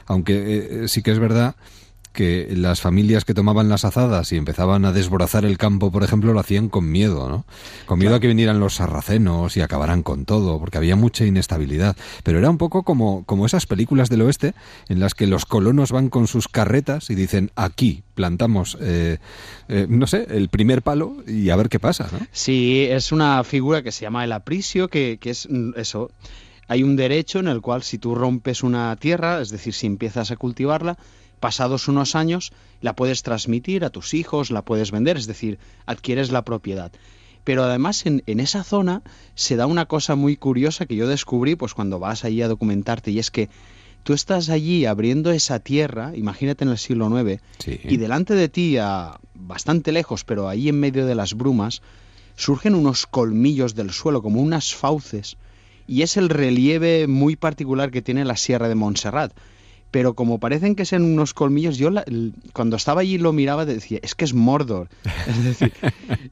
Aunque 0.05 0.85
eh, 0.85 0.89
sí 0.89 1.03
que 1.03 1.13
es 1.13 1.19
verdad 1.19 1.57
que 2.17 2.49
las 2.57 2.81
familias 2.81 3.27
que 3.27 3.35
tomaban 3.35 3.69
las 3.69 3.85
azadas 3.85 4.33
y 4.33 4.37
empezaban 4.37 4.87
a 4.87 4.93
desbrozar 4.93 5.45
el 5.45 5.59
campo, 5.59 5.93
por 5.93 6.03
ejemplo, 6.03 6.33
lo 6.33 6.41
hacían 6.41 6.71
con 6.71 6.91
miedo, 6.91 7.29
¿no? 7.29 7.45
Con 7.85 7.99
miedo 7.99 8.15
a 8.15 8.21
que 8.21 8.27
vinieran 8.27 8.59
los 8.59 8.77
sarracenos 8.77 9.55
y 9.59 9.61
acabaran 9.61 10.03
con 10.03 10.25
todo, 10.25 10.59
porque 10.59 10.79
había 10.79 10.97
mucha 10.97 11.27
inestabilidad. 11.27 11.95
Pero 12.25 12.39
era 12.39 12.49
un 12.49 12.57
poco 12.57 12.85
como, 12.85 13.25
como 13.27 13.45
esas 13.45 13.67
películas 13.67 14.09
del 14.09 14.23
oeste 14.23 14.55
en 14.89 14.99
las 14.99 15.15
que 15.15 15.27
los 15.27 15.45
colonos 15.45 15.93
van 15.93 16.09
con 16.09 16.27
sus 16.27 16.49
carretas 16.49 17.11
y 17.11 17.15
dicen, 17.15 17.51
aquí 17.55 18.03
plantamos, 18.15 18.79
eh, 18.81 19.19
eh, 19.69 19.87
no 19.87 20.07
sé, 20.07 20.27
el 20.31 20.49
primer 20.49 20.81
palo 20.81 21.19
y 21.27 21.51
a 21.51 21.57
ver 21.57 21.69
qué 21.69 21.79
pasa, 21.79 22.09
¿no? 22.11 22.27
Sí, 22.33 22.87
es 22.89 23.13
una 23.13 23.45
figura 23.45 23.83
que 23.83 23.93
se 23.93 24.07
llama 24.07 24.25
el 24.25 24.33
apricio, 24.33 24.89
que, 24.89 25.19
que 25.21 25.31
es 25.31 25.47
mm, 25.51 25.73
eso 25.77 26.11
hay 26.69 26.83
un 26.83 26.97
derecho 26.97 27.39
en 27.39 27.49
el 27.49 27.61
cual 27.61 27.83
si 27.83 27.99
tú 27.99 28.15
rompes 28.15 28.63
una 28.63 28.97
tierra, 28.97 29.41
es 29.41 29.51
decir, 29.51 29.73
si 29.75 29.87
empiezas 29.87 30.31
a 30.31 30.37
cultivarla, 30.37 30.97
pasados 31.47 31.87
unos 31.87 32.17
años 32.17 32.53
la 32.81 32.97
puedes 32.97 33.23
transmitir 33.23 33.85
a 33.85 33.91
tus 33.91 34.15
hijos, 34.15 34.51
la 34.51 34.63
puedes 34.63 34.91
vender, 34.91 35.17
es 35.17 35.29
decir, 35.29 35.61
adquieres 35.87 36.33
la 36.33 36.43
propiedad. 36.43 36.91
Pero 37.45 37.63
además 37.63 38.05
en, 38.05 38.21
esa 38.27 38.65
zona 38.65 39.03
se 39.37 39.55
da 39.55 39.67
una 39.67 39.87
cosa 39.87 40.17
muy 40.17 40.37
curiosa 40.37 40.87
que 40.87 40.97
yo 40.97 41.07
descubrí 41.07 41.55
pues 41.55 41.73
cuando 41.73 42.01
vas 42.01 42.25
allí 42.25 42.43
a 42.43 42.49
documentarte 42.49 43.13
y 43.13 43.21
es 43.21 43.31
que 43.31 43.49
tú 44.03 44.13
estás 44.13 44.49
allí 44.49 44.87
abriendo 44.87 45.31
esa 45.31 45.61
tierra, 45.61 46.11
imagínate 46.17 46.65
en 46.65 46.71
el 46.71 46.79
siglo 46.79 47.09
IX, 47.17 47.41
y 47.65 47.97
delante 47.97 48.35
de 48.35 48.49
ti, 48.49 48.79
a 48.79 49.21
bastante 49.33 49.93
lejos, 49.93 50.25
pero 50.25 50.49
ahí 50.49 50.69
en 50.69 50.81
medio 50.81 51.07
de 51.07 51.15
las 51.15 51.35
brumas, 51.35 51.81
surgen 52.35 52.75
unos 52.75 53.07
colmillos 53.07 53.77
del 53.77 53.93
suelo, 53.93 54.21
como 54.21 54.43
unas 54.43 54.75
fauces, 54.75 55.37
y 55.87 56.03
es 56.03 56.17
el 56.17 56.29
relieve 56.29 57.07
muy 57.07 57.37
particular 57.37 57.93
que 57.93 58.03
tiene 58.03 58.25
la 58.25 58.37
Sierra 58.37 58.69
de 58.69 58.75
Montserrat 58.75 59.33
pero 59.91 60.15
como 60.15 60.39
parecen 60.39 60.75
que 60.75 60.85
sean 60.85 61.05
unos 61.05 61.33
colmillos, 61.33 61.79
yo 61.79 61.91
cuando 62.53 62.77
estaba 62.77 63.03
allí 63.03 63.19
lo 63.19 63.33
miraba 63.33 63.65
decía, 63.65 63.99
es 64.03 64.15
que 64.15 64.25
es 64.25 64.35
Mordor. 64.35 64.89
Es 65.27 65.45
decir, 65.45 65.73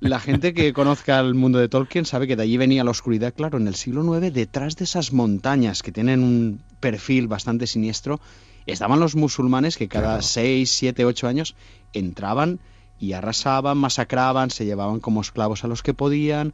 la 0.01 0.21
gente 0.21 0.55
que 0.55 0.73
conozca 0.73 1.21
el 1.21 1.35
mundo 1.35 1.59
de 1.59 1.69
Tolkien 1.69 2.05
sabe 2.05 2.27
que 2.27 2.37
de 2.37 2.43
allí 2.43 2.57
venía 2.57 2.85
la 2.85 2.91
oscuridad. 2.91 3.33
Claro, 3.35 3.59
en 3.59 3.69
el 3.69 3.75
siglo 3.75 4.03
IX, 4.19 4.33
detrás 4.33 4.77
de 4.77 4.85
esas 4.85 5.13
montañas 5.13 5.83
que 5.83 5.93
tienen 5.93 6.23
un 6.23 6.61
perfil 6.81 7.29
bastante 7.29 7.67
siniestro, 7.67 8.21
estaban 8.67 9.01
los 9.01 9.15
musulmanes 9.15 9.77
que 9.77 9.89
cada 9.89 10.21
seis, 10.23 10.71
siete, 10.71 11.05
ocho 11.05 11.29
años 11.29 11.55
entraban 11.93 12.61
y 12.99 13.13
arrasaban, 13.13 13.79
masacraban, 13.79 14.51
se 14.51 14.65
llevaban 14.65 15.01
como 15.01 15.21
esclavos 15.21 15.65
a 15.65 15.69
los 15.69 15.83
que 15.83 15.95
podían. 15.95 16.53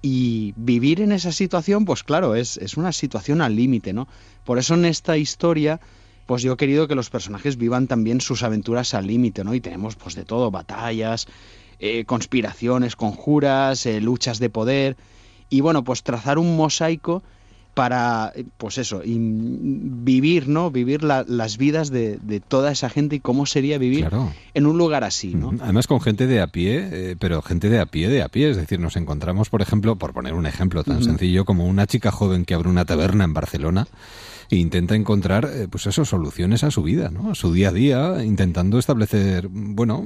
Y 0.00 0.52
vivir 0.56 1.00
en 1.00 1.12
esa 1.12 1.32
situación, 1.32 1.84
pues 1.84 2.02
claro, 2.02 2.34
es, 2.34 2.56
es 2.58 2.76
una 2.76 2.92
situación 2.92 3.40
al 3.40 3.56
límite, 3.56 3.92
¿no? 3.92 4.06
Por 4.44 4.58
eso 4.58 4.74
en 4.74 4.84
esta 4.84 5.16
historia 5.16 5.80
pues 6.26 6.42
yo 6.42 6.52
he 6.52 6.56
querido 6.56 6.88
que 6.88 6.94
los 6.94 7.10
personajes 7.10 7.56
vivan 7.56 7.86
también 7.86 8.20
sus 8.20 8.42
aventuras 8.42 8.94
al 8.94 9.06
límite, 9.06 9.44
¿no? 9.44 9.54
Y 9.54 9.60
tenemos 9.60 9.96
pues 9.96 10.14
de 10.14 10.24
todo, 10.24 10.50
batallas, 10.50 11.26
eh, 11.78 12.04
conspiraciones, 12.04 12.96
conjuras, 12.96 13.86
eh, 13.86 14.00
luchas 14.00 14.38
de 14.38 14.50
poder 14.50 14.96
y 15.50 15.60
bueno, 15.60 15.84
pues 15.84 16.02
trazar 16.02 16.38
un 16.38 16.56
mosaico 16.56 17.22
para, 17.74 18.32
eh, 18.34 18.44
pues 18.56 18.78
eso, 18.78 19.02
vivir, 19.04 20.48
¿no? 20.48 20.70
Vivir 20.70 21.02
las 21.02 21.58
vidas 21.58 21.90
de, 21.90 22.42
toda 22.46 22.72
esa 22.72 22.88
gente 22.88 23.16
y 23.16 23.20
cómo 23.20 23.46
sería 23.46 23.78
vivir 23.78 24.08
en 24.54 24.66
un 24.66 24.78
lugar 24.78 25.04
así, 25.04 25.34
¿no? 25.34 25.52
Además 25.60 25.86
con 25.86 26.00
gente 26.00 26.26
de 26.26 26.40
a 26.40 26.46
pie, 26.46 27.16
pero 27.18 27.42
gente 27.42 27.68
de 27.68 27.80
a 27.80 27.86
pie, 27.86 28.08
de 28.08 28.22
a 28.22 28.28
pie. 28.28 28.50
Es 28.50 28.56
decir, 28.56 28.80
nos 28.80 28.96
encontramos, 28.96 29.50
por 29.50 29.62
ejemplo, 29.62 29.96
por 29.96 30.12
poner 30.12 30.34
un 30.34 30.46
ejemplo 30.46 30.84
tan 30.84 31.02
sencillo 31.02 31.44
como 31.44 31.66
una 31.66 31.86
chica 31.86 32.10
joven 32.10 32.44
que 32.44 32.54
abre 32.54 32.68
una 32.68 32.84
taberna 32.84 33.24
en 33.24 33.34
Barcelona 33.34 33.86
e 34.50 34.56
intenta 34.56 34.94
encontrar, 34.94 35.48
eh, 35.52 35.68
pues 35.70 35.86
eso, 35.86 36.04
soluciones 36.04 36.64
a 36.64 36.70
su 36.70 36.82
vida, 36.82 37.10
¿no? 37.10 37.30
A 37.30 37.34
su 37.34 37.52
día 37.52 37.68
a 37.68 37.72
día, 37.72 38.24
intentando 38.24 38.78
establecer, 38.78 39.48
bueno, 39.50 40.04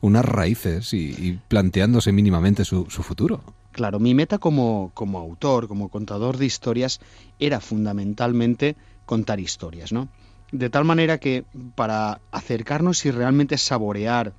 unas 0.00 0.24
raíces 0.24 0.92
y, 0.94 1.38
planteándose 1.48 2.12
mínimamente 2.12 2.64
su, 2.64 2.86
su 2.88 3.02
futuro. 3.02 3.42
Claro, 3.74 3.98
mi 3.98 4.14
meta 4.14 4.38
como, 4.38 4.92
como 4.94 5.18
autor, 5.18 5.66
como 5.66 5.88
contador 5.88 6.36
de 6.36 6.46
historias, 6.46 7.00
era 7.40 7.58
fundamentalmente 7.60 8.76
contar 9.04 9.40
historias, 9.40 9.92
¿no? 9.92 10.08
De 10.52 10.70
tal 10.70 10.84
manera 10.84 11.18
que 11.18 11.44
para 11.74 12.20
acercarnos 12.30 13.04
y 13.04 13.10
realmente 13.10 13.58
saborear 13.58 14.32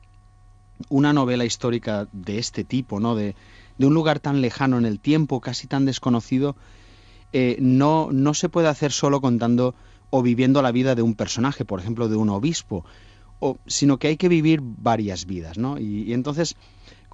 una 0.87 1.11
novela 1.11 1.43
histórica 1.43 2.07
de 2.13 2.37
este 2.37 2.63
tipo, 2.63 3.01
¿no? 3.01 3.13
De, 3.13 3.35
de 3.77 3.85
un 3.85 3.93
lugar 3.93 4.21
tan 4.21 4.39
lejano 4.39 4.77
en 4.77 4.85
el 4.85 5.01
tiempo, 5.01 5.41
casi 5.41 5.67
tan 5.67 5.83
desconocido, 5.83 6.55
eh, 7.33 7.57
no, 7.59 8.11
no 8.13 8.33
se 8.33 8.47
puede 8.47 8.69
hacer 8.69 8.93
solo 8.93 9.19
contando 9.19 9.75
o 10.11 10.21
viviendo 10.21 10.61
la 10.61 10.71
vida 10.71 10.95
de 10.95 11.01
un 11.01 11.13
personaje, 11.13 11.65
por 11.65 11.81
ejemplo, 11.81 12.07
de 12.07 12.15
un 12.15 12.29
obispo, 12.29 12.85
o, 13.41 13.57
sino 13.67 13.97
que 13.97 14.07
hay 14.07 14.15
que 14.15 14.29
vivir 14.29 14.61
varias 14.63 15.25
vidas, 15.25 15.57
¿no? 15.57 15.77
Y, 15.77 16.13
entonces, 16.13 16.55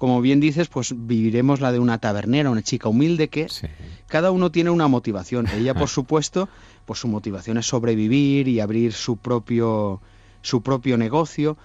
como 0.02 0.20
bien 0.20 0.40
dices, 0.40 0.66
pues 0.66 0.92
viviremos 0.96 1.60
la 1.60 1.70
de 1.70 1.78
una 1.78 1.98
tabernera, 1.98 2.50
una 2.50 2.64
chica 2.64 2.88
humilde 2.88 3.28
que 3.28 3.46
cada 4.08 4.32
uno 4.32 4.50
tiene 4.50 4.70
una 4.70 4.88
motivación. 4.88 5.46
Ella, 5.46 5.74
por 5.74 5.88
supuesto, 5.88 6.48
pues 6.86 6.98
su 6.98 7.06
motivación 7.06 7.56
es 7.56 7.66
sobrevivir 7.66 8.48
y 8.48 8.58
abrir 8.58 8.94
su 8.94 9.16
propio, 9.16 10.00
su 10.40 10.60
propio 10.60 10.98
negocio. 10.98 11.56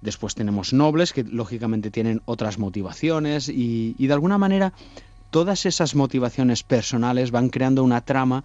Después 0.00 0.34
tenemos 0.34 0.72
nobles 0.72 1.12
que 1.12 1.22
lógicamente 1.22 1.90
tienen 1.90 2.22
otras 2.24 2.58
motivaciones 2.58 3.50
y, 3.50 3.94
y 3.98 4.06
de 4.06 4.14
alguna 4.14 4.38
manera 4.38 4.72
todas 5.28 5.66
esas 5.66 5.94
motivaciones 5.94 6.62
personales 6.62 7.30
van 7.30 7.50
creando 7.50 7.84
una 7.84 8.00
trama 8.00 8.44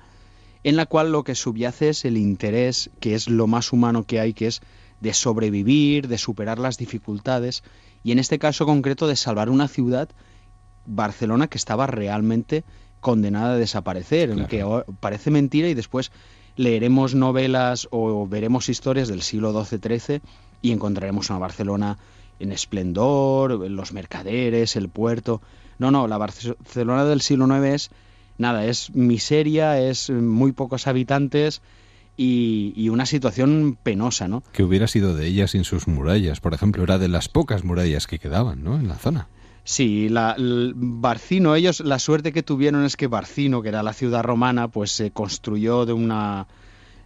en 0.65 0.75
la 0.75 0.87
cual 0.87 1.13
lo 1.13 1.23
que 1.23 1.35
subyace 1.35 1.87
es 1.87 2.03
el 2.03 2.17
interés, 2.17 2.89
que 2.99 3.15
es 3.15 3.29
lo 3.29 3.47
más 3.47 3.71
humano 3.71 4.03
que 4.03 4.19
hay, 4.19 4.33
que 4.33 4.47
es 4.47 4.61
de 4.99 5.13
sobrevivir, 5.13 6.09
de 6.09 6.17
superar 6.17 6.59
las 6.59 6.77
dificultades, 6.77 7.63
y 8.07 8.13
en 8.13 8.19
este 8.19 8.39
caso 8.39 8.65
concreto 8.65 9.05
de 9.05 9.17
salvar 9.17 9.49
una 9.49 9.67
ciudad, 9.67 10.07
Barcelona, 10.85 11.47
que 11.47 11.57
estaba 11.57 11.87
realmente 11.87 12.63
condenada 13.01 13.55
a 13.55 13.57
desaparecer, 13.57 14.47
que 14.47 14.63
parece 15.01 15.29
mentira 15.29 15.67
y 15.67 15.73
después 15.73 16.13
leeremos 16.55 17.15
novelas 17.15 17.89
o 17.91 18.25
veremos 18.25 18.69
historias 18.69 19.09
del 19.09 19.23
siglo 19.23 19.51
XII-XIII 19.51 20.21
y 20.61 20.71
encontraremos 20.71 21.29
una 21.31 21.39
Barcelona 21.39 21.97
en 22.39 22.53
esplendor, 22.53 23.69
los 23.69 23.91
mercaderes, 23.91 24.77
el 24.77 24.87
puerto. 24.87 25.41
No, 25.77 25.91
no, 25.91 26.07
la 26.07 26.17
Barcelona 26.17 27.03
del 27.03 27.19
siglo 27.19 27.45
IX 27.45 27.65
es 27.65 27.89
nada, 28.37 28.63
es 28.63 28.95
miseria, 28.95 29.81
es 29.81 30.09
muy 30.09 30.53
pocos 30.53 30.87
habitantes 30.87 31.61
y, 32.17 32.89
una 32.89 33.05
situación 33.05 33.77
penosa, 33.81 34.27
¿no? 34.27 34.43
Que 34.51 34.63
hubiera 34.63 34.87
sido 34.87 35.15
de 35.15 35.27
ella 35.27 35.47
sin 35.47 35.63
sus 35.63 35.87
murallas, 35.87 36.39
por 36.39 36.53
ejemplo, 36.53 36.83
era 36.83 36.97
de 36.97 37.07
las 37.07 37.29
pocas 37.29 37.63
murallas 37.63 38.07
que 38.07 38.17
quedaban, 38.19 38.63
¿no? 38.63 38.75
En 38.75 38.87
la 38.87 38.95
zona. 38.95 39.29
Sí, 39.63 40.09
la, 40.09 40.35
Barcino, 40.39 41.53
ellos 41.53 41.81
la 41.81 41.99
suerte 41.99 42.31
que 42.31 42.41
tuvieron 42.41 42.85
es 42.85 42.95
que 42.95 43.07
Barcino, 43.07 43.61
que 43.61 43.69
era 43.69 43.83
la 43.83 43.93
ciudad 43.93 44.23
romana, 44.23 44.69
pues 44.69 44.91
se 44.91 45.11
construyó 45.11 45.85
de 45.85 45.93
una 45.93 46.47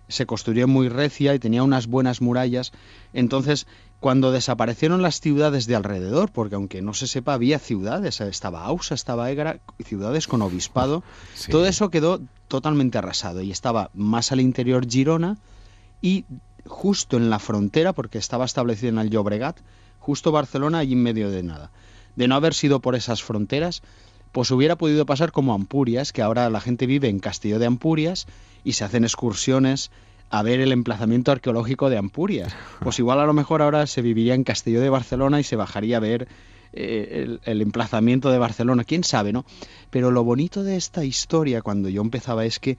se 0.07 0.25
construyó 0.25 0.67
muy 0.67 0.89
recia 0.89 1.33
y 1.33 1.39
tenía 1.39 1.63
unas 1.63 1.87
buenas 1.87 2.21
murallas. 2.21 2.73
Entonces, 3.13 3.65
cuando 4.01 4.31
desaparecieron 4.31 5.03
las 5.03 5.21
ciudades 5.21 5.67
de 5.67 5.75
alrededor, 5.75 6.31
porque 6.31 6.55
aunque 6.55 6.81
no 6.81 6.95
se 6.95 7.05
sepa, 7.05 7.35
había 7.35 7.59
ciudades, 7.59 8.19
estaba 8.19 8.65
Ausa, 8.65 8.95
estaba 8.95 9.29
Egra, 9.29 9.59
ciudades 9.85 10.27
con 10.27 10.41
obispado, 10.41 11.03
todo 11.51 11.67
eso 11.67 11.91
quedó 11.91 12.19
totalmente 12.47 12.97
arrasado 12.97 13.41
y 13.41 13.51
estaba 13.51 13.91
más 13.93 14.31
al 14.31 14.41
interior 14.41 14.87
Girona 14.89 15.37
y 16.01 16.25
justo 16.65 17.15
en 17.15 17.29
la 17.29 17.37
frontera, 17.37 17.93
porque 17.93 18.17
estaba 18.17 18.43
establecido 18.43 18.89
en 18.89 18.97
el 18.97 19.11
Llobregat, 19.11 19.59
justo 19.99 20.31
Barcelona 20.31 20.79
allí 20.79 20.93
en 20.93 21.03
medio 21.03 21.29
de 21.29 21.43
nada. 21.43 21.69
De 22.15 22.27
no 22.27 22.33
haber 22.33 22.55
sido 22.55 22.79
por 22.79 22.95
esas 22.95 23.21
fronteras, 23.21 23.83
pues 24.31 24.49
hubiera 24.49 24.77
podido 24.77 25.05
pasar 25.05 25.31
como 25.31 25.53
Ampurias, 25.53 26.11
que 26.11 26.23
ahora 26.23 26.49
la 26.49 26.59
gente 26.59 26.87
vive 26.87 27.07
en 27.07 27.19
Castillo 27.19 27.59
de 27.59 27.67
Ampurias 27.67 28.25
y 28.63 28.73
se 28.73 28.83
hacen 28.83 29.03
excursiones 29.03 29.91
a 30.31 30.43
ver 30.43 30.61
el 30.61 30.71
emplazamiento 30.71 31.31
arqueológico 31.31 31.89
de 31.89 31.97
Ampurias. 31.97 32.55
Pues 32.79 32.97
igual 32.99 33.19
a 33.19 33.25
lo 33.25 33.33
mejor 33.33 33.61
ahora 33.61 33.85
se 33.85 34.01
viviría 34.01 34.33
en 34.33 34.45
Castillo 34.45 34.79
de 34.79 34.89
Barcelona 34.89 35.41
y 35.41 35.43
se 35.43 35.57
bajaría 35.57 35.97
a 35.97 35.99
ver 35.99 36.29
eh, 36.71 37.37
el, 37.43 37.61
emplazamiento 37.61 38.31
de 38.31 38.37
Barcelona, 38.37 38.85
quién 38.85 39.03
sabe, 39.03 39.33
¿no? 39.33 39.45
Pero 39.89 40.09
lo 40.09 40.23
bonito 40.23 40.63
de 40.63 40.77
esta 40.77 41.03
historia 41.03 41.61
cuando 41.61 41.89
yo 41.89 42.01
empezaba 42.01 42.45
es 42.45 42.59
que 42.59 42.77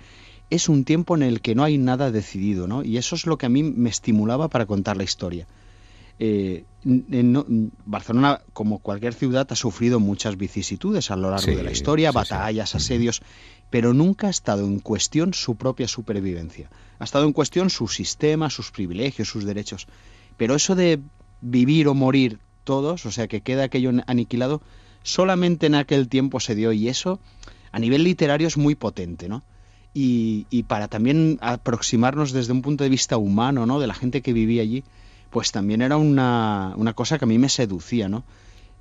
es 0.48 0.70
un 0.70 0.84
tiempo 0.84 1.14
en 1.14 1.22
el 1.22 1.42
que 1.42 1.54
no 1.54 1.62
hay 1.62 1.76
nada 1.76 2.10
decidido, 2.10 2.66
¿no? 2.66 2.84
Y 2.84 2.96
eso 2.96 3.16
es 3.16 3.26
lo 3.26 3.36
que 3.36 3.46
a 3.46 3.50
mí 3.50 3.62
me 3.62 3.90
estimulaba 3.90 4.48
para 4.48 4.64
contar 4.64 4.96
la 4.96 5.04
historia. 5.04 5.46
Eh, 6.18 6.64
Barcelona, 7.84 8.40
como 8.54 8.78
cualquier 8.78 9.12
ciudad, 9.12 9.46
ha 9.50 9.56
sufrido 9.56 10.00
muchas 10.00 10.38
vicisitudes 10.38 11.10
a 11.10 11.16
lo 11.16 11.30
largo 11.30 11.54
de 11.54 11.62
la 11.62 11.70
historia, 11.70 12.12
batallas, 12.12 12.74
asedios, 12.74 13.22
pero 13.72 13.94
nunca 13.94 14.26
ha 14.26 14.30
estado 14.30 14.66
en 14.66 14.80
cuestión 14.80 15.32
su 15.32 15.56
propia 15.56 15.88
supervivencia. 15.88 16.68
Ha 16.98 17.04
estado 17.04 17.24
en 17.24 17.32
cuestión 17.32 17.70
su 17.70 17.88
sistema, 17.88 18.50
sus 18.50 18.70
privilegios, 18.70 19.28
sus 19.28 19.46
derechos. 19.46 19.86
Pero 20.36 20.54
eso 20.54 20.74
de 20.74 21.00
vivir 21.40 21.88
o 21.88 21.94
morir 21.94 22.38
todos, 22.64 23.06
o 23.06 23.10
sea, 23.10 23.28
que 23.28 23.40
queda 23.40 23.64
aquello 23.64 23.90
aniquilado, 24.06 24.60
solamente 25.02 25.68
en 25.68 25.74
aquel 25.74 26.08
tiempo 26.08 26.38
se 26.38 26.54
dio 26.54 26.72
y 26.72 26.88
eso 26.88 27.18
a 27.72 27.78
nivel 27.78 28.04
literario 28.04 28.46
es 28.46 28.58
muy 28.58 28.74
potente, 28.74 29.26
¿no? 29.30 29.42
Y, 29.94 30.46
y, 30.50 30.64
para 30.64 30.88
también 30.88 31.38
aproximarnos 31.40 32.32
desde 32.32 32.52
un 32.52 32.60
punto 32.60 32.84
de 32.84 32.90
vista 32.90 33.16
humano, 33.16 33.64
¿no? 33.64 33.80
De 33.80 33.86
la 33.86 33.94
gente 33.94 34.20
que 34.20 34.34
vivía 34.34 34.60
allí, 34.60 34.84
pues 35.30 35.50
también 35.50 35.80
era 35.80 35.96
una, 35.96 36.74
una 36.76 36.92
cosa 36.92 37.18
que 37.18 37.24
a 37.24 37.28
mí 37.28 37.38
me 37.38 37.48
seducía, 37.48 38.10
¿no? 38.10 38.22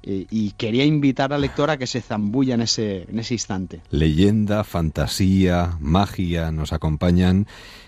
Eh, 0.04 0.26
y 0.30 0.52
quería 0.52 0.84
invitar 0.84 1.32
al 1.34 1.42
lector 1.42 1.70
a 1.70 1.78
que 1.78 1.88
se 1.88 2.02
zambulla 2.02 2.56
en 2.56 2.62
ese, 2.62 3.06
en 3.10 3.20
ese 3.20 3.36
instante. 3.36 3.82
Leyenda, 3.92 4.64
fantasía, 4.64 5.78
magia 5.80 6.52
nos 6.52 6.74
acompañan 6.74 7.46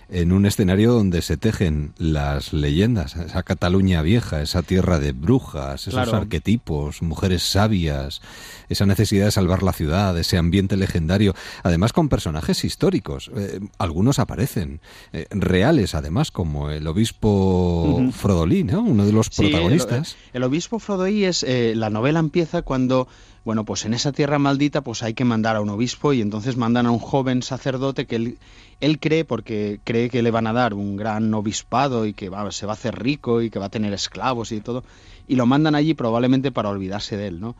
en 0.08 0.32
un 0.32 0.46
escenario 0.46 0.92
donde 0.92 1.22
se 1.22 1.36
tejen 1.36 1.92
las 1.98 2.52
leyendas, 2.52 3.16
esa 3.16 3.42
Cataluña 3.42 4.02
vieja, 4.02 4.42
esa 4.42 4.62
tierra 4.62 4.98
de 4.98 5.12
brujas, 5.12 5.88
esos 5.88 6.12
arquetipos, 6.12 7.02
mujeres 7.02 7.42
sabias, 7.42 8.20
esa 8.68 8.86
necesidad 8.86 9.26
de 9.26 9.30
salvar 9.30 9.62
la 9.62 9.72
ciudad, 9.72 10.16
ese 10.18 10.36
ambiente 10.36 10.76
legendario, 10.76 11.34
además 11.62 11.92
con 11.92 12.08
personajes 12.08 12.64
históricos. 12.64 13.30
Eh, 13.36 13.60
algunos 13.78 14.18
aparecen, 14.18 14.80
eh, 15.12 15.26
reales 15.30 15.94
además, 15.94 16.30
como 16.30 16.70
el 16.70 16.86
obispo 16.86 18.00
Frodolí, 18.12 18.62
uno 18.62 19.06
de 19.06 19.12
los 19.12 19.30
protagonistas. 19.30 20.16
El, 20.32 20.42
obispo 20.42 20.78
Frodolí 20.78 21.24
es, 21.24 21.42
eh, 21.42 21.74
la 21.74 21.90
novela 21.90 22.03
empieza 22.10 22.62
cuando 22.62 23.08
bueno, 23.44 23.64
pues 23.64 23.84
en 23.84 23.92
esa 23.92 24.12
tierra 24.12 24.38
maldita 24.38 24.80
pues 24.80 25.02
hay 25.02 25.12
que 25.12 25.24
mandar 25.24 25.56
a 25.56 25.60
un 25.60 25.68
obispo 25.68 26.12
y 26.12 26.22
entonces 26.22 26.56
mandan 26.56 26.86
a 26.86 26.90
un 26.90 26.98
joven 26.98 27.42
sacerdote 27.42 28.06
que 28.06 28.16
él, 28.16 28.38
él 28.80 28.98
cree, 28.98 29.24
porque 29.24 29.80
cree 29.84 30.08
que 30.08 30.22
le 30.22 30.30
van 30.30 30.46
a 30.46 30.54
dar 30.54 30.72
un 30.72 30.96
gran 30.96 31.32
obispado 31.34 32.06
y 32.06 32.14
que 32.14 32.30
va, 32.30 32.50
se 32.52 32.64
va 32.64 32.72
a 32.72 32.74
hacer 32.74 32.98
rico 32.98 33.42
y 33.42 33.50
que 33.50 33.58
va 33.58 33.66
a 33.66 33.70
tener 33.70 33.92
esclavos 33.92 34.50
y 34.50 34.60
todo, 34.60 34.82
y 35.28 35.36
lo 35.36 35.44
mandan 35.44 35.74
allí 35.74 35.92
probablemente 35.92 36.52
para 36.52 36.70
olvidarse 36.70 37.18
de 37.18 37.26
él, 37.26 37.40
¿no? 37.40 37.54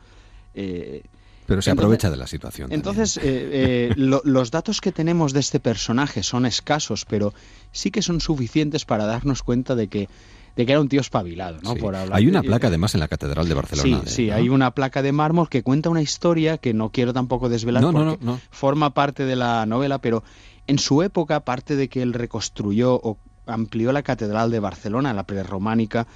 Eh, 0.55 1.03
pero 1.47 1.61
se 1.61 1.71
aprovecha 1.71 2.11
de 2.11 2.17
la 2.17 2.27
situación. 2.27 2.73
Entonces, 2.73 3.19
eh, 3.19 3.21
eh, 3.27 3.95
los 3.97 4.51
datos 4.51 4.81
que 4.81 4.93
tenemos 4.93 5.35
de 5.35 5.41
este 5.41 5.61
personaje 5.61 6.23
son 6.23 6.47
escasos, 6.47 7.05
pero 7.05 7.35
sí 7.71 7.91
que 7.91 8.01
son 8.01 8.23
suficientes 8.23 8.87
para 8.87 9.05
darnos 9.05 9.43
cuenta 9.43 9.75
de 9.75 9.89
que 9.89 10.09
de 10.57 10.67
que 10.67 10.73
era 10.73 10.81
un 10.81 10.89
tío 10.89 11.01
espabilado, 11.01 11.59
¿no? 11.63 11.75
hay 12.13 12.27
una 12.27 12.43
placa 12.43 12.69
además 12.69 12.95
en 12.95 13.01
la 13.01 13.09
Catedral 13.09 13.49
de 13.49 13.55
Barcelona. 13.55 14.03
Sí, 14.07 14.11
sí, 14.11 14.31
hay 14.31 14.49
una 14.49 14.71
placa 14.71 15.03
de 15.03 15.13
mármol 15.13 15.49
que 15.49 15.63
cuenta 15.63 15.91
una 15.91 16.03
historia 16.03 16.59
que 16.59 16.75
no 16.75 16.91
quiero 16.91 17.13
tampoco 17.13 17.49
desvelar 17.49 17.83
porque 17.83 18.19
forma 18.51 18.91
parte 18.91 19.25
de 19.25 19.37
la 19.37 19.67
novela, 19.67 19.99
pero 19.99 20.23
en 20.67 20.79
su 20.79 21.03
época, 21.03 21.37
aparte 21.37 21.77
de 21.77 21.89
que 21.89 22.03
él 22.03 22.13
reconstruyó 22.13 22.95
o 22.95 23.19
amplió 23.47 23.93
la 23.93 24.03
Catedral 24.03 24.51
de 24.51 24.61
Barcelona, 24.61 25.13
la 25.13 25.25
prerrománica, 25.25 26.07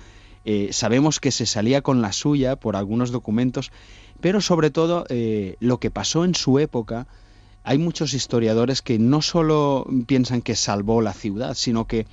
eh, 0.45 0.69
sabemos 0.73 1.21
que 1.21 1.31
se 1.31 1.45
salía 1.45 1.83
con 1.83 2.01
la 2.01 2.13
suya 2.13 2.57
por 2.57 2.77
algunos 2.77 3.11
documentos, 3.11 3.71
pero 4.21 4.41
sobre 4.41 4.71
todo 4.71 5.05
eh, 5.09 5.57
lo 5.61 5.79
que 5.79 5.91
pasó 5.91 6.25
en 6.25 6.35
su 6.35 6.59
época, 6.59 7.07
hay 7.65 7.77
muchos 7.77 8.15
historiadores 8.15 8.81
que 8.81 8.99
no 8.99 9.21
solo 9.21 9.87
piensan 10.07 10.41
que 10.41 10.57
salvó 10.57 11.03
la 11.03 11.13
ciudad, 11.13 11.55
sino 11.55 11.87
que 11.87 12.07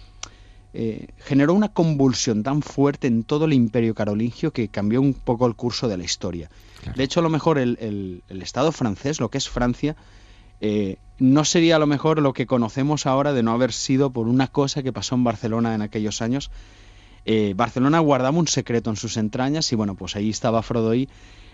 eh, 0.78 1.08
generó 1.20 1.54
una 1.54 1.70
convulsión 1.70 2.44
tan 2.44 2.62
fuerte 2.62 3.08
en 3.08 3.24
todo 3.24 3.46
el 3.46 3.54
imperio 3.54 3.96
carolingio 3.96 4.52
que 4.52 4.68
cambió 4.68 5.00
un 5.00 5.14
poco 5.14 5.48
el 5.48 5.56
curso 5.56 5.88
de 5.88 5.96
la 5.96 6.04
historia. 6.04 6.50
De 6.98 7.04
hecho, 7.06 7.22
a 7.22 7.24
lo 7.24 7.30
mejor 7.30 7.58
el, 7.58 8.24
Estado 8.28 8.74
francés, 8.74 9.22
lo 9.22 9.30
que 9.30 9.38
es 9.38 9.48
Francia, 9.48 9.96
eh, 10.60 10.98
no 11.18 11.46
sería 11.46 11.78
a 11.78 11.80
lo 11.80 11.88
mejor 11.88 12.22
lo 12.22 12.34
que 12.34 12.46
conocemos 12.46 13.06
ahora 13.06 13.32
de 13.32 13.42
no 13.42 13.54
haber 13.54 13.72
sido 13.72 14.10
por 14.10 14.28
una 14.28 14.48
cosa 14.48 14.84
que 14.84 14.92
pasó 14.92 15.16
en 15.16 15.24
Barcelona 15.24 15.74
en 15.76 15.82
aquellos 15.82 16.22
años. 16.22 16.52
Eh, 17.24 17.54
Barcelona 17.56 18.00
guardaba 18.00 18.38
un 18.38 18.50
secreto 18.50 18.90
en 18.90 18.98
sus 18.98 19.16
entrañas 19.16 19.72
y 19.72 19.78
bueno, 19.78 19.96
pues 19.96 20.18
ahí 20.18 20.30
estaba 20.30 20.62
Frodoy. 20.62 21.08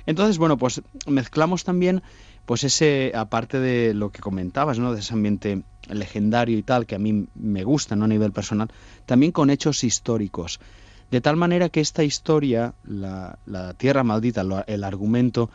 Entonces, 0.05 0.37
bueno, 0.37 0.57
pues 0.57 0.81
mezclamos 1.07 1.63
también 1.63 2.01
pues 2.45 2.63
ese, 2.63 3.11
aparte 3.15 3.59
de 3.59 3.93
lo 3.93 4.11
que 4.11 4.19
comentabas, 4.19 4.79
¿no? 4.79 4.93
De 4.93 4.99
ese 4.99 5.13
ambiente 5.13 5.63
legendario 5.87 6.57
y 6.57 6.63
tal, 6.63 6.85
que 6.85 6.95
a 6.95 6.99
mí 6.99 7.27
me 7.35 7.63
gusta, 7.63 7.95
¿no? 7.95 8.05
A 8.05 8.07
nivel 8.07 8.31
personal, 8.31 8.69
también 9.05 9.31
con 9.31 9.49
hechos 9.49 9.83
históricos. 9.83 10.59
De 11.11 11.21
tal 11.21 11.35
manera 11.35 11.69
que 11.69 11.81
esta 11.81 12.03
historia, 12.03 12.73
la, 12.85 13.37
Tierra 13.77 14.03
Maldita, 14.03 14.43
el 14.65 14.83
argumento, 14.83 15.49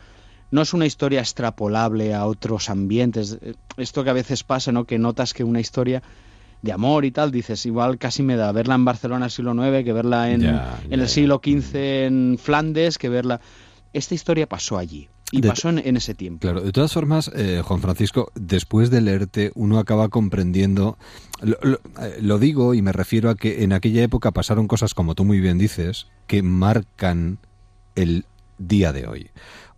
no 0.51 0.61
es 0.61 0.73
una 0.73 0.85
historia 0.85 1.19
extrapolable 1.19 2.13
a 2.13 2.25
otros 2.25 2.69
ambientes. 2.69 3.37
Esto 3.75 4.03
que 4.03 4.09
a 4.09 4.13
veces 4.13 4.43
pasa, 4.43 4.71
¿no? 4.71 4.85
Que 4.85 4.97
notas 4.97 5.33
que 5.33 5.43
una 5.43 5.59
historia 5.59 6.03
de 6.61 6.71
amor 6.71 7.05
y 7.05 7.11
tal, 7.11 7.31
dices, 7.31 7.65
igual 7.65 7.97
casi 7.97 8.23
me 8.23 8.35
da 8.35 8.51
verla 8.51 8.75
en 8.75 8.85
Barcelona 8.85 9.25
el 9.25 9.31
siglo 9.31 9.53
IX 9.53 9.83
que 9.83 9.93
verla 9.93 10.31
en, 10.31 10.43
en 10.43 10.99
el 10.99 11.07
siglo 11.07 11.41
XV 11.43 11.75
en 11.75 12.37
Flandes, 12.39 12.97
que 12.97 13.09
verla... 13.09 13.41
Esta 13.93 14.15
historia 14.15 14.47
pasó 14.47 14.77
allí. 14.77 15.09
Y 15.29 15.41
pasó 15.41 15.69
en, 15.69 15.97
ese 15.97 16.13
tiempo. 16.13 16.39
Claro, 16.39 16.61
de 16.61 16.71
todas 16.71 16.93
formas, 16.93 17.29
eh, 17.35 17.61
Juan 17.63 17.81
Francisco, 17.81 18.31
después 18.35 18.89
de 18.89 19.01
leerte, 19.01 19.51
uno 19.55 19.77
acaba 19.77 20.07
comprendiendo. 20.07 20.97
Eh, 21.45 22.17
lo, 22.21 22.39
digo 22.39 22.73
y 22.73 22.81
me 22.81 22.93
refiero 22.93 23.29
a 23.29 23.35
que 23.35 23.63
en 23.63 23.73
aquella 23.73 24.03
época 24.03 24.31
pasaron 24.31 24.69
cosas, 24.69 24.93
como 24.93 25.15
tú 25.15 25.25
muy 25.25 25.41
bien 25.41 25.57
dices, 25.57 26.07
que 26.27 26.43
marcan 26.43 27.39
el 27.95 28.25
día 28.57 28.93
de 28.93 29.05
hoy. 29.05 29.29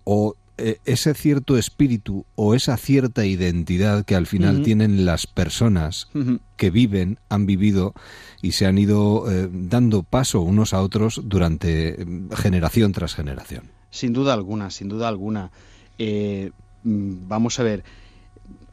O 0.04 0.36
eh, 0.60 0.78
ese 0.86 1.16
cierto 1.16 1.58
espíritu 1.58 2.28
o 2.36 2.54
esa 2.54 2.78
cierta 2.78 3.26
identidad 3.26 4.06
que 4.06 4.16
al 4.16 4.28
final 4.28 4.62
tienen 4.62 5.04
las 5.04 5.26
personas 5.26 6.10
que 6.58 6.70
viven, 6.70 7.18
han 7.28 7.48
vivido 7.48 7.96
y 8.44 8.52
se 8.52 8.68
han 8.68 8.78
ido 8.78 9.26
dando 9.52 10.04
paso 10.04 10.42
unos 10.42 10.76
a 10.76 10.82
otros 10.82 11.22
durante 11.24 12.06
generación 12.36 12.92
tras 12.92 13.16
generación. 13.16 13.79
Sin 13.90 14.14
duda 14.14 14.34
alguna, 14.34 14.70
sin 14.70 14.90
duda 14.90 15.08
alguna. 15.08 15.52
Eh, 15.98 16.52
mm, 16.84 17.28
vamos 17.28 17.60
a 17.60 17.64
ver, 17.64 17.84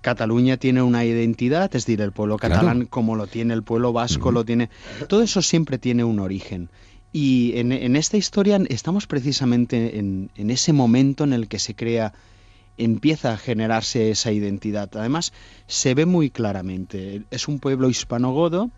Cataluña 0.06 0.56
tiene 0.56 0.82
una 0.82 1.04
identidad, 1.04 1.64
es 1.74 1.84
decir, 1.84 2.00
el 2.00 2.12
pueblo 2.12 2.36
catalán 2.36 2.86
como 2.86 3.16
lo 3.16 3.26
tiene 3.26 3.54
el 3.54 3.64
pueblo 3.64 3.92
vasco, 3.92 4.30
lo 4.30 4.44
tiene... 4.44 4.70
Todo 5.08 5.22
eso 5.22 5.42
siempre 5.42 5.78
tiene 5.78 6.04
un 6.04 6.20
origen. 6.20 6.70
Y 7.12 7.56
en, 7.56 7.96
esta 7.96 8.16
historia 8.16 8.60
estamos 8.68 9.08
precisamente 9.08 9.98
en, 9.98 10.30
ese 10.36 10.72
momento 10.72 11.24
en 11.24 11.32
el 11.32 11.48
que 11.48 11.58
se 11.58 11.74
crea, 11.74 12.12
empieza 12.76 13.32
a 13.32 13.36
generarse 13.36 14.10
esa 14.10 14.30
identidad. 14.30 14.90
Además, 14.94 15.32
se 15.66 15.94
ve 15.94 16.06
muy 16.06 16.30
claramente. 16.30 17.22
Es 17.32 17.48
un 17.48 17.58
pueblo 17.58 17.90
hispanogodo 17.90 18.70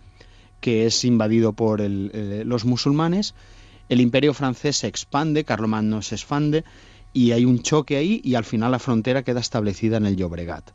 que 0.60 0.86
es 0.86 1.05
invadido 1.05 1.52
por 1.52 1.82
eh, 1.82 2.43
los 2.47 2.65
musulmanes, 2.65 3.35
el 3.89 4.01
imperio 4.01 4.35
francés 4.35 4.77
se 4.77 4.86
expande, 4.86 5.44
Carlomagno 5.44 6.02
se 6.02 6.15
expande 6.16 6.65
y 7.12 7.32
hay 7.32 7.44
un 7.44 7.60
choque 7.62 7.97
ahí 7.97 8.20
y 8.23 8.35
al 8.35 8.44
final 8.44 8.73
la 8.73 8.78
frontera 8.78 9.23
queda 9.23 9.40
establecida 9.40 9.97
en 9.97 10.06
el 10.06 10.16
Llobregat. 10.16 10.70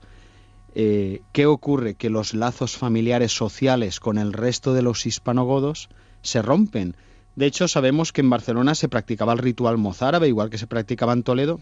Eh, 0.76 1.22
¿Qué 1.32 1.46
ocurre? 1.46 1.94
Que 1.94 2.10
los 2.10 2.34
lazos 2.34 2.76
familiares 2.76 3.32
sociales 3.32 4.00
con 4.00 4.18
el 4.18 4.34
resto 4.34 4.74
de 4.74 4.82
los 4.82 5.06
hispanogodos 5.06 5.90
se 6.22 6.42
rompen. 6.42 6.96
De 7.36 7.46
hecho, 7.46 7.68
sabemos 7.68 8.12
que 8.12 8.22
en 8.22 8.30
Barcelona 8.30 8.74
se 8.74 8.90
practicaba 8.90 9.34
el 9.34 9.40
ritual 9.40 9.78
mozárabe, 9.78 10.28
igual 10.28 10.50
que 10.50 10.58
se 10.58 10.68
practicaba 10.68 11.14
en 11.14 11.24
Toledo. 11.24 11.60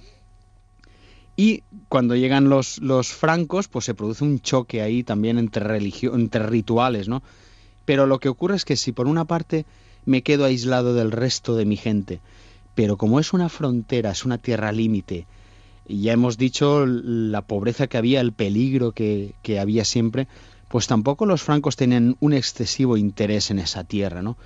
Y 1.36 1.64
cuando 1.90 2.16
llegan 2.16 2.50
los, 2.50 2.80
los 2.80 3.10
francos, 3.10 3.68
pues 3.68 3.86
se 3.86 3.94
produce 3.94 4.24
un 4.24 4.40
choque 4.40 4.82
ahí 4.82 5.04
también 5.04 5.38
entre, 5.38 5.78
entre 5.78 6.46
rituales, 6.46 7.08
¿no? 7.08 7.24
Pero 7.86 8.06
lo 8.06 8.20
que 8.20 8.30
ocurre 8.30 8.56
es 8.56 8.66
que 8.66 8.76
si 8.76 8.92
por 8.92 9.08
una 9.08 9.26
parte 9.26 9.66
me 10.06 10.24
quedo 10.24 10.46
aislado 10.46 10.94
del 10.94 11.12
resto 11.12 11.56
de 11.56 11.66
mi 11.66 11.78
gente. 11.78 12.20
Pero 12.76 12.98
como 12.98 13.20
es 13.20 13.34
una 13.34 13.50
frontera, 13.50 14.12
es 14.12 14.26
una 14.26 14.38
tierra 14.38 14.72
límite, 14.72 15.28
ya 15.88 16.14
hemos 16.14 16.38
dicho 16.38 16.86
la 16.86 17.42
pobreza 17.42 17.88
que 17.88 17.98
había, 17.98 18.22
el 18.22 18.32
peligro 18.32 18.92
que, 18.92 19.34
que 19.42 19.60
había 19.60 19.84
siempre, 19.84 20.28
pues 20.70 20.88
tampoco 20.88 21.26
los 21.26 21.44
francos 21.44 21.76
tenían 21.76 22.16
un 22.20 22.34
excesivo 22.34 22.98
interés 22.98 23.52
en 23.52 23.60
esa 23.60 23.84
tierra, 23.84 24.22
¿no? 24.22 24.38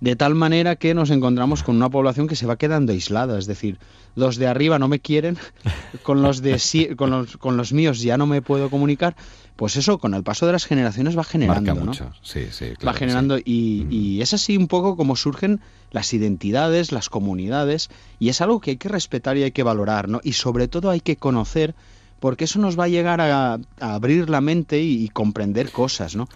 De 0.00 0.16
tal 0.16 0.34
manera 0.34 0.76
que 0.76 0.94
nos 0.94 1.10
encontramos 1.10 1.62
con 1.62 1.76
una 1.76 1.88
población 1.88 2.28
que 2.28 2.36
se 2.36 2.46
va 2.46 2.56
quedando 2.56 2.92
aislada, 2.92 3.38
es 3.38 3.46
decir, 3.46 3.78
los 4.14 4.36
de 4.36 4.46
arriba 4.46 4.78
no 4.78 4.88
me 4.88 5.00
quieren, 5.00 5.38
con 6.02 6.22
los 6.22 6.42
de 6.42 6.60
con 6.96 7.10
los, 7.10 7.36
con 7.38 7.56
los 7.56 7.72
míos 7.72 8.00
ya 8.00 8.18
no 8.18 8.26
me 8.26 8.42
puedo 8.42 8.68
comunicar, 8.68 9.16
pues 9.56 9.76
eso 9.76 9.98
con 9.98 10.12
el 10.14 10.22
paso 10.22 10.46
de 10.46 10.52
las 10.52 10.66
generaciones 10.66 11.16
va 11.16 11.24
generando, 11.24 11.74
¿no? 11.74 11.94
Sí, 12.22 12.48
sí, 12.50 12.72
va 12.86 12.92
generando 12.92 13.38
y, 13.38 13.86
y, 13.88 14.20
es 14.20 14.34
así 14.34 14.56
un 14.56 14.68
poco 14.68 14.96
como 14.96 15.16
surgen 15.16 15.60
las 15.92 16.12
identidades, 16.12 16.92
las 16.92 17.08
comunidades 17.08 17.88
y 18.18 18.28
es 18.28 18.42
algo 18.42 18.60
que 18.60 18.72
hay 18.72 18.76
que 18.76 18.90
respetar 18.90 19.38
y 19.38 19.44
hay 19.44 19.52
que 19.52 19.62
valorar, 19.62 20.08
¿no? 20.08 20.20
Y 20.22 20.34
sobre 20.34 20.68
todo 20.68 20.90
hay 20.90 21.00
que 21.00 21.16
conocer 21.16 21.74
porque 22.20 22.44
eso 22.44 22.58
nos 22.58 22.78
va 22.78 22.84
a 22.84 22.88
llegar 22.88 23.20
a, 23.20 23.58
abrir 23.80 24.28
la 24.28 24.42
mente 24.42 24.80
y, 24.80 25.04
y 25.04 25.08
comprender 25.08 25.70
cosas, 25.70 26.16
¿no? 26.16 26.28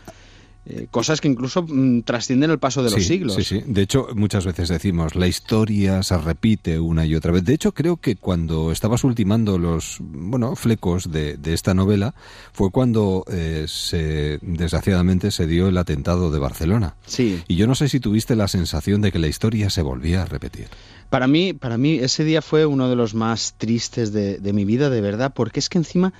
Eh, 0.73 0.87
cosas 0.91 1.21
que 1.21 1.27
incluso 1.27 1.65
mm, 1.67 2.03
trascienden 2.03 2.51
el 2.51 2.59
paso 2.59 2.83
de 2.83 2.91
los 2.91 3.05
siglos. 3.05 3.35
Sí, 3.35 3.43
sí. 3.43 3.63
De 3.67 3.83
hecho, 3.83 4.09
muchas 4.15 4.45
veces 4.45 4.69
decimos, 4.69 5.17
la 5.17 5.27
historia 5.27 6.03
se 6.05 6.17
repite 6.17 6.79
una 6.79 7.05
y 7.05 7.17
otra 7.17 7.33
vez. 7.33 7.45
De 7.45 7.55
hecho, 7.55 7.73
creo 7.73 7.97
que 7.97 8.15
cuando 8.15 8.71
estabas 8.71 9.03
ultimando 9.03 9.59
los 9.59 9.97
bueno 10.01 10.55
flecos 10.55 11.11
de, 11.11 11.39
esta 11.47 11.75
novela, 11.75 12.15
fue 12.53 12.71
cuando 12.71 13.25
eh, 13.29 13.65
se, 13.67 14.39
desgraciadamente 14.43 15.33
se 15.33 15.47
dio 15.47 15.69
el 15.69 15.77
atentado 15.77 16.31
de 16.31 16.39
Barcelona. 16.39 16.95
Sí. 17.07 17.43
Y 17.49 17.57
yo 17.57 17.67
no 17.67 17.75
sé 17.75 17.89
si 17.89 17.99
tuviste 17.99 18.37
la 18.37 18.47
sensación 18.47 19.01
de 19.01 19.11
que 19.11 19.19
la 19.19 19.27
historia 19.27 19.71
se 19.71 19.83
volvía 19.83 20.23
a 20.23 20.27
repetir. 20.27 20.69
Para 21.09 21.27
mí, 21.27 21.53
para 21.53 21.77
mí 21.77 21.95
ese 21.95 22.23
día 22.23 22.43
fue 22.43 22.67
uno 22.67 22.89
de 22.89 22.95
los 22.95 23.15
más 23.15 23.55
tristes 23.59 24.13
de, 24.13 24.39
de 24.39 24.53
mi 24.53 24.65
vida, 24.65 24.91
de 24.91 25.01
verdad, 25.01 25.33
porque 25.35 25.59
es 25.59 25.69
que 25.69 25.79
encima 25.79 26.13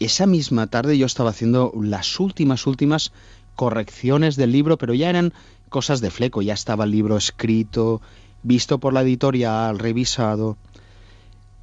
esa 0.00 0.26
misma 0.26 0.66
tarde 0.68 0.96
yo 0.96 1.06
estaba 1.06 1.30
haciendo 1.30 1.72
las 1.80 2.20
últimas, 2.20 2.66
últimas 2.66 3.12
correcciones 3.58 4.36
del 4.36 4.52
libro, 4.52 4.78
pero 4.78 4.94
ya 4.94 5.10
eran 5.10 5.32
cosas 5.68 6.00
de 6.00 6.12
fleco, 6.12 6.42
ya 6.42 6.54
estaba 6.54 6.84
el 6.84 6.92
libro 6.92 7.16
escrito, 7.16 8.00
visto 8.44 8.78
por 8.78 8.92
la 8.92 9.02
editorial, 9.02 9.80
revisado. 9.80 10.56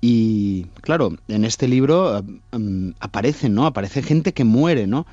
Y 0.01 0.65
claro, 0.81 1.15
en 1.30 1.45
este 1.45 1.69
libro 1.69 2.22
um, 2.51 2.91
aparecen, 2.99 3.55
¿no? 3.55 3.65
Aparece 3.65 4.03
gente 4.03 4.34
que 4.34 4.43
muere, 4.43 4.88
¿no? 4.88 5.07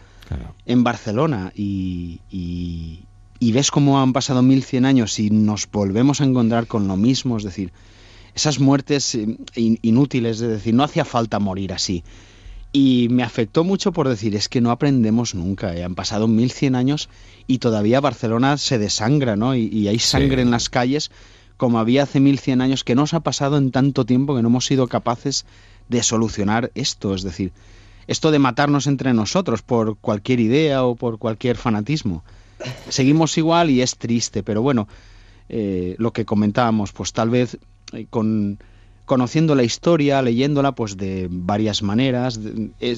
En 0.67 0.83
Barcelona 0.83 1.53
y, 1.55 2.21
y, 2.31 3.53
ves 3.53 3.71
cómo 3.71 4.01
han 4.01 4.13
pasado 4.13 4.43
1100 4.43 4.85
años 4.85 5.21
y 5.21 5.31
nos 5.31 5.71
volvemos 5.71 6.21
a 6.21 6.25
encontrar 6.25 6.67
con 6.67 6.89
lo 6.89 6.97
mismo, 6.97 7.37
es 7.37 7.45
decir, 7.45 7.71
esas 8.35 8.59
muertes 8.59 9.15
eh, 9.15 9.37
inútiles, 9.55 10.41
es 10.41 10.49
decir, 10.49 10.75
no 10.75 10.83
hacía 10.83 11.05
falta 11.05 11.39
morir 11.39 11.73
así. 11.73 12.03
Y 12.73 13.09
me 13.11 13.23
afectó 13.23 13.65
mucho 13.65 13.93
por 13.93 14.09
decir, 14.09 14.35
es 14.35 14.49
que 14.49 14.63
no 14.63 14.71
aprendemos 14.71 15.35
nunca. 15.35 15.77
¿eh? 15.77 15.85
Han 15.85 15.95
pasado 15.95 16.27
1100 16.27 16.75
años 16.75 17.11
y 17.47 17.59
todavía 17.59 18.01
Barcelona 18.01 18.57
se 18.57 18.79
desangra, 18.79 19.37
¿no? 19.37 19.55
Y, 19.55 19.89
hay 19.89 19.99
sangre 19.99 20.43
en 20.43 20.51
las 20.51 20.71
calles 20.71 21.11
como 21.63 21.79
había 21.79 22.03
hace 22.03 22.19
1100 22.19 22.61
años, 22.61 22.83
que 22.83 22.97
nos 22.97 23.15
ha 23.15 23.21
pasado 23.21 23.57
en 23.57 23.71
tanto 23.71 24.05
tiempo 24.05 24.35
que 24.35 24.43
no 24.43 24.49
hemos 24.49 24.67
sido 24.67 24.89
capaces 24.89 25.45
de 25.89 26.03
solucionar 26.03 26.73
esto. 26.75 27.15
Es 27.15 27.23
decir, 27.23 27.53
esto 28.09 28.33
de 28.33 28.41
matarnos 28.41 28.89
entre 28.89 29.15
nosotros 29.15 29.63
por 29.63 29.97
cualquier 29.99 30.41
idea 30.41 30.83
o 30.83 30.97
por 30.97 31.19
cualquier 31.19 31.57
fanatismo. 31.57 32.25
Seguimos 32.89 33.39
igual 33.39 33.71
y 33.71 33.81
es 33.81 33.97
triste, 33.97 34.43
pero 34.43 34.61
bueno, 34.61 34.89
eh, 35.49 35.95
lo 35.99 36.13
que 36.13 36.25
comentábamos, 36.25 36.91
pues 36.93 37.13
tal 37.13 37.31
vez 37.31 37.59
eh, 37.93 38.07
con 38.11 38.59
conociendo 39.05 39.55
la 39.55 39.65
historia, 39.65 40.23
leyéndola 40.23 40.73
pues 40.73 40.97
de 40.97 41.29
varias 41.31 41.83
maneras, 41.83 42.39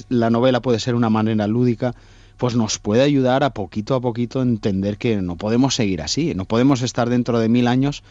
la 0.09 0.29
novela 0.29 0.61
puede 0.61 0.79
ser 0.79 0.95
una 0.95 1.09
manera 1.09 1.47
lúdica, 1.47 1.93
pues 2.37 2.55
nos 2.55 2.79
puede 2.79 3.03
ayudar 3.03 3.43
a 3.43 3.51
poquito 3.51 3.95
a 3.95 4.01
poquito 4.01 4.41
entender 4.41 4.97
que 4.97 5.21
no 5.21 5.35
podemos 5.37 5.75
seguir 5.75 6.01
así, 6.01 6.33
no 6.35 6.45
podemos 6.45 6.81
estar 6.81 7.09
dentro 7.09 7.39
de 7.39 7.49
mil 7.49 7.67
años 7.67 8.03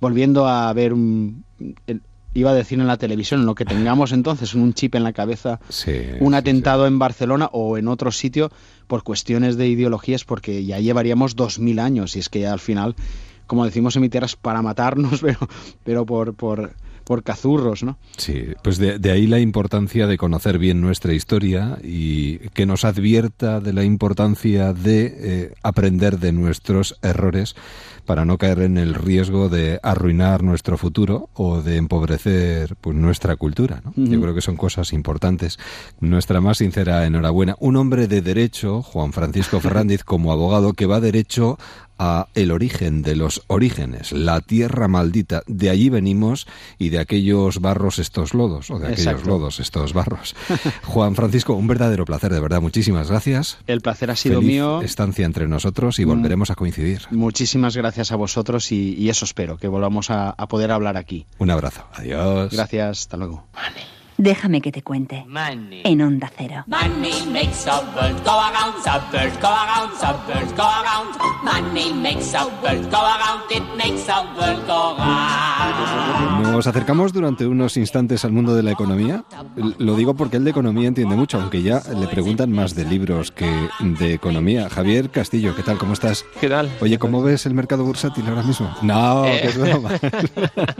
volviendo 0.00 0.46
a 0.46 0.72
ver 0.72 0.92
un, 0.92 1.44
iba 2.34 2.50
a 2.50 2.54
decir 2.54 2.80
en 2.80 2.86
la 2.86 2.96
televisión, 2.96 3.46
lo 3.46 3.54
que 3.54 3.64
tengamos 3.64 4.12
entonces 4.12 4.54
un 4.54 4.72
chip 4.72 4.94
en 4.94 5.04
la 5.04 5.12
cabeza, 5.12 5.60
un 6.20 6.34
atentado 6.34 6.86
en 6.86 6.98
Barcelona 6.98 7.48
o 7.52 7.76
en 7.76 7.88
otro 7.88 8.12
sitio 8.12 8.50
por 8.86 9.02
cuestiones 9.02 9.56
de 9.56 9.68
ideologías, 9.68 10.24
porque 10.24 10.64
ya 10.64 10.78
llevaríamos 10.78 11.36
dos 11.36 11.58
mil 11.58 11.78
años. 11.78 12.16
Y 12.16 12.20
es 12.20 12.28
que 12.28 12.46
al 12.46 12.60
final, 12.60 12.94
como 13.46 13.64
decimos 13.64 13.96
en 13.96 14.02
mi 14.02 14.08
tierra, 14.08 14.26
es 14.26 14.36
para 14.36 14.62
matarnos, 14.62 15.20
pero, 15.22 15.38
pero 15.84 16.06
por, 16.06 16.34
por 16.34 16.74
por 17.10 17.24
cazurros, 17.24 17.82
¿no? 17.82 17.98
Sí, 18.18 18.44
pues 18.62 18.78
de, 18.78 19.10
ahí 19.10 19.26
la 19.26 19.40
importancia 19.40 20.06
de 20.06 20.16
conocer 20.16 20.60
bien 20.60 20.80
nuestra 20.80 21.12
historia 21.12 21.76
y 21.82 22.38
que 22.50 22.66
nos 22.66 22.84
advierta 22.84 23.58
de 23.58 23.72
la 23.72 23.82
importancia 23.82 24.72
de 24.72 25.16
eh, 25.18 25.54
aprender 25.64 26.20
de 26.20 26.30
nuestros 26.30 27.00
errores 27.02 27.56
para 28.06 28.24
no 28.24 28.38
caer 28.38 28.60
en 28.60 28.78
el 28.78 28.94
riesgo 28.94 29.48
de 29.48 29.80
arruinar 29.82 30.44
nuestro 30.44 30.78
futuro 30.78 31.30
o 31.34 31.62
de 31.62 31.78
empobrecer 31.78 32.76
pues, 32.80 32.96
nuestra 32.96 33.34
cultura. 33.34 33.82
¿no? 33.84 33.92
Yo 33.96 34.20
creo 34.20 34.34
que 34.34 34.40
son 34.40 34.56
cosas 34.56 34.92
importantes. 34.92 35.58
Nuestra 35.98 36.40
más 36.40 36.58
sincera 36.58 37.06
enhorabuena. 37.06 37.56
Un 37.58 37.74
hombre 37.76 38.06
de 38.06 38.22
derecho, 38.22 38.82
Juan 38.82 39.12
Francisco 39.12 39.58
Fernández, 39.58 40.04
como 40.04 40.30
abogado, 40.30 40.74
que 40.74 40.86
va 40.86 41.00
derecho 41.00 41.58
a 42.02 42.28
el 42.34 42.50
origen 42.50 43.02
de 43.02 43.14
los 43.14 43.42
orígenes, 43.46 44.12
la 44.12 44.40
tierra 44.40 44.88
maldita. 44.88 45.42
De 45.46 45.68
allí 45.68 45.90
venimos 45.90 46.46
y 46.78 46.88
de 46.88 46.98
aquellos 46.98 47.60
barros 47.60 47.98
estos 47.98 48.32
lodos, 48.32 48.70
o 48.70 48.78
de 48.78 48.88
aquellos 48.88 49.26
lodos 49.26 49.60
estos 49.60 49.92
barros. 49.92 50.34
Juan 50.84 51.14
Francisco, 51.14 51.52
un 51.52 51.66
verdadero 51.66 52.06
placer, 52.06 52.32
de 52.32 52.40
verdad. 52.40 52.62
Muchísimas 52.62 53.10
gracias. 53.10 53.58
El 53.66 53.82
placer 53.82 54.10
ha 54.10 54.16
sido 54.16 54.40
mío. 54.40 54.80
Estancia 54.80 55.26
entre 55.26 55.46
nosotros 55.46 55.98
y 55.98 56.06
mm. 56.06 56.08
volveremos 56.08 56.50
a 56.50 56.54
coincidir. 56.54 57.02
Muchísimas 57.10 57.76
gracias 57.76 58.12
a 58.12 58.16
vosotros 58.16 58.72
y, 58.72 59.10
eso 59.10 59.26
espero, 59.26 59.58
que 59.58 59.68
volvamos 59.68 60.10
a, 60.10 60.34
poder 60.48 60.70
hablar 60.72 60.96
aquí. 60.96 61.26
Un 61.38 61.50
abrazo. 61.50 61.84
Adiós. 61.92 62.50
Gracias. 62.50 63.00
Hasta 63.00 63.18
luego. 63.18 63.46
Déjame 64.20 64.60
que 64.60 64.70
te 64.70 64.82
cuente. 64.82 65.24
En 65.84 66.02
Onda 66.02 66.30
Cero. 66.36 66.64
Money 66.66 67.24
makes 67.32 67.64
the 67.64 67.70
world 67.70 68.22
go 68.22 68.32
around, 68.32 68.74
the 68.84 69.16
world 69.16 69.40
go 69.40 69.48
around, 69.48 69.98
the 69.98 70.12
world 70.28 70.56
go 70.56 70.62
around. 70.62 71.16
Money 71.42 71.94
makes 71.94 72.30
the 72.32 72.44
world 72.62 72.90
go 72.90 72.98
around, 72.98 73.50
it 73.50 73.62
makes 73.78 74.04
the 74.04 74.20
world 74.38 74.66
go 74.66 74.94
around. 74.98 76.42
Nos 76.42 76.66
acercamos 76.66 77.14
durante 77.14 77.46
unos 77.46 77.78
instantes 77.78 78.24
al 78.26 78.32
mundo 78.32 78.54
de 78.54 78.62
la 78.62 78.72
economía. 78.72 79.24
Lo 79.78 79.96
digo 79.96 80.14
porque 80.14 80.36
él 80.36 80.44
de 80.44 80.50
economía 80.50 80.88
entiende 80.88 81.16
mucho, 81.16 81.40
aunque 81.40 81.62
ya 81.62 81.80
le 81.98 82.06
preguntan 82.06 82.52
más 82.52 82.74
de 82.74 82.84
libros 82.84 83.30
que 83.30 83.50
de 83.80 84.12
economía. 84.12 84.68
Javier 84.68 85.08
Castillo, 85.08 85.54
¿qué 85.56 85.62
tal? 85.62 85.78
¿Cómo 85.78 85.94
estás? 85.94 86.26
¿Qué 86.40 86.48
tal? 86.48 86.70
Oye, 86.80 86.98
¿cómo 86.98 87.22
ves 87.22 87.46
el 87.46 87.54
mercado 87.54 87.84
bursátil 87.84 88.26
ahora 88.26 88.42
mismo? 88.42 88.70
No, 88.82 89.24
eh. 89.24 89.38
que 89.40 89.48
es 89.48 89.58
broma. 89.58 89.90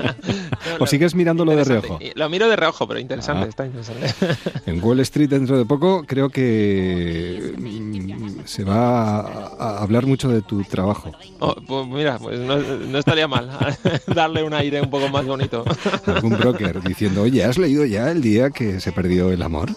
¿O 0.78 0.86
sigues 0.86 1.14
mirándolo 1.14 1.56
de 1.56 1.64
reojo? 1.64 1.98
Lo 2.14 2.28
miro 2.28 2.46
de 2.48 2.56
reojo, 2.56 2.86
pero 2.86 3.00
interesante. 3.00 3.29
En 4.66 4.82
Wall 4.82 5.00
Street 5.00 5.28
dentro 5.28 5.58
de 5.58 5.64
poco 5.64 6.04
creo 6.06 6.28
que 6.28 7.54
mm, 7.56 8.40
se 8.44 8.64
va 8.64 9.20
a 9.20 9.82
hablar 9.82 10.06
mucho 10.06 10.28
de 10.28 10.42
tu 10.42 10.62
trabajo. 10.64 11.12
Oh, 11.38 11.54
pues 11.54 11.86
mira, 11.86 12.18
pues 12.18 12.38
no, 12.38 12.98
estaría 12.98 13.28
mal 13.28 13.50
darle 14.14 14.42
un 14.42 14.54
aire 14.54 14.80
un 14.80 14.90
poco 14.90 15.08
más 15.08 15.24
bonito. 15.24 15.64
Algún 16.06 16.36
broker 16.36 16.82
diciendo, 16.82 17.22
oye, 17.22 17.44
¿has 17.44 17.58
leído 17.58 17.84
ya 17.84 18.10
el 18.10 18.20
día 18.20 18.50
que 18.50 18.80
se 18.80 18.92
perdió 18.92 19.30
el 19.30 19.42
amor? 19.42 19.70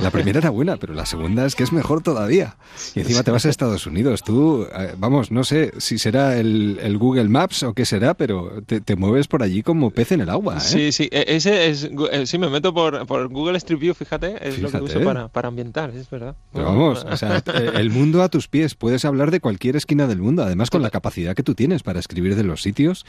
La 0.00 0.10
primera 0.10 0.38
era 0.38 0.50
buena, 0.50 0.76
pero 0.76 0.94
la 0.94 1.06
segunda 1.06 1.46
es 1.46 1.54
que 1.54 1.62
es 1.62 1.72
mejor 1.72 2.02
todavía. 2.02 2.56
Y 2.94 3.00
encima 3.00 3.22
te 3.22 3.30
vas 3.30 3.46
a 3.46 3.50
Estados 3.50 3.86
Unidos. 3.86 4.22
Tú, 4.22 4.66
eh, 4.74 4.94
vamos, 4.96 5.30
no 5.30 5.44
sé 5.44 5.72
si 5.78 5.98
será 5.98 6.38
el, 6.38 6.96
Google 6.98 7.28
Maps 7.28 7.62
o 7.62 7.72
qué 7.72 7.84
será, 7.84 8.14
pero 8.14 8.62
te, 8.66 8.96
mueves 8.96 9.26
por 9.26 9.42
allí 9.42 9.62
como 9.62 9.90
pez 9.90 10.12
en 10.12 10.20
el 10.20 10.30
agua. 10.30 10.56
¿eh? 10.56 10.60
Sí, 10.60 10.92
sí, 10.92 11.08
e, 11.10 11.24
ese 11.28 11.68
es, 11.68 11.88
eh, 12.12 12.26
sí, 12.26 12.38
me 12.38 12.48
meto 12.48 12.74
por, 12.74 12.99
por, 13.06 13.28
Google 13.28 13.56
Street 13.58 13.80
View, 13.80 13.94
fíjate, 13.94 14.36
es 14.48 14.58
lo 14.58 14.70
que 14.70 14.78
uso 14.78 15.02
para, 15.02 15.28
para 15.28 15.48
ambientar, 15.48 15.90
es 15.90 16.08
verdad. 16.10 16.34
vamos, 16.52 17.04
o 17.04 17.16
sea, 17.16 17.42
el 17.74 17.90
mundo 17.90 18.22
a 18.22 18.28
tus 18.28 18.48
pies, 18.48 18.74
puedes 18.74 19.04
hablar 19.04 19.30
de 19.30 19.40
cualquier 19.40 19.76
esquina 19.76 20.06
del 20.06 20.18
mundo, 20.18 20.42
además 20.42 20.70
con 20.70 20.82
la 20.82 20.90
capacidad 20.90 21.34
que 21.34 21.42
tú 21.42 21.54
tienes 21.54 21.82
para 21.82 22.00
escribir 22.00 22.36
de 22.36 22.44
los 22.44 22.62
sitios, 22.62 23.06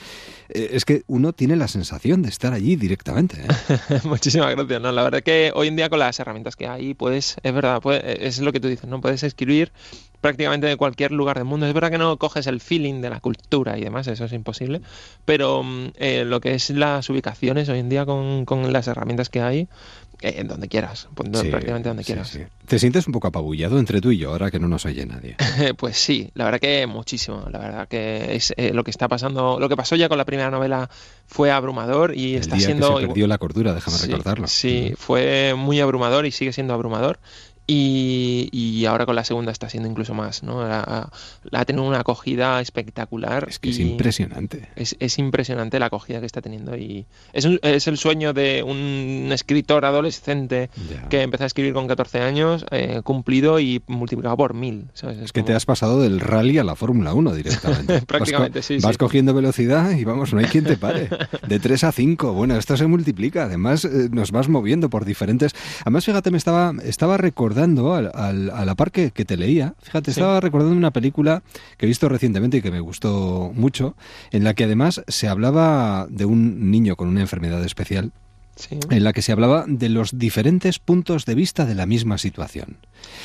eh, 0.49 0.69
es 0.73 0.85
que 0.85 1.03
uno 1.07 1.33
tiene 1.33 1.55
la 1.55 1.67
sensación 1.67 2.21
de 2.21 2.29
estar 2.29 2.53
allí 2.53 2.75
directamente. 2.75 3.37
¿eh? 3.41 3.99
Muchísimas 4.03 4.55
gracias, 4.55 4.81
no, 4.81 4.91
la 4.91 5.03
verdad 5.03 5.23
que 5.23 5.51
hoy 5.55 5.67
en 5.67 5.75
día 5.75 5.89
con 5.89 5.99
las 5.99 6.19
herramientas 6.19 6.55
que 6.55 6.67
hay, 6.67 6.93
puedes, 6.93 7.37
es 7.41 7.53
verdad, 7.53 7.81
es 8.03 8.39
lo 8.39 8.51
que 8.51 8.59
tú 8.59 8.67
dices, 8.67 8.89
no 8.89 9.01
puedes 9.01 9.23
escribir 9.23 9.71
prácticamente 10.21 10.67
de 10.67 10.77
cualquier 10.77 11.11
lugar 11.11 11.37
del 11.37 11.45
mundo. 11.45 11.65
Es 11.65 11.73
verdad 11.73 11.91
que 11.91 11.97
no 11.97 12.17
coges 12.17 12.47
el 12.47 12.61
feeling 12.61 13.01
de 13.01 13.09
la 13.09 13.19
cultura 13.19 13.77
y 13.77 13.83
demás, 13.83 14.07
eso 14.07 14.25
es 14.25 14.33
imposible, 14.33 14.81
pero 15.25 15.63
mm, 15.63 15.87
eh, 15.95 16.23
lo 16.25 16.39
que 16.39 16.53
es 16.53 16.69
las 16.69 17.09
ubicaciones 17.09 17.67
hoy 17.69 17.79
en 17.79 17.89
día 17.89 18.05
con, 18.05 18.45
con 18.45 18.71
las 18.71 18.87
herramientas 18.87 19.29
que 19.29 19.41
hay, 19.41 19.67
eh, 20.23 20.35
en 20.37 20.47
donde 20.47 20.67
quieras, 20.67 21.07
pues, 21.15 21.29
prácticamente 21.29 21.89
donde 21.89 22.03
quieras. 22.03 22.37
¿Te 22.67 22.77
sientes 22.77 23.07
un 23.07 23.13
poco 23.13 23.27
apabullado 23.27 23.79
entre 23.79 24.01
tú 24.01 24.11
y 24.11 24.19
yo 24.19 24.29
ahora 24.29 24.51
que 24.51 24.59
no 24.59 24.67
nos 24.67 24.85
oye 24.85 25.03
nadie? 25.07 25.35
pues 25.77 25.97
sí, 25.97 26.29
la 26.35 26.45
verdad 26.45 26.59
que 26.59 26.85
muchísimo. 26.85 27.47
La 27.49 27.57
verdad 27.57 27.87
que 27.87 28.35
es 28.35 28.53
eh, 28.55 28.71
lo 28.71 28.83
que 28.83 28.91
está 28.91 29.07
pasando, 29.07 29.59
lo 29.59 29.67
que 29.67 29.75
pasó 29.75 29.95
ya 29.95 30.09
con 30.09 30.19
la 30.19 30.25
primera 30.25 30.51
novela 30.51 30.91
fue 31.25 31.49
abrumador 31.49 32.15
y 32.15 32.35
está 32.35 32.59
siendo. 32.59 32.97
Que 32.97 33.01
se 33.01 33.07
perdió 33.07 33.25
la 33.25 33.39
cordura, 33.39 33.73
déjame 33.73 33.97
recordarlo. 33.97 34.45
Sí, 34.45 34.93
fue 34.95 35.55
muy 35.57 35.79
abrumador 35.79 36.27
y 36.27 36.31
sigue 36.31 36.53
siendo 36.53 36.75
abrumador. 36.75 37.17
Y, 37.73 38.85
ahora 38.85 39.05
con 39.05 39.15
la 39.15 39.23
segunda 39.23 39.51
está 39.51 39.69
siendo 39.69 39.87
incluso 39.87 40.13
más, 40.13 40.43
¿no? 40.43 40.67
La, 40.67 41.09
ha 41.51 41.65
tenido 41.65 41.87
una 41.87 41.99
acogida 41.99 42.59
espectacular. 42.59 43.45
Es 43.47 43.59
que 43.59 43.69
es 43.69 43.79
impresionante. 43.79 44.69
Es, 44.75 45.17
impresionante 45.17 45.79
la 45.79 45.85
acogida 45.85 46.19
que 46.19 46.25
está 46.25 46.41
teniendo 46.41 46.75
y 46.75 47.05
es, 47.31 47.47
es 47.61 47.87
el 47.87 47.97
sueño 47.97 48.33
de 48.33 48.63
un 48.63 49.29
escritor 49.31 49.85
adolescente 49.85 50.69
que 51.09 51.21
empezó 51.21 51.43
a 51.43 51.47
escribir 51.47 51.73
con 51.73 51.87
14 51.87 52.21
años, 52.21 52.65
eh, 52.71 53.01
cumplido 53.03 53.59
y 53.59 53.81
multiplicado 53.87 54.35
por 54.35 54.53
mil. 54.53 54.87
Es, 55.21 55.31
que 55.31 55.43
te 55.43 55.53
has 55.53 55.65
pasado 55.65 56.01
del 56.01 56.19
rally 56.19 56.57
a 56.57 56.63
la 56.63 56.75
Fórmula 56.75 57.13
1 57.13 57.35
directamente. 57.35 58.01
Prácticamente, 58.07 58.59
vas 58.59 58.65
sí. 58.65 58.77
Vas 58.81 58.97
cogiendo 58.97 59.33
velocidad 59.33 59.91
y 59.91 60.03
vamos, 60.03 60.33
no 60.33 60.39
hay 60.39 60.45
quien 60.45 60.63
te 60.63 60.77
pare. 60.77 61.09
De 61.47 61.59
3 61.59 61.83
a 61.85 61.91
5, 61.91 62.33
bueno, 62.33 62.57
esto 62.57 62.75
se 62.75 62.87
multiplica. 62.87 63.43
Además, 63.43 63.85
eh, 63.85 64.09
nos 64.11 64.31
vas 64.31 64.49
moviendo 64.49 64.89
por 64.89 65.05
diferentes... 65.05 65.53
Además, 65.81 66.05
fíjate, 66.05 66.31
me 66.31 66.37
estaba, 66.37 66.73
estaba 66.83 67.17
recordando 67.17 67.60
recordando 67.61 67.93
al, 67.93 68.49
a 68.49 68.65
la 68.65 68.75
par 68.75 68.91
que, 68.91 69.11
te 69.11 69.37
leía, 69.37 69.75
fíjate, 69.81 70.11
estaba 70.11 70.39
recordando 70.39 70.75
una 70.75 70.91
película 70.91 71.43
que 71.77 71.85
he 71.85 71.87
visto 71.87 72.09
recientemente 72.09 72.57
y 72.57 72.61
que 72.61 72.71
me 72.71 72.79
gustó 72.79 73.51
mucho, 73.53 73.95
en 74.31 74.43
la 74.43 74.53
que 74.53 74.63
además 74.63 75.03
se 75.07 75.27
hablaba 75.27 76.07
de 76.09 76.25
un 76.25 76.71
niño 76.71 76.95
con 76.95 77.07
una 77.07 77.21
enfermedad 77.21 77.63
especial 77.63 78.11
en 78.89 79.03
la 79.03 79.13
que 79.13 79.21
se 79.21 79.31
hablaba 79.31 79.65
de 79.67 79.89
los 79.89 80.17
diferentes 80.17 80.77
puntos 80.77 81.25
de 81.25 81.35
vista 81.35 81.65
de 81.65 81.73
la 81.73 81.85
misma 81.85 82.17
situación. 82.17 82.77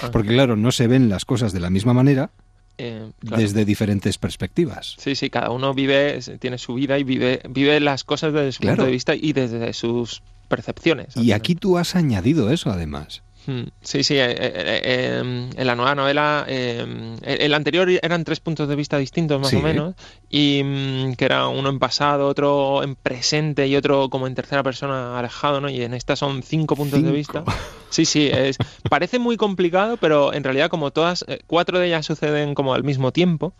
Ah. 0.02 0.10
Porque 0.12 0.28
claro, 0.28 0.56
no 0.56 0.70
se 0.70 0.86
ven 0.86 1.08
las 1.08 1.24
cosas 1.24 1.52
de 1.52 1.60
la 1.60 1.68
misma 1.68 1.92
manera, 1.92 2.30
eh, 2.78 3.10
desde 3.22 3.64
diferentes 3.64 4.18
perspectivas. 4.18 4.96
Sí, 4.98 5.14
sí, 5.14 5.30
cada 5.30 5.50
uno 5.50 5.72
vive, 5.72 6.20
tiene 6.38 6.58
su 6.58 6.74
vida 6.74 6.98
y 6.98 7.04
vive, 7.04 7.40
vive 7.48 7.80
las 7.80 8.04
cosas 8.04 8.32
desde 8.32 8.52
su 8.52 8.62
punto 8.62 8.84
de 8.84 8.90
vista 8.90 9.14
y 9.14 9.32
desde 9.32 9.72
sus 9.72 10.22
percepciones. 10.48 11.16
Y 11.16 11.32
aquí 11.32 11.54
tú 11.54 11.78
has 11.78 11.96
añadido 11.96 12.50
eso 12.50 12.70
además. 12.70 13.22
Hmm. 13.46 13.62
Sí, 13.80 14.02
sí. 14.02 14.14
Eh, 14.16 14.34
eh, 14.38 15.18
em, 15.20 15.50
en 15.56 15.66
la 15.66 15.76
nueva 15.76 15.94
novela, 15.94 16.44
em, 16.48 17.16
el 17.22 17.54
anterior 17.54 17.88
eran 18.02 18.24
tres 18.24 18.40
puntos 18.40 18.68
de 18.68 18.74
vista 18.74 18.98
distintos 18.98 19.40
más 19.40 19.54
o 19.54 19.60
menos, 19.60 19.94
y 20.28 20.62
mm, 20.64 21.14
que 21.14 21.24
era 21.24 21.46
uno 21.46 21.68
en 21.68 21.78
pasado, 21.78 22.26
otro 22.26 22.82
en 22.82 22.96
presente 22.96 23.68
y 23.68 23.76
otro 23.76 24.10
como 24.10 24.26
en 24.26 24.34
tercera 24.34 24.62
persona 24.64 25.18
alejado, 25.18 25.60
¿no? 25.60 25.68
Y 25.68 25.82
en 25.82 25.94
esta 25.94 26.16
son 26.16 26.42
cinco 26.42 26.74
puntos 26.74 27.02
de 27.02 27.12
vista. 27.12 27.44
Sí, 27.88 28.04
sí. 28.04 28.28
Es, 28.32 28.56
parece 28.90 29.20
muy 29.20 29.36
complicado, 29.36 29.96
pero 29.96 30.32
en 30.32 30.42
realidad 30.42 30.68
como 30.68 30.90
todas, 30.90 31.24
eh, 31.28 31.38
cuatro 31.46 31.78
de 31.78 31.86
ellas 31.86 32.04
suceden 32.04 32.54
como 32.54 32.74
al 32.74 32.82
mismo 32.82 33.12
tiempo, 33.12 33.54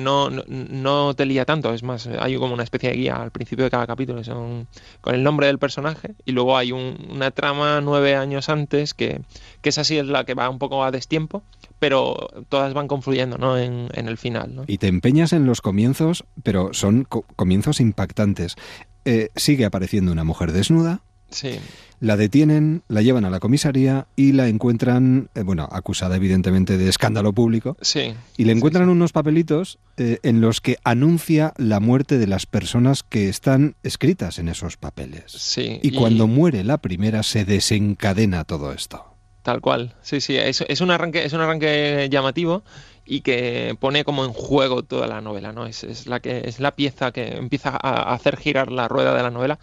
no, 0.00 0.30
no, 0.30 1.14
te 1.14 1.26
lía 1.26 1.44
tanto. 1.44 1.74
Es 1.74 1.82
más, 1.82 2.06
hay 2.06 2.36
como 2.36 2.54
una 2.54 2.62
especie 2.62 2.90
de 2.90 2.96
guía 2.96 3.16
al 3.16 3.32
principio 3.32 3.64
de 3.64 3.70
cada 3.70 3.86
capítulo, 3.86 4.22
son 4.22 4.68
con 5.00 5.14
el 5.14 5.24
nombre 5.24 5.48
del 5.48 5.58
personaje, 5.58 6.14
y 6.24 6.32
luego 6.32 6.56
hay 6.56 6.70
una 6.70 7.32
trama 7.32 7.80
nueve 7.80 8.14
años 8.14 8.48
antes 8.48 8.91
que, 8.94 9.22
esa 9.62 9.84
sí 9.84 9.98
es 9.98 10.06
la 10.06 10.24
que 10.24 10.34
va 10.34 10.48
un 10.48 10.58
poco 10.58 10.84
a 10.84 10.90
destiempo, 10.90 11.42
pero 11.78 12.28
todas 12.48 12.74
van 12.74 12.88
confluyendo 12.88 13.38
¿no? 13.38 13.58
en, 13.58 13.88
el 13.94 14.18
final. 14.18 14.64
Y 14.66 14.78
te 14.78 14.88
empeñas 14.88 15.32
en 15.32 15.46
los 15.46 15.60
comienzos, 15.60 16.24
pero 16.42 16.72
son 16.72 17.04
comienzos 17.36 17.80
impactantes. 17.80 18.56
Eh, 19.04 19.30
sigue 19.36 19.64
apareciendo 19.64 20.12
una 20.12 20.24
mujer 20.24 20.52
desnuda. 20.52 21.02
Sí. 21.30 21.58
La 22.02 22.16
detienen, 22.16 22.82
la 22.88 23.00
llevan 23.00 23.24
a 23.24 23.30
la 23.30 23.38
comisaría 23.38 24.08
y 24.16 24.32
la 24.32 24.48
encuentran, 24.48 25.28
eh, 25.36 25.42
bueno, 25.42 25.68
acusada 25.70 26.16
evidentemente 26.16 26.76
de 26.76 26.88
escándalo 26.88 27.32
público. 27.32 27.76
Sí. 27.80 28.14
Y 28.36 28.44
le 28.44 28.50
encuentran 28.50 28.88
unos 28.88 29.12
papelitos 29.12 29.78
eh, 29.96 30.18
en 30.24 30.40
los 30.40 30.60
que 30.60 30.78
anuncia 30.82 31.52
la 31.58 31.78
muerte 31.78 32.18
de 32.18 32.26
las 32.26 32.46
personas 32.46 33.04
que 33.04 33.28
están 33.28 33.76
escritas 33.84 34.40
en 34.40 34.48
esos 34.48 34.76
papeles. 34.76 35.30
Sí. 35.30 35.78
Y, 35.80 35.92
cuando 35.92 36.26
muere 36.26 36.64
la 36.64 36.78
primera 36.78 37.22
se 37.22 37.44
desencadena 37.44 38.42
todo 38.42 38.72
esto. 38.72 39.04
Tal 39.42 39.60
cual, 39.60 39.94
sí, 40.02 40.20
sí, 40.20 40.36
es, 40.36 40.64
es, 40.66 40.80
un 40.80 40.90
arranque, 40.90 41.24
es 41.24 41.32
un 41.32 41.40
arranque 41.40 42.08
llamativo 42.10 42.64
y 43.04 43.20
que 43.20 43.76
pone 43.78 44.04
como 44.04 44.24
en 44.24 44.32
juego 44.32 44.82
toda 44.82 45.06
la 45.06 45.20
novela, 45.20 45.52
¿no? 45.52 45.66
Es, 45.66 45.84
es 45.84 46.06
la 46.06 46.20
que 46.20 46.42
es 46.46 46.60
la 46.60 46.74
pieza 46.74 47.12
que 47.12 47.36
empieza 47.36 47.70
a 47.70 48.12
hacer 48.12 48.36
girar 48.36 48.70
la 48.72 48.88
rueda 48.88 49.14
de 49.14 49.22
la 49.22 49.30
novela 49.30 49.58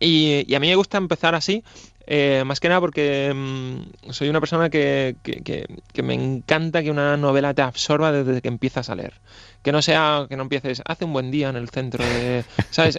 y, 0.00 0.54
a 0.54 0.60
mí 0.60 0.68
me 0.68 0.76
gusta 0.76 0.98
empezar 0.98 1.34
así, 1.34 1.62
eh, 2.06 2.42
más 2.44 2.60
que 2.60 2.68
nada 2.68 2.80
porque 2.80 3.32
mm, 3.34 4.10
soy 4.10 4.28
una 4.28 4.40
persona 4.40 4.68
que, 4.68 5.16
que, 5.22 6.02
me 6.02 6.14
encanta 6.14 6.82
que 6.82 6.90
una 6.90 7.16
novela 7.16 7.54
te 7.54 7.62
absorba 7.62 8.12
desde 8.12 8.42
que 8.42 8.48
empiezas 8.48 8.90
a 8.90 8.94
leer. 8.94 9.14
Que 9.62 9.72
no 9.72 9.80
sea 9.80 10.26
que 10.28 10.36
no 10.36 10.42
empieces, 10.42 10.82
hace 10.84 11.06
un 11.06 11.14
buen 11.14 11.30
día 11.30 11.48
en 11.48 11.56
el 11.56 11.70
centro 11.70 12.04
de... 12.04 12.44
¿Sabes? 12.70 12.98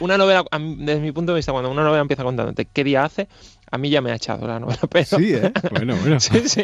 una 0.00 0.16
novela, 0.16 0.44
desde 0.78 1.00
mi 1.00 1.12
punto 1.12 1.32
de 1.32 1.36
vista, 1.36 1.52
cuando 1.52 1.70
una 1.70 1.82
novela 1.82 2.00
empieza 2.00 2.22
contándote 2.22 2.64
qué 2.64 2.82
día 2.82 3.04
hace, 3.04 3.28
a 3.72 3.78
mí 3.78 3.88
ya 3.88 4.02
me 4.02 4.12
ha 4.12 4.16
echado 4.16 4.46
la 4.46 4.60
novela, 4.60 4.80
pero... 4.90 5.18
Sí, 5.18 5.32
¿eh? 5.32 5.50
Bueno, 5.70 5.96
bueno. 5.96 6.20
sí, 6.20 6.46
sí. 6.46 6.62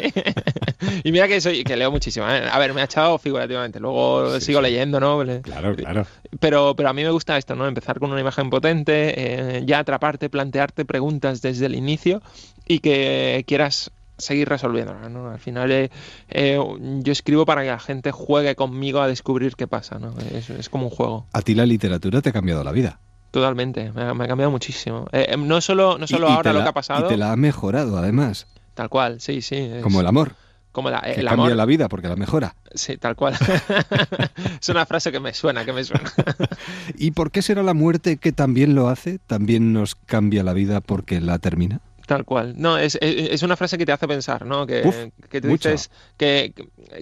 y 1.03 1.11
mira 1.11 1.27
que 1.27 1.41
soy 1.41 1.63
que 1.63 1.75
leo 1.75 1.91
muchísimo. 1.91 2.29
¿eh? 2.29 2.47
A 2.49 2.59
ver, 2.59 2.73
me 2.73 2.81
ha 2.81 2.85
echado 2.85 3.17
figurativamente. 3.17 3.79
Luego 3.79 4.39
sigo 4.39 4.61
leyendo, 4.61 4.99
¿no? 4.99 5.19
Claro, 5.41 5.75
claro. 5.75 6.05
Pero, 6.39 6.75
pero 6.75 6.89
a 6.89 6.93
mí 6.93 7.03
me 7.03 7.09
gusta 7.09 7.35
esto, 7.37 7.55
¿no? 7.55 7.67
Empezar 7.67 7.99
con 7.99 8.11
una 8.11 8.21
imagen 8.21 8.51
potente, 8.51 9.57
eh, 9.57 9.63
ya 9.65 9.79
atraparte, 9.79 10.29
plantearte 10.29 10.85
preguntas 10.85 11.41
desde 11.41 11.65
el 11.65 11.73
inicio 11.73 12.21
y 12.67 12.79
que 12.79 13.43
quieras 13.47 13.91
seguir 14.19 14.47
resolviéndolas, 14.47 15.09
¿no? 15.09 15.31
Al 15.31 15.39
final 15.39 15.71
eh, 15.71 15.89
eh, 16.29 16.59
yo 16.99 17.11
escribo 17.11 17.45
para 17.45 17.63
que 17.63 17.69
la 17.69 17.79
gente 17.79 18.11
juegue 18.11 18.55
conmigo 18.55 19.01
a 19.01 19.07
descubrir 19.07 19.55
qué 19.55 19.65
pasa, 19.65 19.97
¿no? 19.97 20.13
Es, 20.31 20.51
es 20.51 20.69
como 20.69 20.85
un 20.85 20.91
juego. 20.91 21.25
A 21.33 21.41
ti 21.41 21.55
la 21.55 21.65
literatura 21.65 22.21
te 22.21 22.29
ha 22.29 22.33
cambiado 22.33 22.63
la 22.63 22.71
vida. 22.71 22.99
Totalmente, 23.31 23.91
me 23.91 24.03
ha, 24.03 24.27
cambiado 24.27 24.49
muchísimo. 24.49 25.07
Eh, 25.11 25.27
eh, 25.29 25.37
no 25.37 25.61
solo, 25.61 25.97
no 25.97 26.07
solo 26.07 26.27
ahora 26.27 26.51
lo 26.51 26.63
que 26.63 26.69
ha 26.69 26.73
pasado. 26.73 27.05
Y 27.05 27.09
te 27.09 27.17
la 27.17 27.31
ha 27.31 27.35
mejorado, 27.35 27.97
además. 27.97 28.47
Tal 28.73 28.89
cual, 28.89 29.21
sí, 29.21 29.41
sí. 29.41 29.69
Como 29.83 30.01
el 30.01 30.07
amor. 30.07 30.33
Como 30.71 30.89
la, 30.91 31.01
que 31.01 31.23
cambia 31.23 31.55
la 31.55 31.65
vida 31.65 31.89
porque 31.89 32.07
la 32.07 32.15
mejora. 32.15 32.55
Sí, 32.73 32.97
tal 32.97 33.15
cual. 33.15 33.35
es 34.61 34.69
una 34.69 34.85
frase 34.85 35.11
que 35.11 35.19
me 35.19 35.33
suena, 35.33 35.65
que 35.65 35.73
me 35.73 35.83
suena. 35.83 36.11
¿Y 36.95 37.11
por 37.11 37.31
qué 37.31 37.41
será 37.41 37.63
la 37.63 37.73
muerte 37.73 38.17
que 38.17 38.31
también 38.31 38.75
lo 38.75 38.87
hace? 38.87 39.19
¿También 39.25 39.73
nos 39.73 39.95
cambia 39.95 40.43
la 40.43 40.53
vida 40.53 40.79
porque 40.79 41.21
la 41.21 41.39
termina? 41.39 41.81
Tal 42.09 42.25
cual. 42.25 42.55
No, 42.57 42.75
es, 42.75 42.97
es, 43.01 43.43
una 43.43 43.55
frase 43.55 43.77
que 43.77 43.85
te 43.85 43.91
hace 43.91 44.07
pensar, 44.07 44.43
¿no? 44.43 44.65
Que, 44.65 45.11
que 45.29 45.41
tú 45.41 45.49
dices 45.49 45.91
que, 46.17 46.55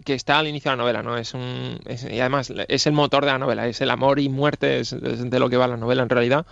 que, 0.03 0.13
está 0.13 0.37
al 0.37 0.49
inicio 0.49 0.69
de 0.69 0.75
la 0.75 0.83
novela, 0.83 1.01
¿no? 1.01 1.17
Es 1.17 1.33
un, 1.33 1.79
y 2.11 2.19
además 2.19 2.51
es 2.67 2.87
el 2.87 2.91
motor 2.91 3.23
de 3.23 3.31
la 3.31 3.37
novela, 3.37 3.69
es 3.69 3.79
el 3.79 3.89
amor 3.89 4.19
y 4.19 4.27
muerte, 4.27 4.81
es 4.81 4.93
de 4.99 5.39
lo 5.39 5.49
que 5.49 5.55
va 5.55 5.65
la 5.65 5.77
novela 5.77 6.03
en 6.03 6.09
realidad. 6.09 6.45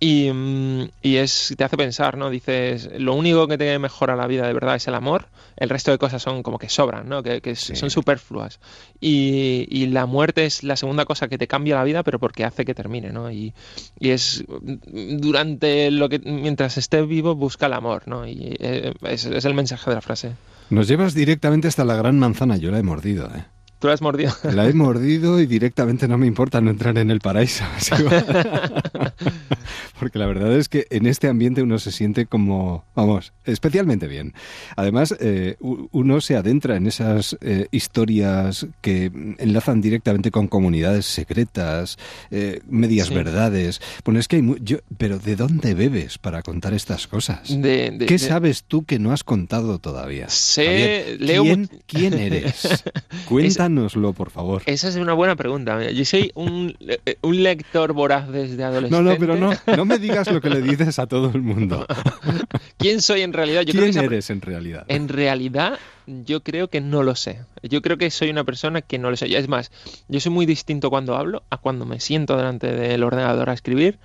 Y, 0.00 0.30
mm, 0.30 0.90
y, 1.02 1.16
es, 1.16 1.54
te 1.56 1.64
hace 1.64 1.76
pensar, 1.76 2.18
¿no? 2.18 2.28
Dices, 2.28 2.90
lo 2.98 3.14
único 3.14 3.46
que 3.48 3.56
te 3.56 3.78
mejora 3.78 4.16
la 4.16 4.26
vida 4.26 4.46
de 4.46 4.52
verdad 4.52 4.76
es 4.76 4.86
el 4.88 4.94
amor, 4.94 5.28
el 5.56 5.68
resto 5.68 5.90
de 5.92 5.98
cosas 5.98 6.20
son 6.20 6.42
como 6.42 6.58
que 6.58 6.68
sobran, 6.68 7.08
¿no? 7.08 7.22
Que, 7.22 7.54
son 7.54 7.90
superfluas. 7.90 8.60
Y, 9.00 9.66
y, 9.70 9.86
la 9.86 10.06
muerte 10.06 10.44
es 10.44 10.62
la 10.62 10.76
segunda 10.76 11.04
cosa 11.04 11.28
que 11.28 11.38
te 11.38 11.46
cambia 11.46 11.76
la 11.76 11.84
vida, 11.84 12.02
pero 12.02 12.18
porque 12.18 12.44
hace 12.44 12.64
que 12.64 12.74
termine, 12.74 13.12
¿no? 13.12 13.30
Y, 13.30 13.54
y 13.98 14.10
es 14.10 14.44
durante 14.48 15.90
lo 15.90 16.08
que, 16.08 16.18
mientras 16.18 16.76
estés 16.76 17.06
vivo, 17.06 17.34
busca 17.34 17.66
el 17.66 17.72
amor, 17.72 18.06
¿no? 18.06 18.26
Y 18.26 18.56
eh, 18.58 18.92
es, 19.02 19.26
es 19.26 19.44
el 19.44 19.54
mensaje 19.54 19.90
de 19.90 19.94
la 19.94 20.02
frase. 20.02 20.32
Nos 20.70 20.88
llevas 20.88 21.14
directamente 21.14 21.68
hasta 21.68 21.84
la 21.84 21.94
gran 21.94 22.18
manzana, 22.18 22.56
yo 22.56 22.70
la 22.70 22.78
he 22.78 22.82
mordido, 22.82 23.30
¿eh? 23.34 23.44
¿Tú 23.78 23.88
la 23.88 23.94
has 23.94 24.02
mordido? 24.02 24.32
La 24.44 24.66
he 24.66 24.72
mordido 24.72 25.40
y 25.40 25.46
directamente 25.46 26.08
no 26.08 26.16
me 26.16 26.26
importa 26.26 26.60
no 26.60 26.70
entrar 26.70 26.96
en 26.96 27.10
el 27.10 27.20
paraíso. 27.20 27.64
Porque 29.98 30.18
la 30.18 30.26
verdad 30.26 30.52
es 30.56 30.68
que 30.68 30.86
en 30.90 31.06
este 31.06 31.28
ambiente 31.28 31.62
uno 31.62 31.78
se 31.78 31.92
siente 31.92 32.26
como, 32.26 32.84
vamos, 32.94 33.32
especialmente 33.44 34.06
bien. 34.06 34.34
Además, 34.76 35.14
eh, 35.20 35.56
uno 35.60 36.20
se 36.20 36.36
adentra 36.36 36.76
en 36.76 36.86
esas 36.86 37.36
eh, 37.40 37.68
historias 37.70 38.66
que 38.80 39.10
enlazan 39.38 39.80
directamente 39.80 40.30
con 40.30 40.48
comunidades 40.48 41.06
secretas, 41.06 41.98
eh, 42.30 42.60
medias 42.68 43.10
verdades. 43.10 43.80
Bueno, 44.04 44.18
es 44.18 44.28
que 44.28 44.36
hay 44.36 44.54
yo, 44.62 44.78
pero 44.96 45.18
¿de 45.18 45.36
dónde 45.36 45.74
bebes 45.74 46.18
para 46.18 46.42
contar 46.42 46.74
estas 46.74 47.06
cosas? 47.06 47.56
¿Qué 48.06 48.18
sabes 48.18 48.64
tú 48.64 48.84
que 48.84 48.98
no 48.98 49.12
has 49.12 49.24
contado 49.24 49.78
todavía? 49.78 50.28
Sé, 50.28 51.18
¿quién, 51.18 51.68
¿quién 51.86 52.14
eres? 52.14 52.84
Cuéntanos 53.28 53.73
por 54.14 54.30
favor. 54.30 54.62
Esa 54.66 54.88
es 54.88 54.96
una 54.96 55.12
buena 55.12 55.36
pregunta. 55.36 55.90
Yo 55.90 56.04
soy 56.04 56.30
un, 56.34 56.76
eh, 56.80 57.16
un 57.22 57.42
lector 57.42 57.92
voraz 57.92 58.28
desde 58.28 58.62
adolescente. 58.62 59.02
No, 59.02 59.10
no, 59.10 59.18
pero 59.18 59.36
no, 59.36 59.52
no 59.76 59.84
me 59.84 59.98
digas 59.98 60.30
lo 60.30 60.40
que 60.40 60.50
le 60.50 60.60
dices 60.62 60.98
a 60.98 61.06
todo 61.06 61.30
el 61.34 61.42
mundo. 61.42 61.86
¿Quién 62.78 63.02
soy 63.02 63.22
en 63.22 63.32
realidad? 63.32 63.62
Yo 63.62 63.72
¿Quién 63.72 63.96
eres 63.96 64.30
en 64.30 64.40
realidad? 64.40 64.84
En 64.88 65.08
realidad, 65.08 65.78
yo 66.06 66.42
creo 66.42 66.68
que 66.68 66.80
no 66.80 67.02
lo 67.02 67.14
sé. 67.14 67.40
Yo 67.62 67.82
creo 67.82 67.98
que 67.98 68.10
soy 68.10 68.30
una 68.30 68.44
persona 68.44 68.82
que 68.82 68.98
no 68.98 69.10
lo 69.10 69.16
sé. 69.16 69.36
Es 69.36 69.48
más, 69.48 69.70
yo 70.08 70.20
soy 70.20 70.32
muy 70.32 70.46
distinto 70.46 70.90
cuando 70.90 71.16
hablo 71.16 71.42
a 71.50 71.58
cuando 71.58 71.86
me 71.86 72.00
siento 72.00 72.36
delante 72.36 72.72
del 72.72 73.02
ordenador 73.02 73.50
a 73.50 73.54
escribir 73.54 73.98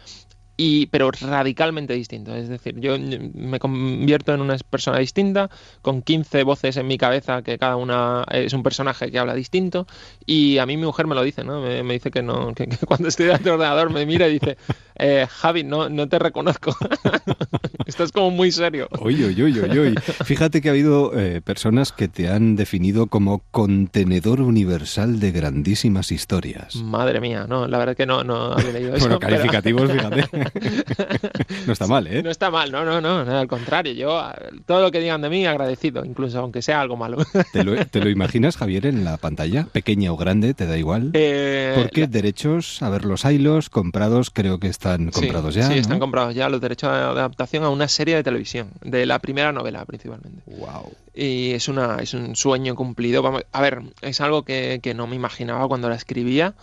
y, 0.59 0.87
pero 0.87 1.09
radicalmente 1.09 1.93
distinto. 1.93 2.35
Es 2.35 2.49
decir, 2.49 2.77
yo 2.81 2.97
me 2.99 3.59
convierto 3.59 4.33
en 4.33 4.41
una 4.41 4.57
persona 4.69 4.99
distinta, 4.99 5.49
con 5.81 6.01
15 6.01 6.43
voces 6.43 6.75
en 6.75 6.85
mi 6.85 6.97
cabeza, 6.97 7.43
que 7.43 7.57
cada 7.57 7.77
una 7.77 8.25
es 8.29 8.51
un 8.51 8.61
personaje 8.61 9.09
que 9.09 9.19
habla 9.19 9.35
distinto, 9.35 9.87
y 10.25 10.57
a 10.57 10.65
mí 10.65 10.75
mi 10.75 10.83
mujer 10.83 11.07
me 11.07 11.15
lo 11.15 11.23
dice, 11.23 11.45
¿no? 11.45 11.61
Me, 11.61 11.93
dice 11.93 12.11
que 12.11 12.21
no, 12.21 12.53
que, 12.53 12.67
cuando 12.85 13.07
estoy 13.07 13.27
delante 13.27 13.45
del 13.45 13.53
ordenador 13.53 13.89
me 13.89 14.05
mira 14.05 14.27
y 14.27 14.33
dice, 14.33 14.57
eh, 14.95 15.27
Javi, 15.29 15.63
no, 15.63 15.87
no 15.87 16.09
te 16.09 16.19
reconozco. 16.19 16.75
Estás 17.85 18.11
como 18.11 18.29
muy 18.29 18.51
serio. 18.51 18.89
Uy, 18.99 19.23
uy, 19.23 19.41
uy, 19.41 19.79
uy, 19.79 19.95
Fíjate 20.25 20.61
que 20.61 20.67
ha 20.67 20.71
habido 20.71 21.17
eh, 21.17 21.39
personas 21.41 21.93
que 21.93 22.09
te 22.09 22.29
han 22.29 22.57
definido 22.57 23.07
como 23.07 23.43
contenedor 23.51 24.41
universal 24.41 25.21
de 25.21 25.31
grandísimas 25.31 26.11
historias. 26.11 26.75
Madre 26.75 27.21
mía, 27.21 27.45
no, 27.47 27.65
la 27.65 27.77
verdad 27.77 27.95
que 27.95 28.05
no, 28.05 28.25
no 28.25 28.51
había 28.51 28.73
leído 28.73 28.93
eso. 28.95 29.05
Bueno, 29.05 29.19
calificativos, 29.19 29.89
fíjate. 29.89 30.48
no 31.65 31.73
está 31.73 31.87
mal, 31.87 32.07
¿eh? 32.07 32.21
No 32.21 32.29
está 32.29 32.51
mal, 32.51 32.71
no, 32.71 32.83
no, 32.83 32.99
no, 32.99 33.37
al 33.37 33.47
contrario, 33.47 33.93
yo 33.93 34.21
todo 34.65 34.81
lo 34.81 34.91
que 34.91 34.99
digan 34.99 35.21
de 35.21 35.29
mí 35.29 35.45
agradecido, 35.45 36.03
incluso 36.03 36.39
aunque 36.39 36.61
sea 36.61 36.81
algo 36.81 36.97
malo. 36.97 37.17
¿Te 37.53 37.63
lo, 37.63 38.09
imaginas, 38.09 38.57
Javier, 38.57 38.85
en 38.85 39.05
la 39.05 39.17
pantalla? 39.17 39.67
¿Pequeña 39.71 40.11
o 40.11 40.17
grande? 40.17 40.53
¿Te 40.53 40.65
da 40.65 40.77
igual? 40.77 41.11
Eh, 41.13 41.73
Porque 41.75 42.07
derechos, 42.07 42.81
a 42.81 42.89
ver, 42.89 43.05
los 43.05 43.23
hilos 43.23 43.69
comprados 43.69 44.29
creo 44.29 44.59
que 44.59 44.67
está 44.67 44.89
están 44.89 45.11
comprados 45.11 45.53
ya. 45.55 45.67
Sí, 45.67 45.77
están 45.77 45.99
comprados 45.99 46.35
ya 46.35 46.49
los 46.49 46.61
derechos 46.61 46.91
de 46.91 46.97
adaptación 46.97 47.63
a 47.63 47.69
una 47.69 47.87
serie 47.87 48.15
de 48.15 48.23
televisión, 48.23 48.69
de 48.81 49.05
la 49.05 49.19
primera 49.19 49.51
novela 49.51 49.85
principalmente. 49.85 50.41
Wow. 50.47 50.91
Y 51.13 51.51
es, 51.51 51.67
una, 51.67 51.97
es 51.97 52.13
un 52.13 52.35
sueño 52.35 52.75
cumplido. 52.75 53.21
Vamos, 53.21 53.43
a 53.51 53.61
ver, 53.61 53.81
es 54.01 54.21
algo 54.21 54.43
que, 54.43 54.79
que 54.81 54.93
no 54.93 55.07
me 55.07 55.15
imaginaba 55.15 55.67
cuando 55.67 55.89
la 55.89 55.95
escribía 55.95 56.55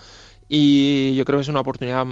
y 0.49 1.15
yo 1.15 1.25
creo 1.25 1.39
que 1.39 1.43
es 1.43 1.49
una 1.49 1.61
oportunidad 1.61 2.07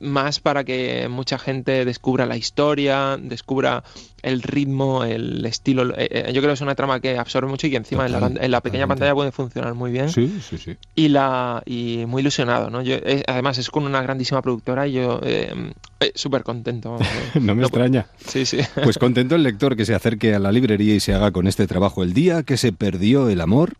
más 0.00 0.40
para 0.40 0.64
que 0.64 1.08
mucha 1.08 1.38
gente 1.38 1.84
descubra 1.84 2.24
la 2.26 2.36
historia, 2.36 3.18
descubra 3.20 3.84
el 4.22 4.42
ritmo, 4.42 5.04
el 5.04 5.44
estilo. 5.44 5.90
Eh, 5.98 6.08
eh, 6.10 6.32
yo 6.32 6.40
creo 6.40 6.50
que 6.50 6.54
es 6.54 6.60
una 6.60 6.74
trama 6.74 7.00
que 7.00 7.18
absorbe 7.18 7.48
mucho 7.48 7.66
y 7.66 7.70
que 7.70 7.76
encima 7.76 8.06
en 8.06 8.12
la, 8.12 8.26
en 8.26 8.50
la, 8.50 8.60
pequeña 8.62 8.86
pantalla 8.86 9.14
puede 9.14 9.32
funcionar 9.32 9.74
muy 9.74 9.90
bien. 9.90 10.08
Sí, 10.08 10.40
sí, 10.48 10.56
sí. 10.56 10.76
Y, 10.94 11.08
la, 11.08 11.62
y 11.66 12.04
muy 12.06 12.20
ilusionado, 12.20 12.70
¿no? 12.70 12.80
Yo, 12.80 12.94
eh, 12.94 13.22
además 13.26 13.58
es 13.58 13.70
con 13.70 13.84
una 13.84 14.00
grandísima 14.02 14.40
productora 14.40 14.86
y 14.86 14.92
yo 14.92 15.20
eh, 15.22 15.52
súper 16.14 16.44
contento. 16.44 16.96
no 17.34 17.54
me 17.54 17.60
no, 17.60 17.66
extraña. 17.66 18.06
Sí, 18.26 18.46
sí. 18.46 18.58
Pues 18.82 18.98
contento 18.98 19.34
el 19.34 19.42
lector 19.42 19.76
que 19.76 19.84
se 19.84 19.94
acerque 19.94 20.34
a 20.34 20.38
la 20.38 20.52
librería 20.52 20.94
y 20.94 21.00
se 21.00 21.12
haga 21.12 21.30
con 21.30 21.46
este 21.46 21.66
trabajo. 21.66 22.02
El 22.02 22.14
día 22.14 22.42
que 22.42 22.56
se 22.56 22.72
perdió 22.72 23.28
el 23.28 23.40
amor 23.40 23.74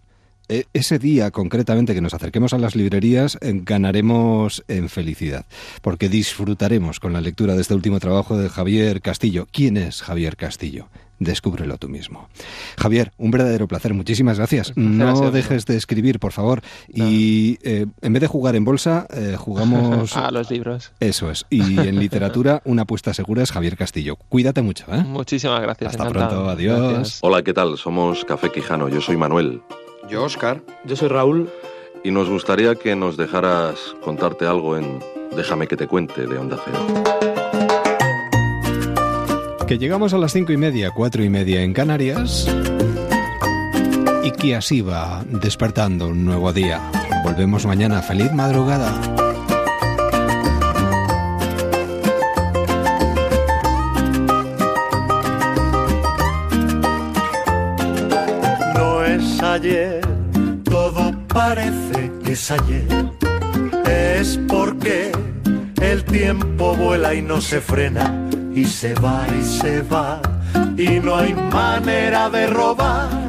ese 0.49 0.99
día 0.99 1.31
concretamente 1.31 1.95
que 1.95 2.01
nos 2.01 2.15
acerquemos 2.15 2.53
a 2.53 2.59
las 2.59 2.77
librerías 2.77 3.39
eh, 3.41 3.53
ganaremos 3.63 4.65
en 4.69 4.89
felicidad, 4.89 5.47
porque 5.83 6.09
disfrutaremos 6.09 7.01
con 7.01 7.13
la 7.13 7.21
lectura 7.21 7.55
de 7.55 7.63
este 7.63 7.75
último 7.75 8.01
trabajo 8.01 8.37
de 8.37 8.49
Javier 8.49 9.01
Castillo. 9.01 9.47
¿Quién 9.51 9.77
es 9.77 10.03
Javier 10.03 10.37
Castillo? 10.37 10.89
Descúbrelo 11.19 11.79
tú 11.79 11.89
mismo. 11.89 12.29
Javier, 12.77 13.13
un 13.19 13.31
verdadero 13.31 13.69
placer. 13.69 13.95
Muchísimas 13.95 14.39
gracias. 14.39 14.73
No 14.77 15.07
gracias, 15.07 15.33
dejes 15.33 15.67
de 15.67 15.77
escribir, 15.77 16.19
por 16.19 16.33
favor. 16.33 16.61
Y 16.89 17.59
eh, 17.63 17.87
en 18.03 18.13
vez 18.13 18.21
de 18.21 18.27
jugar 18.27 18.57
en 18.57 18.65
bolsa, 18.65 19.07
eh, 19.11 19.37
jugamos... 19.39 20.17
a 20.17 20.31
los 20.33 20.51
libros. 20.51 20.93
Eso 21.01 21.31
es. 21.31 21.47
Y 21.51 21.79
en 21.79 22.01
literatura, 22.01 22.63
una 22.65 22.83
apuesta 22.83 23.15
segura 23.15 23.43
es 23.43 23.53
Javier 23.53 23.77
Castillo. 23.77 24.17
Cuídate 24.17 24.61
mucho. 24.63 24.87
¿eh? 24.93 25.05
Muchísimas 25.05 25.63
gracias. 25.63 25.93
Hasta 25.93 26.09
encantado. 26.09 26.31
pronto. 26.31 26.51
Adiós. 26.51 26.93
Gracias. 26.93 27.19
Hola, 27.23 27.43
¿qué 27.43 27.55
tal? 27.55 27.79
Somos 27.79 28.25
Café 28.25 28.51
Quijano. 28.51 28.89
Yo 28.89 29.01
soy 29.01 29.17
Manuel. 29.17 29.63
Yo, 30.09 30.25
Oscar. 30.25 30.63
Yo 30.85 30.97
soy 30.97 31.09
Raúl. 31.09 31.51
Y 32.03 32.11
nos 32.11 32.29
gustaría 32.29 32.75
que 32.75 32.95
nos 32.95 33.17
dejaras 33.17 33.95
contarte 34.03 34.47
algo 34.47 34.77
en 34.77 35.01
Déjame 35.35 35.67
que 35.67 35.77
te 35.77 35.87
cuente 35.89 36.27
de 36.27 36.39
Onda 36.39 36.59
Cero. 36.65 36.79
Que 39.67 39.79
llegamos 39.79 40.13
a 40.15 40.19
las 40.19 40.33
cinco 40.33 40.53
y 40.53 40.57
media, 40.57 40.91
cuatro 40.95 41.25
y 41.25 41.31
media 41.31 41.63
en 41.63 41.73
Canarias. 41.73 42.47
Y 44.23 44.31
que 44.31 44.55
así 44.55 44.81
va 44.81 45.25
despertando 45.27 46.09
un 46.09 46.25
nuevo 46.25 46.53
día. 46.53 46.81
Volvemos 47.25 47.67
mañana. 47.67 48.03
Feliz 48.03 48.33
madrugada. 48.33 49.24
Ayer, 59.55 60.01
todo 60.65 61.13
parece 61.29 62.11
que 62.25 62.33
es 62.33 62.51
ayer. 62.51 62.87
Es 63.87 64.39
porque 64.49 65.13
el 65.81 66.05
tiempo 66.05 66.75
vuela 66.75 67.15
y 67.15 67.23
no 67.23 67.41
se 67.41 67.61
frena. 67.61 68.13
Y 68.55 68.65
se 68.65 68.95
va 68.95 69.27
y 69.41 69.43
se 69.45 69.83
va. 69.83 70.21
Y 70.77 71.01
no 71.01 71.17
hay 71.17 71.35
manera 71.35 72.29
de 72.31 72.47
robar 72.49 73.24